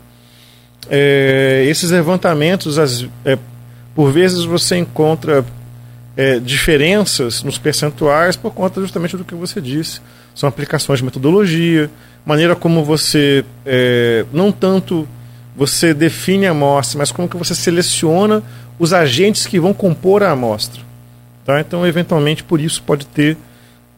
é, 0.90 1.66
esses 1.68 1.91
levantamentos, 1.91 2.80
as, 2.80 3.06
é, 3.24 3.38
por 3.95 4.11
vezes 4.11 4.44
você 4.44 4.78
encontra 4.78 5.45
é, 6.18 6.40
diferenças 6.40 7.44
nos 7.44 7.57
percentuais 7.57 8.36
por 8.36 8.53
conta 8.53 8.82
justamente 8.82 9.16
do 9.16 9.24
que 9.24 9.36
você 9.36 9.61
disse. 9.61 10.02
São 10.34 10.49
aplicações 10.49 10.99
de 10.99 11.06
metodologia, 11.06 11.90
maneira 12.26 12.56
como 12.56 12.84
você 12.84 13.45
é, 13.66 14.26
não 14.32 14.52
tanto 14.52 15.07
você 15.56 15.94
define 15.94 16.48
a 16.48 16.52
amostra, 16.52 16.98
mas 16.98 17.11
como 17.11 17.28
que 17.28 17.36
você 17.36 17.53
seleciona 17.53 18.41
os 18.80 18.94
agentes 18.94 19.45
que 19.45 19.60
vão 19.60 19.74
compor 19.74 20.24
a 20.24 20.32
amostra. 20.32 20.82
Tá? 21.44 21.60
Então, 21.60 21.86
eventualmente, 21.86 22.44
por 22.44 22.61
isso 22.61 22.82
pode 22.82 23.06
ter 23.06 23.36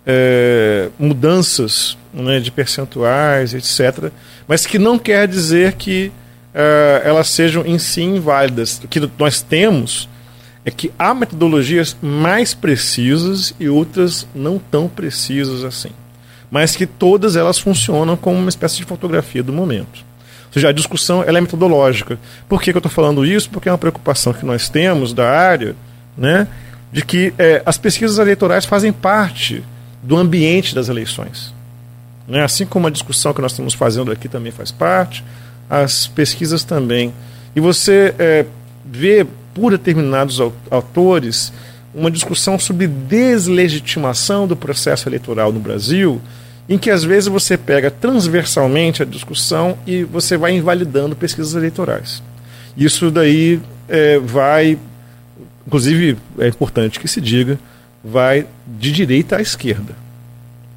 é, 0.05 0.89
mudanças 0.97 1.95
né, 2.11 2.39
de 2.39 2.49
percentuais, 2.51 3.53
etc. 3.53 4.11
Mas 4.47 4.65
que 4.65 4.80
não 4.80 4.97
quer 4.97 5.27
dizer 5.27 5.73
que 5.73 6.11
uh, 6.53 7.07
elas 7.07 7.30
sejam 7.30 7.65
em 7.65 7.80
si 7.80 8.02
inválidas. 8.02 8.80
O 8.84 8.88
que 8.88 8.99
nós 9.18 9.41
temos 9.41 10.07
é 10.64 10.72
que 10.72 10.91
há 10.98 11.14
metodologias 11.14 11.95
mais 12.02 12.53
precisas 12.53 13.53
e 13.60 13.68
outras 13.68 14.28
não 14.36 14.60
tão 14.60 14.88
precisas 14.88 15.64
assim. 15.64 15.90
Mas 16.49 16.76
que 16.76 16.86
todas 16.86 17.36
elas 17.36 17.57
funcionam 17.57 18.15
como 18.15 18.38
uma 18.38 18.49
espécie 18.49 18.78
de 18.78 18.84
fotografia 18.84 19.41
do 19.41 19.53
momento. 19.53 20.06
Ou 20.48 20.53
seja, 20.53 20.69
a 20.69 20.73
discussão 20.73 21.23
ela 21.23 21.38
é 21.38 21.41
metodológica. 21.41 22.19
Por 22.48 22.61
que, 22.61 22.72
que 22.72 22.78
eu 22.78 22.80
estou 22.80 22.91
falando 22.91 23.26
isso? 23.26 23.49
Porque 23.49 23.69
é 23.69 23.72
uma 23.72 23.78
preocupação 23.78 24.34
que 24.34 24.45
nós 24.45 24.68
temos 24.68 25.14
da 25.14 25.30
área, 25.30 25.76
né, 26.18 26.45
de 26.91 27.06
que 27.06 27.34
é, 27.38 27.64
as 27.65 27.78
pesquisas 27.78 28.19
eleitorais 28.19 28.65
fazem 28.65 28.91
parte 28.91 29.64
do 30.03 30.18
ambiente 30.18 30.76
das 30.76 30.90
eleições. 30.90 31.53
Né? 32.28 32.44
Assim 32.44 32.65
como 32.65 32.88
a 32.88 32.90
discussão 32.90 33.34
que 33.34 33.41
nós 33.41 33.53
estamos 33.53 33.73
fazendo 33.73 34.11
aqui 34.11 34.28
também 34.28 34.52
faz 34.52 34.72
parte, 34.72 35.23
as 35.72 36.06
pesquisas 36.06 36.65
também. 36.65 37.14
E 37.56 37.61
você 37.61 38.14
é, 38.19 38.45
vê 38.85 39.26
por 39.53 39.72
determinados 39.72 40.41
autores 40.69 41.53
uma 41.95 42.11
discussão 42.11 42.60
sobre 42.60 42.88
deslegitimação 42.88 44.45
do 44.45 44.56
processo 44.56 45.07
eleitoral 45.07 45.53
no 45.53 45.61
Brasil, 45.61 46.22
em 46.68 46.77
que 46.77 46.89
às 46.89 47.06
vezes 47.06 47.30
você 47.30 47.57
pega 47.57 47.89
transversalmente 47.89 49.02
a 49.02 49.06
discussão 49.06 49.77
e 49.88 50.03
você 50.03 50.35
vai 50.35 50.53
invalidando 50.53 51.15
pesquisas 51.15 51.53
eleitorais. 51.53 52.22
Isso 52.76 53.10
daí 53.10 53.60
é, 53.88 54.19
vai, 54.19 54.77
inclusive 55.65 56.18
é 56.38 56.48
importante 56.48 56.99
que 56.99 57.07
se 57.07 57.22
diga, 57.22 57.57
vai 58.03 58.45
de 58.68 58.91
direita 58.91 59.38
à 59.38 59.41
esquerda. 59.41 59.95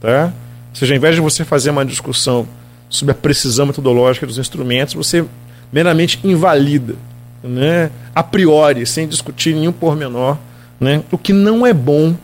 Tá? 0.01 0.33
Ou 0.71 0.77
seja, 0.77 0.95
ao 0.95 0.97
invés 0.97 1.17
de 1.17 1.21
você 1.21 1.45
fazer 1.45 1.71
uma 1.71 1.85
discussão 1.85 2.47
sobre 2.95 3.11
a 3.13 3.15
precisão 3.15 3.67
metodológica 3.67 4.25
dos 4.25 4.39
instrumentos, 4.39 4.95
você 4.95 5.25
meramente 5.73 6.21
invalida, 6.23 6.95
né, 7.43 7.91
a 8.15 8.23
priori, 8.23 8.87
sem 8.87 9.09
discutir 9.09 9.55
nenhum 9.55 9.73
pormenor, 9.73 10.39
né, 10.79 11.03
o 11.11 11.19
que 11.19 11.33
não 11.33 11.67
é 11.67 11.73
bom, 11.73 12.17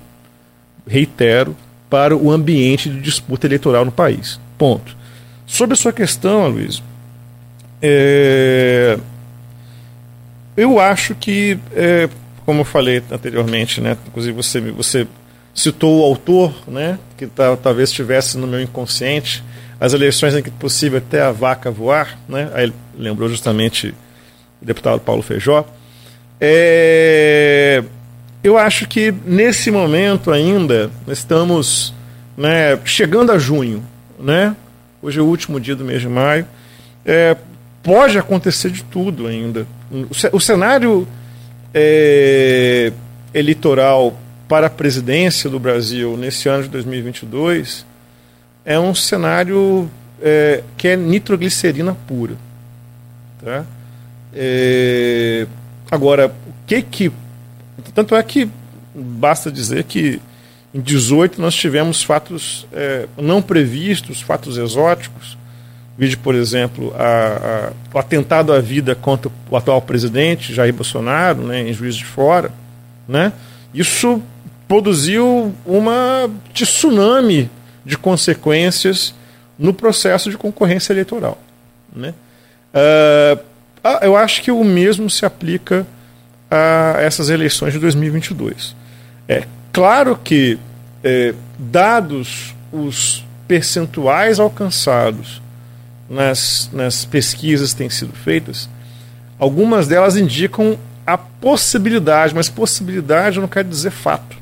reitero, 0.87 1.57
para 1.91 2.17
o 2.17 2.31
ambiente 2.31 2.89
de 2.89 3.01
disputa 3.01 3.49
eleitoral 3.49 3.85
no 3.85 3.91
país. 3.91 4.39
Ponto. 4.57 4.97
Sobre 5.45 5.75
a 5.75 5.77
sua 5.77 5.93
questão, 5.93 6.49
Luiz, 6.49 6.81
é, 7.83 8.97
eu 10.57 10.79
acho 10.79 11.17
que, 11.17 11.59
é, 11.75 12.09
como 12.47 12.61
eu 12.61 12.65
falei 12.65 13.03
anteriormente, 13.11 13.81
né, 13.81 13.97
inclusive 14.07 14.37
você, 14.37 14.61
você 14.61 15.07
citou 15.53 16.01
o 16.01 16.05
autor, 16.05 16.55
né, 16.69 16.97
que 17.17 17.27
tá, 17.27 17.57
talvez 17.57 17.89
estivesse 17.89 18.39
no 18.39 18.47
meu 18.47 18.61
inconsciente, 18.61 19.43
as 19.81 19.95
eleições 19.95 20.35
em 20.35 20.43
que 20.43 20.51
possível 20.51 20.99
até 20.99 21.23
a 21.23 21.33
vaca 21.33 21.71
voar, 21.71 22.19
né? 22.29 22.51
Aí 22.53 22.65
ele 22.65 22.75
lembrou 22.99 23.31
justamente 23.31 23.95
o 24.61 24.65
deputado 24.65 25.01
Paulo 25.01 25.23
Feijó. 25.23 25.67
É, 26.39 27.83
eu 28.45 28.59
acho 28.59 28.87
que 28.87 29.11
nesse 29.25 29.71
momento 29.71 30.31
ainda 30.31 30.91
estamos 31.09 31.95
né, 32.37 32.79
chegando 32.85 33.33
a 33.33 33.39
junho, 33.39 33.83
né? 34.19 34.55
Hoje 35.03 35.19
é 35.19 35.23
o 35.23 35.27
último 35.27 35.59
dia 35.59 35.75
do 35.75 35.83
mês 35.83 36.03
de 36.03 36.09
maio. 36.09 36.47
É, 37.03 37.35
pode 37.83 38.19
acontecer 38.19 38.71
de 38.71 38.85
tudo 38.85 39.27
ainda. 39.27 39.67
O, 40.31 40.39
cenário 40.39 41.09
é, 41.73 42.93
eleitoral 43.33 44.19
para 44.47 44.67
a 44.67 44.71
presidência 44.71 45.49
do 45.49 45.59
Brasil 45.59 46.19
nesse 46.19 46.51
ano 46.51 46.65
de 46.65 46.69
2022 46.69 47.89
é 48.71 48.79
um 48.79 48.95
cenário 48.95 49.91
é, 50.23 50.63
que 50.77 50.87
é 50.87 50.97
nitroglicerina 50.97 51.97
pura. 52.07 52.35
Tá? 53.45 53.65
É, 54.33 55.45
agora, 55.91 56.29
o 56.29 56.53
que 56.69 56.81
que. 56.81 57.13
Tanto 57.93 58.15
é 58.15 58.23
que 58.23 58.49
basta 58.95 59.51
dizer 59.51 59.83
que 59.83 60.21
em 60.73 60.81
18 60.81 61.43
nós 61.43 61.53
tivemos 61.57 62.05
fatos 62.05 62.65
é, 62.73 63.09
não 63.17 63.43
previstos, 63.43 64.21
fatos 64.21 64.57
exóticos. 64.57 65.37
Vídeo, 65.99 66.19
por 66.19 66.37
exemplo, 66.37 66.95
a, 66.97 67.73
a, 67.73 67.73
o 67.93 67.99
atentado 67.99 68.53
à 68.53 68.61
vida 68.61 68.95
contra 68.95 69.33
o 69.51 69.57
atual 69.57 69.83
presidente, 69.83 70.55
Jair 70.55 70.73
Bolsonaro, 70.73 71.43
né, 71.43 71.69
em 71.69 71.73
Juiz 71.73 71.97
de 71.97 72.05
Fora. 72.05 72.53
Né? 73.09 73.33
Isso 73.75 74.23
produziu 74.69 75.53
uma 75.67 76.31
tsunami 76.55 77.51
de 77.85 77.97
consequências 77.97 79.15
no 79.59 79.75
processo 79.75 80.31
de 80.31 80.39
concorrência 80.39 80.93
eleitoral. 80.93 81.39
Né? 81.95 82.15
Uh, 82.75 83.41
eu 84.03 84.17
acho 84.17 84.43
que 84.43 84.51
o 84.51 84.63
mesmo 84.65 85.09
se 85.11 85.25
aplica 85.25 85.87
a 86.51 86.97
essas 86.99 87.31
eleições 87.31 87.73
de 87.73 87.79
2022. 87.79 88.75
É 89.29 89.45
claro 89.73 90.19
que, 90.23 90.59
é, 91.05 91.35
dados 91.59 92.55
os 92.73 93.25
percentuais 93.47 94.41
alcançados 94.41 95.41
nas, 96.09 96.69
nas 96.73 97.05
pesquisas 97.05 97.73
que 97.73 97.79
têm 97.79 97.91
sido 97.91 98.13
feitas, 98.13 98.69
algumas 99.39 99.87
delas 99.87 100.17
indicam 100.17 100.79
a 101.07 101.17
possibilidade, 101.17 102.35
mas 102.35 102.49
possibilidade 102.49 103.41
não 103.41 103.49
quer 103.49 103.65
dizer 103.65 103.91
fato. 103.91 104.37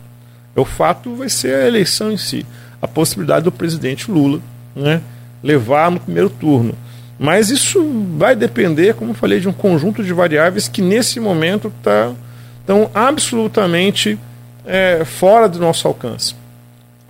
O 0.56 0.64
fato 0.64 1.14
vai 1.14 1.28
ser 1.28 1.54
a 1.54 1.66
eleição 1.66 2.10
em 2.10 2.16
si 2.16 2.44
a 2.80 2.88
possibilidade 2.88 3.44
do 3.44 3.52
presidente 3.52 4.10
Lula 4.10 4.40
né, 4.74 5.00
levar 5.42 5.90
no 5.90 6.00
primeiro 6.00 6.30
turno. 6.30 6.74
Mas 7.18 7.50
isso 7.50 7.84
vai 8.16 8.36
depender, 8.36 8.94
como 8.94 9.10
eu 9.10 9.14
falei, 9.14 9.40
de 9.40 9.48
um 9.48 9.52
conjunto 9.52 10.04
de 10.04 10.12
variáveis 10.12 10.68
que 10.68 10.80
nesse 10.80 11.18
momento 11.18 11.72
tá, 11.82 12.12
estão 12.60 12.90
absolutamente 12.94 14.18
é, 14.64 15.04
fora 15.04 15.48
do 15.48 15.58
nosso 15.58 15.88
alcance. 15.88 16.34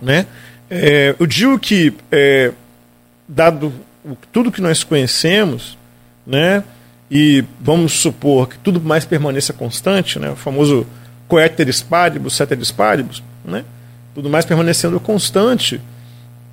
Né? 0.01 0.25
É, 0.69 1.15
eu 1.19 1.27
digo 1.27 1.59
que, 1.59 1.93
é, 2.11 2.51
dado 3.27 3.71
tudo 4.31 4.51
que 4.51 4.61
nós 4.61 4.83
conhecemos, 4.83 5.77
né, 6.25 6.63
e 7.11 7.43
vamos 7.59 7.93
supor 7.93 8.47
que 8.49 8.57
tudo 8.59 8.79
mais 8.79 9.03
permaneça 9.05 9.51
constante, 9.51 10.19
né, 10.19 10.31
o 10.31 10.35
famoso 10.35 10.85
coeteris 11.27 11.81
paribus, 11.81 12.35
ceteris 12.35 12.71
paribus, 12.71 13.23
né? 13.45 13.63
Tudo 14.19 14.29
mais 14.29 14.43
permanecendo 14.43 14.99
constante. 14.99 15.79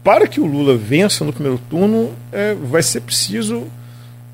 Para 0.05 0.29
que 0.29 0.41
o 0.41 0.47
Lula 0.47 0.77
vença 0.77 1.25
no 1.25 1.33
primeiro 1.33 1.61
turno, 1.69 2.13
é, 2.33 2.55
vai 2.55 2.81
ser 2.81 3.01
preciso 3.01 3.65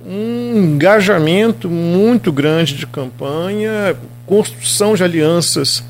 um 0.04 0.74
engajamento 0.74 1.70
muito 1.70 2.30
grande 2.30 2.76
de 2.76 2.86
campanha, 2.86 3.96
construção 4.26 4.94
de 4.94 5.02
alianças, 5.02 5.82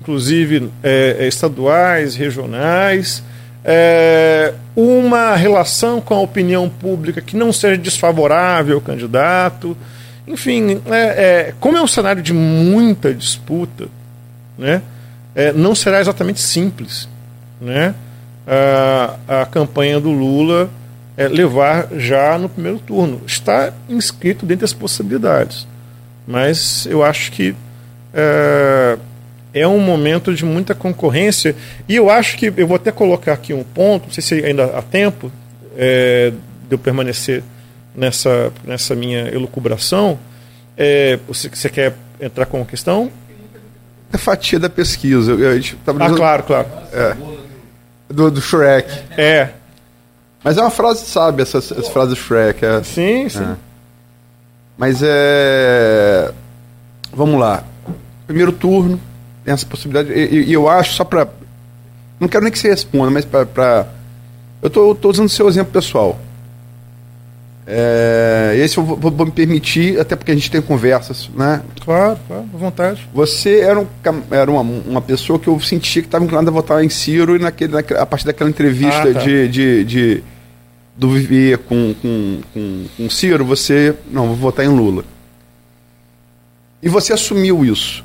inclusive 0.00 0.70
é, 0.82 1.16
é 1.20 1.28
estaduais, 1.28 2.16
regionais, 2.16 3.22
é, 3.62 4.54
uma 4.74 5.36
relação 5.36 6.00
com 6.00 6.14
a 6.14 6.20
opinião 6.20 6.70
pública 6.70 7.20
que 7.20 7.36
não 7.36 7.52
seja 7.52 7.76
desfavorável 7.76 8.76
ao 8.76 8.80
candidato. 8.80 9.76
Enfim, 10.26 10.80
é, 10.86 10.96
é, 10.96 11.54
como 11.60 11.76
é 11.76 11.82
um 11.82 11.86
cenário 11.86 12.22
de 12.22 12.32
muita 12.32 13.12
disputa, 13.12 13.88
né, 14.56 14.80
é, 15.34 15.52
não 15.52 15.74
será 15.74 16.00
exatamente 16.00 16.40
simples 16.40 17.08
né, 17.60 17.94
a, 18.46 19.42
a 19.42 19.46
campanha 19.46 20.00
do 20.00 20.10
Lula 20.10 20.70
é, 21.16 21.26
levar 21.28 21.88
já 21.96 22.38
no 22.38 22.48
primeiro 22.48 22.78
turno. 22.78 23.20
Está 23.26 23.72
inscrito 23.88 24.46
dentro 24.46 24.62
das 24.62 24.72
possibilidades. 24.72 25.66
Mas 26.26 26.86
eu 26.86 27.02
acho 27.02 27.32
que 27.32 27.54
é, 28.14 28.98
é 29.52 29.66
um 29.66 29.80
momento 29.80 30.32
de 30.32 30.44
muita 30.44 30.74
concorrência. 30.74 31.56
E 31.88 31.96
eu 31.96 32.08
acho 32.08 32.36
que, 32.36 32.52
eu 32.56 32.66
vou 32.66 32.76
até 32.76 32.92
colocar 32.92 33.32
aqui 33.32 33.52
um 33.52 33.64
ponto, 33.64 34.06
não 34.06 34.12
sei 34.12 34.22
se 34.22 34.44
ainda 34.44 34.66
há 34.76 34.82
tempo 34.82 35.32
é, 35.76 36.32
de 36.68 36.74
eu 36.74 36.78
permanecer 36.78 37.42
nessa, 37.94 38.52
nessa 38.64 38.94
minha 38.94 39.28
elucubração. 39.28 40.18
É, 40.76 41.18
você, 41.26 41.48
você 41.48 41.68
quer 41.68 41.94
entrar 42.20 42.46
com 42.46 42.62
a 42.62 42.64
questão? 42.64 43.10
É 44.12 44.18
fatia 44.18 44.58
da 44.58 44.70
pesquisa. 44.70 45.32
Eu, 45.32 45.38
eu, 45.38 45.62
tava 45.84 46.04
ah, 46.04 46.14
claro, 46.14 46.42
claro. 46.42 46.68
É, 46.92 47.16
do, 48.08 48.30
do 48.30 48.40
Shrek. 48.40 48.90
É. 49.16 49.50
Mas 50.42 50.56
é 50.56 50.60
uma 50.60 50.70
frase 50.70 51.04
sábia, 51.04 51.42
essa, 51.42 51.58
essa 51.58 51.90
frase 51.90 52.10
do 52.10 52.16
Shrek. 52.16 52.64
É, 52.64 52.82
sim, 52.82 53.28
sim. 53.28 53.42
É. 53.42 53.56
Mas 54.76 55.00
é. 55.02 56.32
Vamos 57.12 57.38
lá. 57.38 57.64
Primeiro 58.26 58.52
turno, 58.52 59.00
tem 59.44 59.52
essa 59.52 59.66
possibilidade. 59.66 60.12
E, 60.12 60.44
e 60.44 60.52
eu 60.52 60.68
acho, 60.68 60.94
só 60.94 61.04
para. 61.04 61.28
Não 62.20 62.28
quero 62.28 62.44
nem 62.44 62.52
que 62.52 62.58
você 62.58 62.68
responda, 62.68 63.10
mas 63.10 63.24
para. 63.24 63.88
Eu 64.62 64.70
tô, 64.70 64.94
tô 64.94 65.10
usando 65.10 65.26
o 65.26 65.30
seu 65.30 65.48
exemplo 65.48 65.72
pessoal. 65.72 66.18
É, 67.70 68.54
esse 68.56 68.78
eu 68.78 68.82
vou, 68.82 68.96
vou, 68.96 69.26
me 69.26 69.30
permitir, 69.30 70.00
até 70.00 70.16
porque 70.16 70.32
a 70.32 70.34
gente 70.34 70.50
tem 70.50 70.62
conversas, 70.62 71.28
né? 71.34 71.60
Claro, 71.84 72.18
claro, 72.26 72.46
à 72.54 72.56
vontade. 72.56 73.06
Você 73.12 73.60
era, 73.60 73.78
um, 73.78 73.86
era 74.30 74.50
uma, 74.50 74.62
uma 74.62 75.02
pessoa 75.02 75.38
que 75.38 75.48
eu 75.48 75.60
sentia 75.60 76.00
que 76.00 76.08
estava 76.08 76.24
inclinada 76.24 76.48
a 76.48 76.52
votar 76.52 76.82
em 76.82 76.88
Ciro 76.88 77.36
e 77.36 77.38
naquele, 77.38 77.74
naquele, 77.74 78.00
a 78.00 78.06
partir 78.06 78.24
daquela 78.24 78.48
entrevista 78.48 79.10
ah, 79.10 79.12
tá. 79.12 79.20
de, 79.20 79.48
de, 79.48 79.84
de, 79.84 80.24
do 80.96 81.10
Vivier 81.10 81.58
com, 81.58 81.94
com, 82.00 82.40
com, 82.54 82.86
com 82.96 83.10
Ciro, 83.10 83.44
você, 83.44 83.94
não, 84.10 84.28
vou 84.28 84.36
votar 84.36 84.64
em 84.64 84.70
Lula. 84.70 85.04
E 86.82 86.88
você 86.88 87.12
assumiu 87.12 87.66
isso. 87.66 88.02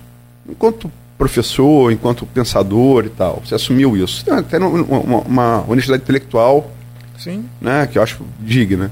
Enquanto 0.49 0.91
professor, 1.17 1.89
enquanto 1.89 2.25
pensador 2.25 3.05
e 3.05 3.09
tal. 3.09 3.41
Você 3.45 3.55
assumiu 3.55 3.95
isso. 3.95 4.25
Até 4.29 4.57
uma, 4.57 4.67
uma, 4.67 5.19
uma 5.19 5.65
honestidade 5.69 6.03
intelectual 6.03 6.69
Sim. 7.17 7.45
Né, 7.61 7.87
que 7.87 7.97
eu 7.97 8.03
acho 8.03 8.25
digna 8.41 8.91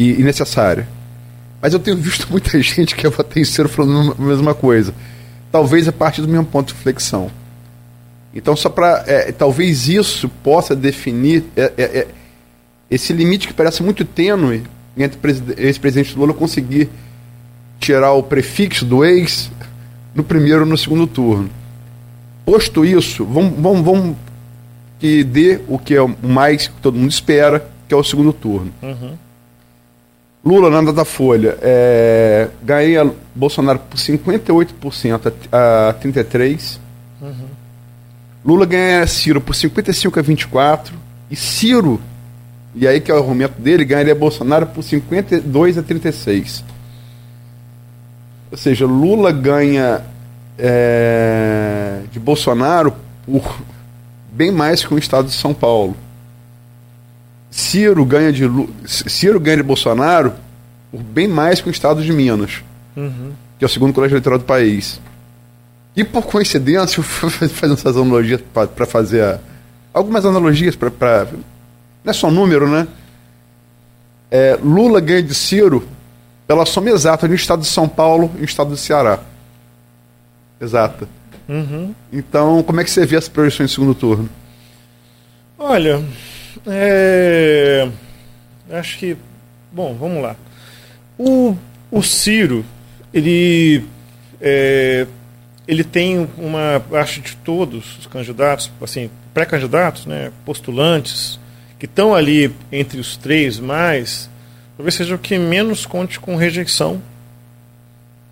e, 0.00 0.18
e 0.18 0.22
necessária. 0.22 0.88
Mas 1.60 1.74
eu 1.74 1.78
tenho 1.78 1.96
visto 1.98 2.26
muita 2.32 2.58
gente 2.62 2.96
que 2.96 3.06
é 3.06 3.10
votar 3.10 3.44
falando 3.68 4.16
a 4.18 4.22
mesma 4.22 4.54
coisa. 4.54 4.94
Talvez 5.52 5.86
a 5.86 5.92
partir 5.92 6.22
do 6.22 6.28
mesmo 6.28 6.46
ponto 6.46 6.68
de 6.68 6.80
flexão. 6.80 7.30
Então, 8.34 8.56
só 8.56 8.70
para. 8.70 9.04
É, 9.06 9.30
talvez 9.32 9.88
isso 9.88 10.28
possa 10.42 10.74
definir 10.74 11.44
é, 11.56 11.72
é, 11.76 11.82
é, 11.82 12.08
esse 12.90 13.12
limite 13.12 13.48
que 13.48 13.52
parece 13.52 13.82
muito 13.82 14.04
tênue 14.04 14.62
entre 14.96 15.18
ex-presidente 15.58 16.16
Lula 16.16 16.32
conseguir 16.32 16.88
tirar 17.78 18.12
o 18.12 18.22
prefixo 18.22 18.84
do 18.84 19.04
ex 19.04 19.50
no 20.14 20.22
primeiro 20.22 20.60
ou 20.60 20.66
no 20.66 20.78
segundo 20.78 21.06
turno. 21.06 21.50
Posto 22.46 22.84
isso, 22.84 23.24
vamos, 23.24 23.54
vamos, 23.58 23.84
vamos 23.84 24.16
que 24.98 25.24
dê 25.24 25.60
o 25.66 25.78
que 25.78 25.94
é 25.94 26.02
o 26.02 26.14
mais 26.22 26.68
que 26.68 26.74
todo 26.80 26.96
mundo 26.96 27.10
espera, 27.10 27.68
que 27.88 27.94
é 27.94 27.96
o 27.96 28.04
segundo 28.04 28.32
turno. 28.32 28.72
Uhum. 28.82 29.16
Lula 30.44 30.70
na 30.70 30.80
Datafolha 30.80 31.58
é, 31.60 32.48
ganha 32.62 33.12
Bolsonaro 33.34 33.78
por 33.78 33.98
58% 33.98 35.32
a, 35.52 35.88
a 35.90 35.94
33%. 35.94 36.78
Uhum. 37.20 37.32
Lula 38.44 38.64
ganha 38.64 39.06
Ciro 39.06 39.40
por 39.40 39.54
55 39.54 40.18
a 40.18 40.22
24 40.22 40.94
e 41.30 41.36
Ciro, 41.36 42.00
e 42.74 42.88
aí 42.88 43.00
que 43.00 43.10
é 43.10 43.14
o 43.14 43.18
argumento 43.18 43.60
dele, 43.60 43.84
ganharia 43.84 44.14
Bolsonaro 44.14 44.66
por 44.66 44.82
52 44.82 45.76
a 45.76 45.82
36. 45.82 46.64
Ou 48.50 48.56
seja, 48.56 48.86
Lula 48.86 49.30
ganha 49.30 50.00
é, 50.58 52.00
de 52.10 52.18
Bolsonaro 52.18 52.94
por 53.26 53.60
bem 54.32 54.50
mais 54.50 54.82
que 54.82 54.94
o 54.94 54.98
estado 54.98 55.26
de 55.26 55.34
São 55.34 55.52
Paulo. 55.52 55.94
Ciro 57.50 58.04
ganha 58.04 58.32
de 58.32 58.44
Ciro 58.86 59.40
ganha 59.40 59.58
de 59.58 59.62
Bolsonaro 59.62 60.32
por 60.90 61.02
bem 61.02 61.26
mais 61.28 61.60
que 61.60 61.68
o 61.68 61.70
estado 61.70 62.02
de 62.02 62.12
Minas, 62.12 62.62
uhum. 62.96 63.32
que 63.58 63.64
é 63.64 63.66
o 63.66 63.68
segundo 63.68 63.92
colégio 63.92 64.14
eleitoral 64.14 64.38
do 64.38 64.44
país. 64.44 65.00
E 65.96 66.04
por 66.04 66.24
coincidência, 66.26 67.00
eu 67.00 67.04
fui 67.04 67.30
fazendo 67.48 67.78
essas 67.78 67.96
analogias 67.96 68.40
para 68.52 68.86
fazer 68.86 69.22
a, 69.22 69.40
algumas 69.92 70.24
analogias 70.24 70.76
para. 70.76 71.28
Não 72.04 72.10
é 72.10 72.12
só 72.12 72.30
número, 72.30 72.68
né? 72.68 72.86
É, 74.30 74.58
Lula 74.62 75.00
ganha 75.00 75.22
de 75.22 75.34
Ciro 75.34 75.86
pela 76.46 76.64
soma 76.64 76.90
exata 76.90 77.26
no 77.26 77.34
estado 77.34 77.62
de 77.62 77.68
São 77.68 77.88
Paulo 77.88 78.30
e 78.36 78.38
no 78.38 78.44
estado 78.44 78.70
do 78.70 78.76
Ceará 78.76 79.20
exata. 80.60 81.08
Uhum. 81.48 81.94
Então, 82.12 82.62
como 82.62 82.80
é 82.80 82.84
que 82.84 82.90
você 82.90 83.06
vê 83.06 83.16
as 83.16 83.28
projeções 83.28 83.70
de 83.70 83.74
segundo 83.74 83.94
turno? 83.94 84.28
Olha, 85.58 86.02
é... 86.66 87.88
acho 88.70 88.98
que. 88.98 89.16
Bom, 89.72 89.94
vamos 89.94 90.22
lá. 90.22 90.36
O, 91.18 91.56
o 91.90 92.02
Ciro, 92.02 92.64
ele. 93.12 93.84
É... 94.40 95.06
ele 95.66 95.84
tem 95.84 96.28
uma. 96.36 96.82
Acho 96.92 97.20
de 97.20 97.36
todos 97.36 97.98
os 97.98 98.06
candidatos, 98.06 98.70
assim, 98.80 99.10
pré-candidatos, 99.32 100.06
né, 100.06 100.32
postulantes, 100.44 101.38
que 101.78 101.86
estão 101.86 102.14
ali 102.14 102.54
entre 102.70 103.00
os 103.00 103.16
três 103.16 103.58
mais, 103.58 104.28
talvez 104.76 104.94
seja 104.94 105.14
o 105.14 105.18
que 105.18 105.38
menos 105.38 105.86
conte 105.86 106.18
com 106.18 106.36
rejeição. 106.36 107.00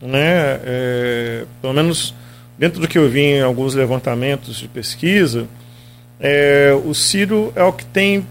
Né? 0.00 0.60
É... 0.64 1.44
pelo 1.60 1.72
menos 1.72 2.14
dentro 2.58 2.80
do 2.80 2.88
que 2.88 2.98
eu 2.98 3.08
vi 3.08 3.20
em 3.20 3.42
alguns 3.42 3.74
levantamentos 3.74 4.56
de 4.56 4.68
pesquisa, 4.68 5.46
é, 6.20 6.72
o 6.84 6.94
Ciro 6.94 7.52
é 7.54 7.62
o 7.62 7.72
que 7.72 7.84
tem 7.84 8.26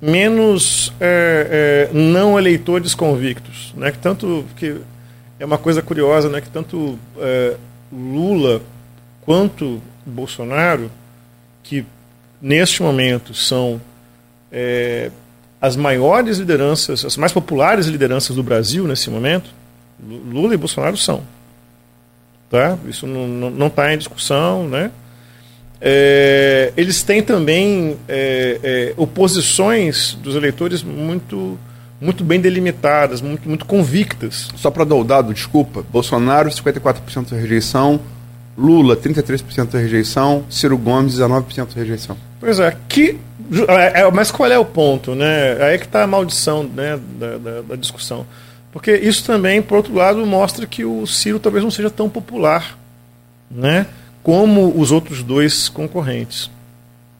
menos 0.00 0.92
é, 1.00 1.88
é, 1.90 1.96
não 1.96 2.38
eleitores 2.38 2.94
convictos, 2.94 3.72
né? 3.76 3.90
Que 3.90 3.98
tanto 3.98 4.44
que 4.56 4.76
é 5.38 5.44
uma 5.44 5.56
coisa 5.56 5.80
curiosa, 5.80 6.28
né? 6.28 6.40
Que 6.40 6.50
tanto 6.50 6.98
é, 7.18 7.56
Lula 7.90 8.60
quanto 9.22 9.80
Bolsonaro, 10.04 10.90
que 11.62 11.86
neste 12.40 12.82
momento 12.82 13.32
são 13.32 13.80
é, 14.52 15.10
as 15.60 15.76
maiores 15.76 16.36
lideranças, 16.36 17.04
as 17.04 17.16
mais 17.16 17.32
populares 17.32 17.86
lideranças 17.86 18.36
do 18.36 18.42
Brasil 18.42 18.86
nesse 18.86 19.08
momento, 19.08 19.50
Lula 20.06 20.52
e 20.52 20.58
Bolsonaro 20.58 20.96
são. 20.98 21.22
Tá? 22.50 22.76
Isso 22.86 23.06
não 23.06 23.66
está 23.68 23.92
em 23.94 23.98
discussão. 23.98 24.68
Né? 24.68 24.90
É, 25.86 26.72
eles 26.78 27.02
têm 27.02 27.22
também 27.22 27.98
é, 28.08 28.58
é, 28.62 28.94
oposições 28.96 30.14
dos 30.14 30.34
eleitores 30.34 30.82
muito, 30.82 31.58
muito 32.00 32.24
bem 32.24 32.40
delimitadas, 32.40 33.20
muito, 33.20 33.46
muito 33.46 33.66
convictas. 33.66 34.48
Só 34.56 34.70
para 34.70 34.84
dar 34.84 34.94
o 34.94 35.04
dado, 35.04 35.34
desculpa, 35.34 35.84
Bolsonaro 35.92 36.48
54% 36.48 37.28
de 37.28 37.34
rejeição, 37.34 38.00
Lula 38.56 38.96
33% 38.96 39.72
de 39.72 39.76
rejeição, 39.76 40.46
Ciro 40.48 40.78
Gomes 40.78 41.18
19% 41.18 41.74
de 41.74 41.78
rejeição. 41.78 42.16
Pois 42.40 42.58
é, 42.58 42.74
que, 42.88 43.18
é, 43.68 44.00
é, 44.00 44.10
mas 44.10 44.30
qual 44.30 44.50
é 44.50 44.58
o 44.58 44.64
ponto? 44.64 45.14
Né? 45.14 45.52
Aí 45.60 45.74
é 45.74 45.78
que 45.78 45.84
está 45.84 46.02
a 46.02 46.06
maldição 46.06 46.62
né, 46.62 46.98
da, 47.18 47.36
da, 47.36 47.60
da 47.60 47.76
discussão. 47.76 48.24
Porque 48.72 48.96
isso 48.96 49.22
também, 49.22 49.60
por 49.60 49.76
outro 49.76 49.94
lado, 49.94 50.24
mostra 50.24 50.66
que 50.66 50.82
o 50.82 51.06
Ciro 51.06 51.38
talvez 51.38 51.62
não 51.62 51.70
seja 51.70 51.90
tão 51.90 52.08
popular 52.08 52.78
né, 53.50 53.86
como 54.24 54.72
os 54.76 54.90
outros 54.90 55.22
dois 55.22 55.68
concorrentes. 55.68 56.50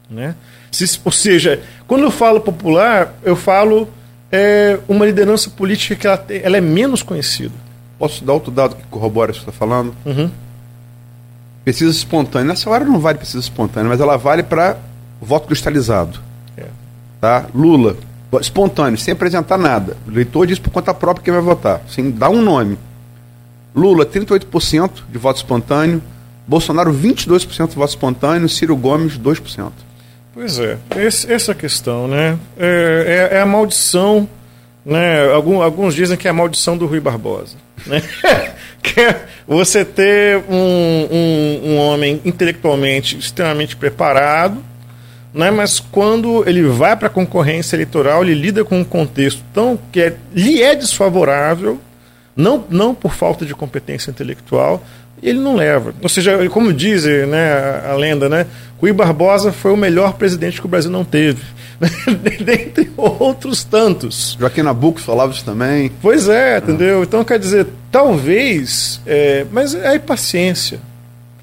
Né? 0.09 0.35
Se, 0.71 0.99
ou 1.05 1.11
seja, 1.11 1.61
quando 1.87 2.01
eu 2.01 2.11
falo 2.11 2.41
popular, 2.41 3.13
eu 3.23 3.35
falo 3.35 3.87
é, 4.31 4.79
uma 4.87 5.05
liderança 5.05 5.49
política 5.51 5.95
que 5.95 6.07
ela, 6.07 6.25
ela 6.29 6.57
é 6.57 6.61
menos 6.61 7.03
conhecida. 7.03 7.53
Posso 7.97 8.25
dar 8.25 8.33
outro 8.33 8.51
dado 8.51 8.75
que 8.75 8.83
corrobora 8.89 9.31
isso 9.31 9.39
que 9.39 9.45
você 9.45 9.51
está 9.51 9.65
falando? 9.65 9.95
Uhum. 10.03 10.29
pesquisa 11.63 11.91
espontânea. 11.91 12.47
Nessa 12.49 12.69
hora 12.69 12.83
não 12.83 12.99
vale 12.99 13.19
pesquisa 13.19 13.39
espontânea, 13.39 13.87
mas 13.87 14.01
ela 14.01 14.17
vale 14.17 14.41
para 14.41 14.77
voto 15.21 15.47
cristalizado. 15.47 16.19
É. 16.57 16.65
Tá? 17.21 17.45
Lula, 17.53 17.95
espontâneo, 18.41 18.97
sem 18.97 19.11
apresentar 19.13 19.57
nada. 19.59 19.95
O 20.07 20.11
eleitor 20.11 20.47
diz 20.47 20.57
por 20.57 20.71
conta 20.71 20.93
própria 20.93 21.23
quem 21.23 21.33
vai 21.33 21.41
votar, 21.41 21.81
sem 21.87 22.09
dar 22.09 22.29
um 22.29 22.41
nome. 22.41 22.77
Lula, 23.75 24.05
38% 24.05 25.03
de 25.09 25.17
voto 25.17 25.37
espontâneo. 25.37 26.01
Bolsonaro, 26.47 26.93
22% 26.93 27.69
de 27.69 27.75
voto 27.75 27.89
espontâneo. 27.89 28.47
Ciro 28.47 28.75
Gomes, 28.75 29.17
2%. 29.17 29.71
Pois 30.33 30.59
é, 30.59 30.77
esse, 30.97 31.31
essa 31.31 31.55
questão, 31.55 32.09
né? 32.09 32.37
É, 32.57 33.29
é, 33.31 33.37
é, 33.37 33.41
a 33.41 33.45
maldição, 33.45 34.27
né? 34.85 35.31
Algum, 35.31 35.61
alguns 35.61 35.95
dizem 35.95 36.17
que 36.17 36.27
é 36.27 36.31
a 36.31 36.33
maldição 36.33 36.77
do 36.77 36.85
Rui 36.85 36.99
Barbosa. 36.99 37.55
Né? 37.87 38.01
que 38.83 38.99
é 38.99 39.25
você 39.47 39.85
ter 39.85 40.43
um, 40.49 41.07
um, 41.11 41.61
um 41.69 41.77
homem 41.77 42.21
intelectualmente 42.25 43.17
extremamente 43.17 43.75
preparado, 43.75 44.61
né? 45.33 45.51
mas 45.51 45.79
quando 45.79 46.47
ele 46.47 46.63
vai 46.63 46.95
para 46.95 47.07
a 47.07 47.11
concorrência 47.11 47.75
eleitoral, 47.75 48.23
ele 48.23 48.33
lida 48.33 48.65
com 48.65 48.79
um 48.79 48.83
contexto 48.83 49.43
tão 49.53 49.79
que 49.91 50.01
é, 50.01 50.15
lhe 50.33 50.61
é 50.61 50.75
desfavorável, 50.75 51.79
não, 52.35 52.65
não 52.69 52.93
por 52.93 53.13
falta 53.13 53.45
de 53.45 53.55
competência 53.55 54.11
intelectual, 54.11 54.83
ele 55.29 55.39
não 55.39 55.55
leva. 55.55 55.93
Ou 56.01 56.07
seja, 56.07 56.47
como 56.49 56.71
diz 56.71 57.03
né, 57.03 57.81
a, 57.89 57.95
lenda, 57.95 58.29
né, 58.29 58.45
Rui 58.79 58.93
Barbosa 58.93 59.51
foi 59.51 59.71
o 59.71 59.77
melhor 59.77 60.13
presidente 60.13 60.59
que 60.59 60.67
o 60.67 60.69
Brasil 60.69 60.91
não 60.91 61.03
teve. 61.03 61.41
Dentre 62.45 62.91
outros 62.95 63.63
tantos. 63.63 64.37
Joaquim 64.39 64.61
Nabuco 64.61 64.99
falava 65.01 65.33
isso 65.33 65.43
também. 65.43 65.91
Pois 66.01 66.29
é, 66.29 66.59
entendeu? 66.59 67.03
Então, 67.03 67.23
quer 67.23 67.39
dizer, 67.39 67.67
talvez, 67.91 69.01
é, 69.05 69.45
mas 69.51 69.73
é 69.73 69.97
paciência. 69.97 70.79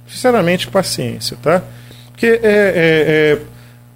Sinceramente, 0.08 0.68
paciência, 0.68 1.36
tá? 1.42 1.62
Porque 2.10 2.26
é, 2.26 2.38
é, 2.42 2.42
é 2.44 3.38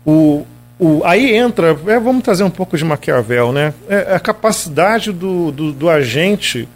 o, 0.05 0.45
o, 0.79 1.03
aí 1.05 1.35
entra, 1.35 1.77
é, 1.87 1.99
vamos 1.99 2.23
trazer 2.23 2.45
um 2.45 2.51
pouco 2.51 2.77
de 2.77 2.85
Maquiavel, 2.85 3.53
né? 3.53 3.73
É, 3.89 4.15
a 4.15 4.21
capacidade 4.21 5.13
do, 5.13 5.53
do, 5.53 5.73
do 5.73 5.89
agente 5.89 6.69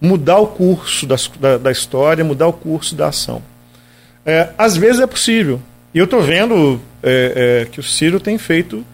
mudar 0.00 0.38
o 0.38 0.46
curso 0.46 1.06
das, 1.06 1.28
da, 1.38 1.58
da, 1.58 1.70
história, 1.70 2.24
mudar 2.24 2.46
o 2.46 2.52
curso 2.52 2.94
da 2.94 3.08
ação. 3.08 3.42
É, 4.24 4.48
às 4.56 4.76
vezes 4.76 5.00
é 5.00 5.06
possível. 5.06 5.60
E 5.92 5.98
eu 5.98 6.04
estou 6.04 6.22
vendo 6.22 6.80
é, 7.02 7.64
é, 7.64 7.68
que 7.70 7.80
o 7.80 7.82
Ciro 7.82 8.18
tem 8.18 8.38
feito 8.38 8.84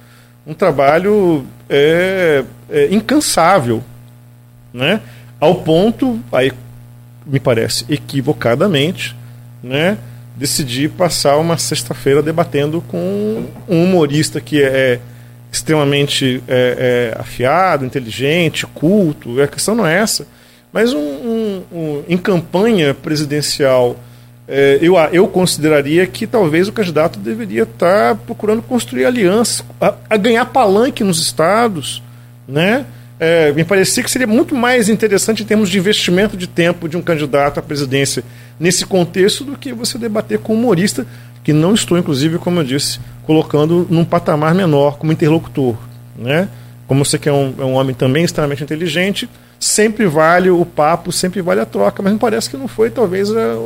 um 0.46 0.54
trabalho 0.54 1.46
é, 1.68 2.44
é, 2.70 2.88
incansável, 2.90 3.82
né? 4.72 5.00
ao 5.38 5.56
ponto, 5.56 6.18
aí 6.32 6.52
me 7.26 7.38
parece 7.38 7.84
equivocadamente, 7.88 9.14
né? 9.62 9.98
decidir 10.36 10.90
passar 10.90 11.36
uma 11.38 11.58
sexta-feira 11.58 12.22
debatendo 12.22 12.80
com 12.82 13.46
um 13.68 13.84
humorista 13.84 14.40
que 14.40 14.62
é 14.62 15.00
extremamente 15.50 16.42
é, 16.46 17.16
afiado, 17.18 17.84
inteligente, 17.84 18.66
culto. 18.66 19.40
A 19.40 19.46
questão 19.46 19.74
não 19.74 19.86
é 19.86 19.98
essa. 19.98 20.26
Mas 20.76 20.92
um, 20.92 20.98
um, 20.98 21.62
um, 21.72 22.02
em 22.06 22.18
campanha 22.18 22.92
presidencial, 22.92 23.96
é, 24.46 24.78
eu, 24.82 24.94
eu 25.10 25.26
consideraria 25.26 26.06
que 26.06 26.26
talvez 26.26 26.68
o 26.68 26.72
candidato 26.72 27.18
deveria 27.18 27.62
estar 27.62 28.14
procurando 28.14 28.60
construir 28.60 29.06
alianças, 29.06 29.64
a, 29.80 29.94
a 30.10 30.18
ganhar 30.18 30.44
palanque 30.44 31.02
nos 31.02 31.18
estados, 31.18 32.02
né? 32.46 32.84
É, 33.18 33.52
me 33.52 33.64
parecia 33.64 34.02
que 34.02 34.10
seria 34.10 34.26
muito 34.26 34.54
mais 34.54 34.90
interessante 34.90 35.42
em 35.42 35.46
termos 35.46 35.70
de 35.70 35.78
investimento 35.78 36.36
de 36.36 36.46
tempo 36.46 36.90
de 36.90 36.98
um 36.98 37.00
candidato 37.00 37.58
à 37.58 37.62
presidência 37.62 38.22
nesse 38.60 38.84
contexto 38.84 39.44
do 39.44 39.56
que 39.56 39.72
você 39.72 39.96
debater 39.96 40.40
com 40.40 40.52
um 40.52 40.58
humorista, 40.58 41.06
que 41.42 41.54
não 41.54 41.72
estou, 41.72 41.96
inclusive, 41.96 42.36
como 42.36 42.60
eu 42.60 42.64
disse, 42.64 43.00
colocando 43.22 43.86
num 43.88 44.04
patamar 44.04 44.54
menor 44.54 44.98
como 44.98 45.10
interlocutor. 45.10 45.74
Né? 46.18 46.50
Como 46.86 47.02
você 47.02 47.18
que 47.18 47.30
é 47.30 47.32
um, 47.32 47.54
é 47.58 47.64
um 47.64 47.72
homem 47.72 47.94
também 47.94 48.24
extremamente 48.24 48.62
inteligente, 48.62 49.26
sempre 49.58 50.06
vale 50.06 50.50
o 50.50 50.64
papo, 50.64 51.10
sempre 51.12 51.40
vale 51.40 51.60
a 51.60 51.66
troca, 51.66 52.02
mas 52.02 52.12
me 52.12 52.18
parece 52.18 52.50
que 52.50 52.56
não 52.56 52.68
foi 52.68 52.90
talvez 52.90 53.30
a, 53.34 53.58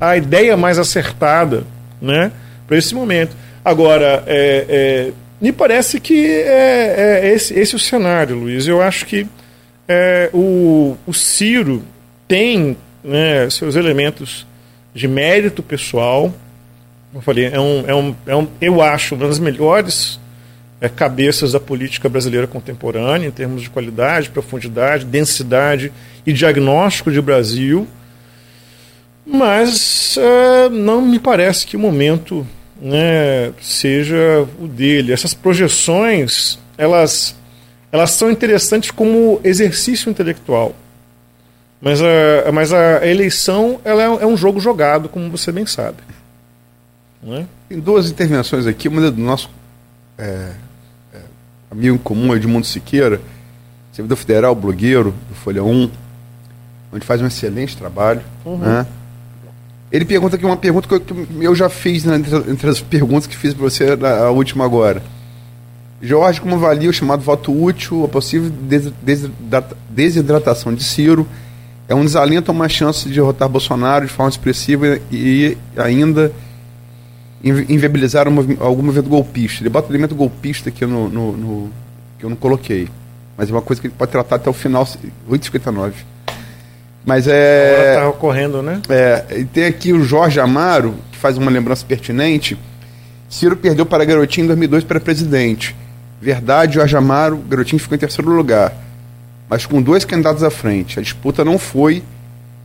a 0.00 0.16
ideia 0.16 0.56
mais 0.56 0.78
acertada 0.78 1.64
né, 2.00 2.32
para 2.66 2.76
esse 2.76 2.94
momento. 2.94 3.36
Agora, 3.64 4.24
é, 4.26 4.66
é, 4.68 5.12
me 5.40 5.52
parece 5.52 6.00
que 6.00 6.26
é, 6.26 7.20
é, 7.22 7.32
esse, 7.32 7.54
esse 7.58 7.74
é 7.74 7.76
o 7.76 7.80
cenário, 7.80 8.36
Luiz. 8.36 8.66
Eu 8.66 8.82
acho 8.82 9.06
que 9.06 9.26
é, 9.88 10.30
o, 10.32 10.96
o 11.06 11.12
Ciro 11.12 11.84
tem 12.26 12.76
né, 13.04 13.48
seus 13.50 13.76
elementos 13.76 14.46
de 14.94 15.06
mérito 15.06 15.62
pessoal. 15.62 16.32
Eu 17.14 17.20
falei, 17.20 17.46
é 17.46 17.60
um, 17.60 17.84
é 17.86 17.94
um, 17.94 18.16
é 18.26 18.36
um, 18.36 18.48
eu 18.60 18.82
acho 18.82 19.14
uma 19.14 19.26
das 19.28 19.38
melhores 19.38 20.18
é, 20.82 20.88
cabeças 20.88 21.52
da 21.52 21.60
política 21.60 22.08
brasileira 22.08 22.48
contemporânea, 22.48 23.28
em 23.28 23.30
termos 23.30 23.62
de 23.62 23.70
qualidade, 23.70 24.30
profundidade, 24.30 25.04
densidade 25.04 25.92
e 26.26 26.32
diagnóstico 26.32 27.08
de 27.12 27.22
Brasil. 27.22 27.86
Mas 29.24 30.18
é, 30.18 30.68
não 30.68 31.00
me 31.00 31.20
parece 31.20 31.64
que 31.64 31.76
o 31.76 31.80
momento 31.80 32.44
né, 32.80 33.52
seja 33.60 34.44
o 34.60 34.66
dele. 34.66 35.12
Essas 35.12 35.32
projeções, 35.32 36.58
elas, 36.76 37.36
elas 37.92 38.10
são 38.10 38.28
interessantes 38.28 38.90
como 38.90 39.40
exercício 39.44 40.10
intelectual. 40.10 40.74
Mas 41.80 42.00
a, 42.02 42.50
mas 42.52 42.72
a 42.72 43.06
eleição 43.06 43.80
ela 43.84 44.02
é, 44.02 44.24
é 44.24 44.26
um 44.26 44.36
jogo 44.36 44.58
jogado, 44.58 45.08
como 45.08 45.30
você 45.30 45.52
bem 45.52 45.64
sabe. 45.64 45.98
Né? 47.22 47.46
Tem 47.68 47.78
duas 47.78 48.10
intervenções 48.10 48.66
aqui, 48.66 48.88
uma 48.88 49.12
do 49.12 49.20
nosso 49.20 49.48
é, 50.18 50.50
amigo 51.72 51.94
em 51.94 51.98
comum, 51.98 52.34
Edmundo 52.36 52.66
Siqueira, 52.66 53.18
servidor 53.92 54.16
federal, 54.16 54.54
blogueiro 54.54 55.14
do 55.28 55.34
Folha 55.34 55.64
1, 55.64 55.90
onde 56.92 57.04
faz 57.04 57.22
um 57.22 57.26
excelente 57.26 57.76
trabalho. 57.76 58.20
Uhum. 58.44 58.58
Né? 58.58 58.86
Ele 59.90 60.04
pergunta 60.04 60.36
aqui 60.36 60.44
uma 60.44 60.56
pergunta 60.56 60.86
que 60.86 60.94
eu, 60.94 61.00
que 61.00 61.26
eu 61.40 61.54
já 61.54 61.70
fiz 61.70 62.04
né, 62.04 62.16
entre, 62.16 62.36
entre, 62.50 62.68
as 62.68 62.80
perguntas 62.80 63.26
que 63.26 63.36
fiz 63.36 63.54
para 63.54 63.62
você, 63.62 63.98
a, 64.00 64.24
a 64.24 64.30
última 64.30 64.64
agora. 64.64 65.02
Jorge, 66.00 66.40
como 66.40 66.56
avalia 66.56 66.90
o 66.90 66.92
chamado 66.92 67.22
voto 67.22 67.52
útil, 67.52 68.04
a 68.04 68.08
possível 68.08 68.52
desidratação 69.88 70.74
de 70.74 70.82
Ciro? 70.82 71.26
É 71.88 71.94
um 71.94 72.04
desalento 72.04 72.50
a 72.50 72.54
uma 72.54 72.68
chance 72.68 73.08
de 73.08 73.14
derrotar 73.14 73.48
Bolsonaro 73.48 74.06
de 74.06 74.12
forma 74.12 74.30
expressiva 74.30 74.98
e 75.10 75.56
ainda 75.76 76.32
inviabilizar 77.42 78.28
uma, 78.28 78.42
algum 78.60 78.82
movimento 78.82 79.08
golpista. 79.08 79.62
Ele 79.62 79.70
bota 79.70 79.88
o 79.88 79.92
elemento 79.92 80.14
golpista 80.14 80.68
aqui 80.68 80.86
no, 80.86 81.08
no, 81.08 81.32
no, 81.32 81.70
que 82.18 82.24
eu 82.24 82.30
não 82.30 82.36
coloquei. 82.36 82.88
Mas 83.36 83.50
é 83.50 83.52
uma 83.52 83.62
coisa 83.62 83.80
que 83.80 83.88
ele 83.88 83.94
pode 83.96 84.12
tratar 84.12 84.36
até 84.36 84.48
o 84.48 84.52
final, 84.52 84.86
8h59. 85.28 85.92
Mas 87.04 87.26
é. 87.26 87.72
Agora 87.72 87.94
está 87.94 88.08
ocorrendo, 88.08 88.62
né? 88.62 88.80
É, 88.88 89.38
e 89.38 89.44
tem 89.44 89.64
aqui 89.64 89.92
o 89.92 90.04
Jorge 90.04 90.38
Amaro, 90.38 90.94
que 91.10 91.18
faz 91.18 91.36
uma 91.36 91.50
lembrança 91.50 91.84
pertinente. 91.84 92.56
Ciro 93.28 93.56
perdeu 93.56 93.84
para 93.84 94.04
Garotinho 94.04 94.44
em 94.44 94.48
2002 94.48 94.84
para 94.84 95.00
presidente. 95.00 95.74
Verdade, 96.20 96.74
Jorge 96.74 96.96
Amaro, 96.96 97.38
Garotinho 97.38 97.80
ficou 97.80 97.96
em 97.96 97.98
terceiro 97.98 98.30
lugar. 98.30 98.72
Mas 99.48 99.66
com 99.66 99.82
dois 99.82 100.04
candidatos 100.04 100.44
à 100.44 100.50
frente. 100.50 100.98
A 100.98 101.02
disputa 101.02 101.44
não 101.44 101.58
foi 101.58 102.02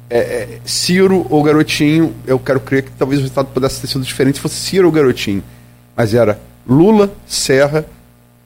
é, 0.09 0.19
é, 0.19 0.59
Ciro 0.63 1.25
ou 1.29 1.43
Garotinho, 1.43 2.13
eu 2.25 2.39
quero 2.39 2.59
crer 2.59 2.83
que 2.83 2.91
talvez 2.91 3.19
o 3.19 3.23
resultado 3.23 3.47
pudesse 3.53 3.81
ter 3.81 3.87
sido 3.87 4.03
diferente 4.03 4.35
se 4.35 4.41
fosse 4.41 4.55
Ciro 4.55 4.87
ou 4.87 4.91
Garotinho. 4.91 5.43
Mas 5.95 6.13
era 6.13 6.39
Lula, 6.67 7.11
Serra, 7.25 7.85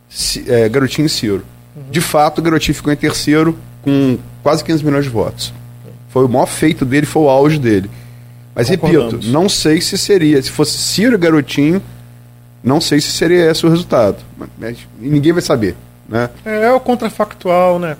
C, 0.09 0.43
é, 0.47 0.67
Garotinho 0.69 1.05
e 1.05 1.09
Ciro. 1.09 1.43
Uhum. 1.75 1.83
De 1.91 2.01
fato, 2.01 2.41
Garotinho 2.41 2.75
ficou 2.75 2.91
em 2.91 2.95
terceiro 2.95 3.57
com 3.81 4.17
quase 4.41 4.63
15 4.63 4.83
milhões 4.83 5.05
de 5.05 5.09
votos. 5.09 5.53
Foi 6.09 6.25
o 6.25 6.29
maior 6.29 6.47
feito 6.47 6.83
dele, 6.83 7.05
foi 7.05 7.23
o 7.23 7.29
auge 7.29 7.57
dele. 7.57 7.89
Mas 8.53 8.67
repito, 8.67 9.19
não 9.25 9.47
sei 9.47 9.79
se 9.79 9.97
seria, 9.97 10.41
se 10.41 10.49
fosse 10.49 10.77
Ciro 10.77 11.15
e 11.15 11.17
Garotinho, 11.17 11.81
não 12.63 12.81
sei 12.81 12.99
se 12.99 13.11
seria 13.11 13.49
esse 13.49 13.65
o 13.65 13.69
resultado. 13.69 14.17
Mas, 14.57 14.77
ninguém 14.99 15.31
vai 15.31 15.41
saber. 15.41 15.75
Né? 16.07 16.29
É, 16.45 16.65
é 16.65 16.71
o 16.71 16.79
contrafactual, 16.79 17.79
né? 17.79 17.95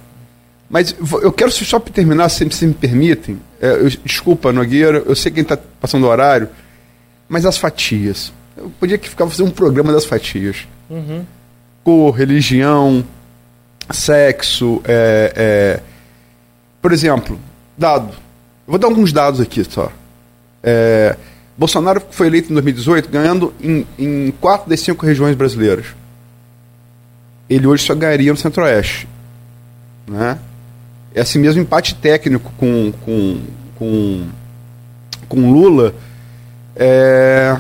Mas 0.72 0.96
eu 1.22 1.34
quero 1.34 1.52
só 1.52 1.80
terminar, 1.82 2.30
se, 2.30 2.50
se 2.50 2.66
me 2.66 2.74
permitem, 2.74 3.38
é, 3.62 3.72
eu, 3.72 3.90
desculpa, 4.06 4.54
Nogueira, 4.54 5.04
eu 5.06 5.14
sei 5.14 5.30
quem 5.30 5.44
está 5.44 5.58
passando 5.58 6.06
o 6.06 6.08
horário, 6.08 6.48
mas 7.28 7.46
as 7.46 7.58
fatias. 7.58 8.32
Eu 8.56 8.72
podia 8.80 8.98
que 8.98 9.10
ficar 9.10 9.28
fazendo 9.28 9.48
um 9.48 9.52
programa 9.52 9.92
das 9.92 10.06
fatias. 10.06 10.66
Uhum. 10.90 11.26
Cor, 11.84 12.12
religião, 12.12 13.04
sexo, 13.90 14.82
é, 14.86 15.34
é, 15.36 15.80
por 16.82 16.94
exemplo, 16.94 17.38
dado. 17.78 18.14
Eu 18.66 18.72
vou 18.72 18.80
dar 18.80 18.88
alguns 18.88 19.12
dados 19.12 19.42
aqui 19.42 19.66
só. 19.66 19.92
É, 20.64 21.18
Bolsonaro 21.58 22.02
foi 22.12 22.28
eleito 22.28 22.50
em 22.50 22.54
2018 22.54 23.10
ganhando 23.10 23.54
em, 23.62 23.86
em 24.00 24.32
quatro 24.40 24.70
das 24.70 24.80
cinco 24.80 25.06
regiões 25.06 25.36
brasileiras. 25.36 25.88
Ele 27.50 27.68
hoje 27.68 27.84
só 27.84 27.94
ganharia 27.94 28.32
no 28.32 28.38
Centro-Oeste. 28.38 29.06
Né? 30.08 30.40
Esse 31.14 31.38
mesmo 31.38 31.62
empate 31.62 31.96
técnico 31.96 32.52
com, 32.58 32.94
com, 33.04 33.42
com, 33.76 34.28
com 35.28 35.52
Lula 35.52 35.94
é, 36.76 37.58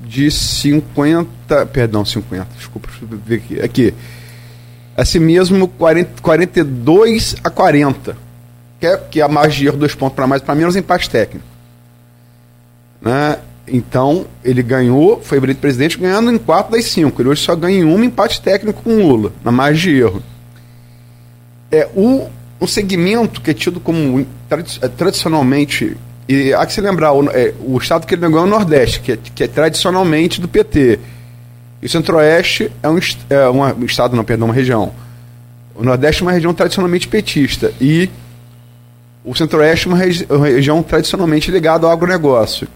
de 0.00 0.30
50. 0.30 1.66
Perdão, 1.66 2.04
50. 2.04 2.46
Desculpa, 2.56 2.88
deixa 2.88 3.04
eu 3.04 3.18
ver 3.18 3.36
aqui. 3.36 3.60
Aqui. 3.60 3.94
Assim 4.96 5.18
mesmo, 5.18 5.68
40, 5.68 6.22
42 6.22 7.36
a 7.42 7.50
40. 7.50 8.16
Que 8.80 8.86
é, 8.86 8.96
que 8.96 9.20
é 9.20 9.24
a 9.24 9.28
margem 9.28 9.60
de 9.60 9.66
erro, 9.66 9.76
dois 9.76 9.94
pontos 9.94 10.14
para 10.14 10.26
mais 10.26 10.40
para 10.40 10.54
menos, 10.54 10.76
empate 10.76 11.10
técnico. 11.10 11.46
Né? 13.00 13.38
Então, 13.66 14.26
ele 14.42 14.62
ganhou, 14.62 15.20
foi 15.22 15.38
eleito 15.38 15.60
presidente 15.60 15.98
ganhando 15.98 16.32
em 16.32 16.38
4 16.38 16.72
das 16.72 16.84
5. 16.86 17.20
Ele 17.20 17.28
hoje 17.28 17.42
só 17.42 17.54
ganha 17.54 17.78
em 17.78 17.84
um 17.84 18.02
empate 18.02 18.40
técnico 18.40 18.82
com 18.82 18.96
Lula, 18.96 19.32
na 19.44 19.52
margem 19.52 19.94
de 19.94 20.00
erro. 20.00 20.22
É, 21.70 21.86
o, 21.94 22.28
um 22.60 22.66
segmento 22.66 23.40
que 23.40 23.50
é 23.50 23.54
tido 23.54 23.80
como 23.80 24.20
é, 24.20 24.88
tradicionalmente. 24.88 25.96
E 26.28 26.52
há 26.52 26.66
que 26.66 26.72
se 26.72 26.80
lembrar, 26.80 27.12
o, 27.12 27.30
é, 27.30 27.54
o 27.60 27.78
estado 27.78 28.06
que 28.06 28.14
ele 28.14 28.22
ganhou 28.22 28.40
é 28.40 28.42
o 28.42 28.46
Nordeste, 28.46 29.00
que 29.00 29.12
é, 29.12 29.16
que 29.16 29.44
é 29.44 29.48
tradicionalmente 29.48 30.40
do 30.40 30.48
PT. 30.48 30.98
E 31.80 31.86
o 31.86 31.88
Centro-Oeste 31.88 32.70
é 32.82 32.88
um, 32.88 32.98
é 32.98 33.72
um 33.72 33.84
estado, 33.84 34.16
não, 34.16 34.24
perdão, 34.24 34.48
uma 34.48 34.54
região. 34.54 34.92
O 35.74 35.84
Nordeste 35.84 36.22
é 36.22 36.26
uma 36.26 36.32
região 36.32 36.52
tradicionalmente 36.52 37.06
petista. 37.06 37.72
E 37.80 38.10
o 39.24 39.34
Centro-Oeste 39.34 39.86
é 39.86 39.90
uma, 39.90 39.96
regi 39.96 40.26
uma 40.28 40.46
região 40.46 40.82
tradicionalmente 40.82 41.50
ligada 41.50 41.86
ao 41.86 41.92
agronegócio. 41.92 42.66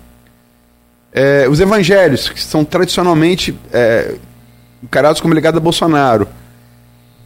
É, 1.13 1.47
os 1.49 1.61
evangélicos, 1.61 2.31
que 2.31 2.41
são 2.41 2.65
tradicionalmente 2.65 3.55
é, 3.73 4.15
encarados 4.83 5.21
como 5.21 5.35
ligados 5.35 5.59
a 5.59 5.61
Bolsonaro. 5.61 6.29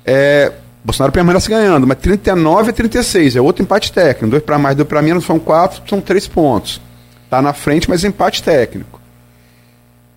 É, 0.05 0.53
Bolsonaro 0.87 1.13
permanece 1.13 1.51
ganhando, 1.51 1.85
mas 1.85 1.99
39 1.99 2.71
a 2.71 2.73
36, 2.73 3.35
é 3.35 3.41
outro 3.41 3.65
empate 3.65 3.93
técnico. 3.93 4.29
Dois 4.29 4.43
para 4.45 4.57
mais, 4.57 4.77
dois 4.77 4.89
para 4.89 5.03
menos, 5.03 5.25
são 5.25 5.37
quatro, 5.37 5.83
são 5.89 6.01
três 6.01 6.29
pontos. 6.29 6.81
Está 7.25 7.43
na 7.43 7.53
frente, 7.53 7.91
mas 7.91 8.05
empate 8.05 8.41
técnico. 8.41 9.01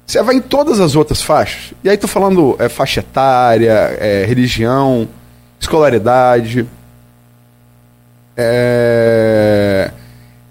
Você 0.06 0.22
vai 0.22 0.36
em 0.36 0.42
todas 0.42 0.80
as 0.80 0.96
outras 0.96 1.24
faixas. 1.24 1.74
E 1.84 1.90
aí 1.90 1.96
estou 1.96 2.08
falando 2.08 2.56
é, 2.60 2.70
faixa 2.70 3.00
etária, 3.00 3.98
é, 4.00 4.26
religião, 4.28 5.10
escolaridade, 5.60 6.68
é, 8.38 9.90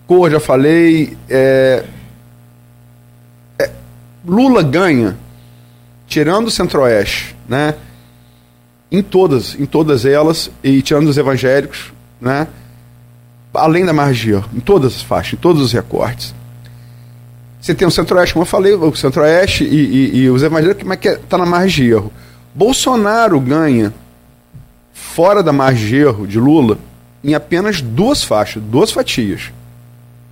cor, 0.05 0.33
já 0.33 0.41
falei, 0.41 1.17
é, 1.31 1.85
Lula 4.27 4.65
ganha, 4.65 5.17
tirando 6.09 6.49
o 6.49 6.51
Centro-Oeste, 6.51 7.37
né? 7.49 7.77
Em 8.91 9.03
todas, 9.03 9.55
em 9.59 9.67
todas 9.67 10.05
elas, 10.07 10.51
e 10.63 10.81
tirando 10.81 11.09
os 11.09 11.19
evangélicos, 11.19 11.93
né? 12.21 12.49
Além 13.53 13.85
da 13.85 13.93
margem, 13.93 14.43
em 14.55 14.61
todas 14.61 14.97
as 14.97 15.03
faixas, 15.03 15.35
em 15.35 15.37
todos 15.37 15.63
os 15.63 15.73
recortes. 15.73 16.35
Você 17.61 17.75
tem 17.75 17.87
o 17.87 17.91
Centro-Oeste, 17.91 18.35
como 18.35 18.45
eu 18.45 18.47
falei, 18.47 18.75
o 18.75 18.95
Centro-Oeste 18.95 19.65
e, 19.65 19.77
e, 19.77 20.17
e, 20.21 20.31
os 20.31 20.43
evangélicos, 20.43 20.85
mas 20.85 20.99
que 20.99 21.09
está 21.09 21.37
na 21.37 21.45
margem 21.45 21.87
de 21.87 21.91
erro. 21.91 22.13
Bolsonaro 22.55 23.41
ganha 23.41 23.93
fora 24.93 25.43
da 25.43 25.53
margem 25.53 25.87
de 25.87 25.97
erro 25.97 26.27
de 26.27 26.39
Lula 26.39 26.79
em 27.23 27.35
apenas 27.35 27.81
duas 27.83 28.23
faixas, 28.23 28.63
duas 28.63 28.91
fatias. 28.91 29.53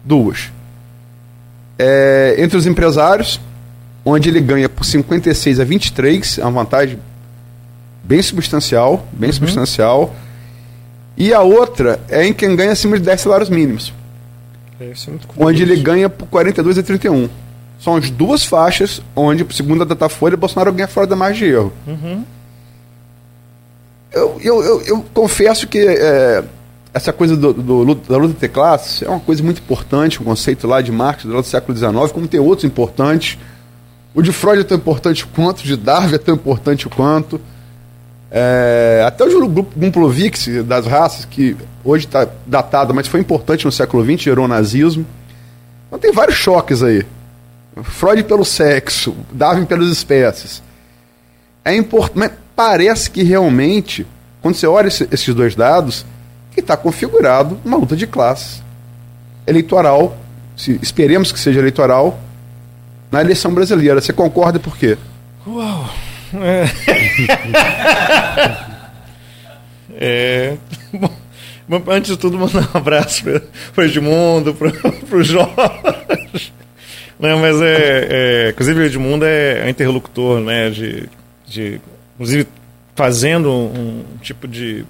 Duas. 0.04 0.50
É, 1.78 2.36
entre 2.38 2.56
os 2.56 2.66
empresários, 2.66 3.40
onde 4.04 4.28
ele 4.28 4.40
ganha 4.40 4.68
por 4.68 4.84
56 4.84 5.60
a 5.60 5.64
23, 5.64 6.38
é 6.38 6.42
uma 6.42 6.62
vantagem 6.62 6.98
bem 8.06 8.22
substancial, 8.22 9.06
bem 9.12 9.30
uhum. 9.30 9.34
substancial. 9.34 10.14
E 11.16 11.32
a 11.32 11.40
outra 11.40 11.98
é 12.08 12.26
em 12.26 12.32
quem 12.32 12.54
ganha 12.54 12.72
acima 12.72 12.98
de 12.98 13.04
10 13.04 13.20
salários 13.20 13.50
mínimos. 13.50 13.92
É, 14.78 14.84
é 14.84 14.94
onde 15.36 15.62
ele 15.62 15.76
ganha 15.76 16.08
por 16.08 16.26
42 16.28 16.78
a 16.78 16.82
31. 16.82 17.28
São 17.80 17.96
as 17.96 18.10
duas 18.10 18.44
faixas 18.44 19.02
onde, 19.14 19.46
segundo 19.54 19.82
a 19.82 19.84
Datafolha, 19.84 20.36
Bolsonaro 20.36 20.72
ganha 20.72 20.88
fora 20.88 21.06
da 21.06 21.16
margem 21.16 21.48
de 21.48 21.54
erro. 21.54 21.72
Uhum. 21.86 22.24
Eu, 24.12 24.40
eu, 24.40 24.62
eu, 24.62 24.82
eu, 24.82 25.04
confesso 25.12 25.66
que 25.66 25.78
é, 25.78 26.42
essa 26.94 27.12
coisa 27.12 27.36
do, 27.36 27.52
do, 27.52 27.94
da 27.94 28.16
luta 28.16 28.38
de 28.38 28.48
classes 28.48 29.02
é 29.02 29.08
uma 29.08 29.20
coisa 29.20 29.42
muito 29.42 29.60
importante, 29.60 30.20
um 30.22 30.24
conceito 30.24 30.66
lá 30.66 30.80
de 30.80 30.92
Marx 30.92 31.24
do 31.24 31.42
século 31.42 31.76
XIX, 31.76 32.12
como 32.12 32.26
tem 32.26 32.40
outros 32.40 32.64
importantes 32.64 33.38
o 34.16 34.22
de 34.22 34.32
Freud 34.32 34.62
é 34.62 34.64
tão 34.64 34.78
importante 34.78 35.26
quanto, 35.26 35.60
o 35.60 35.64
de 35.64 35.76
Darwin 35.76 36.14
é 36.14 36.18
tão 36.18 36.34
importante 36.34 36.88
quanto. 36.88 37.38
É, 38.38 39.02
até 39.06 39.24
o 39.24 39.48
Gumplovix 39.48 40.46
das 40.66 40.86
raças, 40.86 41.24
que 41.24 41.56
hoje 41.82 42.04
está 42.04 42.28
datado, 42.46 42.92
mas 42.92 43.06
foi 43.06 43.18
importante 43.18 43.64
no 43.64 43.72
século 43.72 44.04
XX, 44.04 44.24
gerou 44.24 44.46
nazismo. 44.46 45.06
Então 45.86 45.98
tem 45.98 46.12
vários 46.12 46.36
choques 46.36 46.82
aí. 46.82 47.02
Freud 47.82 48.24
pelo 48.24 48.44
sexo, 48.44 49.16
Darwin 49.32 49.64
pelas 49.64 49.88
espécies. 49.88 50.62
É 51.64 51.74
importante, 51.74 52.34
parece 52.54 53.10
que 53.10 53.22
realmente, 53.22 54.06
quando 54.42 54.54
você 54.54 54.66
olha 54.66 54.88
esse, 54.88 55.08
esses 55.10 55.34
dois 55.34 55.54
dados, 55.54 56.04
que 56.52 56.60
está 56.60 56.76
configurado 56.76 57.58
uma 57.64 57.78
luta 57.78 57.96
de 57.96 58.06
classes 58.06 58.62
eleitoral, 59.46 60.14
se, 60.54 60.78
esperemos 60.82 61.32
que 61.32 61.38
seja 61.38 61.58
eleitoral, 61.58 62.20
na 63.10 63.22
eleição 63.22 63.54
brasileira. 63.54 63.98
Você 63.98 64.12
concorda 64.12 64.60
por 64.60 64.76
quê? 64.76 64.98
Uau! 65.46 65.88
É. 66.42 66.64
é... 70.54 70.56
Bom, 71.68 71.82
antes 71.88 72.12
de 72.12 72.16
tudo, 72.16 72.38
mandar 72.38 72.68
um 72.74 72.78
abraço 72.78 73.24
para 73.24 73.82
o 73.82 73.84
Edmundo, 73.84 74.54
para 74.54 75.16
o 75.16 75.22
Jorge. 75.22 76.52
Não, 77.18 77.38
mas 77.38 77.60
é, 77.60 78.06
é, 78.10 78.50
Inclusive, 78.50 78.80
o 78.80 78.84
Edmundo 78.84 79.24
é, 79.24 79.68
interlocutor, 79.68 80.40
né? 80.40 80.70
De, 80.70 81.08
de, 81.46 81.80
inclusive, 82.14 82.46
fazendo 82.94 83.50
um, 83.50 84.04
um 84.14 84.18
tipo 84.18 84.46
de 84.46 84.84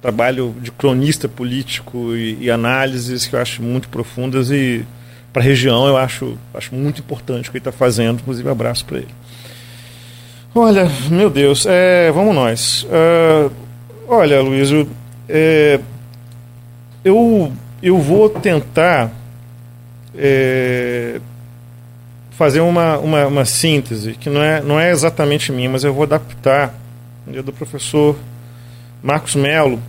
trabalho 0.00 0.54
de 0.60 0.72
cronista 0.72 1.28
político 1.28 2.14
e, 2.16 2.38
e 2.40 2.50
análises 2.50 3.26
que 3.26 3.36
eu 3.36 3.40
acho 3.40 3.62
muito 3.62 3.88
profundas 3.88 4.50
e 4.50 4.84
para 5.32 5.40
a 5.40 5.44
região, 5.44 5.86
eu 5.86 5.96
acho, 5.96 6.36
acho 6.52 6.74
muito 6.74 7.00
importante 7.00 7.48
o 7.48 7.52
que 7.52 7.58
ele 7.58 7.60
está 7.60 7.72
fazendo, 7.72 8.20
inclusive 8.20 8.48
abraço 8.50 8.84
para 8.84 8.98
ele. 8.98 9.08
Olha, 10.54 10.86
meu 11.10 11.30
Deus, 11.30 11.64
é, 11.64 12.12
vamos 12.12 12.34
nós. 12.34 12.82
Uh, 12.84 13.50
olha, 14.06 14.42
Luiz, 14.42 14.70
eu, 14.70 14.86
é, 15.26 15.80
eu, 17.02 17.50
eu 17.82 17.98
vou 17.98 18.28
tentar 18.28 19.10
é, 20.14 21.18
fazer 22.32 22.60
uma, 22.60 22.98
uma, 22.98 23.26
uma, 23.28 23.44
síntese, 23.46 24.12
que 24.12 24.28
não 24.28 24.42
é, 24.42 24.60
não 24.60 24.78
é 24.78 24.90
exatamente 24.90 25.50
minha, 25.50 25.70
mas 25.70 25.84
eu 25.84 25.94
vou 25.94 26.02
adaptar 26.02 26.74
do 27.26 27.52
professor 27.54 28.14
Marcos 29.02 29.34
Melo 29.34 29.80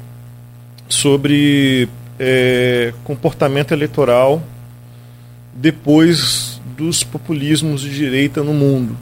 sobre 0.87 1.89
é, 2.17 2.93
comportamento 3.03 3.73
eleitoral 3.73 4.41
depois 5.53 6.61
dos 6.77 7.03
populismos 7.03 7.81
de 7.81 7.93
direita 7.93 8.41
no 8.41 8.53
mundo. 8.53 8.95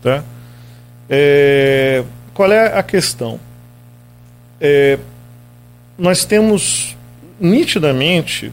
Tá? 0.00 0.22
É, 1.08 2.02
qual 2.34 2.50
é 2.50 2.78
a 2.78 2.82
questão? 2.82 3.38
É, 4.60 4.98
nós 5.98 6.24
temos 6.24 6.96
nitidamente, 7.40 8.52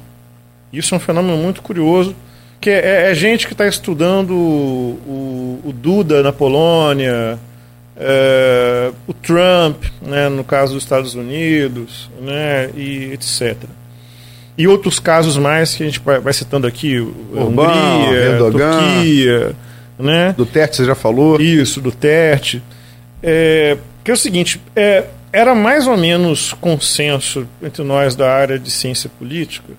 isso 0.72 0.94
é 0.94 0.98
um 0.98 1.00
fenômeno 1.00 1.38
muito 1.38 1.62
curioso, 1.62 2.16
que 2.60 2.70
é, 2.70 3.12
é 3.12 3.14
gente 3.14 3.46
que 3.46 3.54
está 3.54 3.68
estudando 3.68 4.34
o, 4.34 5.60
o, 5.66 5.74
Duda 5.74 6.24
na 6.24 6.32
Polônia, 6.32 7.38
é, 7.98 8.92
o 9.08 9.14
Trump, 9.14 9.84
né, 10.02 10.30
no 10.30 10.44
caso 10.44 10.74
dos 10.74 10.84
Estados 10.84 11.16
Unidos, 11.16 12.10
né, 12.22 12.70
e 12.76 13.12
etc. 13.12 13.58
E 14.58 14.68
outros 14.68 15.00
casos 15.00 15.38
mais 15.38 15.76
que 15.76 15.84
a 15.84 15.86
gente 15.86 16.00
vai, 16.00 16.34
citando 16.34 16.68
aqui, 16.68 17.00
Orbán, 17.34 17.68
Hungria, 17.68 18.20
Erdogan, 18.20 18.80
Turquia, 18.80 19.56
né? 20.04 20.34
Duterte 20.38 20.78
você 20.78 20.86
já 20.86 20.96
falou. 20.96 21.40
Isso, 21.40 21.82
Duterte. 21.82 22.62
É, 23.22 23.78
que 24.04 24.12
é 24.12 24.14
o 24.14 24.18
seguinte, 24.18 24.62
é, 24.76 25.06
era 25.32 25.56
mais 25.56 25.88
ou 25.88 25.98
menos 25.98 26.54
consenso 26.54 27.48
entre 27.62 27.84
nós 27.84 28.16
da 28.16 28.32
área 28.32 28.60
de 28.60 28.70
ciência 28.70 29.10
política, 29.18 29.74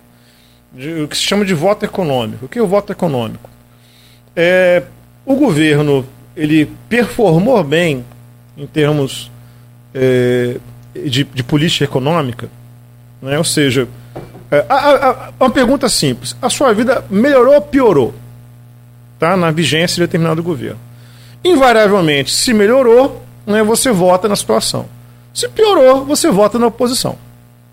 de, 0.72 1.02
o 1.02 1.08
que 1.08 1.16
se 1.16 1.22
chama 1.22 1.44
de 1.44 1.54
voto 1.54 1.84
econômico. 1.84 2.46
O 2.46 2.48
que 2.48 2.58
é 2.58 2.62
o 2.62 2.66
voto 2.66 2.90
econômico? 2.90 3.50
É, 4.34 4.82
o 5.26 5.34
governo 5.36 6.04
ele 6.34 6.70
performou 6.88 7.62
bem 7.62 8.04
em 8.56 8.66
termos 8.66 9.30
é, 9.94 10.56
de, 10.94 11.24
de 11.24 11.44
política 11.44 11.84
econômica, 11.84 12.48
né? 13.22 13.38
ou 13.38 13.44
seja, 13.44 13.86
é, 14.50 14.64
a, 14.68 14.74
a, 14.74 15.32
uma 15.38 15.50
pergunta 15.50 15.88
simples: 15.88 16.36
a 16.40 16.48
sua 16.48 16.72
vida 16.72 17.04
melhorou 17.10 17.54
ou 17.54 17.60
piorou? 17.60 18.14
Tá? 19.18 19.36
Na 19.36 19.50
vigência 19.50 19.96
de 19.96 20.00
determinado 20.02 20.42
governo. 20.42 20.78
Invariavelmente, 21.44 22.30
se 22.30 22.54
melhorou, 22.54 23.22
né, 23.46 23.62
você 23.62 23.90
vota 23.92 24.28
na 24.28 24.36
situação. 24.36 24.86
Se 25.32 25.48
piorou, 25.48 26.04
você 26.04 26.30
vota 26.30 26.58
na 26.58 26.66
oposição. 26.66 27.18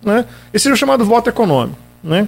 Né? 0.03 0.25
Esse 0.53 0.67
é 0.69 0.71
o 0.71 0.75
chamado 0.75 1.05
voto 1.05 1.29
econômico. 1.29 1.77
Né? 2.03 2.27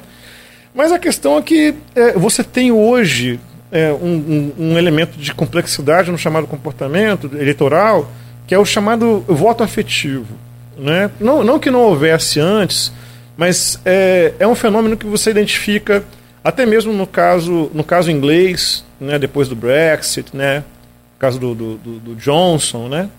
Mas 0.74 0.92
a 0.92 1.00
questão 1.00 1.38
é 1.38 1.42
que 1.42 1.76
é, 1.96 2.14
você 2.14 2.44
tem 2.44 2.72
hoje 2.72 3.40
é, 3.72 3.92
um, 3.92 4.06
um, 4.06 4.54
um, 4.60 4.78
elemento 4.78 5.18
de 5.18 5.34
complexidade 5.34 6.12
no 6.12 6.18
chamado 6.18 6.46
comportamento 6.46 7.30
eleitoral, 7.34 8.10
que 8.46 8.54
é 8.54 8.60
o 8.60 8.66
chamado 8.66 9.26
voto 9.28 9.64
afetivo. 9.64 10.36
Né? 10.78 11.10
Não, 11.20 11.44
não 11.44 11.60
que 11.60 11.72
não 11.72 11.82
houvesse 11.82 12.40
antes, 12.40 12.94
mas 13.36 13.80
é, 13.84 14.34
é 14.40 14.48
um 14.48 14.56
fenômeno 14.56 14.96
que 14.96 15.06
você 15.06 15.32
identifica 15.32 16.04
até 16.44 16.66
mesmo 16.66 16.92
no 16.92 17.08
caso, 17.08 17.72
no 17.74 17.84
caso 17.84 18.12
inglês, 18.12 18.84
né, 19.00 19.18
depois 19.18 19.48
do 19.48 19.56
Brexit, 19.56 20.36
né, 20.36 20.60
no 20.60 21.20
caso 21.20 21.40
do, 21.40 21.56
do, 21.56 21.78
do 21.78 22.16
Johnson, 22.16 22.90
né, 22.90 23.10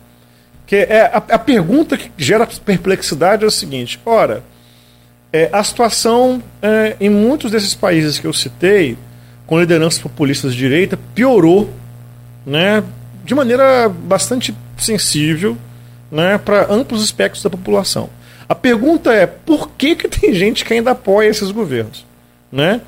que 0.67 0.77
é 0.77 1.11
a, 1.13 1.17
a, 1.17 1.39
pergunta 1.39 1.97
que 1.97 2.11
gera 2.17 2.47
perplexidade 2.47 3.45
é 3.45 3.47
o 3.47 3.51
seguinte: 3.51 4.01
ora, 4.05 4.43
é, 5.33 5.49
a 5.53 5.63
situação 5.63 6.43
é, 6.63 6.97
em 7.01 7.11
muitos 7.11 7.51
desses 7.51 7.75
países 7.75 8.19
que 8.19 8.27
eu 8.27 8.33
citei, 8.33 8.97
com 9.47 9.61
lideranças 9.61 10.01
populistas 10.01 10.53
de 10.53 10.59
direita, 10.59 10.99
piorou, 11.15 11.71
né, 12.45 12.83
de 13.25 13.35
maneira 13.35 13.89
bastante 13.89 14.55
sensível, 14.77 15.57
né, 16.11 16.39
para 16.39 16.73
amplos 16.73 17.03
aspectos 17.03 17.43
da 17.43 17.51
população. 17.51 18.09
A 18.49 18.55
pergunta 18.55 19.13
é 19.13 19.27
por 19.27 19.71
que, 19.71 19.97
que 19.97 20.09
tem 20.09 20.35
gente 20.35 20.65
que 20.65 20.75
ainda 20.75 20.91
apoia 20.91 21.29
esses 21.29 21.51
governos, 21.51 22.05
né? 22.53 22.81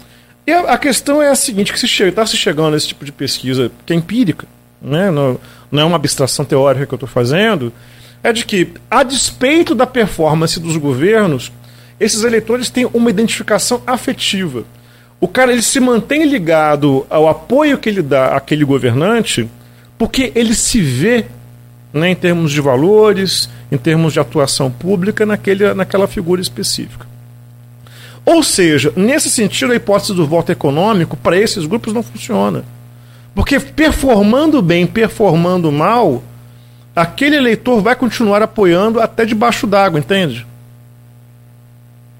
E 0.46 0.52
a, 0.52 0.78
questão 0.78 1.20
é 1.20 1.28
a 1.28 1.34
seguinte, 1.34 1.72
que 1.72 1.80
se 1.80 1.86
está 1.86 2.24
se 2.24 2.36
chegando 2.36 2.74
a 2.74 2.76
esse 2.76 2.88
tipo 2.88 3.04
de 3.04 3.10
pesquisa 3.10 3.70
que 3.84 3.92
é 3.92 3.96
empírica, 3.96 4.46
né? 4.80 5.10
não, 5.10 5.40
não 5.72 5.82
é 5.82 5.84
uma 5.84 5.96
abstração 5.96 6.44
teórica 6.44 6.86
que 6.86 6.94
eu 6.94 6.96
estou 6.96 7.08
fazendo, 7.08 7.72
é 8.22 8.32
de 8.32 8.44
que, 8.44 8.68
a 8.88 9.02
despeito 9.02 9.74
da 9.74 9.86
performance 9.86 10.60
dos 10.60 10.76
governos, 10.76 11.50
esses 11.98 12.22
eleitores 12.22 12.70
têm 12.70 12.88
uma 12.94 13.10
identificação 13.10 13.82
afetiva. 13.86 14.64
O 15.20 15.26
cara 15.26 15.52
ele 15.52 15.62
se 15.62 15.80
mantém 15.80 16.24
ligado 16.24 17.04
ao 17.10 17.28
apoio 17.28 17.78
que 17.78 17.88
ele 17.88 18.02
dá 18.02 18.36
àquele 18.36 18.64
governante 18.64 19.48
porque 19.98 20.30
ele 20.34 20.54
se 20.54 20.80
vê 20.80 21.24
né, 21.92 22.10
em 22.10 22.14
termos 22.14 22.52
de 22.52 22.60
valores, 22.60 23.48
em 23.72 23.78
termos 23.78 24.12
de 24.12 24.20
atuação 24.20 24.70
pública 24.70 25.24
naquele, 25.24 25.72
naquela 25.74 26.06
figura 26.06 26.40
específica. 26.40 27.06
Ou 28.26 28.42
seja, 28.42 28.92
nesse 28.96 29.30
sentido, 29.30 29.72
a 29.72 29.76
hipótese 29.76 30.12
do 30.12 30.26
voto 30.26 30.50
econômico 30.50 31.16
para 31.16 31.38
esses 31.38 31.64
grupos 31.64 31.94
não 31.94 32.02
funciona. 32.02 32.64
Porque 33.32 33.60
performando 33.60 34.60
bem, 34.60 34.84
performando 34.84 35.70
mal, 35.70 36.24
aquele 36.94 37.36
eleitor 37.36 37.80
vai 37.80 37.94
continuar 37.94 38.42
apoiando 38.42 39.00
até 39.00 39.24
debaixo 39.24 39.64
d'água, 39.64 40.00
entende? 40.00 40.44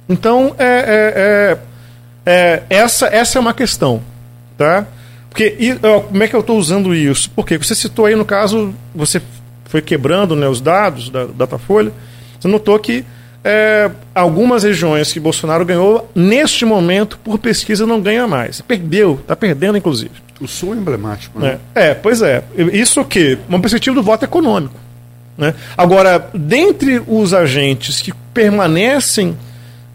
Então, 0.09 0.55
é, 0.59 0.65
é, 0.65 1.59
é, 2.25 2.33
é, 2.33 2.63
essa, 2.71 3.07
essa 3.09 3.39
é 3.39 3.41
uma 3.41 3.53
questão. 3.53 4.01
Tá? 4.57 4.87
Porque, 5.29 5.57
e, 5.59 5.75
como 5.75 6.23
é 6.23 6.29
que 6.29 6.37
eu 6.37 6.41
estou 6.41 6.57
usando 6.57 6.95
isso? 6.95 7.29
Porque 7.31 7.59
você 7.59 7.75
citou 7.75 8.07
aí, 8.07 8.15
no 8.15 8.25
caso, 8.25 8.73
você 8.95 9.21
foi 9.65 9.83
quebrando 9.83 10.37
né, 10.37 10.49
os 10.49 10.61
dados 10.61 11.11
da 11.11 11.25
Datafolha, 11.25 11.93
você 12.39 12.47
notou 12.47 12.79
que 12.79 13.05
é, 13.49 13.89
algumas 14.13 14.65
regiões 14.65 15.13
que 15.13 15.21
Bolsonaro 15.21 15.65
ganhou, 15.65 16.11
neste 16.13 16.65
momento, 16.65 17.17
por 17.23 17.39
pesquisa, 17.39 17.87
não 17.87 18.01
ganha 18.01 18.27
mais. 18.27 18.61
Perdeu, 18.61 19.21
está 19.23 19.37
perdendo, 19.37 19.79
inclusive. 19.79 20.11
O 20.41 20.49
Sul 20.49 20.75
é 20.75 20.77
emblemático, 20.79 21.39
né? 21.39 21.61
É, 21.73 21.91
é, 21.91 21.95
pois 21.95 22.23
é. 22.23 22.43
Isso 22.73 23.01
o 23.01 23.05
quê? 23.05 23.39
Uma 23.49 23.61
perspectiva 23.61 23.95
do 23.95 24.03
voto 24.03 24.25
econômico. 24.25 24.75
Né? 25.39 25.55
Agora, 25.77 26.29
dentre 26.35 27.01
os 27.07 27.33
agentes 27.33 28.03
que 28.03 28.13
permanecem, 28.35 29.37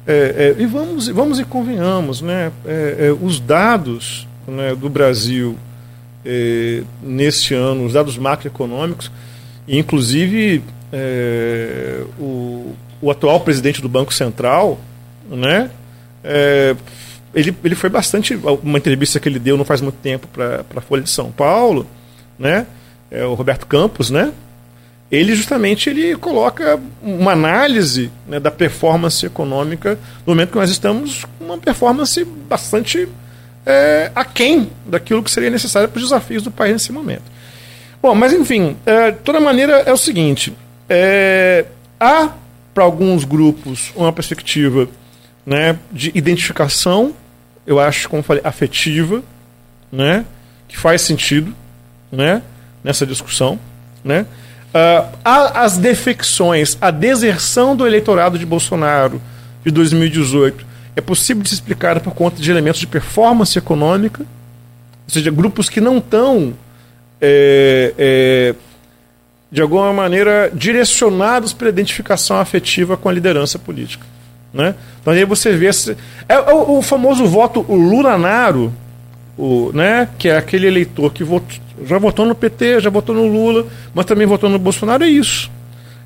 é, 0.07 0.56
é, 0.57 0.61
e 0.61 0.65
vamos, 0.65 1.10
vamos 1.10 1.38
e 1.38 1.44
convenhamos, 1.44 2.22
né? 2.22 2.53
É, 2.65 3.07
é, 3.07 3.11
os 3.11 3.38
dados 3.41 4.28
né, 4.48 4.73
do 4.73 4.90
Brasil 4.90 5.57
neste 7.02 7.53
ano, 7.56 7.84
os 7.84 7.94
dados 7.94 8.15
macroeconômicos, 8.15 9.11
inclusive 9.68 10.64
o, 12.19 12.76
o 13.02 13.10
atual 13.10 13.40
presidente 13.40 13.82
do 13.82 13.90
Banco 13.90 14.14
Central, 14.14 14.80
né? 15.30 15.69
É, 16.23 16.76
ele, 17.34 17.56
ele 17.64 17.76
foi 17.76 17.90
bastante. 17.90 18.36
Uma 18.64 18.78
entrevista 18.78 19.19
que 19.19 19.28
ele 19.28 19.40
deu 19.40 19.57
não 19.57 19.65
faz 19.65 19.82
muito 19.82 19.95
tempo 19.95 20.28
para 20.28 20.64
a 20.76 20.82
Folha 20.82 21.02
de 21.02 21.10
São 21.10 21.32
Paulo, 21.32 21.88
né? 22.38 22.68
É, 23.10 23.26
o 23.26 23.34
Roberto 23.34 23.65
Campos, 23.65 24.10
né? 24.10 24.32
Ele 25.11 25.36
justamente 25.36 25.90
ele 25.90 26.15
coloca 26.15 26.80
uma 27.03 27.34
análise 27.34 28.10
né, 28.26 28.40
da 28.40 28.49
performance 28.49 29.26
econômica 29.26 29.99
no 30.26 30.34
momento 30.34 30.52
que 30.52 30.57
nós 30.57 30.69
estamos 30.69 31.26
com 31.38 31.45
uma 31.45 31.57
performance 31.57 32.23
bastante 32.23 33.10
é, 33.65 34.10
aquém 34.15 34.69
daquilo 34.86 35.22
que 35.22 35.30
seria 35.30 35.49
necessário 35.49 35.90
para 35.90 35.98
os 35.98 36.03
desafios 36.03 36.44
do 36.44 36.49
país 36.49 36.73
nesse 36.73 36.94
momento. 36.94 37.23
Bom, 38.02 38.15
mas 38.15 38.32
enfim, 38.32 38.78
é, 38.86 39.11
de 39.11 39.18
toda 39.18 39.40
maneira 39.40 39.84
é 39.86 39.91
o 39.91 39.98
seguinte: 39.98 40.53
é, 40.90 41.65
há 41.99 42.32
para 42.73 42.84
alguns 42.84 43.23
grupos, 43.23 43.91
uma 43.95 44.11
perspectiva 44.14 44.88
né, 45.45 45.77
de 45.91 46.11
identificação, 46.15 47.14
eu 47.65 47.80
acho, 47.80 48.10
como 48.10 48.23
falei, 48.23 48.41
afetiva, 48.45 49.22
né, 49.91 50.26
que 50.68 50.77
faz 50.77 51.02
sentido 51.02 51.53
né, 52.11 52.41
nessa 52.84 53.06
discussão. 53.06 53.60
Né. 54.03 54.26
Uh, 54.73 55.18
as 55.23 55.77
defecções, 55.77 56.77
a 56.80 56.91
deserção 56.91 57.76
do 57.76 57.85
eleitorado 57.85 58.39
de 58.39 58.45
Bolsonaro 58.45 59.22
de 59.65 59.72
2018 59.72 60.65
é 60.95 61.02
possível 61.02 61.43
de 61.43 61.49
se 61.49 61.56
explicar 61.56 61.99
por 61.99 62.14
conta 62.14 62.41
de 62.41 62.49
elementos 62.49 62.80
de 62.80 62.88
performance 62.88 63.57
econômica, 63.57 64.22
ou 64.23 65.10
seja, 65.10 65.30
grupos 65.30 65.69
que 65.69 65.81
não 65.81 65.98
estão. 65.98 66.53
É, 67.19 67.93
é, 67.98 68.56
de 69.52 69.61
alguma 69.61 69.91
maneira, 69.91 70.49
direcionados 70.53 71.52
para 71.52 71.68
a 71.68 71.69
identificação 71.69 72.40
afetiva 72.40 72.95
com 72.95 73.10
a 73.10 73.11
liderança 73.11 73.60
política. 73.60 74.06
Né? 74.53 74.76
Então 75.02 75.14
aí 75.14 75.26
você 75.26 75.52
vê. 75.52 75.68
Esse, 75.68 75.91
é, 76.28 76.34
é 76.34 76.53
o, 76.53 76.78
o, 76.78 76.82
famoso 76.82 77.26
voto 77.26 77.61
Lulanaro, 77.61 78.73
o, 79.38 79.72
né? 79.73 80.07
que 80.18 80.30
é 80.30 80.38
aquele 80.38 80.68
eleitor 80.68 81.11
que 81.11 81.23
votou, 81.23 81.60
já 81.86 81.98
votou 81.98 82.26
no 82.26 82.34
PT, 82.34 82.80
já 82.80 82.90
votou 82.90 83.14
no 83.14 83.28
Lula, 83.28 83.65
mas 83.94 84.06
também 84.06 84.26
votou 84.26 84.49
no 84.49 84.57
Bolsonaro, 84.57 85.03
é 85.03 85.07
isso. 85.07 85.52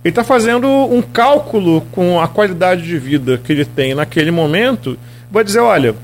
Ele 0.04 0.12
está 0.12 0.24
fazendo 0.24 0.68
um 0.68 1.02
cálculo 1.02 1.82
com 1.92 2.20
a 2.20 2.28
qualidade 2.28 2.84
de 2.84 2.98
vida 2.98 3.40
que 3.44 3.52
ele 3.52 3.66
tem 3.66 3.96
naquele 3.96 4.30
momento, 4.30 4.98
vai 5.32 5.44
dizer, 5.44 5.60
olha, 5.60 5.96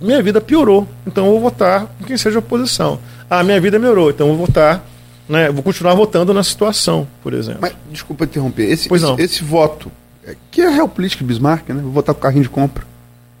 minha 0.00 0.22
vida 0.22 0.40
piorou, 0.40 0.86
então 1.06 1.26
eu 1.26 1.32
vou 1.32 1.40
votar 1.40 1.86
com 1.98 2.04
quem 2.04 2.16
seja 2.16 2.38
oposição. 2.38 2.98
Ah, 3.28 3.42
minha 3.42 3.60
vida 3.60 3.78
melhorou, 3.78 4.10
então 4.10 4.28
eu 4.28 4.36
vou 4.36 4.46
votar 4.46 4.84
né, 5.30 5.50
vou 5.50 5.62
continuar 5.62 5.94
votando 5.94 6.34
na 6.34 6.42
situação, 6.42 7.06
por 7.22 7.32
exemplo. 7.32 7.60
Mas, 7.62 7.72
desculpa 7.90 8.24
interromper, 8.24 8.68
esse, 8.68 8.88
pois 8.88 9.02
esse, 9.02 9.22
esse 9.22 9.44
voto, 9.44 9.90
é, 10.26 10.34
que 10.50 10.60
é 10.60 10.66
a 10.66 10.70
real 10.70 10.88
política 10.88 11.24
Bismarck, 11.24 11.68
né? 11.68 11.80
Vou 11.80 11.92
votar 11.92 12.14
com 12.14 12.20
carrinho 12.20 12.42
de 12.42 12.48
compra. 12.48 12.84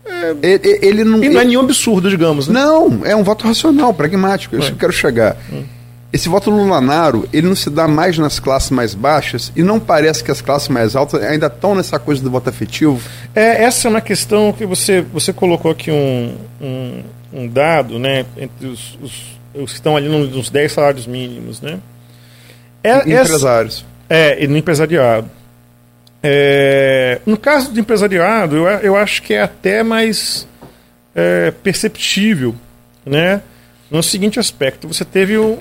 É, 0.06 0.36
ele, 0.42 0.78
ele, 0.82 1.04
não, 1.04 1.22
e 1.22 1.28
não 1.28 1.40
é 1.40 1.44
nenhum 1.44 1.60
absurdo, 1.60 2.08
digamos. 2.08 2.46
Né? 2.46 2.54
Não, 2.54 3.04
é 3.04 3.16
um 3.16 3.24
voto 3.24 3.44
racional, 3.44 3.92
pragmático. 3.92 4.54
É 4.54 4.58
isso 4.60 4.68
que 4.68 4.74
eu 4.74 4.78
quero 4.78 4.92
chegar. 4.92 5.36
Hum. 5.52 5.64
Esse 6.12 6.28
voto 6.28 6.50
Lulanaro, 6.50 7.28
ele 7.32 7.46
não 7.48 7.54
se 7.54 7.70
dá 7.70 7.86
mais 7.86 8.18
nas 8.18 8.40
classes 8.40 8.70
mais 8.70 8.94
baixas 8.94 9.52
e 9.54 9.62
não 9.62 9.78
parece 9.78 10.22
que 10.22 10.30
as 10.30 10.40
classes 10.40 10.68
mais 10.68 10.96
altas 10.96 11.22
ainda 11.22 11.46
estão 11.46 11.74
nessa 11.74 11.98
coisa 11.98 12.22
do 12.22 12.30
voto 12.30 12.50
afetivo. 12.50 13.00
É, 13.34 13.64
essa 13.64 13.86
é 13.86 13.90
uma 13.90 14.00
questão 14.00 14.52
que 14.52 14.66
você, 14.66 15.02
você 15.02 15.32
colocou 15.32 15.70
aqui 15.70 15.90
um, 15.90 16.34
um, 16.60 17.02
um 17.32 17.48
dado, 17.48 17.98
né, 17.98 18.26
entre 18.36 18.66
os, 18.66 18.98
os 19.00 19.39
os 19.54 19.70
que 19.70 19.78
estão 19.78 19.96
ali 19.96 20.08
nos 20.08 20.50
10 20.50 20.72
salários 20.72 21.06
mínimos, 21.06 21.60
né? 21.60 21.78
É, 22.82 22.98
empresários. 22.98 23.84
É, 24.08 24.46
no 24.46 24.56
empresariado. 24.56 25.30
É, 26.22 27.20
no 27.24 27.36
caso 27.36 27.72
do 27.72 27.80
empresariado, 27.80 28.56
eu, 28.56 28.66
eu 28.66 28.96
acho 28.96 29.22
que 29.22 29.34
é 29.34 29.42
até 29.42 29.82
mais 29.82 30.46
é, 31.14 31.50
perceptível, 31.50 32.54
né? 33.04 33.42
No 33.90 34.02
seguinte 34.02 34.38
aspecto, 34.38 34.86
você 34.86 35.04
teve 35.04 35.36
o, 35.36 35.58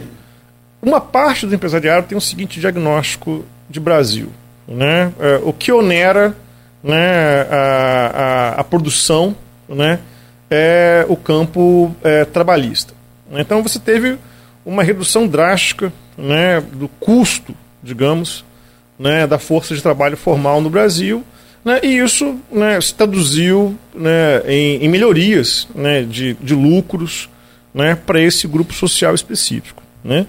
uma 0.82 1.02
parte 1.02 1.46
do 1.46 1.56
empresariado 1.56 2.08
tem 2.08 2.18
o 2.18 2.22
seguinte 2.22 2.60
diagnóstico 2.60 3.46
de 3.70 3.80
Brasil, 3.80 4.30
né? 4.68 5.12
É, 5.20 5.40
o 5.44 5.54
que 5.54 5.72
onera 5.72 6.36
né, 6.84 7.42
a, 7.50 8.56
a, 8.58 8.62
a 8.62 8.64
produção, 8.64 9.36
né? 9.68 10.00
É 10.50 11.06
o 11.08 11.16
campo 11.16 11.96
é, 12.04 12.26
trabalhista. 12.26 12.94
Então 13.32 13.62
você 13.62 13.80
teve 13.80 14.18
uma 14.66 14.84
redução 14.84 15.28
drástica 15.28 15.92
né, 16.18 16.62
do 16.62 16.88
custo, 17.00 17.56
digamos, 17.82 18.44
né, 18.98 19.26
da 19.26 19.40
força 19.40 19.74
de 19.74 19.82
trabalho 19.82 20.18
formal 20.18 20.62
no 20.62 20.70
Brasil, 20.70 21.24
né, 21.64 21.80
e 21.84 21.98
isso 21.98 22.40
né, 22.52 22.80
se 22.80 22.94
traduziu 22.94 23.78
né, 23.94 24.42
em, 24.48 24.84
em, 24.84 24.90
melhorias 24.90 25.68
né, 25.74 26.04
de, 26.04 26.34
de 26.36 26.54
lucros 26.54 27.30
né, 27.74 27.96
para 27.96 28.20
esse 28.22 28.48
grupo 28.48 28.74
social 28.74 29.14
específico. 29.16 29.82
Né? 30.04 30.26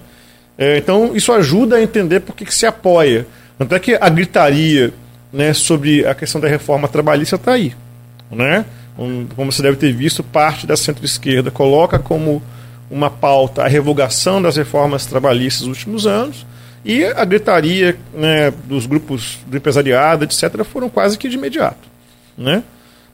É, 0.57 0.77
então 0.77 1.15
isso 1.15 1.31
ajuda 1.31 1.77
a 1.77 1.83
entender 1.83 2.21
por 2.21 2.35
que, 2.35 2.53
se 2.53 2.65
apoia. 2.65 3.25
Tanto 3.57 3.75
é 3.75 3.79
que 3.79 3.97
a 3.99 4.09
gritaria 4.09 4.93
né, 5.31 5.53
sobre 5.53 6.05
a 6.05 6.13
questão 6.13 6.39
da 6.41 6.47
reforma 6.47 6.87
trabalhista 6.87 7.35
está 7.35 7.53
aí. 7.53 7.73
Né? 8.29 8.65
Como 9.35 9.51
você 9.51 9.61
deve 9.61 9.77
ter 9.77 9.93
visto, 9.93 10.23
parte 10.23 10.67
da 10.67 10.77
centro-esquerda 10.77 11.49
coloca 11.49 11.97
como 11.97 12.41
uma 12.91 13.09
pauta 13.09 13.63
a 13.63 13.67
revogação 13.67 14.41
das 14.41 14.57
reformas 14.57 15.05
trabalhistas 15.05 15.65
dos 15.65 15.77
últimos 15.77 16.05
anos 16.05 16.45
e 16.83 17.05
a 17.05 17.23
gritaria 17.23 17.97
né, 18.13 18.51
dos 18.65 18.85
grupos 18.85 19.39
do 19.47 19.55
empresariado, 19.55 20.25
etc., 20.25 20.63
foram 20.63 20.89
quase 20.89 21.17
que 21.17 21.29
de 21.29 21.37
imediato. 21.37 21.89
Né? 22.37 22.63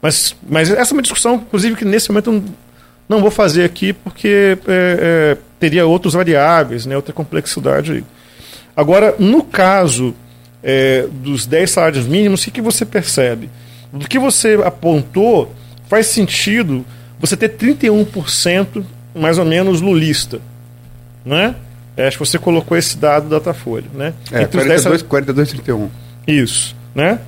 Mas, 0.00 0.34
mas 0.48 0.70
essa 0.70 0.92
é 0.92 0.94
uma 0.94 1.02
discussão, 1.02 1.36
inclusive, 1.36 1.76
que 1.76 1.84
nesse 1.84 2.10
momento 2.10 2.30
eu 2.32 2.44
não 3.08 3.20
vou 3.20 3.30
fazer 3.30 3.64
aqui, 3.64 3.92
porque 3.92 4.58
é, 4.66 5.36
é, 5.36 5.38
teria 5.60 5.86
outras 5.86 6.14
variáveis, 6.14 6.86
né, 6.86 6.96
outra 6.96 7.12
complexidade 7.12 7.92
aí. 7.92 8.04
Agora, 8.74 9.14
no 9.18 9.42
caso 9.42 10.14
é, 10.62 11.06
dos 11.10 11.46
10 11.46 11.70
salários 11.70 12.06
mínimos, 12.06 12.40
o 12.40 12.44
que, 12.44 12.50
que 12.52 12.62
você 12.62 12.86
percebe? 12.86 13.50
Do 13.92 14.08
que 14.08 14.18
você 14.18 14.58
apontou, 14.64 15.52
faz 15.88 16.06
sentido 16.06 16.84
você 17.18 17.36
ter 17.36 17.56
31% 17.56 18.84
mais 19.14 19.38
ou 19.38 19.44
menos 19.44 19.80
lulista. 19.80 20.40
Né? 21.24 21.54
É, 21.96 22.06
acho 22.06 22.16
que 22.18 22.24
você 22.26 22.38
colocou 22.38 22.76
esse 22.76 22.96
dado 22.96 23.28
da 23.28 23.38
Datafolha. 23.38 23.86
Né? 23.94 24.14
É, 24.32 24.42
Entre 24.42 24.58
42, 24.60 25.02
42, 25.02 25.48
31. 25.50 25.90
Isso. 26.26 26.76
Né? 26.94 27.18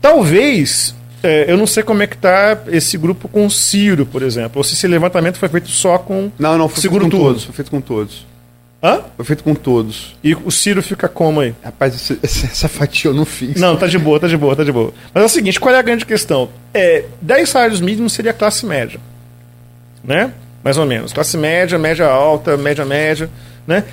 Talvez, 0.00 0.94
é, 1.22 1.50
eu 1.50 1.56
não 1.56 1.66
sei 1.66 1.82
como 1.82 2.02
é 2.02 2.06
que 2.06 2.14
está 2.14 2.58
esse 2.68 2.96
grupo 2.96 3.28
com 3.28 3.46
o 3.46 3.50
Ciro, 3.50 4.06
por 4.06 4.22
exemplo. 4.22 4.58
Ou 4.58 4.64
se 4.64 4.74
esse 4.74 4.86
levantamento 4.86 5.38
foi 5.38 5.48
feito 5.48 5.68
só 5.68 5.98
com 5.98 6.30
Não, 6.38 6.56
não, 6.58 6.68
foi 6.68 6.80
Seguro 6.80 7.04
feito 7.04 7.16
com 7.16 7.22
todos. 7.24 7.44
Foi 7.44 7.54
feito 7.54 7.70
com 7.70 7.80
todos. 7.80 8.26
Hã? 8.80 9.00
Foi 9.16 9.24
feito 9.24 9.42
com 9.42 9.54
todos. 9.56 10.16
E 10.22 10.34
o 10.36 10.50
Ciro 10.52 10.80
fica 10.82 11.08
como 11.08 11.40
aí? 11.40 11.52
Rapaz, 11.64 11.96
esse- 11.96 12.18
esse- 12.22 12.46
essa 12.46 12.68
fatia 12.68 13.10
eu 13.10 13.14
não 13.14 13.24
fiz. 13.24 13.60
Não, 13.60 13.76
tá 13.76 13.88
de 13.88 13.98
boa, 13.98 14.20
tá 14.20 14.28
de 14.28 14.36
boa, 14.36 14.54
tá 14.54 14.62
de 14.62 14.70
boa. 14.70 14.92
Mas 15.12 15.22
é 15.22 15.26
o 15.26 15.28
seguinte, 15.28 15.58
qual 15.58 15.74
é 15.74 15.78
a 15.78 15.82
grande 15.82 16.06
questão? 16.06 16.48
É, 16.72 17.04
10 17.20 17.48
salários 17.48 17.80
mínimos 17.80 18.12
seria 18.12 18.32
classe 18.32 18.64
média. 18.64 19.00
Né? 20.04 20.30
Mais 20.68 20.76
ou 20.76 20.84
menos. 20.84 21.14
Classe 21.14 21.34
média, 21.38 21.78
média 21.78 22.06
alta, 22.06 22.54
média 22.58 22.84
média, 22.84 23.30
né? 23.66 23.84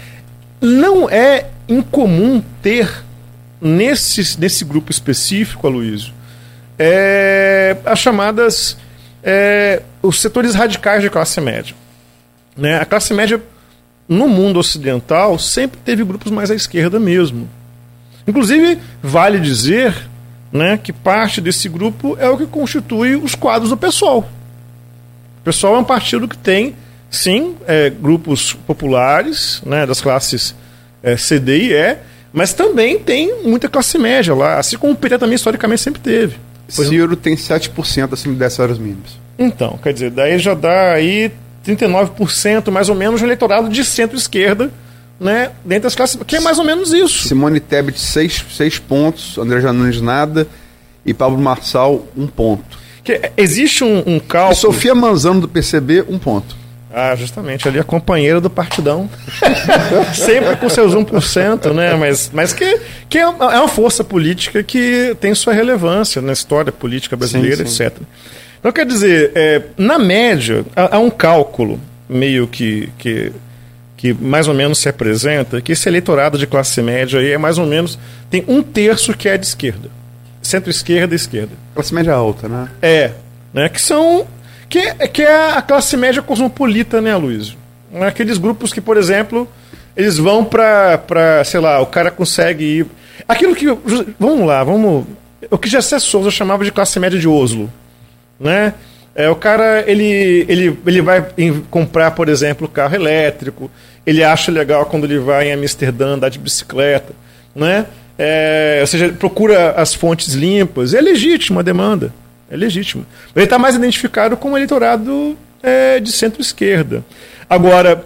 Não 0.60 1.10
é 1.10 1.46
incomum 1.70 2.44
ter 2.62 3.02
nesse, 3.62 4.38
nesse 4.38 4.66
grupo 4.66 4.92
específico, 4.92 5.66
Aloysio, 5.66 6.12
é, 6.78 7.78
as 7.86 7.98
chamadas 8.00 8.76
é, 9.24 9.84
os 10.04 10.20
setores 10.20 10.54
radicais 10.54 11.02
de 11.02 11.10
classe 11.10 11.40
média. 11.40 11.74
Né? 12.58 12.78
A 12.78 12.84
classe 12.84 13.14
média 13.14 13.42
no 14.06 14.28
mundo 14.28 14.60
ocidental 14.60 15.40
sempre 15.40 15.80
teve 15.80 16.04
grupos 16.04 16.30
mais 16.30 16.52
à 16.52 16.56
esquerda 16.56 17.00
mesmo. 17.00 17.48
Inclusive, 18.28 18.80
vale 19.02 19.40
dizer 19.40 19.96
né, 20.52 20.78
que 20.78 20.92
parte 20.92 21.40
desse 21.40 21.70
grupo 21.70 22.18
é 22.20 22.30
o 22.30 22.38
que 22.38 22.46
constitui 22.46 23.16
os 23.16 23.34
quadros 23.34 23.70
do 23.70 23.78
PSOL. 23.78 24.28
O 25.46 25.50
PSOL 25.52 25.76
é 25.76 25.80
um 25.80 25.84
partido 25.84 26.28
que 26.28 26.36
tem, 26.38 26.76
sim, 27.12 27.56
é, 27.68 27.90
grupos 27.92 28.54
populares, 28.54 29.62
né, 29.64 29.86
das 29.86 30.02
classes 30.02 30.56
é, 31.04 31.16
C, 31.16 31.38
D 31.40 31.58
e 31.68 31.74
E, 31.74 31.98
mas 32.34 32.52
também 32.54 32.98
tem 32.98 33.44
muita 33.44 33.70
classe 33.70 33.98
média 34.00 34.34
lá, 34.34 34.58
assim 34.58 34.76
como 34.76 34.94
o 34.94 34.96
PT 34.96 35.20
também 35.20 35.36
historicamente 35.36 35.82
sempre 35.82 36.02
teve. 36.02 36.38
Pois- 36.76 36.88
Ciro 36.88 37.16
tem 37.16 37.36
7% 37.36 38.14
acima 38.14 38.34
de 38.34 38.40
10 38.40 38.54
salários 38.54 38.80
mínimos. 38.80 39.20
Então, 39.38 39.78
quer 39.84 39.94
dizer, 39.94 40.10
daí 40.10 40.40
já 40.40 40.56
dá 40.56 40.94
aí 40.94 41.32
39% 41.64 42.72
mais 42.72 42.90
ou 42.90 42.96
menos 42.96 43.20
de 43.20 43.26
eleitorado 43.26 43.70
de 43.70 43.86
centro-esquerda, 43.86 44.72
né, 45.20 45.52
dentro 45.64 45.84
das 45.84 45.94
classes, 45.96 46.18
que 46.26 46.38
é 46.38 46.40
mais 46.40 46.58
ou 46.58 46.66
menos 46.66 46.92
isso. 46.92 47.28
Simone 47.28 47.60
Tebet, 47.60 48.00
6, 48.00 48.46
seis 48.52 48.80
pontos. 48.80 49.38
André 49.38 49.62
Janones, 49.62 50.02
nada. 50.02 50.48
E 51.06 51.14
Pablo 51.14 51.38
Marçal, 51.38 52.04
um 52.18 52.26
ponto. 52.26 52.84
Que 53.06 53.32
existe 53.38 53.84
um, 53.84 54.04
um 54.06 54.20
cálculo. 54.20 54.56
Sofia 54.56 54.94
Manzano, 54.94 55.40
do 55.40 55.48
PCB, 55.48 56.04
um 56.10 56.18
ponto. 56.18 56.58
Ah, 56.92 57.16
justamente, 57.16 57.68
ali 57.68 57.78
a 57.78 57.84
companheira 57.84 58.42
do 58.42 58.50
partidão. 58.50 59.10
Sempre 60.16 60.56
com 60.56 60.68
seus 60.70 60.94
1%, 60.94 61.74
né? 61.74 61.94
Mas, 61.94 62.32
mas 62.34 62.52
que, 62.52 62.80
que 63.10 63.18
é 63.18 63.28
uma 63.28 63.54
é 63.54 63.60
uma 63.60 63.68
força 63.68 64.04
política 64.04 64.64
que 64.64 65.16
tem 65.20 65.36
sua 65.36 65.54
relevância 65.54 66.22
na 66.22 66.34
história 66.34 66.72
política 66.72 67.16
brasileira, 67.16 67.58
Sim, 67.58 67.66
sim. 67.66 67.84
etc. 67.84 67.98
Então, 68.60 68.72
quer 68.72 68.86
dizer, 68.86 69.32
é, 69.36 69.62
na 69.78 70.00
média, 70.00 70.66
há, 70.76 70.96
há 70.96 71.00
um 71.00 71.10
cálculo 71.10 71.80
meio 72.10 72.48
que, 72.48 72.90
que, 72.98 73.32
que 73.98 74.14
mais 74.14 74.48
ou 74.48 74.54
menos 74.54 74.80
se 74.80 74.90
apresenta 74.90 75.62
que 75.62 75.74
esse 75.74 75.88
eleitorado 75.88 76.38
de 76.38 76.48
classe 76.48 76.82
média 76.82 77.20
aí 77.20 77.34
é 77.34 77.38
mais 77.38 77.58
ou 77.58 77.66
menos. 77.66 78.00
tem 78.32 78.44
um 78.48 78.64
terço 78.64 79.14
que 79.14 79.28
é 79.28 79.38
de 79.38 79.46
esquerda. 79.46 79.90
Centro-esquerda 80.46 81.14
e 81.14 81.18
esquerda. 81.18 81.52
Classe 81.74 81.94
média 81.94 82.14
alta, 82.14 82.48
né? 82.48 82.70
É, 82.82 83.12
né, 83.54 83.70
que 83.70 83.82
são 83.82 84.26
que, 84.70 84.80
é- 84.80 85.08
que 85.08 85.22
é 85.22 85.52
a 85.54 85.62
classe 85.62 85.96
média 85.98 86.22
cosmopolita, 86.22 87.00
né, 87.02 87.16
Luiz? 87.16 87.56
Aqueles 88.08 88.38
grupos 88.38 88.74
que, 88.74 88.82
por 88.82 88.98
exemplo, 88.98 89.48
eles 89.96 90.18
vão 90.18 90.44
pra, 90.44 90.98
pra, 90.98 91.44
sei 91.44 91.60
lá, 91.60 91.80
o 91.80 91.86
cara 91.86 92.12
consegue 92.12 92.64
ir. 92.64 92.86
Aquilo 93.28 93.56
que. 93.56 93.66
Vamos 94.20 94.46
lá, 94.46 94.64
vamos. 94.64 95.06
O 95.50 95.58
que 95.58 95.70
Jessé 95.70 95.98
Souza 96.00 96.30
chamava 96.32 96.66
de 96.66 96.72
classe 96.72 97.00
média 97.00 97.18
de 97.20 97.28
Oslo. 97.28 97.72
Né? 98.40 98.74
É, 99.16 99.30
o 99.30 99.36
cara 99.36 99.84
ele, 99.90 100.46
ele, 100.50 100.78
ele 100.86 101.02
vai 101.02 101.26
em- 101.38 101.62
comprar, 101.70 102.12
por 102.12 102.28
exemplo, 102.28 102.68
carro 102.68 102.96
elétrico, 102.96 103.72
ele 104.06 104.22
acha 104.24 104.52
legal 104.52 104.86
quando 104.88 105.06
ele 105.06 105.20
vai 105.20 105.48
em 105.48 105.54
Amsterdã 105.54 106.08
andar 106.16 106.28
de 106.30 106.38
bicicleta. 106.40 107.14
Né? 107.56 107.86
É, 108.18 108.78
ou 108.82 108.88
seja, 108.88 109.10
procura 109.10 109.72
as 109.72 109.94
fontes 109.94 110.34
limpas. 110.34 110.94
É 110.94 111.02
legítima 111.02 111.62
a 111.62 111.64
demanda. 111.64 112.14
É 112.50 112.56
legítimo. 112.56 113.06
Ele 113.36 113.46
está 113.46 113.58
mais 113.58 113.76
identificado 113.76 114.38
com 114.38 114.52
o 114.52 114.58
eleitorado 114.58 115.38
é, 115.62 116.00
de 116.00 116.12
centro-esquerda. 116.12 117.04
Agora, 117.50 118.06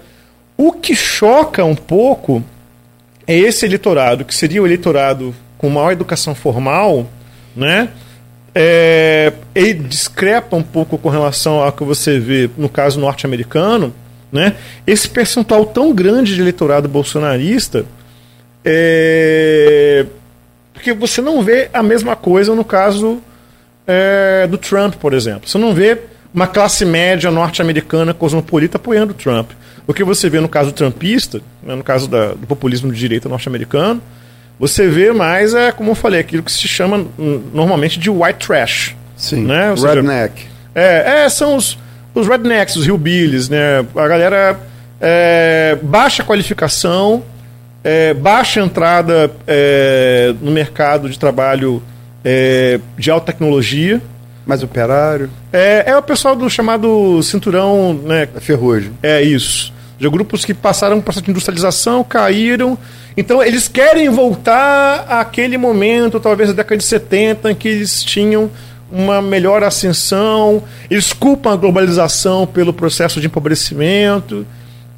o 0.57 0.72
que 0.72 0.95
choca 0.95 1.64
um 1.64 1.76
pouco 1.76 2.44
é 3.27 3.38
esse 3.38 3.65
eleitorado, 3.65 4.26
que 4.26 4.34
seria 4.34 4.61
o 4.61 4.65
eleitorado 4.65 5.36
com 5.57 5.69
maior 5.69 5.91
educação 5.91 6.34
formal, 6.34 7.07
né? 7.56 7.90
É, 8.56 9.31
ele 9.53 9.76
discrepa 9.76 10.56
um 10.56 10.64
pouco 10.64 10.98
com 10.98 11.10
relação 11.10 11.61
ao 11.61 11.72
que 11.72 11.84
você 11.84 12.18
vê 12.18 12.49
no 12.57 12.68
caso 12.68 12.99
norte-americano, 12.99 13.94
né? 14.31 14.56
Esse 14.88 15.07
percentual 15.07 15.65
tão 15.65 15.94
grande 15.94 16.34
de 16.34 16.41
eleitorado 16.41 16.88
bolsonarista, 16.88 17.86
é, 18.65 20.06
porque 20.73 20.94
você 20.94 21.22
não 21.22 21.41
vê 21.41 21.69
a 21.73 21.81
mesma 21.84 22.15
coisa 22.15 22.53
no 22.56 22.64
caso 22.64 23.22
é, 23.88 24.48
do 24.48 24.57
Trump, 24.57 24.95
por 24.95 25.14
exemplo. 25.14 25.49
Você 25.49 25.57
não 25.57 25.73
vê 25.73 25.98
uma 26.34 26.48
classe 26.48 26.86
média 26.86 27.31
norte-americana 27.31 28.14
cosmopolita 28.14 28.77
apoiando 28.77 29.11
o 29.11 29.15
Trump. 29.15 29.52
O 29.88 29.94
que 29.94 30.03
você 30.03 30.30
vê 30.30 30.40
no 30.40 30.48
caso 30.48 30.72
trumpista, 30.72 31.41
né, 31.64 31.73
no 31.76 31.84
caso 31.84 32.07
da- 32.07 32.34
do 32.34 32.45
populismo 32.45 32.91
de 32.91 32.99
direita 32.99 33.27
norte-americano, 33.27 33.99
você 34.60 34.88
vê 34.88 35.11
mais, 35.11 35.53
é, 35.56 35.72
como 35.72 35.91
eu 35.91 35.95
falei, 35.95 36.19
aquilo 36.19 36.44
que 36.44 36.52
se 36.52 36.68
chama 36.68 37.06
normalmente 37.53 37.99
de 37.99 38.10
white 38.10 38.45
trash. 38.48 38.95
Sim. 39.18 39.45
Né? 39.45 39.73
Seja, 39.76 39.95
Redneck. 39.95 40.45
é, 40.76 41.23
é, 41.23 41.30
são 41.30 41.56
os, 41.56 41.77
os 42.14 42.27
rednecks, 42.27 42.76
os 42.76 42.86
hillbillies, 42.86 43.49
né? 43.49 43.86
A 43.95 44.07
galera 44.07 44.60
é, 45.02 45.77
baixa 45.81 46.23
qualificação, 46.23 47.23
é, 47.84 48.14
baixa 48.14 48.60
entrada 48.60 49.31
é, 49.47 50.34
no 50.41 50.51
mercado 50.51 51.10
de 51.10 51.18
trabalho 51.18 51.81
é, 52.23 52.80
de 52.97 53.10
alta 53.10 53.31
tecnologia. 53.31 54.01
Mais 54.45 54.64
operário. 54.64 55.30
É, 55.53 55.91
é 55.91 55.97
o 55.97 56.01
pessoal 56.01 56.35
do 56.35 56.49
chamado 56.49 57.22
cinturão, 57.22 57.93
né? 57.93 58.27
É 58.35 58.39
ferrugem. 58.39 58.91
É 59.01 59.22
isso. 59.22 59.72
De 59.97 60.10
grupos 60.10 60.43
que 60.43 60.53
passaram 60.53 60.97
por 60.97 61.06
processo 61.06 61.26
de 61.26 61.31
industrialização, 61.31 62.03
caíram. 62.03 62.77
Então 63.15 63.43
eles 63.43 63.68
querem 63.68 64.10
voltar 64.10 65.06
àquele 65.10 65.57
momento, 65.57 66.19
talvez 66.19 66.49
da 66.49 66.56
década 66.56 66.77
de 66.77 66.84
70, 66.84 67.51
em 67.51 67.56
que 67.56 67.68
eles 67.68 68.03
tinham 68.03 68.49
uma 68.91 69.22
melhor 69.22 69.64
ascensão, 69.64 70.64
eles 70.89 71.14
culpam 71.14 71.53
a 71.53 71.56
globalização 71.56 72.47
pelo 72.47 72.73
processo 72.73 73.22
de 73.22 73.27
empobrecimento. 73.27 74.47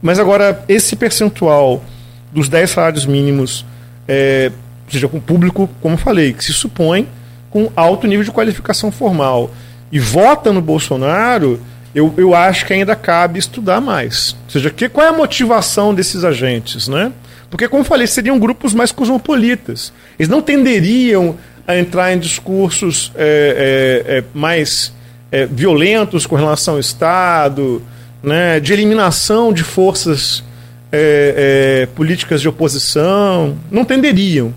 Mas 0.02 0.18
agora, 0.18 0.64
esse 0.68 0.96
percentual 0.96 1.84
dos 2.32 2.48
10 2.50 2.70
salários 2.70 3.06
mínimos, 3.06 3.66
é, 4.08 4.52
seja, 4.92 5.08
com 5.08 5.18
o 5.18 5.22
público, 5.22 5.70
como 5.82 5.98
falei, 5.98 6.34
que 6.34 6.44
se 6.44 6.54
supõe 6.54 7.08
com 7.50 7.72
alto 7.76 8.08
nível 8.08 8.24
de 8.24 8.32
qualificação 8.32 8.92
formal 8.92 9.52
e 9.92 10.00
vota 10.00 10.52
no 10.52 10.62
Bolsonaro, 10.62 11.60
eu, 11.94 12.14
eu 12.18 12.34
acho 12.34 12.66
que 12.66 12.74
ainda 12.74 12.96
cabe 12.96 13.40
estudar 13.40 13.82
mais. 13.82 14.36
Ou 14.46 14.52
seja, 14.52 14.70
que, 14.70 14.88
qual 14.88 15.06
é 15.06 15.10
a 15.10 15.14
motivação 15.14 15.94
desses 15.94 16.24
agentes, 16.24 16.88
né? 16.88 17.12
Porque, 17.50 17.68
como 17.68 17.84
falei, 17.84 18.08
seriam 18.08 18.40
grupos 18.40 18.74
mais 18.74 18.94
cosmopolitas. 18.94 19.92
Eles 20.18 20.30
não 20.30 20.42
tenderiam 20.42 21.36
a 21.68 21.78
entrar 21.78 22.14
em 22.14 22.20
discursos 22.20 23.12
é, 23.16 24.04
é, 24.08 24.18
é, 24.18 24.24
mais 24.34 24.94
é, 25.32 25.46
violentos 25.46 26.26
com 26.26 26.36
relação 26.36 26.76
ao 26.76 26.80
Estado, 26.80 27.82
né, 28.24 28.60
de 28.60 28.72
eliminação 28.72 29.52
de 29.52 29.64
forças 29.64 30.44
é, 30.92 31.84
é, 31.84 31.86
políticas 31.96 32.42
de 32.42 32.48
oposição. 32.50 33.58
Não 33.70 33.84
tenderiam 33.86 34.54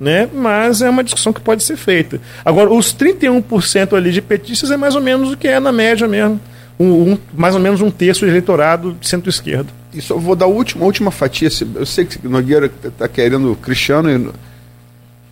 né? 0.00 0.28
Mas 0.34 0.82
é 0.82 0.90
uma 0.90 1.04
discussão 1.04 1.32
que 1.32 1.40
pode 1.40 1.62
ser 1.62 1.76
feita. 1.76 2.20
Agora, 2.44 2.70
os 2.70 2.92
31% 2.92 3.96
ali 3.96 4.10
de 4.10 4.20
petistas 4.20 4.70
é 4.70 4.76
mais 4.76 4.94
ou 4.96 5.00
menos 5.00 5.32
o 5.32 5.36
que 5.36 5.46
é 5.48 5.58
na 5.60 5.70
média 5.72 6.06
mesmo. 6.08 6.38
Um, 6.78 7.12
um- 7.12 7.18
mais 7.32 7.54
ou 7.54 7.60
menos 7.60 7.80
um 7.80 7.90
terço 7.90 8.24
de 8.24 8.30
eleitorado 8.32 8.96
de 9.00 9.08
centro-esquerda. 9.08 9.68
e 9.94 10.02
só 10.02 10.16
vou 10.16 10.34
dar 10.34 10.46
a 10.46 10.48
última, 10.48 10.82
a 10.82 10.86
última 10.86 11.10
fatia. 11.12 11.48
Eu 11.76 11.86
sei 11.86 12.04
que 12.04 12.26
Nogueira 12.26 12.70
está 12.84 13.06
querendo 13.06 13.56
Cristiano 13.62 14.10
e 14.10 14.28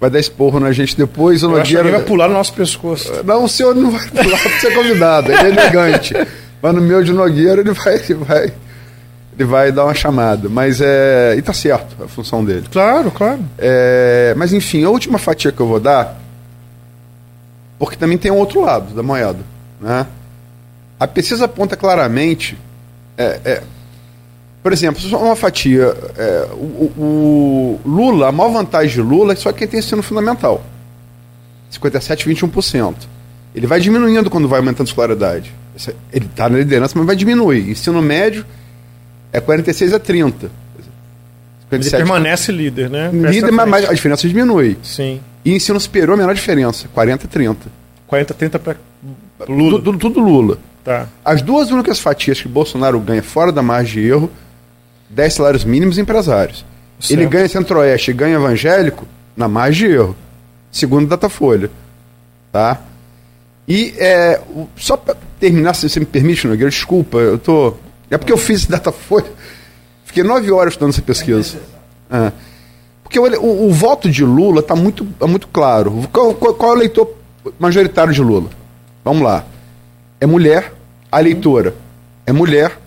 vai 0.00 0.08
dar 0.08 0.20
esporro 0.20 0.60
na 0.60 0.70
gente 0.70 0.96
depois. 0.96 1.42
O 1.42 1.48
Nogueira 1.48 1.90
vai 1.90 2.02
pular 2.04 2.28
no 2.28 2.34
nosso 2.34 2.54
pescoço. 2.54 3.12
Não, 3.24 3.44
o 3.44 3.48
senhor 3.48 3.74
não 3.74 3.90
vai 3.90 4.08
pular 4.08 4.38
ser 4.60 4.68
é 4.68 4.74
convidado. 4.74 5.32
Ele 5.32 5.42
é 5.42 5.48
elegante. 5.48 6.14
Mas 6.62 6.74
no 6.74 6.80
meu 6.80 7.02
de 7.02 7.12
Nogueira 7.12 7.60
ele 7.60 7.72
vai, 7.72 7.94
ele 7.96 8.14
vai, 8.14 8.52
ele 9.36 9.44
vai 9.44 9.72
dar 9.72 9.84
uma 9.84 9.94
chamada. 9.94 10.48
Mas 10.48 10.80
é. 10.80 11.34
E 11.36 11.42
tá 11.42 11.52
certo 11.52 12.02
a 12.02 12.08
função 12.08 12.44
dele. 12.44 12.66
Claro, 12.70 13.10
claro. 13.10 13.40
É, 13.58 14.34
mas 14.36 14.52
enfim, 14.52 14.84
a 14.84 14.90
última 14.90 15.18
fatia 15.18 15.52
que 15.52 15.60
eu 15.60 15.66
vou 15.66 15.80
dar, 15.80 16.18
porque 17.78 17.96
também 17.96 18.18
tem 18.18 18.30
um 18.30 18.38
outro 18.38 18.60
lado 18.60 18.94
da 18.94 19.02
moeda. 19.02 19.40
Né? 19.80 20.06
A 21.00 21.06
pesquisa 21.08 21.46
aponta 21.46 21.76
claramente. 21.76 22.58
É, 23.16 23.40
é, 23.44 23.62
por 24.62 24.72
exemplo, 24.72 25.00
só 25.00 25.18
uma 25.18 25.36
fatia. 25.36 25.94
É, 26.16 26.48
o, 26.52 26.92
o, 26.96 27.80
Lula, 27.84 28.28
a 28.28 28.32
maior 28.32 28.50
vantagem 28.50 28.94
de 28.94 29.00
Lula 29.00 29.32
é 29.32 29.36
só 29.36 29.52
quem 29.52 29.66
tem 29.66 29.80
ensino 29.80 30.02
fundamental. 30.02 30.62
57, 31.70 32.28
21%. 32.28 32.94
Ele 33.54 33.66
vai 33.66 33.80
diminuindo 33.80 34.30
quando 34.30 34.46
vai 34.46 34.60
aumentando 34.60 34.86
a 34.86 34.90
escolaridade. 34.90 35.52
Ele 36.12 36.26
está 36.26 36.48
na 36.48 36.58
liderança, 36.58 36.94
mas 36.96 37.06
vai 37.06 37.16
diminuir. 37.16 37.70
Ensino 37.70 38.00
médio 38.00 38.44
é 39.32 39.40
46 39.40 39.94
a 39.94 39.98
30. 39.98 40.50
57. 41.70 41.94
Ele 41.94 42.04
permanece 42.04 42.52
líder, 42.52 42.90
né? 42.90 43.10
líder, 43.12 43.50
mas 43.50 43.88
a 43.88 43.92
diferença 43.92 44.28
diminui. 44.28 44.76
Sim. 44.82 45.20
E 45.44 45.54
ensino 45.54 45.80
superior, 45.80 46.14
a 46.14 46.16
menor 46.16 46.34
diferença, 46.34 46.88
40 46.92 47.26
a 47.26 47.28
30. 47.28 47.58
40 48.06 48.32
a 48.32 48.36
30 48.36 48.58
para 48.58 48.76
Lula. 49.48 49.80
Tudo, 49.82 49.98
tudo, 49.98 50.20
Lula. 50.20 50.58
Tá. 50.84 51.08
As 51.24 51.42
duas 51.42 51.70
únicas 51.70 51.98
fatias 51.98 52.40
que 52.40 52.48
Bolsonaro 52.48 53.00
ganha 53.00 53.22
fora 53.22 53.50
da 53.50 53.62
margem 53.62 54.02
de 54.02 54.08
erro, 54.08 54.30
10 55.10 55.34
salários 55.34 55.64
mínimos 55.64 55.98
empresários. 55.98 56.64
Certo. 57.00 57.18
Ele 57.18 57.28
ganha 57.28 57.48
Centro-Oeste 57.48 58.10
e 58.10 58.14
ganha 58.14 58.36
evangélico 58.36 59.06
na 59.36 59.48
margem 59.48 59.88
de 59.88 59.94
erro. 59.94 60.16
Segundo 60.70 61.08
Datafolha. 61.08 61.70
Tá? 62.52 62.80
E 63.66 63.94
é, 63.96 64.40
só 64.76 64.96
para 64.96 65.16
terminar, 65.40 65.74
se 65.74 65.88
você 65.88 66.00
me 66.00 66.06
permite, 66.06 66.46
Nogueira, 66.46 66.70
desculpa, 66.70 67.18
eu 67.18 67.38
tô. 67.38 67.74
É 68.12 68.18
porque 68.18 68.32
eu 68.32 68.36
fiz 68.36 68.66
Datafolha. 68.66 69.30
Fiquei 70.04 70.22
nove 70.22 70.52
horas 70.52 70.74
estudando 70.74 70.92
essa 70.92 71.00
pesquisa. 71.00 71.58
É. 72.10 72.30
Porque 73.02 73.18
o, 73.18 73.24
o, 73.40 73.68
o, 73.68 73.72
voto 73.72 74.10
de 74.10 74.22
Lula 74.22 74.60
está 74.60 74.76
muito, 74.76 75.08
é 75.20 75.26
muito 75.26 75.48
claro. 75.48 76.08
Qual, 76.12 76.34
qual, 76.34 76.54
qual 76.54 76.72
é 76.72 76.74
o 76.74 76.78
eleitor 76.78 77.14
majoritário 77.58 78.12
de 78.12 78.20
Lula? 78.20 78.50
Vamos 79.02 79.22
lá. 79.22 79.46
É 80.20 80.26
mulher, 80.26 80.74
a 81.10 81.20
eleitora 81.20 81.74
é 82.26 82.32
mulher, 82.32 82.78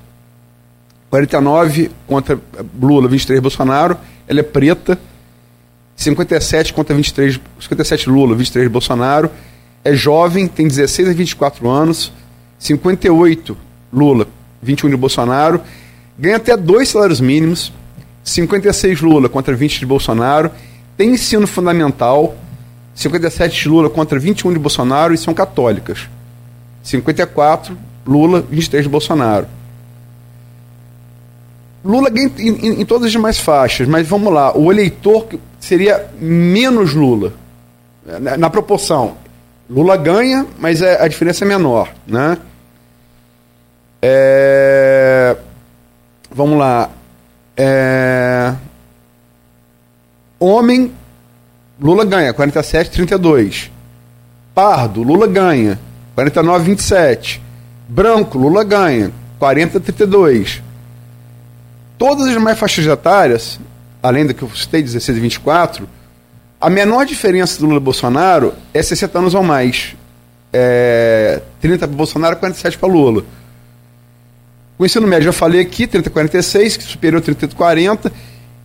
49 1.09 1.91
contra 2.07 2.39
Lula, 2.79 3.07
23 3.07 3.39
Bolsonaro, 3.39 3.97
ela 4.27 4.39
é 4.39 4.43
preta, 4.43 4.97
57 5.95 6.73
contra 6.73 6.95
23, 6.95 7.39
57 7.59 8.09
Lula, 8.09 8.35
23 8.35 8.67
Bolsonaro, 8.69 9.29
é 9.83 9.93
jovem, 9.93 10.47
tem 10.47 10.67
16 10.67 11.09
a 11.09 11.13
24 11.13 11.69
anos, 11.69 12.11
58 12.59 13.57
Lula, 13.91 14.27
21 14.65 14.89
de 14.89 14.97
Bolsonaro, 14.97 15.61
ganha 16.17 16.35
até 16.35 16.57
dois 16.57 16.89
salários 16.89 17.21
mínimos, 17.21 17.71
56 18.23 19.01
Lula 19.01 19.29
contra 19.29 19.55
20 19.55 19.79
de 19.79 19.85
Bolsonaro, 19.85 20.51
tem 20.97 21.11
ensino 21.11 21.45
fundamental, 21.45 22.35
57 22.95 23.63
de 23.63 23.69
Lula 23.69 23.89
contra 23.89 24.19
21 24.19 24.53
de 24.53 24.59
Bolsonaro 24.59 25.13
e 25.13 25.17
são 25.17 25.33
católicas. 25.33 26.09
54 26.83 27.77
Lula, 28.05 28.43
23 28.49 28.83
de 28.83 28.89
Bolsonaro. 28.89 29.47
Lula 31.83 32.09
ganha 32.09 32.31
em, 32.39 32.49
em, 32.49 32.81
em, 32.81 32.85
todas 32.85 33.05
as 33.05 33.11
demais 33.11 33.39
faixas, 33.39 33.87
mas 33.87 34.07
vamos 34.07 34.33
lá, 34.33 34.57
o 34.57 34.71
eleitor 34.71 35.27
seria 35.59 36.09
menos 36.19 36.93
Lula, 36.93 37.33
na, 38.19 38.37
na 38.37 38.49
proporção. 38.49 39.17
Lula 39.69 39.95
ganha, 39.97 40.45
mas 40.59 40.81
é, 40.81 41.01
a 41.01 41.07
diferença 41.07 41.43
é 41.43 41.47
menor, 41.47 41.91
né? 42.07 42.37
É, 44.07 45.35
vamos 46.29 46.59
lá. 46.59 46.91
É, 47.57 48.53
homem, 50.39 50.93
Lula 51.81 52.05
ganha, 52.05 52.31
47, 52.31 52.91
32. 52.91 53.71
Pardo, 54.53 55.01
Lula 55.01 55.25
ganha, 55.25 55.79
49, 56.13 56.65
27. 56.65 57.41
Branco, 57.89 58.37
Lula 58.37 58.63
ganha, 58.63 59.11
40, 59.39 59.79
32. 59.79 60.61
Todas 61.97 62.27
as 62.27 62.33
demais 62.33 62.59
faixas 62.59 62.85
etárias, 62.85 63.59
além 64.03 64.27
da 64.27 64.35
que 64.35 64.43
eu 64.43 64.49
citei, 64.55 64.83
16 64.83 65.17
e 65.17 65.21
24, 65.21 65.89
a 66.61 66.69
menor 66.69 67.07
diferença 67.07 67.59
do 67.59 67.65
Lula 67.65 67.77
e 67.77 67.83
Bolsonaro 67.83 68.53
é 68.71 68.83
60 68.83 69.17
anos 69.17 69.33
ou 69.33 69.41
mais. 69.41 69.95
É 70.53 71.41
30 71.59 71.87
para 71.87 71.97
Bolsonaro, 71.97 72.35
47 72.35 72.77
para 72.77 72.87
Lula. 72.87 73.25
O 74.77 74.85
ensino 74.85 75.07
médio, 75.07 75.25
já 75.25 75.31
falei 75.31 75.61
aqui, 75.61 75.87
30 75.87 76.09
46, 76.09 76.73
superior 76.81 77.21
30 77.21 77.47
40. 77.49 78.11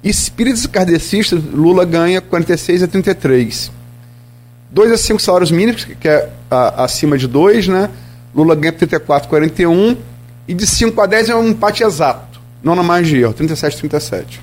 Espíritos 0.03 0.67
kardecistas, 0.67 1.43
Lula 1.43 1.85
ganha 1.85 2.21
46 2.21 2.83
a 2.83 2.89
33. 2.89 3.71
2 4.71 4.93
a 4.93 4.97
5 4.97 5.21
salários 5.21 5.51
mínimos, 5.51 5.85
que 5.85 6.09
é 6.09 6.29
a, 6.51 6.85
acima 6.85 7.17
de 7.17 7.27
2, 7.27 7.69
né? 7.69 7.91
Lula 8.35 8.55
ganha 8.55 8.73
34 8.73 9.29
41. 9.29 9.97
E 10.49 10.55
de 10.55 10.67
5 10.67 11.01
a 11.01 11.07
10 11.07 11.29
é 11.29 11.37
um 11.37 11.49
empate 11.49 11.85
exato, 11.85 12.41
não 12.63 12.75
na 12.75 12.83
margem 12.83 13.15
de 13.15 13.23
erro, 13.23 13.33
37 13.33 13.79
37. 13.79 14.41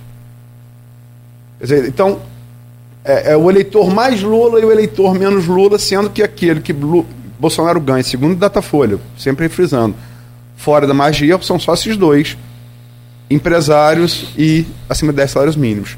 Quer 1.60 1.64
dizer, 1.64 1.88
então, 1.88 2.22
é, 3.04 3.34
é, 3.34 3.38
o 3.38 3.50
eleitor 3.50 3.94
mais 3.94 4.22
Lula 4.22 4.60
e 4.60 4.66
o 4.66 4.72
eleitor 4.72 5.14
menos 5.16 5.48
Lula, 5.48 5.78
sendo 5.80 6.10
que 6.10 6.24
aquele 6.24 6.62
que 6.62 6.72
Bolsonaro 7.40 7.82
ganha, 7.82 8.04
segundo 8.04 8.36
Datafolha, 8.36 9.00
sempre 9.18 9.50
frisando, 9.50 9.96
fora 10.58 10.86
da 10.86 10.94
magia, 10.94 11.40
são 11.42 11.58
só 11.58 11.74
esses 11.74 11.96
dois, 11.96 12.38
empresários 13.30 14.34
e 14.38 14.66
acima 14.90 15.14
de 15.14 15.18
10 15.18 15.32
salários 15.32 15.56
mínimos. 15.56 15.98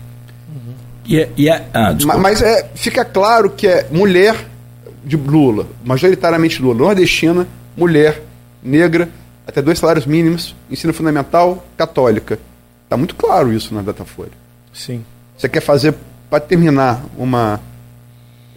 Uhum. 0.49 0.73
E, 1.05 1.19
é, 1.19 1.29
e 1.35 1.49
é, 1.49 1.65
ah, 1.73 1.95
mas, 2.05 2.19
mas 2.19 2.41
é, 2.43 2.69
fica 2.75 3.03
claro 3.03 3.49
que 3.49 3.67
é 3.67 3.87
mulher 3.89 4.35
de 5.03 5.17
Lula, 5.17 5.65
majoritariamente 5.83 6.61
Lula, 6.61 6.75
nordestina, 6.75 7.47
mulher, 7.75 8.21
negra, 8.61 9.09
até 9.47 9.61
dois 9.61 9.79
salários 9.79 10.05
mínimos, 10.05 10.55
ensino 10.69 10.93
fundamental, 10.93 11.65
católica. 11.75 12.37
Está 12.83 12.97
muito 12.97 13.15
claro 13.15 13.51
isso 13.51 13.73
na 13.73 13.81
Datafolha. 13.81 14.31
Sim. 14.73 15.03
Você 15.37 15.47
quer 15.47 15.61
fazer 15.61 15.95
para 16.29 16.39
terminar, 16.39 17.03
uma. 17.17 17.59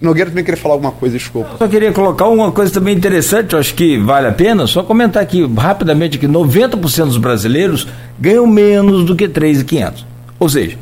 Nogueira 0.03 0.31
também 0.31 0.45
queria 0.45 0.61
falar 0.61 0.74
alguma 0.74 0.91
coisa, 0.91 1.16
desculpa. 1.16 1.57
Só 1.59 1.69
queria 1.69 1.93
colocar 1.93 2.27
uma 2.27 2.51
coisa 2.51 2.73
também 2.73 2.97
interessante, 2.97 3.53
eu 3.53 3.61
acho 3.61 3.73
que 3.74 3.97
vale 3.99 4.27
a 4.27 4.33
pena, 4.33 4.66
só 4.66 4.83
comentar 4.83 5.23
aqui 5.23 5.47
rapidamente 5.57 6.19
que 6.19 6.27
90% 6.27 7.05
dos 7.05 7.19
brasileiros 7.19 7.87
ganham 8.19 8.47
menos 8.47 9.05
do 9.05 9.15
que 9.15 9.29
3.500. 9.29 10.05
Ou 10.41 10.49
seja, 10.49 10.77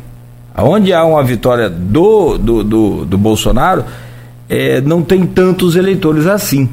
aonde 0.54 0.92
há 0.92 1.04
uma 1.04 1.22
vitória 1.22 1.68
do, 1.68 2.38
do, 2.38 2.64
do, 2.64 3.04
do 3.04 3.18
Bolsonaro, 3.18 3.84
é, 4.48 4.80
não 4.80 5.02
tem 5.02 5.26
tantos 5.26 5.76
eleitores 5.76 6.26
assim, 6.26 6.68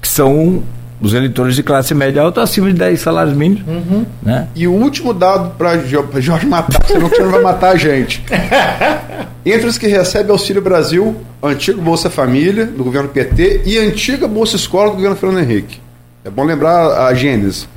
que 0.00 0.06
são 0.06 0.62
os 1.00 1.12
eleitores 1.12 1.56
de 1.56 1.62
classe 1.62 1.94
média 1.94 2.22
alta 2.22 2.42
acima 2.42 2.68
de 2.68 2.78
10 2.78 3.00
salários 3.00 3.36
mínimos. 3.36 3.66
Uhum. 3.66 4.06
Né? 4.22 4.48
E 4.54 4.66
o 4.66 4.72
último 4.72 5.12
dado 5.12 5.54
para 5.56 5.78
Jorge 5.78 6.46
matar, 6.46 6.84
senão 6.86 7.08
que 7.08 7.20
não 7.20 7.30
vai 7.30 7.42
matar 7.42 7.72
a 7.72 7.76
gente. 7.76 8.24
Entre 9.44 9.66
os 9.66 9.76
que 9.76 9.86
recebem 9.86 10.30
Auxílio 10.30 10.62
Brasil, 10.62 11.16
antigo 11.42 11.80
Bolsa 11.82 12.08
Família, 12.08 12.64
do 12.64 12.82
governo 12.82 13.08
PT, 13.10 13.62
e 13.66 13.76
antiga 13.76 14.26
Bolsa 14.26 14.56
Escola 14.56 14.90
do 14.90 14.96
governo 14.96 15.16
Fernando 15.16 15.40
Henrique. 15.40 15.80
É 16.24 16.30
bom 16.30 16.44
lembrar 16.44 17.06
a 17.06 17.12
gênese. 17.12 17.68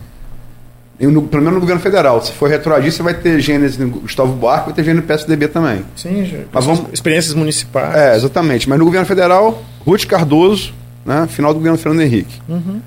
No, 0.99 1.23
pelo 1.23 1.44
menos 1.44 1.56
no 1.56 1.60
governo 1.60 1.81
federal. 1.81 2.23
Se 2.23 2.31
for 2.31 2.49
retroagir, 2.49 2.91
você 2.91 3.03
vai 3.03 3.14
ter 3.14 3.39
gênese 3.39 3.80
no 3.80 3.89
Gustavo 3.99 4.34
Buarque, 4.34 4.68
vai 4.68 4.73
ter 4.73 4.84
gênese 4.84 5.02
no 5.02 5.07
PSDB 5.07 5.48
também. 5.49 5.84
Sim, 5.95 6.45
Mas 6.52 6.65
vamos... 6.65 6.85
experiências 6.91 7.35
municipais. 7.35 7.95
É, 7.95 8.15
exatamente. 8.15 8.68
Mas 8.68 8.80
no 8.80 8.85
governo 8.85 9.06
federal, 9.06 9.61
Ruth 9.85 10.06
Cardoso, 10.06 10.73
né, 11.06 11.27
final 11.30 11.53
do 11.53 11.60
governo 11.60 11.77
Fernando 11.77 12.02
Henrique. 12.02 12.41
Uhum. 12.48 12.81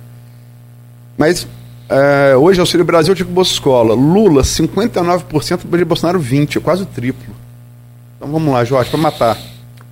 Mas 1.20 1.46
é, 1.86 2.34
hoje, 2.34 2.58
Auxílio 2.60 2.86
Brasil, 2.86 3.14
tipo 3.14 3.30
Bolsa 3.30 3.52
Escola. 3.52 3.92
Lula, 3.92 4.40
59%, 4.40 5.84
Bolsonaro, 5.84 6.18
20%, 6.18 6.56
é 6.56 6.60
quase 6.60 6.84
o 6.84 6.86
triplo. 6.86 7.36
Então 8.16 8.32
vamos 8.32 8.50
lá, 8.50 8.64
Jorge, 8.64 8.88
para 8.88 8.98
matar. 8.98 9.38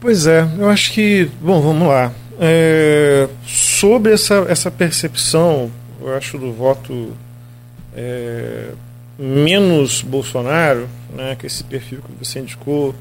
Pois 0.01 0.27
é, 0.27 0.49
eu 0.59 0.71
acho 0.71 0.91
que. 0.91 1.31
Bom, 1.39 1.61
vamos 1.61 1.87
lá. 1.87 2.11
É, 2.41 3.29
sobre 3.45 4.15
essa, 4.15 4.47
essa 4.49 4.71
percepção, 4.71 5.71
eu 6.01 6.17
acho, 6.17 6.39
do 6.39 6.51
voto 6.51 7.13
é, 7.95 8.71
menos 9.19 10.01
Bolsonaro, 10.01 10.89
né, 11.15 11.37
que 11.39 11.47
esse 11.47 11.63
perfil 11.63 11.99
que 11.99 12.25
você 12.25 12.39
indicou, 12.39 12.95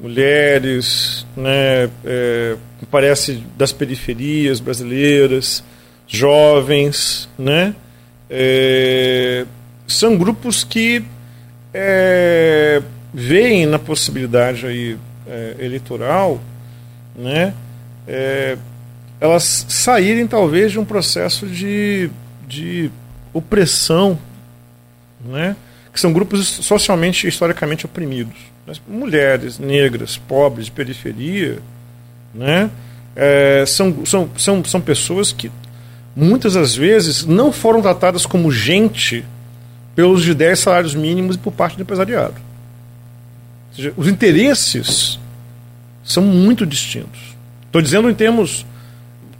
mulheres, 0.00 1.26
né, 1.36 1.90
é, 2.02 2.56
parece 2.90 3.42
das 3.58 3.72
periferias 3.72 4.58
brasileiras, 4.58 5.62
jovens, 6.08 7.28
né? 7.38 7.74
É, 8.28 9.46
são 9.86 10.16
grupos 10.16 10.64
que 10.64 11.04
é, 11.72 12.82
veem 13.14 13.66
na 13.66 13.78
possibilidade 13.78 14.66
aí, 14.66 14.98
é, 15.26 15.56
eleitoral 15.60 16.40
né, 17.18 17.52
é, 18.06 18.56
elas 19.20 19.66
saírem 19.68 20.26
talvez 20.26 20.70
de 20.70 20.78
um 20.78 20.84
processo 20.84 21.46
de, 21.46 22.08
de 22.46 22.90
opressão, 23.32 24.16
né, 25.24 25.56
que 25.92 25.98
são 25.98 26.12
grupos 26.12 26.46
socialmente 26.46 27.26
e 27.26 27.28
historicamente 27.28 27.84
oprimidos. 27.84 28.36
Mas 28.64 28.80
mulheres, 28.86 29.58
negras, 29.58 30.16
pobres, 30.16 30.68
periferia, 30.68 31.58
né, 32.32 32.70
é, 33.16 33.64
são, 33.66 34.06
são, 34.06 34.30
são, 34.36 34.64
são 34.64 34.80
pessoas 34.80 35.32
que 35.32 35.50
muitas 36.18 36.54
das 36.54 36.74
vezes 36.74 37.24
não 37.24 37.52
foram 37.52 37.80
tratadas 37.80 38.26
como 38.26 38.50
gente 38.50 39.24
pelos 39.94 40.22
de 40.22 40.34
10 40.34 40.58
salários 40.58 40.94
mínimos 40.94 41.36
e 41.36 41.38
por 41.38 41.52
parte 41.52 41.76
do 41.76 41.82
empresariado. 41.82 42.34
Ou 43.70 43.76
seja, 43.76 43.92
os 43.96 44.08
interesses 44.08 45.18
são 46.02 46.22
muito 46.22 46.66
distintos. 46.66 47.20
Estou 47.66 47.80
dizendo 47.80 48.10
em 48.10 48.14
termos. 48.14 48.66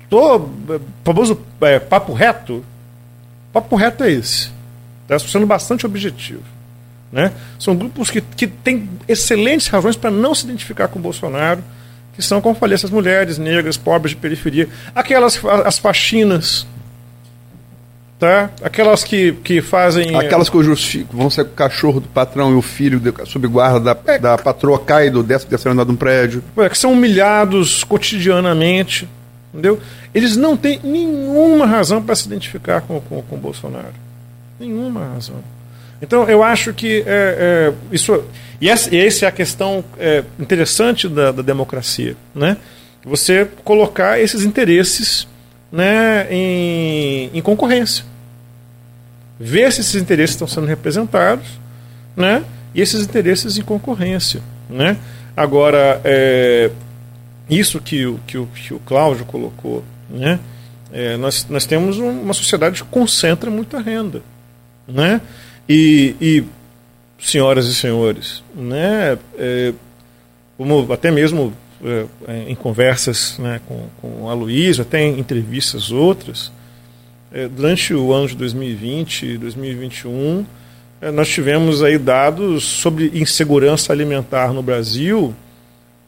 Tô, 0.09 0.49
famoso 1.05 1.41
é, 1.63 1.81
papo 1.81 2.13
reto. 2.13 2.65
Papo 3.53 3.75
reto 3.75 4.05
é 4.05 4.13
esse. 4.13 4.51
Está 5.03 5.19
sendo 5.19 5.47
bastante 5.47 5.85
objetivo. 5.85 6.43
Né? 7.11 7.33
São 7.59 7.75
grupos 7.75 8.11
que, 8.11 8.21
que 8.21 8.47
têm 8.47 8.89
excelentes 9.09 9.67
razões 9.67 9.97
para 9.97 10.11
não 10.11 10.35
se 10.35 10.45
identificar 10.45 10.89
com 10.89 10.99
o 10.99 11.03
Bolsonaro, 11.03 11.65
que 12.19 12.25
são, 12.25 12.41
como 12.41 12.57
falei, 12.57 12.75
essas 12.75 12.91
mulheres 12.91 13.39
negras, 13.39 13.77
pobres 13.77 14.11
de 14.11 14.17
periferia, 14.17 14.69
aquelas 14.93 15.41
as 15.65 15.79
faxinas, 15.79 16.67
tá? 18.19 18.51
Aquelas 18.61 19.05
que, 19.05 19.35
que 19.35 19.63
fazem. 19.63 20.17
Aquelas 20.17 20.49
cujos 20.49 20.97
vão 21.13 21.31
ser 21.31 21.43
o 21.43 21.51
cachorro 21.51 22.01
do 22.01 22.09
patrão 22.09 22.51
e 22.51 22.57
o 22.57 22.61
filho 22.61 22.99
de, 22.99 23.15
sob 23.25 23.47
guarda 23.47 23.95
da, 23.95 24.13
é, 24.13 24.19
da 24.19 24.37
patroa 24.37 24.81
cai 24.81 25.11
do 25.11 25.23
décimo 25.23 25.51
terceiro 25.51 25.75
andar 25.75 25.85
de 25.85 25.93
um 25.93 25.97
prédio. 25.97 26.43
É, 26.57 26.69
que 26.69 26.77
são 26.77 26.93
humilhados 26.93 27.85
cotidianamente, 27.85 29.09
entendeu? 29.55 29.79
Eles 30.13 30.37
não 30.37 30.57
têm 30.57 30.81
nenhuma 30.83 31.67
razão 31.67 32.03
para 32.03 32.17
se 32.17 32.27
identificar 32.27 32.81
com, 32.81 33.01
com, 33.01 33.23
com 33.23 33.37
o 33.37 33.39
Bolsonaro. 33.39 33.95
Nenhuma 34.59 35.05
razão. 35.15 35.37
Então, 36.01 36.29
eu 36.29 36.43
acho 36.43 36.73
que 36.73 37.03
é, 37.07 37.73
é, 37.73 37.75
isso. 37.91 38.23
E 38.61 38.69
essa, 38.69 38.95
e 38.95 38.99
essa 38.99 39.25
é 39.25 39.29
a 39.29 39.33
questão 39.33 39.85
é, 39.99 40.25
interessante 40.39 41.09
da, 41.09 41.33
da 41.33 41.43
democracia. 41.43 42.17
Né? 42.35 42.57
Você 43.05 43.49
colocar 43.65 44.21
esses 44.21 44.43
interesses 44.45 45.27
né, 45.71 46.27
em, 46.31 47.31
em 47.35 47.43
concorrência. 47.43 48.05
Ver 49.39 49.73
se 49.73 49.81
esses 49.81 49.95
interesses 50.01 50.35
estão 50.35 50.49
sendo 50.49 50.67
representados 50.67 51.47
né, 52.17 52.43
e 52.75 52.81
esses 52.81 53.05
interesses 53.05 53.57
em 53.57 53.63
concorrência. 53.63 54.41
Né? 54.69 54.97
Agora, 55.37 56.01
é, 56.05 56.71
isso 57.49 57.81
que 57.81 58.07
o, 58.07 58.19
que, 58.27 58.39
o, 58.39 58.47
que 58.47 58.75
o 58.75 58.81
Cláudio 58.81 59.25
colocou, 59.25 59.85
né, 60.11 60.41
é, 60.93 61.17
nós, 61.17 61.47
nós 61.49 61.67
temos 61.67 61.99
uma 61.99 62.35
sociedade 62.35 62.83
que 62.83 62.89
concentra 62.89 63.51
muita 63.51 63.81
renda. 63.81 64.23
Né? 64.87 65.21
E, 65.69 66.15
e 66.21 66.45
senhoras 67.19 67.67
e 67.67 67.75
senhores, 67.75 68.43
né, 68.55 69.19
é, 69.37 69.73
como 70.57 70.91
até 70.93 71.11
mesmo 71.11 71.53
é, 71.85 72.07
em 72.49 72.55
conversas 72.55 73.39
né, 73.39 73.61
com, 73.67 73.87
com 74.01 74.31
a 74.31 74.35
Luísa, 74.35 74.83
até 74.83 75.03
em 75.03 75.19
entrevistas 75.19 75.91
outras, 75.91 76.51
é, 77.31 77.47
durante 77.47 77.93
o 77.93 78.13
ano 78.13 78.29
de 78.29 78.37
2020 78.37 79.27
e 79.27 79.39
2021, 79.39 80.47
é, 81.01 81.11
nós 81.11 81.29
tivemos 81.29 81.83
aí 81.83 81.99
dados 81.99 82.65
sobre 82.65 83.11
insegurança 83.15 83.93
alimentar 83.93 84.53
no 84.53 84.63
Brasil 84.63 85.35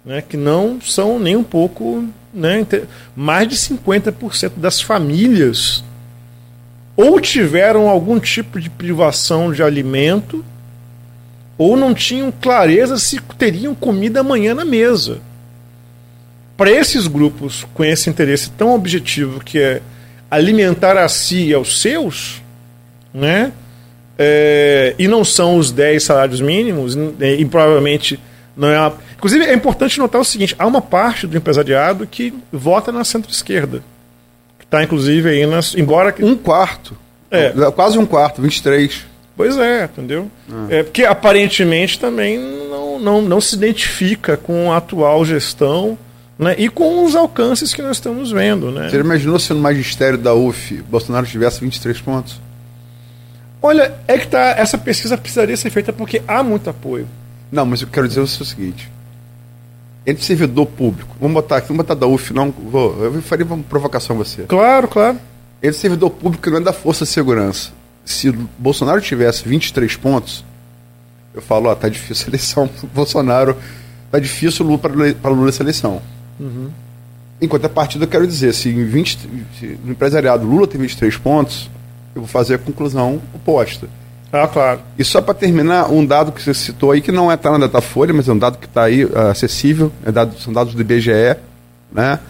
né, 0.04 0.22
que 0.22 0.36
não 0.36 0.80
são 0.80 1.18
nem 1.18 1.36
um 1.36 1.44
pouco. 1.44 2.08
Né, 2.32 2.64
mais 3.16 3.48
de 3.48 3.56
50% 3.56 4.52
das 4.56 4.80
famílias 4.80 5.82
ou 7.00 7.18
tiveram 7.18 7.88
algum 7.88 8.20
tipo 8.20 8.60
de 8.60 8.68
privação 8.68 9.50
de 9.50 9.62
alimento, 9.62 10.44
ou 11.56 11.74
não 11.74 11.94
tinham 11.94 12.30
clareza 12.30 12.98
se 12.98 13.18
teriam 13.38 13.74
comida 13.74 14.20
amanhã 14.20 14.54
na 14.54 14.66
mesa. 14.66 15.18
Para 16.58 16.70
esses 16.70 17.06
grupos 17.06 17.66
com 17.72 17.82
esse 17.82 18.10
interesse 18.10 18.50
tão 18.50 18.74
objetivo 18.74 19.40
que 19.42 19.58
é 19.58 19.80
alimentar 20.30 20.98
a 20.98 21.08
si 21.08 21.46
e 21.46 21.54
aos 21.54 21.80
seus, 21.80 22.42
né? 23.14 23.50
É, 24.18 24.94
e 24.98 25.08
não 25.08 25.24
são 25.24 25.56
os 25.56 25.72
10 25.72 26.02
salários 26.02 26.42
mínimos, 26.42 26.94
e, 26.94 27.40
e 27.40 27.44
provavelmente 27.46 28.20
não 28.54 28.68
é 28.68 28.78
uma... 28.78 28.94
Inclusive, 29.16 29.46
é 29.46 29.54
importante 29.54 29.98
notar 29.98 30.20
o 30.20 30.24
seguinte: 30.24 30.54
há 30.58 30.66
uma 30.66 30.82
parte 30.82 31.26
do 31.26 31.34
empresariado 31.34 32.06
que 32.06 32.34
vota 32.52 32.92
na 32.92 33.04
centro-esquerda 33.04 33.82
Está 34.70 34.84
inclusive 34.84 35.28
aí 35.28 35.44
nas. 35.46 35.74
Embora. 35.74 36.14
Um 36.20 36.36
quarto. 36.36 36.96
É. 37.28 37.50
Quase 37.72 37.98
um 37.98 38.06
quarto, 38.06 38.40
23. 38.40 39.04
Pois 39.36 39.56
é, 39.56 39.84
entendeu? 39.84 40.30
Ah. 40.48 40.66
É, 40.70 40.82
porque 40.84 41.04
aparentemente 41.04 41.98
também 41.98 42.38
não, 42.38 43.00
não, 43.00 43.22
não 43.22 43.40
se 43.40 43.56
identifica 43.56 44.36
com 44.36 44.70
a 44.70 44.76
atual 44.76 45.24
gestão 45.24 45.98
né, 46.38 46.54
e 46.56 46.68
com 46.68 47.04
os 47.04 47.16
alcances 47.16 47.74
que 47.74 47.82
nós 47.82 47.96
estamos 47.96 48.30
vendo. 48.30 48.70
Né? 48.70 48.88
Você 48.88 48.98
imaginou 48.98 49.40
se 49.40 49.52
no 49.52 49.60
magistério 49.60 50.18
da 50.18 50.34
UF 50.34 50.82
Bolsonaro 50.88 51.26
tivesse 51.26 51.60
23 51.60 52.00
pontos? 52.00 52.40
Olha, 53.60 53.92
é 54.06 54.18
que 54.18 54.28
tá, 54.28 54.54
essa 54.56 54.78
pesquisa 54.78 55.18
precisaria 55.18 55.56
ser 55.56 55.70
feita 55.70 55.92
porque 55.92 56.22
há 56.28 56.44
muito 56.44 56.70
apoio. 56.70 57.08
Não, 57.50 57.66
mas 57.66 57.82
eu 57.82 57.88
quero 57.88 58.06
dizer 58.06 58.20
o 58.20 58.26
seguinte: 58.26 58.88
entre 60.06 60.24
servidor 60.24 60.66
público, 60.66 61.14
vamos 61.20 61.34
botar 61.34 61.58
aqui, 61.58 61.68
vamos 61.68 61.84
botar 61.84 61.94
da 61.94 62.06
UF, 62.06 62.32
não, 62.32 62.50
vou, 62.50 63.04
eu 63.04 63.22
faria 63.22 63.44
uma 63.44 63.58
provocação 63.58 64.16
a 64.16 64.18
você. 64.18 64.42
Claro, 64.44 64.88
claro. 64.88 65.18
Entre 65.62 65.78
servidor 65.78 66.10
público 66.10 66.48
não 66.50 66.58
é 66.58 66.60
da 66.60 66.72
Força 66.72 67.04
de 67.04 67.10
Segurança. 67.10 67.70
Se 68.04 68.32
Bolsonaro 68.58 69.00
tivesse 69.00 69.46
23 69.46 69.94
pontos, 69.96 70.44
eu 71.34 71.42
falo, 71.42 71.68
ó, 71.68 71.74
tá 71.74 71.88
difícil 71.88 72.26
a 72.26 72.30
eleição 72.30 72.70
Bolsonaro, 72.94 73.56
tá 74.10 74.18
difícil 74.18 74.64
Lula 74.64 74.78
para 74.78 75.30
Lula 75.30 75.48
essa 75.50 75.62
eleição. 75.62 76.00
Uhum. 76.38 76.70
Enquanto 77.40 77.66
a 77.66 77.68
partida, 77.68 78.04
eu 78.04 78.08
quero 78.08 78.26
dizer, 78.26 78.52
se, 78.54 78.68
em 78.68 78.84
20, 78.84 79.18
se 79.58 79.78
no 79.84 79.92
empresariado 79.92 80.46
Lula 80.46 80.66
tem 80.66 80.80
23 80.80 81.16
pontos, 81.18 81.70
eu 82.14 82.22
vou 82.22 82.28
fazer 82.28 82.54
a 82.54 82.58
conclusão 82.58 83.20
oposta. 83.34 83.88
Ah, 84.32 84.46
claro. 84.46 84.80
E 84.98 85.04
só 85.04 85.20
para 85.20 85.34
terminar, 85.34 85.90
um 85.90 86.04
dado 86.04 86.30
que 86.30 86.40
você 86.40 86.54
citou 86.54 86.92
aí, 86.92 87.00
que 87.00 87.10
não 87.10 87.30
é 87.30 87.36
tá 87.36 87.50
na 87.50 87.58
Datafolha, 87.58 88.14
mas 88.14 88.28
é 88.28 88.32
um 88.32 88.38
dado 88.38 88.58
que 88.58 88.66
está 88.66 88.84
aí 88.84 89.04
uh, 89.04 89.28
acessível, 89.30 89.90
é 90.04 90.12
dado, 90.12 90.38
são 90.38 90.52
dados 90.52 90.74
do 90.74 90.80
IBGE, 90.80 91.36
né? 91.92 92.20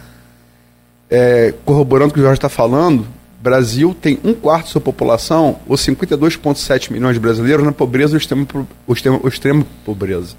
É, 1.10 1.52
corroborando 1.64 2.10
o 2.10 2.14
que 2.14 2.20
o 2.20 2.22
Jorge 2.22 2.38
está 2.38 2.48
falando, 2.48 3.06
Brasil 3.40 3.96
tem 4.00 4.18
um 4.22 4.32
quarto 4.32 4.66
da 4.66 4.70
sua 4.70 4.80
população, 4.80 5.58
ou 5.66 5.76
52,7 5.76 6.92
milhões 6.92 7.14
de 7.14 7.20
brasileiros, 7.20 7.64
na 7.64 7.72
pobreza 7.72 8.14
ou 8.14 8.18
extrema, 8.18 8.46
extremo, 8.88 9.28
extremo 9.28 9.66
pobreza. 9.84 10.36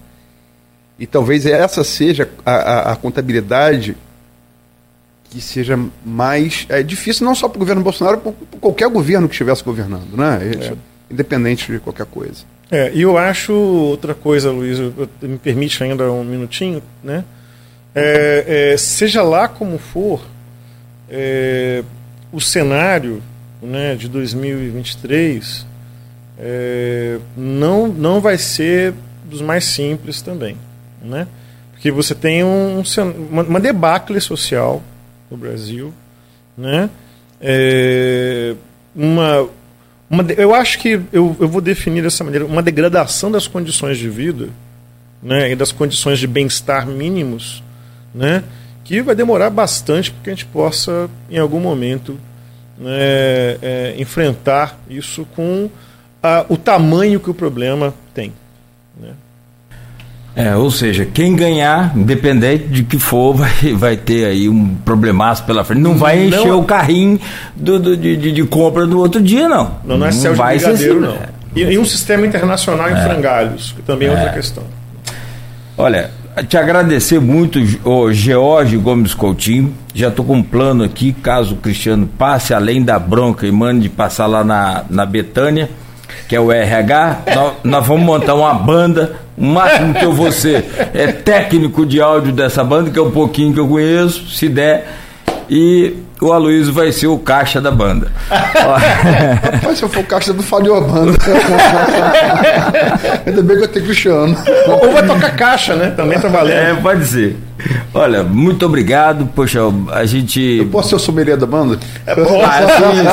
E 0.97 1.05
talvez 1.05 1.45
essa 1.45 1.83
seja 1.83 2.29
a, 2.45 2.51
a, 2.51 2.91
a, 2.91 2.95
contabilidade 2.95 3.97
que 5.29 5.41
seja 5.41 5.79
mais. 6.05 6.65
É 6.69 6.83
difícil 6.83 7.25
não 7.25 7.33
só 7.33 7.47
para 7.47 7.57
o 7.57 7.59
governo 7.59 7.81
Bolsonaro, 7.81 8.19
para 8.19 8.33
qualquer 8.59 8.87
governo 8.87 9.27
que 9.27 9.33
estivesse 9.33 9.63
governando, 9.63 10.15
né? 10.15 10.39
É 10.43 10.90
independente 11.11 11.71
de 11.71 11.79
qualquer 11.79 12.05
coisa. 12.05 12.43
É, 12.71 12.91
e 12.93 13.01
eu 13.01 13.17
acho 13.17 13.53
outra 13.53 14.13
coisa, 14.13 14.49
Luiz, 14.49 14.79
me 15.21 15.37
permite 15.37 15.83
ainda 15.83 16.09
um 16.11 16.23
minutinho, 16.23 16.81
né? 17.03 17.25
É, 17.93 18.71
é, 18.73 18.77
seja 18.77 19.21
lá 19.21 19.49
como 19.49 19.77
for, 19.77 20.21
é, 21.09 21.83
o 22.31 22.39
cenário 22.39 23.21
né, 23.61 23.95
de 23.95 24.07
2023 24.07 25.65
é, 26.39 27.19
não, 27.35 27.87
não 27.87 28.21
vai 28.21 28.37
ser 28.37 28.93
dos 29.25 29.41
mais 29.41 29.65
simples 29.65 30.21
também, 30.21 30.57
né? 31.01 31.27
Porque 31.71 31.91
você 31.91 32.15
tem 32.15 32.43
um, 32.43 32.81
uma, 33.29 33.43
uma 33.43 33.59
debacle 33.59 34.19
social 34.21 34.81
no 35.29 35.35
Brasil, 35.35 35.93
né? 36.57 36.89
É, 37.41 38.55
uma 38.95 39.49
uma, 40.11 40.23
eu 40.33 40.53
acho 40.53 40.77
que 40.79 40.99
eu, 41.13 41.37
eu 41.39 41.47
vou 41.47 41.61
definir 41.61 42.03
dessa 42.03 42.21
maneira 42.21 42.45
uma 42.45 42.61
degradação 42.61 43.31
das 43.31 43.47
condições 43.47 43.97
de 43.97 44.09
vida 44.09 44.49
né, 45.23 45.51
e 45.51 45.55
das 45.55 45.71
condições 45.71 46.19
de 46.19 46.27
bem-estar 46.27 46.85
mínimos, 46.85 47.63
né, 48.13 48.43
que 48.83 49.01
vai 49.01 49.15
demorar 49.15 49.49
bastante 49.49 50.11
para 50.11 50.23
que 50.23 50.29
a 50.29 50.33
gente 50.33 50.45
possa, 50.47 51.09
em 51.29 51.37
algum 51.37 51.61
momento, 51.61 52.19
né, 52.77 53.57
é, 53.61 53.95
enfrentar 53.97 54.77
isso 54.89 55.25
com 55.33 55.69
a, 56.21 56.45
o 56.49 56.57
tamanho 56.57 57.17
que 57.17 57.29
o 57.29 57.33
problema 57.33 57.93
tem. 58.13 58.33
Né. 58.99 59.13
É, 60.35 60.55
ou 60.55 60.71
seja, 60.71 61.05
quem 61.05 61.35
ganhar, 61.35 61.91
independente 61.95 62.65
de 62.67 62.83
que 62.83 62.97
for, 62.97 63.33
vai, 63.35 63.73
vai 63.75 63.97
ter 63.97 64.25
aí 64.25 64.47
um 64.47 64.75
problemaço 64.75 65.43
pela 65.43 65.63
frente. 65.63 65.81
Não 65.81 65.97
vai 65.97 66.27
encher 66.27 66.47
não, 66.47 66.59
o 66.59 66.63
carrinho 66.63 67.19
do, 67.55 67.79
do 67.79 67.97
de, 67.97 68.31
de, 68.31 68.43
compra 68.43 68.85
no 68.85 68.99
outro 68.99 69.21
dia, 69.21 69.49
não. 69.49 69.75
Não, 69.83 69.97
não 69.97 70.07
é 70.07 70.11
céu 70.11 70.33
de 70.33 70.41
brigadeiro, 70.41 71.05
assim, 71.05 71.17
não. 71.17 71.17
E, 71.53 71.61
e 71.63 71.77
um 71.77 71.85
sistema 71.85 72.25
internacional 72.25 72.89
em 72.89 72.93
é. 72.93 73.03
frangalhos, 73.03 73.73
que 73.75 73.81
também 73.81 74.07
é, 74.07 74.11
é 74.11 74.15
outra 74.15 74.31
questão. 74.31 74.63
Olha, 75.77 76.11
te 76.47 76.57
agradecer 76.57 77.19
muito, 77.19 77.59
o 77.83 78.11
George 78.13 78.77
Gomes 78.77 79.13
Coutinho. 79.13 79.73
Já 79.93 80.07
estou 80.07 80.23
com 80.23 80.35
um 80.37 80.43
plano 80.43 80.83
aqui, 80.83 81.11
caso 81.11 81.55
o 81.55 81.57
Cristiano 81.57 82.07
passe 82.07 82.53
além 82.53 82.81
da 82.81 82.97
bronca 82.97 83.45
e 83.45 83.51
mande 83.51 83.89
passar 83.89 84.27
lá 84.27 84.43
na, 84.43 84.85
na 84.89 85.05
Betânia, 85.05 85.69
que 86.29 86.35
é 86.35 86.39
o 86.39 86.51
RH, 86.51 87.23
nós, 87.35 87.53
nós, 87.63 87.87
vamos 87.87 88.05
montar 88.05 88.35
uma 88.35 88.53
banda. 88.53 89.20
O 89.37 89.45
máximo 89.45 89.93
que 89.93 90.03
eu 90.03 90.13
vou 90.13 90.31
ser 90.31 90.65
é 90.93 91.07
técnico 91.07 91.85
de 91.85 92.01
áudio 92.01 92.31
dessa 92.31 92.63
banda, 92.63 92.89
que 92.89 92.99
é 92.99 93.01
um 93.01 93.11
pouquinho 93.11 93.53
que 93.53 93.59
eu 93.59 93.67
conheço, 93.67 94.27
se 94.29 94.49
der. 94.49 94.99
E 95.53 95.97
o 96.21 96.31
Aloysio 96.31 96.71
vai 96.71 96.93
ser 96.93 97.07
o 97.07 97.19
caixa 97.19 97.59
da 97.59 97.69
banda. 97.69 98.09
Rapaz, 98.29 99.77
se 99.77 99.83
eu 99.83 99.89
for 99.89 99.99
o 99.99 100.05
caixa 100.05 100.31
do 100.31 100.41
falhou 100.41 100.77
a 100.77 100.81
banda. 100.81 101.11
Ainda 103.27 103.43
bem 103.43 103.57
que 103.57 103.63
eu 103.65 103.67
tenho 103.67 103.83
Cristiano. 103.83 104.33
Ou 104.65 104.93
vai 104.93 105.05
tocar 105.05 105.35
caixa, 105.35 105.75
né? 105.75 105.89
Também 105.89 106.17
tá 106.17 106.29
valendo. 106.29 106.55
É, 106.55 106.73
pode 106.75 107.05
ser. 107.05 107.35
Olha, 107.93 108.23
muito 108.23 108.65
obrigado. 108.65 109.25
Poxa, 109.35 109.59
a 109.91 110.05
gente. 110.05 110.39
Eu 110.39 110.67
posso 110.67 110.87
ser 110.87 110.95
o 110.95 110.99
sommelier 110.99 111.35
da 111.35 111.45
banda? 111.45 111.77
É 112.07 112.15
bom. 112.15 112.41
Ah, 112.41 112.61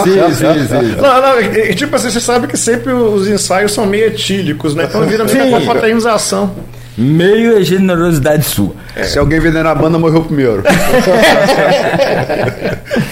sim, 0.04 0.12
sim, 0.12 0.20
sim, 0.36 0.66
sim. 0.68 0.94
Não, 1.00 1.20
não, 1.20 1.74
tipo 1.74 1.96
assim, 1.96 2.08
você 2.08 2.20
sabe 2.20 2.46
que 2.46 2.56
sempre 2.56 2.92
os 2.92 3.26
ensaios 3.26 3.72
são 3.72 3.84
meio 3.84 4.06
etílicos, 4.06 4.76
né? 4.76 4.84
Então 4.84 5.04
vira 5.04 5.24
uma 5.24 5.58
confraternização. 5.58 6.54
Meio 6.98 7.56
é 7.56 7.62
generosidade 7.62 8.44
sua. 8.44 8.74
É. 8.96 9.04
Se 9.04 9.20
alguém 9.20 9.38
vender 9.38 9.62
na 9.62 9.72
banda, 9.72 10.00
morreu 10.00 10.24
primeiro. 10.24 10.64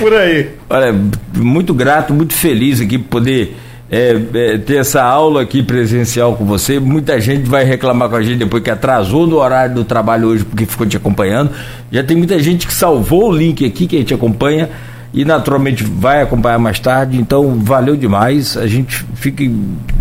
Por 0.00 0.12
aí. 0.12 0.50
Olha, 0.68 0.92
muito 1.36 1.72
grato, 1.72 2.12
muito 2.12 2.34
feliz 2.34 2.80
aqui 2.80 2.98
por 2.98 3.20
poder 3.20 3.56
é, 3.88 4.20
é, 4.34 4.58
ter 4.58 4.78
essa 4.78 5.04
aula 5.04 5.42
aqui 5.42 5.62
presencial 5.62 6.34
com 6.34 6.44
você. 6.44 6.80
Muita 6.80 7.20
gente 7.20 7.48
vai 7.48 7.64
reclamar 7.64 8.08
com 8.08 8.16
a 8.16 8.22
gente 8.22 8.38
depois 8.38 8.60
que 8.60 8.70
atrasou 8.70 9.24
no 9.24 9.36
horário 9.36 9.76
do 9.76 9.84
trabalho 9.84 10.26
hoje 10.28 10.44
porque 10.44 10.66
ficou 10.66 10.84
te 10.84 10.96
acompanhando. 10.96 11.52
Já 11.92 12.02
tem 12.02 12.16
muita 12.16 12.40
gente 12.40 12.66
que 12.66 12.74
salvou 12.74 13.30
o 13.30 13.32
link 13.32 13.64
aqui 13.64 13.86
que 13.86 13.94
a 13.94 14.00
gente 14.00 14.12
acompanha 14.12 14.68
e 15.14 15.24
naturalmente 15.24 15.84
vai 15.84 16.22
acompanhar 16.22 16.58
mais 16.58 16.80
tarde. 16.80 17.16
Então, 17.16 17.60
valeu 17.60 17.96
demais. 17.96 18.56
A 18.56 18.66
gente 18.66 19.06
fica 19.14 19.44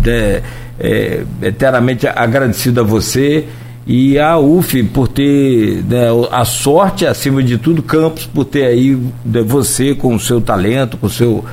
é, 0.04 0.42
é 0.80 1.22
eternamente 1.42 2.08
agradecido 2.08 2.80
a 2.80 2.82
você 2.82 3.46
e 3.86 4.18
a 4.18 4.36
UF 4.36 4.82
por 4.84 5.06
ter 5.06 5.84
né, 5.84 6.06
a 6.32 6.44
sorte, 6.44 7.06
acima 7.06 7.40
de 7.40 7.56
tudo, 7.56 7.82
Campos, 7.82 8.26
por 8.26 8.44
ter 8.44 8.64
aí 8.64 8.98
né, 9.24 9.42
você 9.42 9.94
com 9.94 10.12
o 10.14 10.18
seu 10.18 10.40
talento, 10.40 10.96
com 10.96 11.06
o 11.06 11.10
seu 11.10 11.44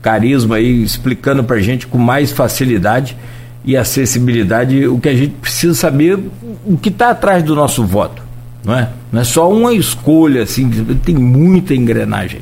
carisma 0.00 0.56
aí, 0.56 0.82
explicando 0.82 1.44
para 1.44 1.60
gente 1.60 1.86
com 1.86 1.98
mais 1.98 2.32
facilidade 2.32 3.14
e 3.62 3.76
acessibilidade 3.76 4.86
o 4.86 4.98
que 4.98 5.08
a 5.08 5.14
gente 5.14 5.34
precisa 5.34 5.74
saber, 5.74 6.18
o 6.64 6.78
que 6.78 6.88
está 6.88 7.10
atrás 7.10 7.42
do 7.42 7.54
nosso 7.54 7.84
voto. 7.84 8.22
Não 8.64 8.74
é? 8.74 8.88
não 9.10 9.20
é 9.20 9.24
só 9.24 9.50
uma 9.50 9.74
escolha, 9.74 10.44
assim, 10.44 10.70
tem 11.04 11.14
muita 11.14 11.74
engrenagem. 11.74 12.40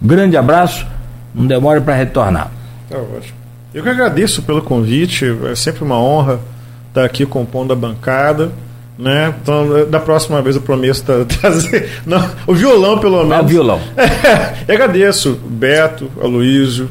Um 0.00 0.06
grande 0.06 0.36
abraço, 0.36 0.86
não 1.34 1.46
demore 1.46 1.80
para 1.80 1.94
retornar. 1.94 2.52
Tá. 2.88 2.98
Eu 3.74 3.82
que 3.82 3.88
agradeço 3.88 4.42
pelo 4.42 4.62
convite, 4.62 5.24
é 5.50 5.54
sempre 5.54 5.82
uma 5.82 5.98
honra 5.98 6.38
estar 6.88 7.04
aqui 7.04 7.24
compondo 7.26 7.72
a 7.72 7.76
bancada. 7.76 8.52
Né? 8.98 9.34
Então, 9.42 9.88
da 9.90 9.98
próxima 9.98 10.40
vez 10.42 10.54
eu 10.54 10.62
prometo 10.62 11.02
trazer 11.40 11.88
não, 12.06 12.22
o 12.46 12.54
violão, 12.54 12.98
pelo 12.98 13.24
menos. 13.24 13.32
Ah, 13.32 13.42
violão. 13.42 13.80
eu 14.68 14.74
agradeço 14.74 15.38
Beto, 15.46 16.10
Aloysio, 16.22 16.88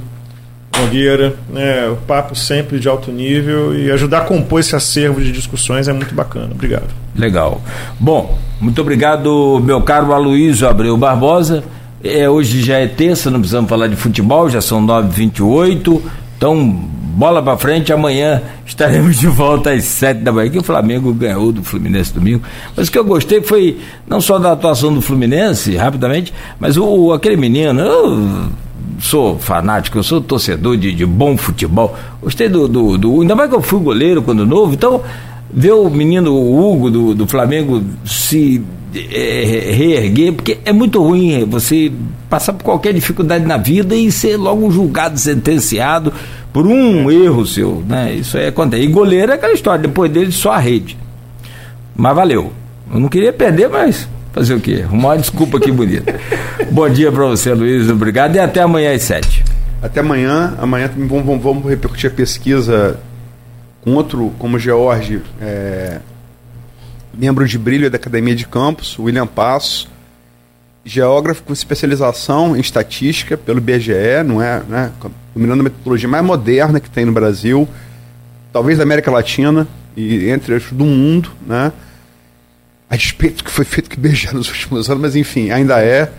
Nogueira, 0.79 1.35
né? 1.49 1.87
o 1.89 1.95
papo 1.95 2.35
sempre 2.35 2.79
de 2.79 2.87
alto 2.87 3.11
nível 3.11 3.77
e 3.77 3.91
ajudar 3.91 4.19
a 4.19 4.25
compor 4.25 4.59
esse 4.59 4.75
acervo 4.75 5.21
de 5.21 5.31
discussões 5.31 5.87
é 5.87 5.93
muito 5.93 6.15
bacana. 6.15 6.49
Obrigado. 6.51 6.87
Legal. 7.15 7.61
Bom, 7.99 8.37
muito 8.59 8.81
obrigado, 8.81 9.61
meu 9.63 9.81
caro 9.81 10.13
Aloysio 10.13 10.67
Abreu 10.67 10.97
Barbosa. 10.97 11.63
É, 12.03 12.27
hoje 12.27 12.61
já 12.61 12.77
é 12.77 12.87
terça, 12.87 13.29
não 13.29 13.39
precisamos 13.39 13.69
falar 13.69 13.87
de 13.87 13.95
futebol, 13.95 14.49
já 14.49 14.59
são 14.59 14.83
9h28. 14.85 16.01
Então, 16.37 16.89
bola 17.21 17.39
para 17.39 17.55
frente, 17.55 17.93
amanhã 17.93 18.41
estaremos 18.65 19.19
de 19.19 19.27
volta 19.27 19.69
às 19.69 19.83
sete 19.83 20.21
da 20.21 20.31
manhã, 20.31 20.49
que 20.49 20.57
o 20.57 20.63
Flamengo 20.63 21.13
ganhou 21.13 21.51
do 21.51 21.63
Fluminense 21.63 22.11
domingo. 22.11 22.41
Mas 22.75 22.87
o 22.87 22.91
que 22.91 22.97
eu 22.97 23.05
gostei 23.05 23.43
foi 23.43 23.77
não 24.07 24.19
só 24.19 24.39
da 24.39 24.53
atuação 24.53 24.91
do 24.91 25.03
Fluminense, 25.03 25.75
rapidamente, 25.75 26.33
mas 26.59 26.77
o, 26.77 27.13
aquele 27.13 27.37
menino, 27.37 27.79
eu 27.79 28.49
sou 28.99 29.37
fanático, 29.37 29.99
eu 29.99 30.03
sou 30.03 30.19
torcedor 30.19 30.75
de, 30.77 30.91
de 30.95 31.05
bom 31.05 31.37
futebol. 31.37 31.95
Gostei 32.23 32.49
do, 32.49 32.67
do, 32.67 32.97
do, 32.97 33.21
Ainda 33.21 33.35
mais 33.35 33.51
que 33.51 33.55
eu 33.55 33.61
fui 33.61 33.79
goleiro 33.79 34.23
quando 34.23 34.43
novo, 34.43 34.73
então 34.73 35.03
ver 35.53 35.73
o 35.73 35.91
menino 35.91 36.35
Hugo 36.35 36.89
do, 36.89 37.13
do 37.13 37.27
Flamengo 37.27 37.83
se 38.03 38.63
é, 38.95 39.71
reerguer, 39.71 40.33
porque 40.33 40.57
é 40.65 40.73
muito 40.73 40.99
ruim 40.99 41.45
você 41.45 41.91
passar 42.27 42.53
por 42.53 42.63
qualquer 42.63 42.93
dificuldade 42.93 43.45
na 43.45 43.57
vida 43.57 43.95
e 43.95 44.11
ser 44.11 44.37
logo 44.37 44.71
julgado, 44.71 45.19
sentenciado 45.19 46.11
por 46.53 46.67
um 46.67 47.09
erro 47.09 47.45
seu, 47.45 47.83
né? 47.87 48.13
Isso 48.13 48.37
é 48.37 48.47
acontece. 48.47 48.83
E 48.83 48.87
goleiro 48.87 49.31
é 49.31 49.35
aquela 49.35 49.53
história, 49.53 49.87
depois 49.87 50.11
dele 50.11 50.31
só 50.31 50.51
a 50.51 50.57
rede. 50.57 50.97
Mas 51.95 52.15
valeu. 52.15 52.51
Eu 52.93 52.99
não 52.99 53.07
queria 53.07 53.31
perder, 53.31 53.69
mas 53.69 54.07
fazer 54.33 54.53
o 54.53 54.59
quê? 54.59 54.85
Uma 54.91 55.17
desculpa 55.17 55.57
aqui 55.57 55.71
bonita. 55.71 56.19
Bom 56.71 56.89
dia 56.89 57.11
para 57.11 57.25
você, 57.25 57.53
Luiz. 57.53 57.89
Obrigado 57.89 58.35
e 58.35 58.39
até 58.39 58.61
amanhã 58.61 58.93
às 58.93 59.03
sete. 59.03 59.43
Até 59.81 60.01
amanhã. 60.01 60.55
Amanhã 60.57 60.89
vamos, 60.95 61.25
vamos, 61.25 61.43
vamos 61.43 61.69
repercutir 61.69 62.11
a 62.11 62.13
pesquisa 62.13 62.99
com 63.81 63.93
outro, 63.93 64.31
como 64.37 64.59
George, 64.59 65.21
é, 65.41 65.99
membro 67.13 67.47
de 67.47 67.57
brilho 67.57 67.89
da 67.89 67.95
Academia 67.95 68.35
de 68.35 68.45
Campos, 68.45 68.97
William 68.99 69.25
Passo 69.25 69.89
geógrafo 70.83 71.43
com 71.43 71.53
especialização 71.53 72.55
em 72.55 72.59
estatística 72.59 73.37
pelo 73.37 73.59
IBGE, 73.59 74.23
não 74.25 74.41
é, 74.41 74.61
né, 74.67 74.91
dominando 75.33 75.61
a 75.61 75.63
metodologia 75.63 76.09
mais 76.09 76.23
moderna 76.23 76.79
que 76.79 76.89
tem 76.89 77.05
no 77.05 77.11
Brasil, 77.11 77.67
talvez 78.51 78.77
da 78.77 78.83
América 78.83 79.09
Latina 79.11 79.67
e 79.95 80.29
entre 80.29 80.55
os 80.55 80.71
do 80.71 80.85
mundo, 80.85 81.31
né? 81.45 81.71
A 82.89 82.95
despeito 82.95 83.43
que 83.43 83.51
foi 83.51 83.63
feito 83.63 83.89
o 83.89 83.93
IBGE 83.93 84.33
nos 84.33 84.49
últimos 84.49 84.89
anos, 84.89 85.01
mas 85.01 85.15
enfim, 85.15 85.49
ainda 85.49 85.79
é, 85.79 86.11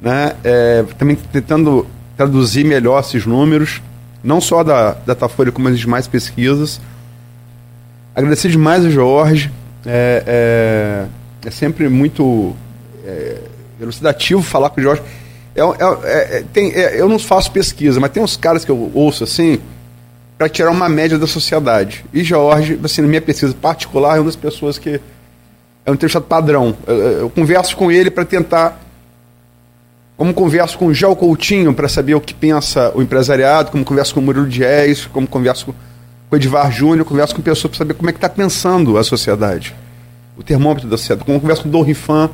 né? 0.00 0.34
É, 0.44 0.84
também 0.98 1.16
tentando 1.16 1.86
traduzir 2.16 2.64
melhor 2.64 3.00
esses 3.00 3.26
números, 3.26 3.80
não 4.22 4.40
só 4.40 4.62
da 4.62 4.92
Datafolha, 4.92 5.50
como 5.50 5.68
as 5.68 5.78
demais 5.78 6.06
pesquisas. 6.06 6.80
Agradecer 8.14 8.50
demais 8.50 8.84
ao 8.84 8.90
Jorge, 8.90 9.50
é, 9.86 11.06
é, 11.44 11.48
é 11.48 11.50
sempre 11.50 11.88
muito 11.88 12.54
é, 13.04 13.38
elucidativo 13.80 14.42
falar 14.42 14.70
com 14.70 14.80
o 14.80 14.82
Jorge. 14.82 15.02
É, 15.54 15.60
é, 15.60 16.38
é, 16.38 16.44
tem, 16.52 16.72
é, 16.72 17.00
eu 17.00 17.08
não 17.08 17.18
faço 17.18 17.50
pesquisa, 17.50 17.98
mas 17.98 18.10
tem 18.10 18.22
uns 18.22 18.36
caras 18.36 18.64
que 18.64 18.70
eu 18.70 18.90
ouço 18.94 19.24
assim 19.24 19.60
para 20.38 20.48
tirar 20.48 20.70
uma 20.70 20.88
média 20.88 21.18
da 21.18 21.26
sociedade. 21.26 22.04
E 22.14 22.24
Jorge, 22.24 22.78
assim, 22.82 23.02
na 23.02 23.08
minha 23.08 23.20
pesquisa 23.20 23.52
particular, 23.52 24.16
é 24.16 24.20
uma 24.20 24.26
das 24.26 24.36
pessoas 24.36 24.78
que 24.78 25.00
é 25.84 25.90
um 25.90 25.94
entrevistado 25.94 26.24
padrão. 26.24 26.74
Eu, 26.86 26.96
eu 26.96 27.30
converso 27.30 27.76
com 27.76 27.90
ele 27.90 28.10
para 28.10 28.24
tentar. 28.24 28.80
Como 30.16 30.34
converso 30.34 30.78
com 30.78 30.86
o 30.86 30.94
Gel 30.94 31.16
Coutinho 31.16 31.72
para 31.72 31.88
saber 31.88 32.14
o 32.14 32.20
que 32.20 32.34
pensa 32.34 32.92
o 32.94 33.00
empresariado, 33.02 33.70
como 33.70 33.84
converso 33.84 34.14
com 34.14 34.20
o 34.20 34.22
Murilo 34.22 34.46
Dias, 34.46 35.06
como 35.06 35.26
converso 35.26 35.66
com 35.66 35.74
o 36.30 36.36
Edivar 36.36 36.70
Júnior, 36.70 37.06
converso 37.06 37.34
com 37.34 37.40
pessoas 37.40 37.70
para 37.70 37.78
saber 37.78 37.94
como 37.94 38.08
é 38.08 38.12
que 38.12 38.18
está 38.18 38.28
pensando 38.28 38.98
a 38.98 39.04
sociedade. 39.04 39.74
O 40.36 40.42
termômetro 40.42 40.88
da 40.88 40.96
sociedade. 40.96 41.24
Como 41.24 41.40
converso 41.40 41.62
com 41.62 41.68
o 41.68 41.72
Dorrifan, 41.72 42.30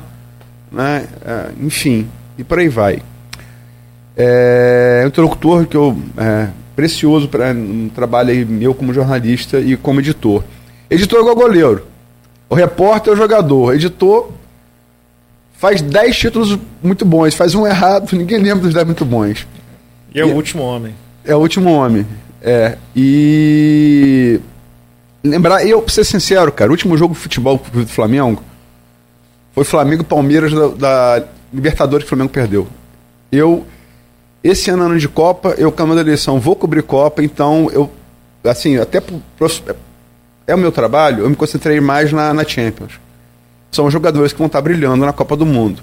né? 0.71 1.07
É, 1.25 1.49
enfim, 1.61 2.09
e 2.37 2.43
por 2.43 2.59
aí 2.59 2.69
vai. 2.69 3.01
É 4.15 5.01
um 5.03 5.07
interlocutor 5.07 5.65
que 5.65 5.77
eu 5.77 5.97
é, 6.17 6.47
precioso 6.75 7.27
para 7.27 7.51
um 7.51 7.89
trabalho 7.93 8.31
aí 8.31 8.45
meu 8.45 8.73
como 8.73 8.93
jornalista 8.93 9.59
e 9.59 9.77
como 9.77 9.99
editor. 9.99 10.43
Editor 10.89 11.19
é 11.19 11.21
igual 11.21 11.35
goleiro. 11.35 11.85
O 12.49 12.55
repórter 12.55 13.11
é 13.11 13.15
o 13.15 13.17
jogador. 13.17 13.75
Editor 13.75 14.31
faz 15.53 15.81
10 15.81 16.17
títulos 16.17 16.57
muito 16.81 17.03
bons, 17.03 17.35
faz 17.35 17.55
um 17.55 17.65
errado, 17.65 18.13
ninguém 18.15 18.39
lembra 18.39 18.63
dos 18.63 18.73
10 18.73 18.85
muito 18.85 19.05
bons. 19.05 19.47
E 20.13 20.19
é 20.19 20.25
o 20.25 20.33
último 20.33 20.63
homem. 20.63 20.95
É 21.25 21.35
o 21.35 21.39
último 21.39 21.71
homem. 21.71 22.05
É. 22.41 22.77
E. 22.95 24.39
Lembrar, 25.23 25.65
eu, 25.65 25.81
pra 25.81 25.93
ser 25.93 26.05
sincero, 26.05 26.51
cara, 26.51 26.69
o 26.69 26.73
último 26.73 26.97
jogo 26.97 27.13
de 27.13 27.19
futebol 27.19 27.61
do 27.73 27.87
Flamengo 27.87 28.41
foi 29.51 29.63
Flamengo 29.63 30.03
Palmeiras 30.03 30.53
da, 30.53 30.67
da 30.67 31.27
Libertadores 31.53 32.03
que 32.03 32.07
o 32.07 32.09
Flamengo 32.09 32.31
perdeu. 32.31 32.67
Eu, 33.31 33.65
esse 34.43 34.69
ano, 34.69 34.83
ano 34.83 34.99
de 34.99 35.07
Copa, 35.07 35.55
eu, 35.57 35.71
com 35.71 35.95
da 35.95 36.01
eleição, 36.01 36.39
vou 36.39 36.55
cobrir 36.55 36.83
Copa, 36.83 37.23
então 37.23 37.69
eu, 37.71 37.91
assim, 38.43 38.77
até 38.77 38.99
pro, 39.01 39.21
é 40.45 40.55
o 40.55 40.57
meu 40.57 40.71
trabalho, 40.71 41.23
eu 41.23 41.29
me 41.29 41.35
concentrei 41.35 41.79
mais 41.79 42.11
na, 42.13 42.33
na 42.33 42.45
Champions. 42.45 42.93
São 43.71 43.91
jogadores 43.91 44.31
que 44.31 44.37
vão 44.37 44.47
estar 44.47 44.61
brilhando 44.61 45.05
na 45.05 45.11
Copa 45.11 45.35
do 45.35 45.45
Mundo. 45.45 45.81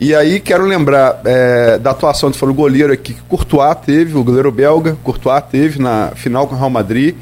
E 0.00 0.14
aí 0.14 0.40
quero 0.40 0.64
lembrar 0.64 1.20
é, 1.26 1.78
da 1.78 1.90
atuação, 1.90 2.30
tu 2.30 2.38
falou 2.38 2.54
goleiro 2.54 2.90
aqui, 2.90 3.12
que 3.12 3.20
Courtois 3.22 3.76
teve, 3.84 4.16
o 4.16 4.24
goleiro 4.24 4.50
belga, 4.50 4.96
Courtois 5.04 5.44
teve 5.50 5.78
na 5.78 6.12
final 6.14 6.48
com 6.48 6.54
o 6.54 6.58
Real 6.58 6.70
Madrid. 6.70 7.14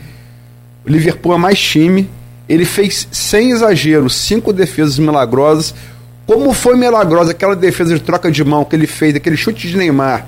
O 0.87 0.89
Liverpool 0.89 1.35
é 1.35 1.39
mais 1.39 1.59
time. 1.59 2.09
Ele 2.49 2.65
fez, 2.65 3.09
sem 3.11 3.51
exagero, 3.51 4.09
cinco 4.09 4.53
defesas 4.53 4.97
milagrosas. 4.97 5.75
Como 6.29 6.53
foi 6.53 6.77
milagrosa 6.77 7.31
aquela 7.31 7.57
defesa 7.57 7.95
de 7.95 8.01
troca 8.01 8.31
de 8.31 8.45
mão 8.45 8.63
que 8.63 8.77
ele 8.77 8.87
fez, 8.87 9.17
aquele 9.17 9.35
chute 9.37 9.67
de 9.67 9.77
Neymar, 9.79 10.27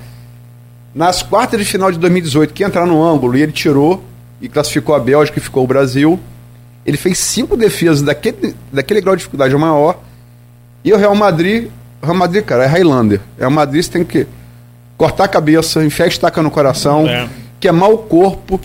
nas 0.95 1.23
quartas 1.23 1.61
de 1.61 1.67
final 1.67 1.93
de 1.93 1.99
2018, 1.99 2.55
que 2.55 2.65
entrar 2.65 2.87
no 2.87 3.05
ângulo 3.05 3.37
e 3.37 3.43
ele 3.43 3.53
tirou 3.53 4.03
e 4.41 4.49
classificou 4.49 4.95
a 4.95 4.99
Bélgica 4.99 5.39
e 5.39 5.43
ficou 5.43 5.63
o 5.63 5.67
Brasil. 5.67 6.19
Ele 6.87 6.97
fez 6.97 7.19
cinco 7.19 7.55
defesas 7.55 8.01
daquele, 8.01 8.57
daquele 8.73 9.03
grau 9.03 9.15
de 9.15 9.19
dificuldade 9.19 9.55
maior. 9.57 10.01
E 10.83 10.91
o 10.91 10.97
Real 10.97 11.15
Madrid 11.15 11.71
Real 12.03 12.17
Madrid, 12.17 12.45
cara, 12.45 12.65
é 12.65 12.67
Highlander. 12.67 13.21
É 13.39 13.47
o 13.47 13.51
Madrid 13.51 13.83
você 13.83 13.91
tem 13.91 14.05
que 14.05 14.27
cortar 14.97 15.25
a 15.25 15.29
cabeça, 15.29 15.85
enfiar 15.85 16.07
estaca 16.09 16.43
no 16.43 16.51
coração, 16.51 17.07
é. 17.07 17.29
queimar 17.61 17.91
o 17.91 17.99
corpo, 17.99 18.59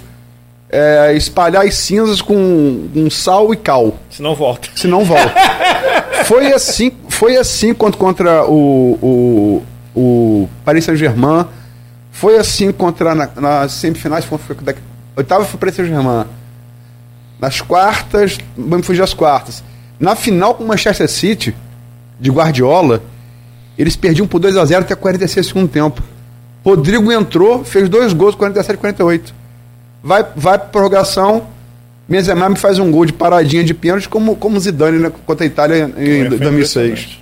é, 0.70 1.14
espalhar 1.16 1.66
as 1.66 1.76
cinzas 1.76 2.22
com 2.22 2.90
um 2.96 3.10
sal 3.10 3.54
e 3.54 3.58
cal. 3.58 3.96
Se 4.10 4.22
não 4.22 4.34
volta. 4.34 4.70
Se 4.74 4.88
não 4.88 5.04
volta. 5.04 5.34
foi 6.26 6.52
assim, 6.54 6.92
foi 7.16 7.38
assim 7.38 7.74
contra, 7.74 7.98
contra 7.98 8.46
o, 8.46 9.00
o, 9.02 9.64
o 9.96 10.50
Paris 10.66 10.84
Saint-Germain. 10.84 11.46
Foi 12.12 12.38
assim 12.38 12.72
contra 12.72 13.16
na, 13.16 13.30
nas 13.36 13.72
semifinais, 13.74 14.26
foi, 14.26 14.38
foi, 14.38 14.56
da, 14.58 14.74
oitava 15.16 15.46
foi 15.46 15.60
Paris 15.60 15.76
Saint-Germain. 15.76 16.26
Nas 17.40 17.62
quartas, 17.62 18.38
vamos 18.58 18.86
fugir 18.86 19.02
às 19.02 19.14
quartas. 19.14 19.64
Na 20.00 20.16
final 20.16 20.56
com 20.56 20.64
o 20.64 20.68
Manchester 20.68 21.10
City, 21.10 21.56
de 22.20 22.30
Guardiola, 22.30 23.02
eles 23.78 23.96
perdiam 23.96 24.28
por 24.28 24.40
2 24.40 24.58
a 24.58 24.66
0 24.66 24.82
até 24.82 24.96
46 24.96 25.48
segundo 25.48 25.70
tempo. 25.70 26.04
Rodrigo 26.64 27.12
entrou, 27.12 27.64
fez 27.64 27.88
dois 27.88 28.12
gols, 28.12 28.36
47 28.36 28.76
e 28.76 28.78
48. 28.78 29.36
Vai, 30.04 30.26
vai 30.36 30.58
para 30.58 30.68
prorrogação, 30.68 31.48
Benzema 32.08 32.50
me 32.50 32.56
faz 32.56 32.78
um 32.78 32.92
gol 32.92 33.06
de 33.06 33.14
paradinha 33.14 33.64
de 33.64 33.74
pênalti, 33.74 34.08
como, 34.08 34.36
como 34.36 34.60
Zidane 34.60 35.00
né, 35.00 35.12
contra 35.26 35.46
a 35.46 35.48
Itália 35.48 35.92
em 35.98 36.30
2006. 36.30 37.20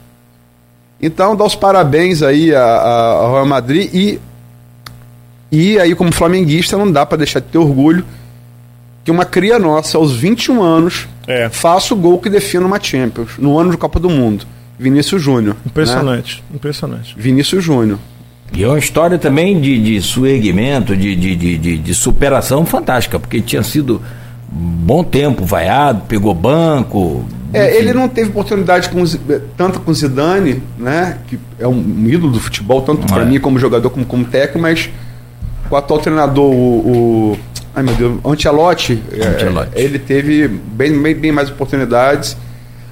Então, 1.01 1.35
dá 1.35 1.43
os 1.43 1.55
parabéns 1.55 2.21
aí 2.21 2.53
ao 2.55 3.33
Real 3.33 3.45
Madrid 3.45 3.89
e, 3.93 4.19
e 5.51 5.79
aí, 5.79 5.95
como 5.95 6.11
flamenguista, 6.11 6.77
não 6.77 6.91
dá 6.91 7.05
para 7.05 7.17
deixar 7.17 7.39
de 7.39 7.47
ter 7.47 7.57
orgulho 7.57 8.05
que 9.03 9.11
uma 9.11 9.25
cria 9.25 9.59
nossa, 9.59 9.97
aos 9.97 10.15
21 10.15 10.61
anos, 10.61 11.07
é. 11.27 11.49
faça 11.49 11.93
o 11.93 11.97
gol 11.97 12.19
que 12.19 12.29
defina 12.29 12.65
uma 12.65 12.79
Champions, 12.81 13.31
no 13.37 13.59
ano 13.59 13.71
de 13.71 13.77
Copa 13.77 13.99
do 13.99 14.09
Mundo. 14.09 14.45
Vinícius 14.79 15.21
Júnior. 15.21 15.55
Impressionante, 15.65 16.43
né? 16.49 16.55
impressionante. 16.55 17.13
Vinícius 17.17 17.63
Júnior. 17.63 17.99
E 18.55 18.63
é 18.63 18.67
uma 18.67 18.79
história 18.79 19.17
também 19.17 19.59
de, 19.59 19.81
de 19.81 20.01
suerguimento, 20.01 20.95
de, 20.95 21.15
de, 21.15 21.35
de, 21.35 21.77
de, 21.77 21.93
superação 21.95 22.65
fantástica, 22.65 23.19
porque 23.19 23.41
tinha 23.41 23.63
sido 23.63 24.01
bom 24.53 25.03
tempo 25.03 25.45
vaiado, 25.45 26.03
pegou 26.07 26.33
banco. 26.33 27.25
É, 27.53 27.75
ele 27.77 27.93
não 27.93 28.07
teve 28.07 28.29
oportunidade 28.29 28.89
com, 28.89 29.03
tanto 29.55 29.79
com 29.79 29.93
Zidane, 29.93 30.61
né? 30.77 31.19
Que 31.27 31.39
é 31.59 31.67
um, 31.67 32.05
ídolo 32.07 32.33
do 32.33 32.39
futebol, 32.39 32.81
tanto 32.81 33.05
para 33.05 33.23
é. 33.23 33.25
mim 33.25 33.39
como 33.39 33.59
jogador 33.59 33.89
como 33.89 34.05
como 34.05 34.25
técnico, 34.25 34.59
mas 34.59 34.89
com 35.69 35.75
o 35.75 35.77
atual 35.77 35.99
treinador, 35.99 36.51
o, 36.51 37.33
o 37.33 37.39
ai 37.75 37.83
meu 37.83 37.95
Deus, 37.95 38.19
Ancelotti, 38.25 39.01
Ancelotti. 39.13 39.71
É, 39.75 39.81
ele 39.81 39.99
teve 39.99 40.47
bem, 40.47 40.99
bem, 40.99 41.15
bem 41.15 41.31
mais 41.31 41.49
oportunidades. 41.49 42.35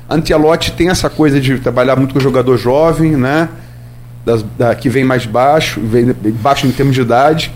Antelote 0.07 0.73
tem 0.73 0.89
essa 0.89 1.09
coisa 1.09 1.39
de 1.39 1.57
trabalhar 1.59 1.95
muito 1.95 2.13
com 2.13 2.19
o 2.19 2.21
jogador 2.21 2.57
jovem, 2.57 3.11
né? 3.11 3.49
Das, 4.23 4.45
da, 4.57 4.75
que 4.75 4.89
vem 4.89 5.03
mais 5.03 5.25
baixo, 5.25 5.81
vem 5.81 6.13
baixo 6.39 6.67
em 6.67 6.71
termos 6.71 6.93
de 6.93 7.01
idade. 7.01 7.51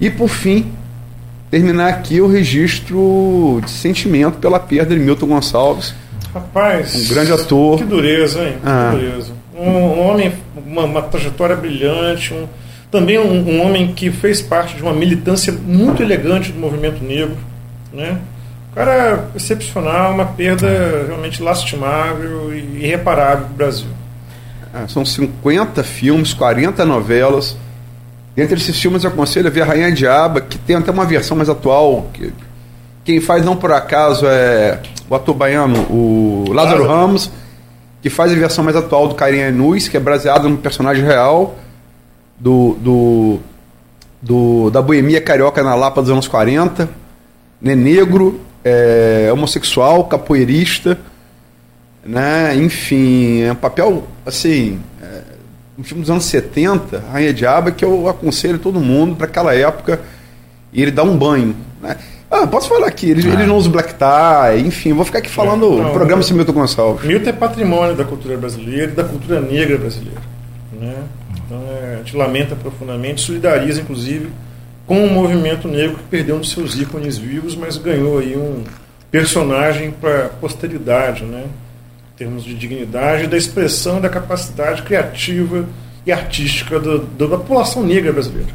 E 0.00 0.08
por 0.08 0.28
fim, 0.28 0.72
terminar 1.50 1.88
aqui 1.88 2.20
o 2.20 2.26
registro 2.26 3.60
de 3.64 3.70
sentimento 3.70 4.38
pela 4.38 4.58
perda 4.60 4.94
de 4.94 5.00
Milton 5.00 5.26
Gonçalves. 5.26 5.94
Rapaz, 6.32 6.94
um 6.94 7.14
grande 7.14 7.32
ator. 7.32 7.78
Que 7.78 7.84
dureza, 7.84 8.44
hein? 8.44 8.56
Ah. 8.64 8.90
Que 8.92 8.98
dureza. 8.98 9.32
Um, 9.56 9.70
um 9.70 10.08
homem, 10.08 10.32
uma, 10.66 10.84
uma, 10.84 11.02
trajetória 11.02 11.56
brilhante, 11.56 12.32
um, 12.32 12.46
também 12.90 13.18
um, 13.18 13.48
um 13.48 13.66
homem 13.66 13.92
que 13.92 14.10
fez 14.10 14.40
parte 14.40 14.76
de 14.76 14.82
uma 14.82 14.92
militância 14.92 15.52
muito 15.52 16.02
elegante 16.02 16.52
do 16.52 16.60
movimento 16.60 17.02
negro, 17.02 17.36
né? 17.92 18.18
cara 18.78 19.28
excepcional, 19.34 20.12
uma 20.12 20.26
perda 20.26 21.04
realmente 21.08 21.42
lastimável 21.42 22.54
e 22.54 22.84
irreparável 22.84 23.46
para 23.46 23.52
o 23.52 23.56
Brasil. 23.56 23.88
Ah, 24.72 24.86
são 24.86 25.04
50 25.04 25.82
filmes, 25.82 26.32
40 26.32 26.84
novelas. 26.84 27.56
Dentre 28.38 28.54
esses 28.56 28.80
filmes 28.80 29.02
eu 29.02 29.10
aconselho 29.10 29.48
a 29.48 29.50
ver 29.50 29.62
a 29.62 29.64
Rainha 29.64 29.90
Diaba, 29.90 30.40
que 30.40 30.56
tem 30.58 30.76
até 30.76 30.92
uma 30.92 31.04
versão 31.04 31.36
mais 31.36 31.48
atual. 31.48 32.06
Que, 32.14 32.32
quem 33.04 33.20
faz 33.20 33.44
não 33.44 33.56
por 33.56 33.72
acaso 33.72 34.26
é 34.28 34.78
o 35.10 35.14
ator 35.16 35.34
baiano, 35.34 35.80
o 35.90 36.44
Lázaro, 36.52 36.84
Lázaro. 36.84 36.86
Ramos, 36.86 37.32
que 38.00 38.08
faz 38.08 38.30
a 38.30 38.36
versão 38.36 38.62
mais 38.62 38.76
atual 38.76 39.08
do 39.08 39.16
Carinha 39.16 39.50
Nuis, 39.50 39.88
que 39.88 39.96
é 39.96 40.00
baseado 40.00 40.48
no 40.48 40.56
personagem 40.56 41.04
real 41.04 41.56
do, 42.38 42.76
do, 42.78 43.40
do, 44.22 44.70
da 44.70 44.80
boemia 44.80 45.20
carioca 45.20 45.60
na 45.64 45.74
Lapa 45.74 46.00
dos 46.00 46.12
anos 46.12 46.28
40. 46.28 46.88
Né, 47.60 47.74
negro, 47.74 48.40
é, 48.64 49.30
homossexual, 49.32 50.04
capoeirista, 50.04 50.96
né? 52.04 52.54
Enfim, 52.54 53.40
é 53.40 53.50
um 53.50 53.56
papel, 53.56 54.06
assim, 54.24 54.78
é, 55.02 55.22
dos 55.78 56.10
anos 56.10 56.24
70, 56.24 57.04
Rainha 57.12 57.32
Diaba, 57.32 57.70
que 57.70 57.84
eu 57.84 58.08
aconselho 58.08 58.58
todo 58.58 58.80
mundo 58.80 59.14
para 59.14 59.26
aquela 59.26 59.54
época, 59.54 60.00
e 60.72 60.82
ele 60.82 60.90
dá 60.90 61.02
um 61.02 61.16
banho, 61.16 61.54
né? 61.80 61.96
Ah, 62.30 62.46
posso 62.46 62.68
falar 62.68 62.88
aqui, 62.88 63.10
ele, 63.10 63.26
ah. 63.30 63.32
ele 63.32 63.46
não 63.46 63.56
usa 63.56 63.70
black 63.70 63.94
tie, 63.94 64.60
enfim, 64.66 64.92
vou 64.92 65.04
ficar 65.04 65.18
aqui 65.20 65.30
falando 65.30 65.64
é, 65.64 65.82
não, 65.82 65.90
o 65.90 65.92
programa 65.94 66.22
sem 66.22 66.36
Milton 66.36 66.52
Gonçalves. 66.52 67.06
Milton 67.06 67.30
é 67.30 67.32
patrimônio 67.32 67.96
da 67.96 68.04
cultura 68.04 68.36
brasileira 68.36 68.92
e 68.92 68.94
da 68.94 69.04
cultura 69.04 69.40
negra 69.40 69.78
brasileira. 69.78 70.20
Né? 70.72 70.94
Então 71.36 71.62
é, 71.70 71.94
a 71.94 71.98
gente 71.98 72.14
lamenta 72.14 72.54
profundamente, 72.54 73.22
solidariza 73.22 73.80
inclusive 73.80 74.28
com 74.86 75.04
o 75.04 75.10
movimento 75.10 75.68
negro 75.68 75.96
que 75.96 76.02
perdeu 76.04 76.36
um 76.36 76.40
de 76.40 76.48
seus 76.50 76.78
ícones 76.78 77.16
vivos, 77.16 77.56
mas 77.56 77.76
ganhou 77.76 78.18
aí 78.18 78.36
um 78.36 78.64
personagem 79.10 79.90
para 79.90 80.26
a 80.26 80.28
posteridade, 80.28 81.24
né? 81.24 81.44
Em 82.18 82.24
termos 82.24 82.42
de 82.42 82.52
dignidade, 82.52 83.28
da 83.28 83.36
expressão 83.36 84.00
da 84.00 84.08
capacidade 84.08 84.82
criativa 84.82 85.64
e 86.04 86.10
artística 86.10 86.80
do, 86.80 86.98
da 86.98 87.28
população 87.28 87.84
negra 87.84 88.12
brasileira. 88.12 88.48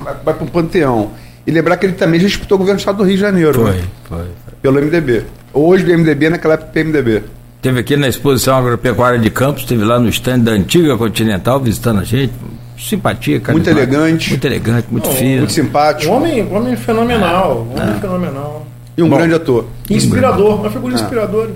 Vai, 0.00 0.14
vai 0.24 0.34
para 0.34 0.44
o 0.44 0.50
panteão. 0.50 1.10
E 1.46 1.50
lembrar 1.50 1.76
que 1.76 1.84
ele 1.84 1.92
também 1.92 2.18
já 2.18 2.26
disputou 2.26 2.56
o 2.56 2.58
governo 2.60 2.78
do 2.78 2.80
estado 2.80 2.96
do 2.96 3.04
Rio 3.04 3.16
de 3.16 3.20
Janeiro. 3.20 3.52
Foi, 3.52 3.72
né? 3.72 3.82
foi, 4.04 4.18
foi. 4.18 4.54
Pelo 4.62 4.80
MDB. 4.80 5.24
Hoje 5.52 5.84
do 5.84 5.92
MDB, 5.92 6.30
naquela 6.30 6.54
época 6.54 6.70
PMDB. 6.70 7.24
Teve 7.60 7.80
aqui 7.80 7.96
na 7.96 8.08
exposição 8.08 8.56
agropecuária 8.56 9.18
de 9.18 9.28
Campos, 9.28 9.66
teve 9.66 9.84
lá 9.84 9.98
no 9.98 10.08
stand 10.08 10.40
da 10.40 10.52
antiga 10.52 10.96
Continental 10.96 11.60
visitando 11.60 12.00
a 12.00 12.04
gente 12.04 12.32
simpatia, 12.78 13.40
cara. 13.40 13.52
Muito 13.52 13.68
elegante. 13.68 14.30
Muito 14.30 14.44
elegante, 14.46 14.88
muito 14.90 15.08
Não, 15.08 15.14
fino. 15.14 15.38
Muito 15.38 15.52
simpático. 15.52 16.10
Um 16.10 16.16
homem, 16.16 16.42
um 16.42 16.56
homem 16.56 16.76
fenomenal. 16.76 17.68
Um 17.70 17.74
homem 17.78 17.94
é. 17.94 18.00
fenomenal. 18.00 18.66
E 18.96 19.02
um 19.02 19.08
Bom, 19.10 19.16
grande 19.18 19.34
ator. 19.34 19.66
Inspirador, 19.90 20.60
uma 20.60 20.70
figura 20.70 20.94
é. 20.94 20.96
inspiradora. 20.96 21.50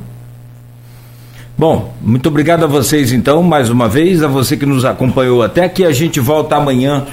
Bom, 1.59 1.95
muito 2.03 2.29
obrigado 2.29 2.65
a 2.65 2.67
vocês 2.67 3.13
então, 3.13 3.43
mais 3.43 3.71
uma 3.71 3.89
vez, 3.89 4.23
a 4.23 4.29
você 4.29 4.59
que 4.59 4.67
nos 4.67 4.85
acompanhou 4.85 5.43
até 5.43 5.65
aqui. 5.65 5.87
A 5.87 5.91
gente 5.91 6.21
volta 6.21 6.55
amanhã 6.55 7.07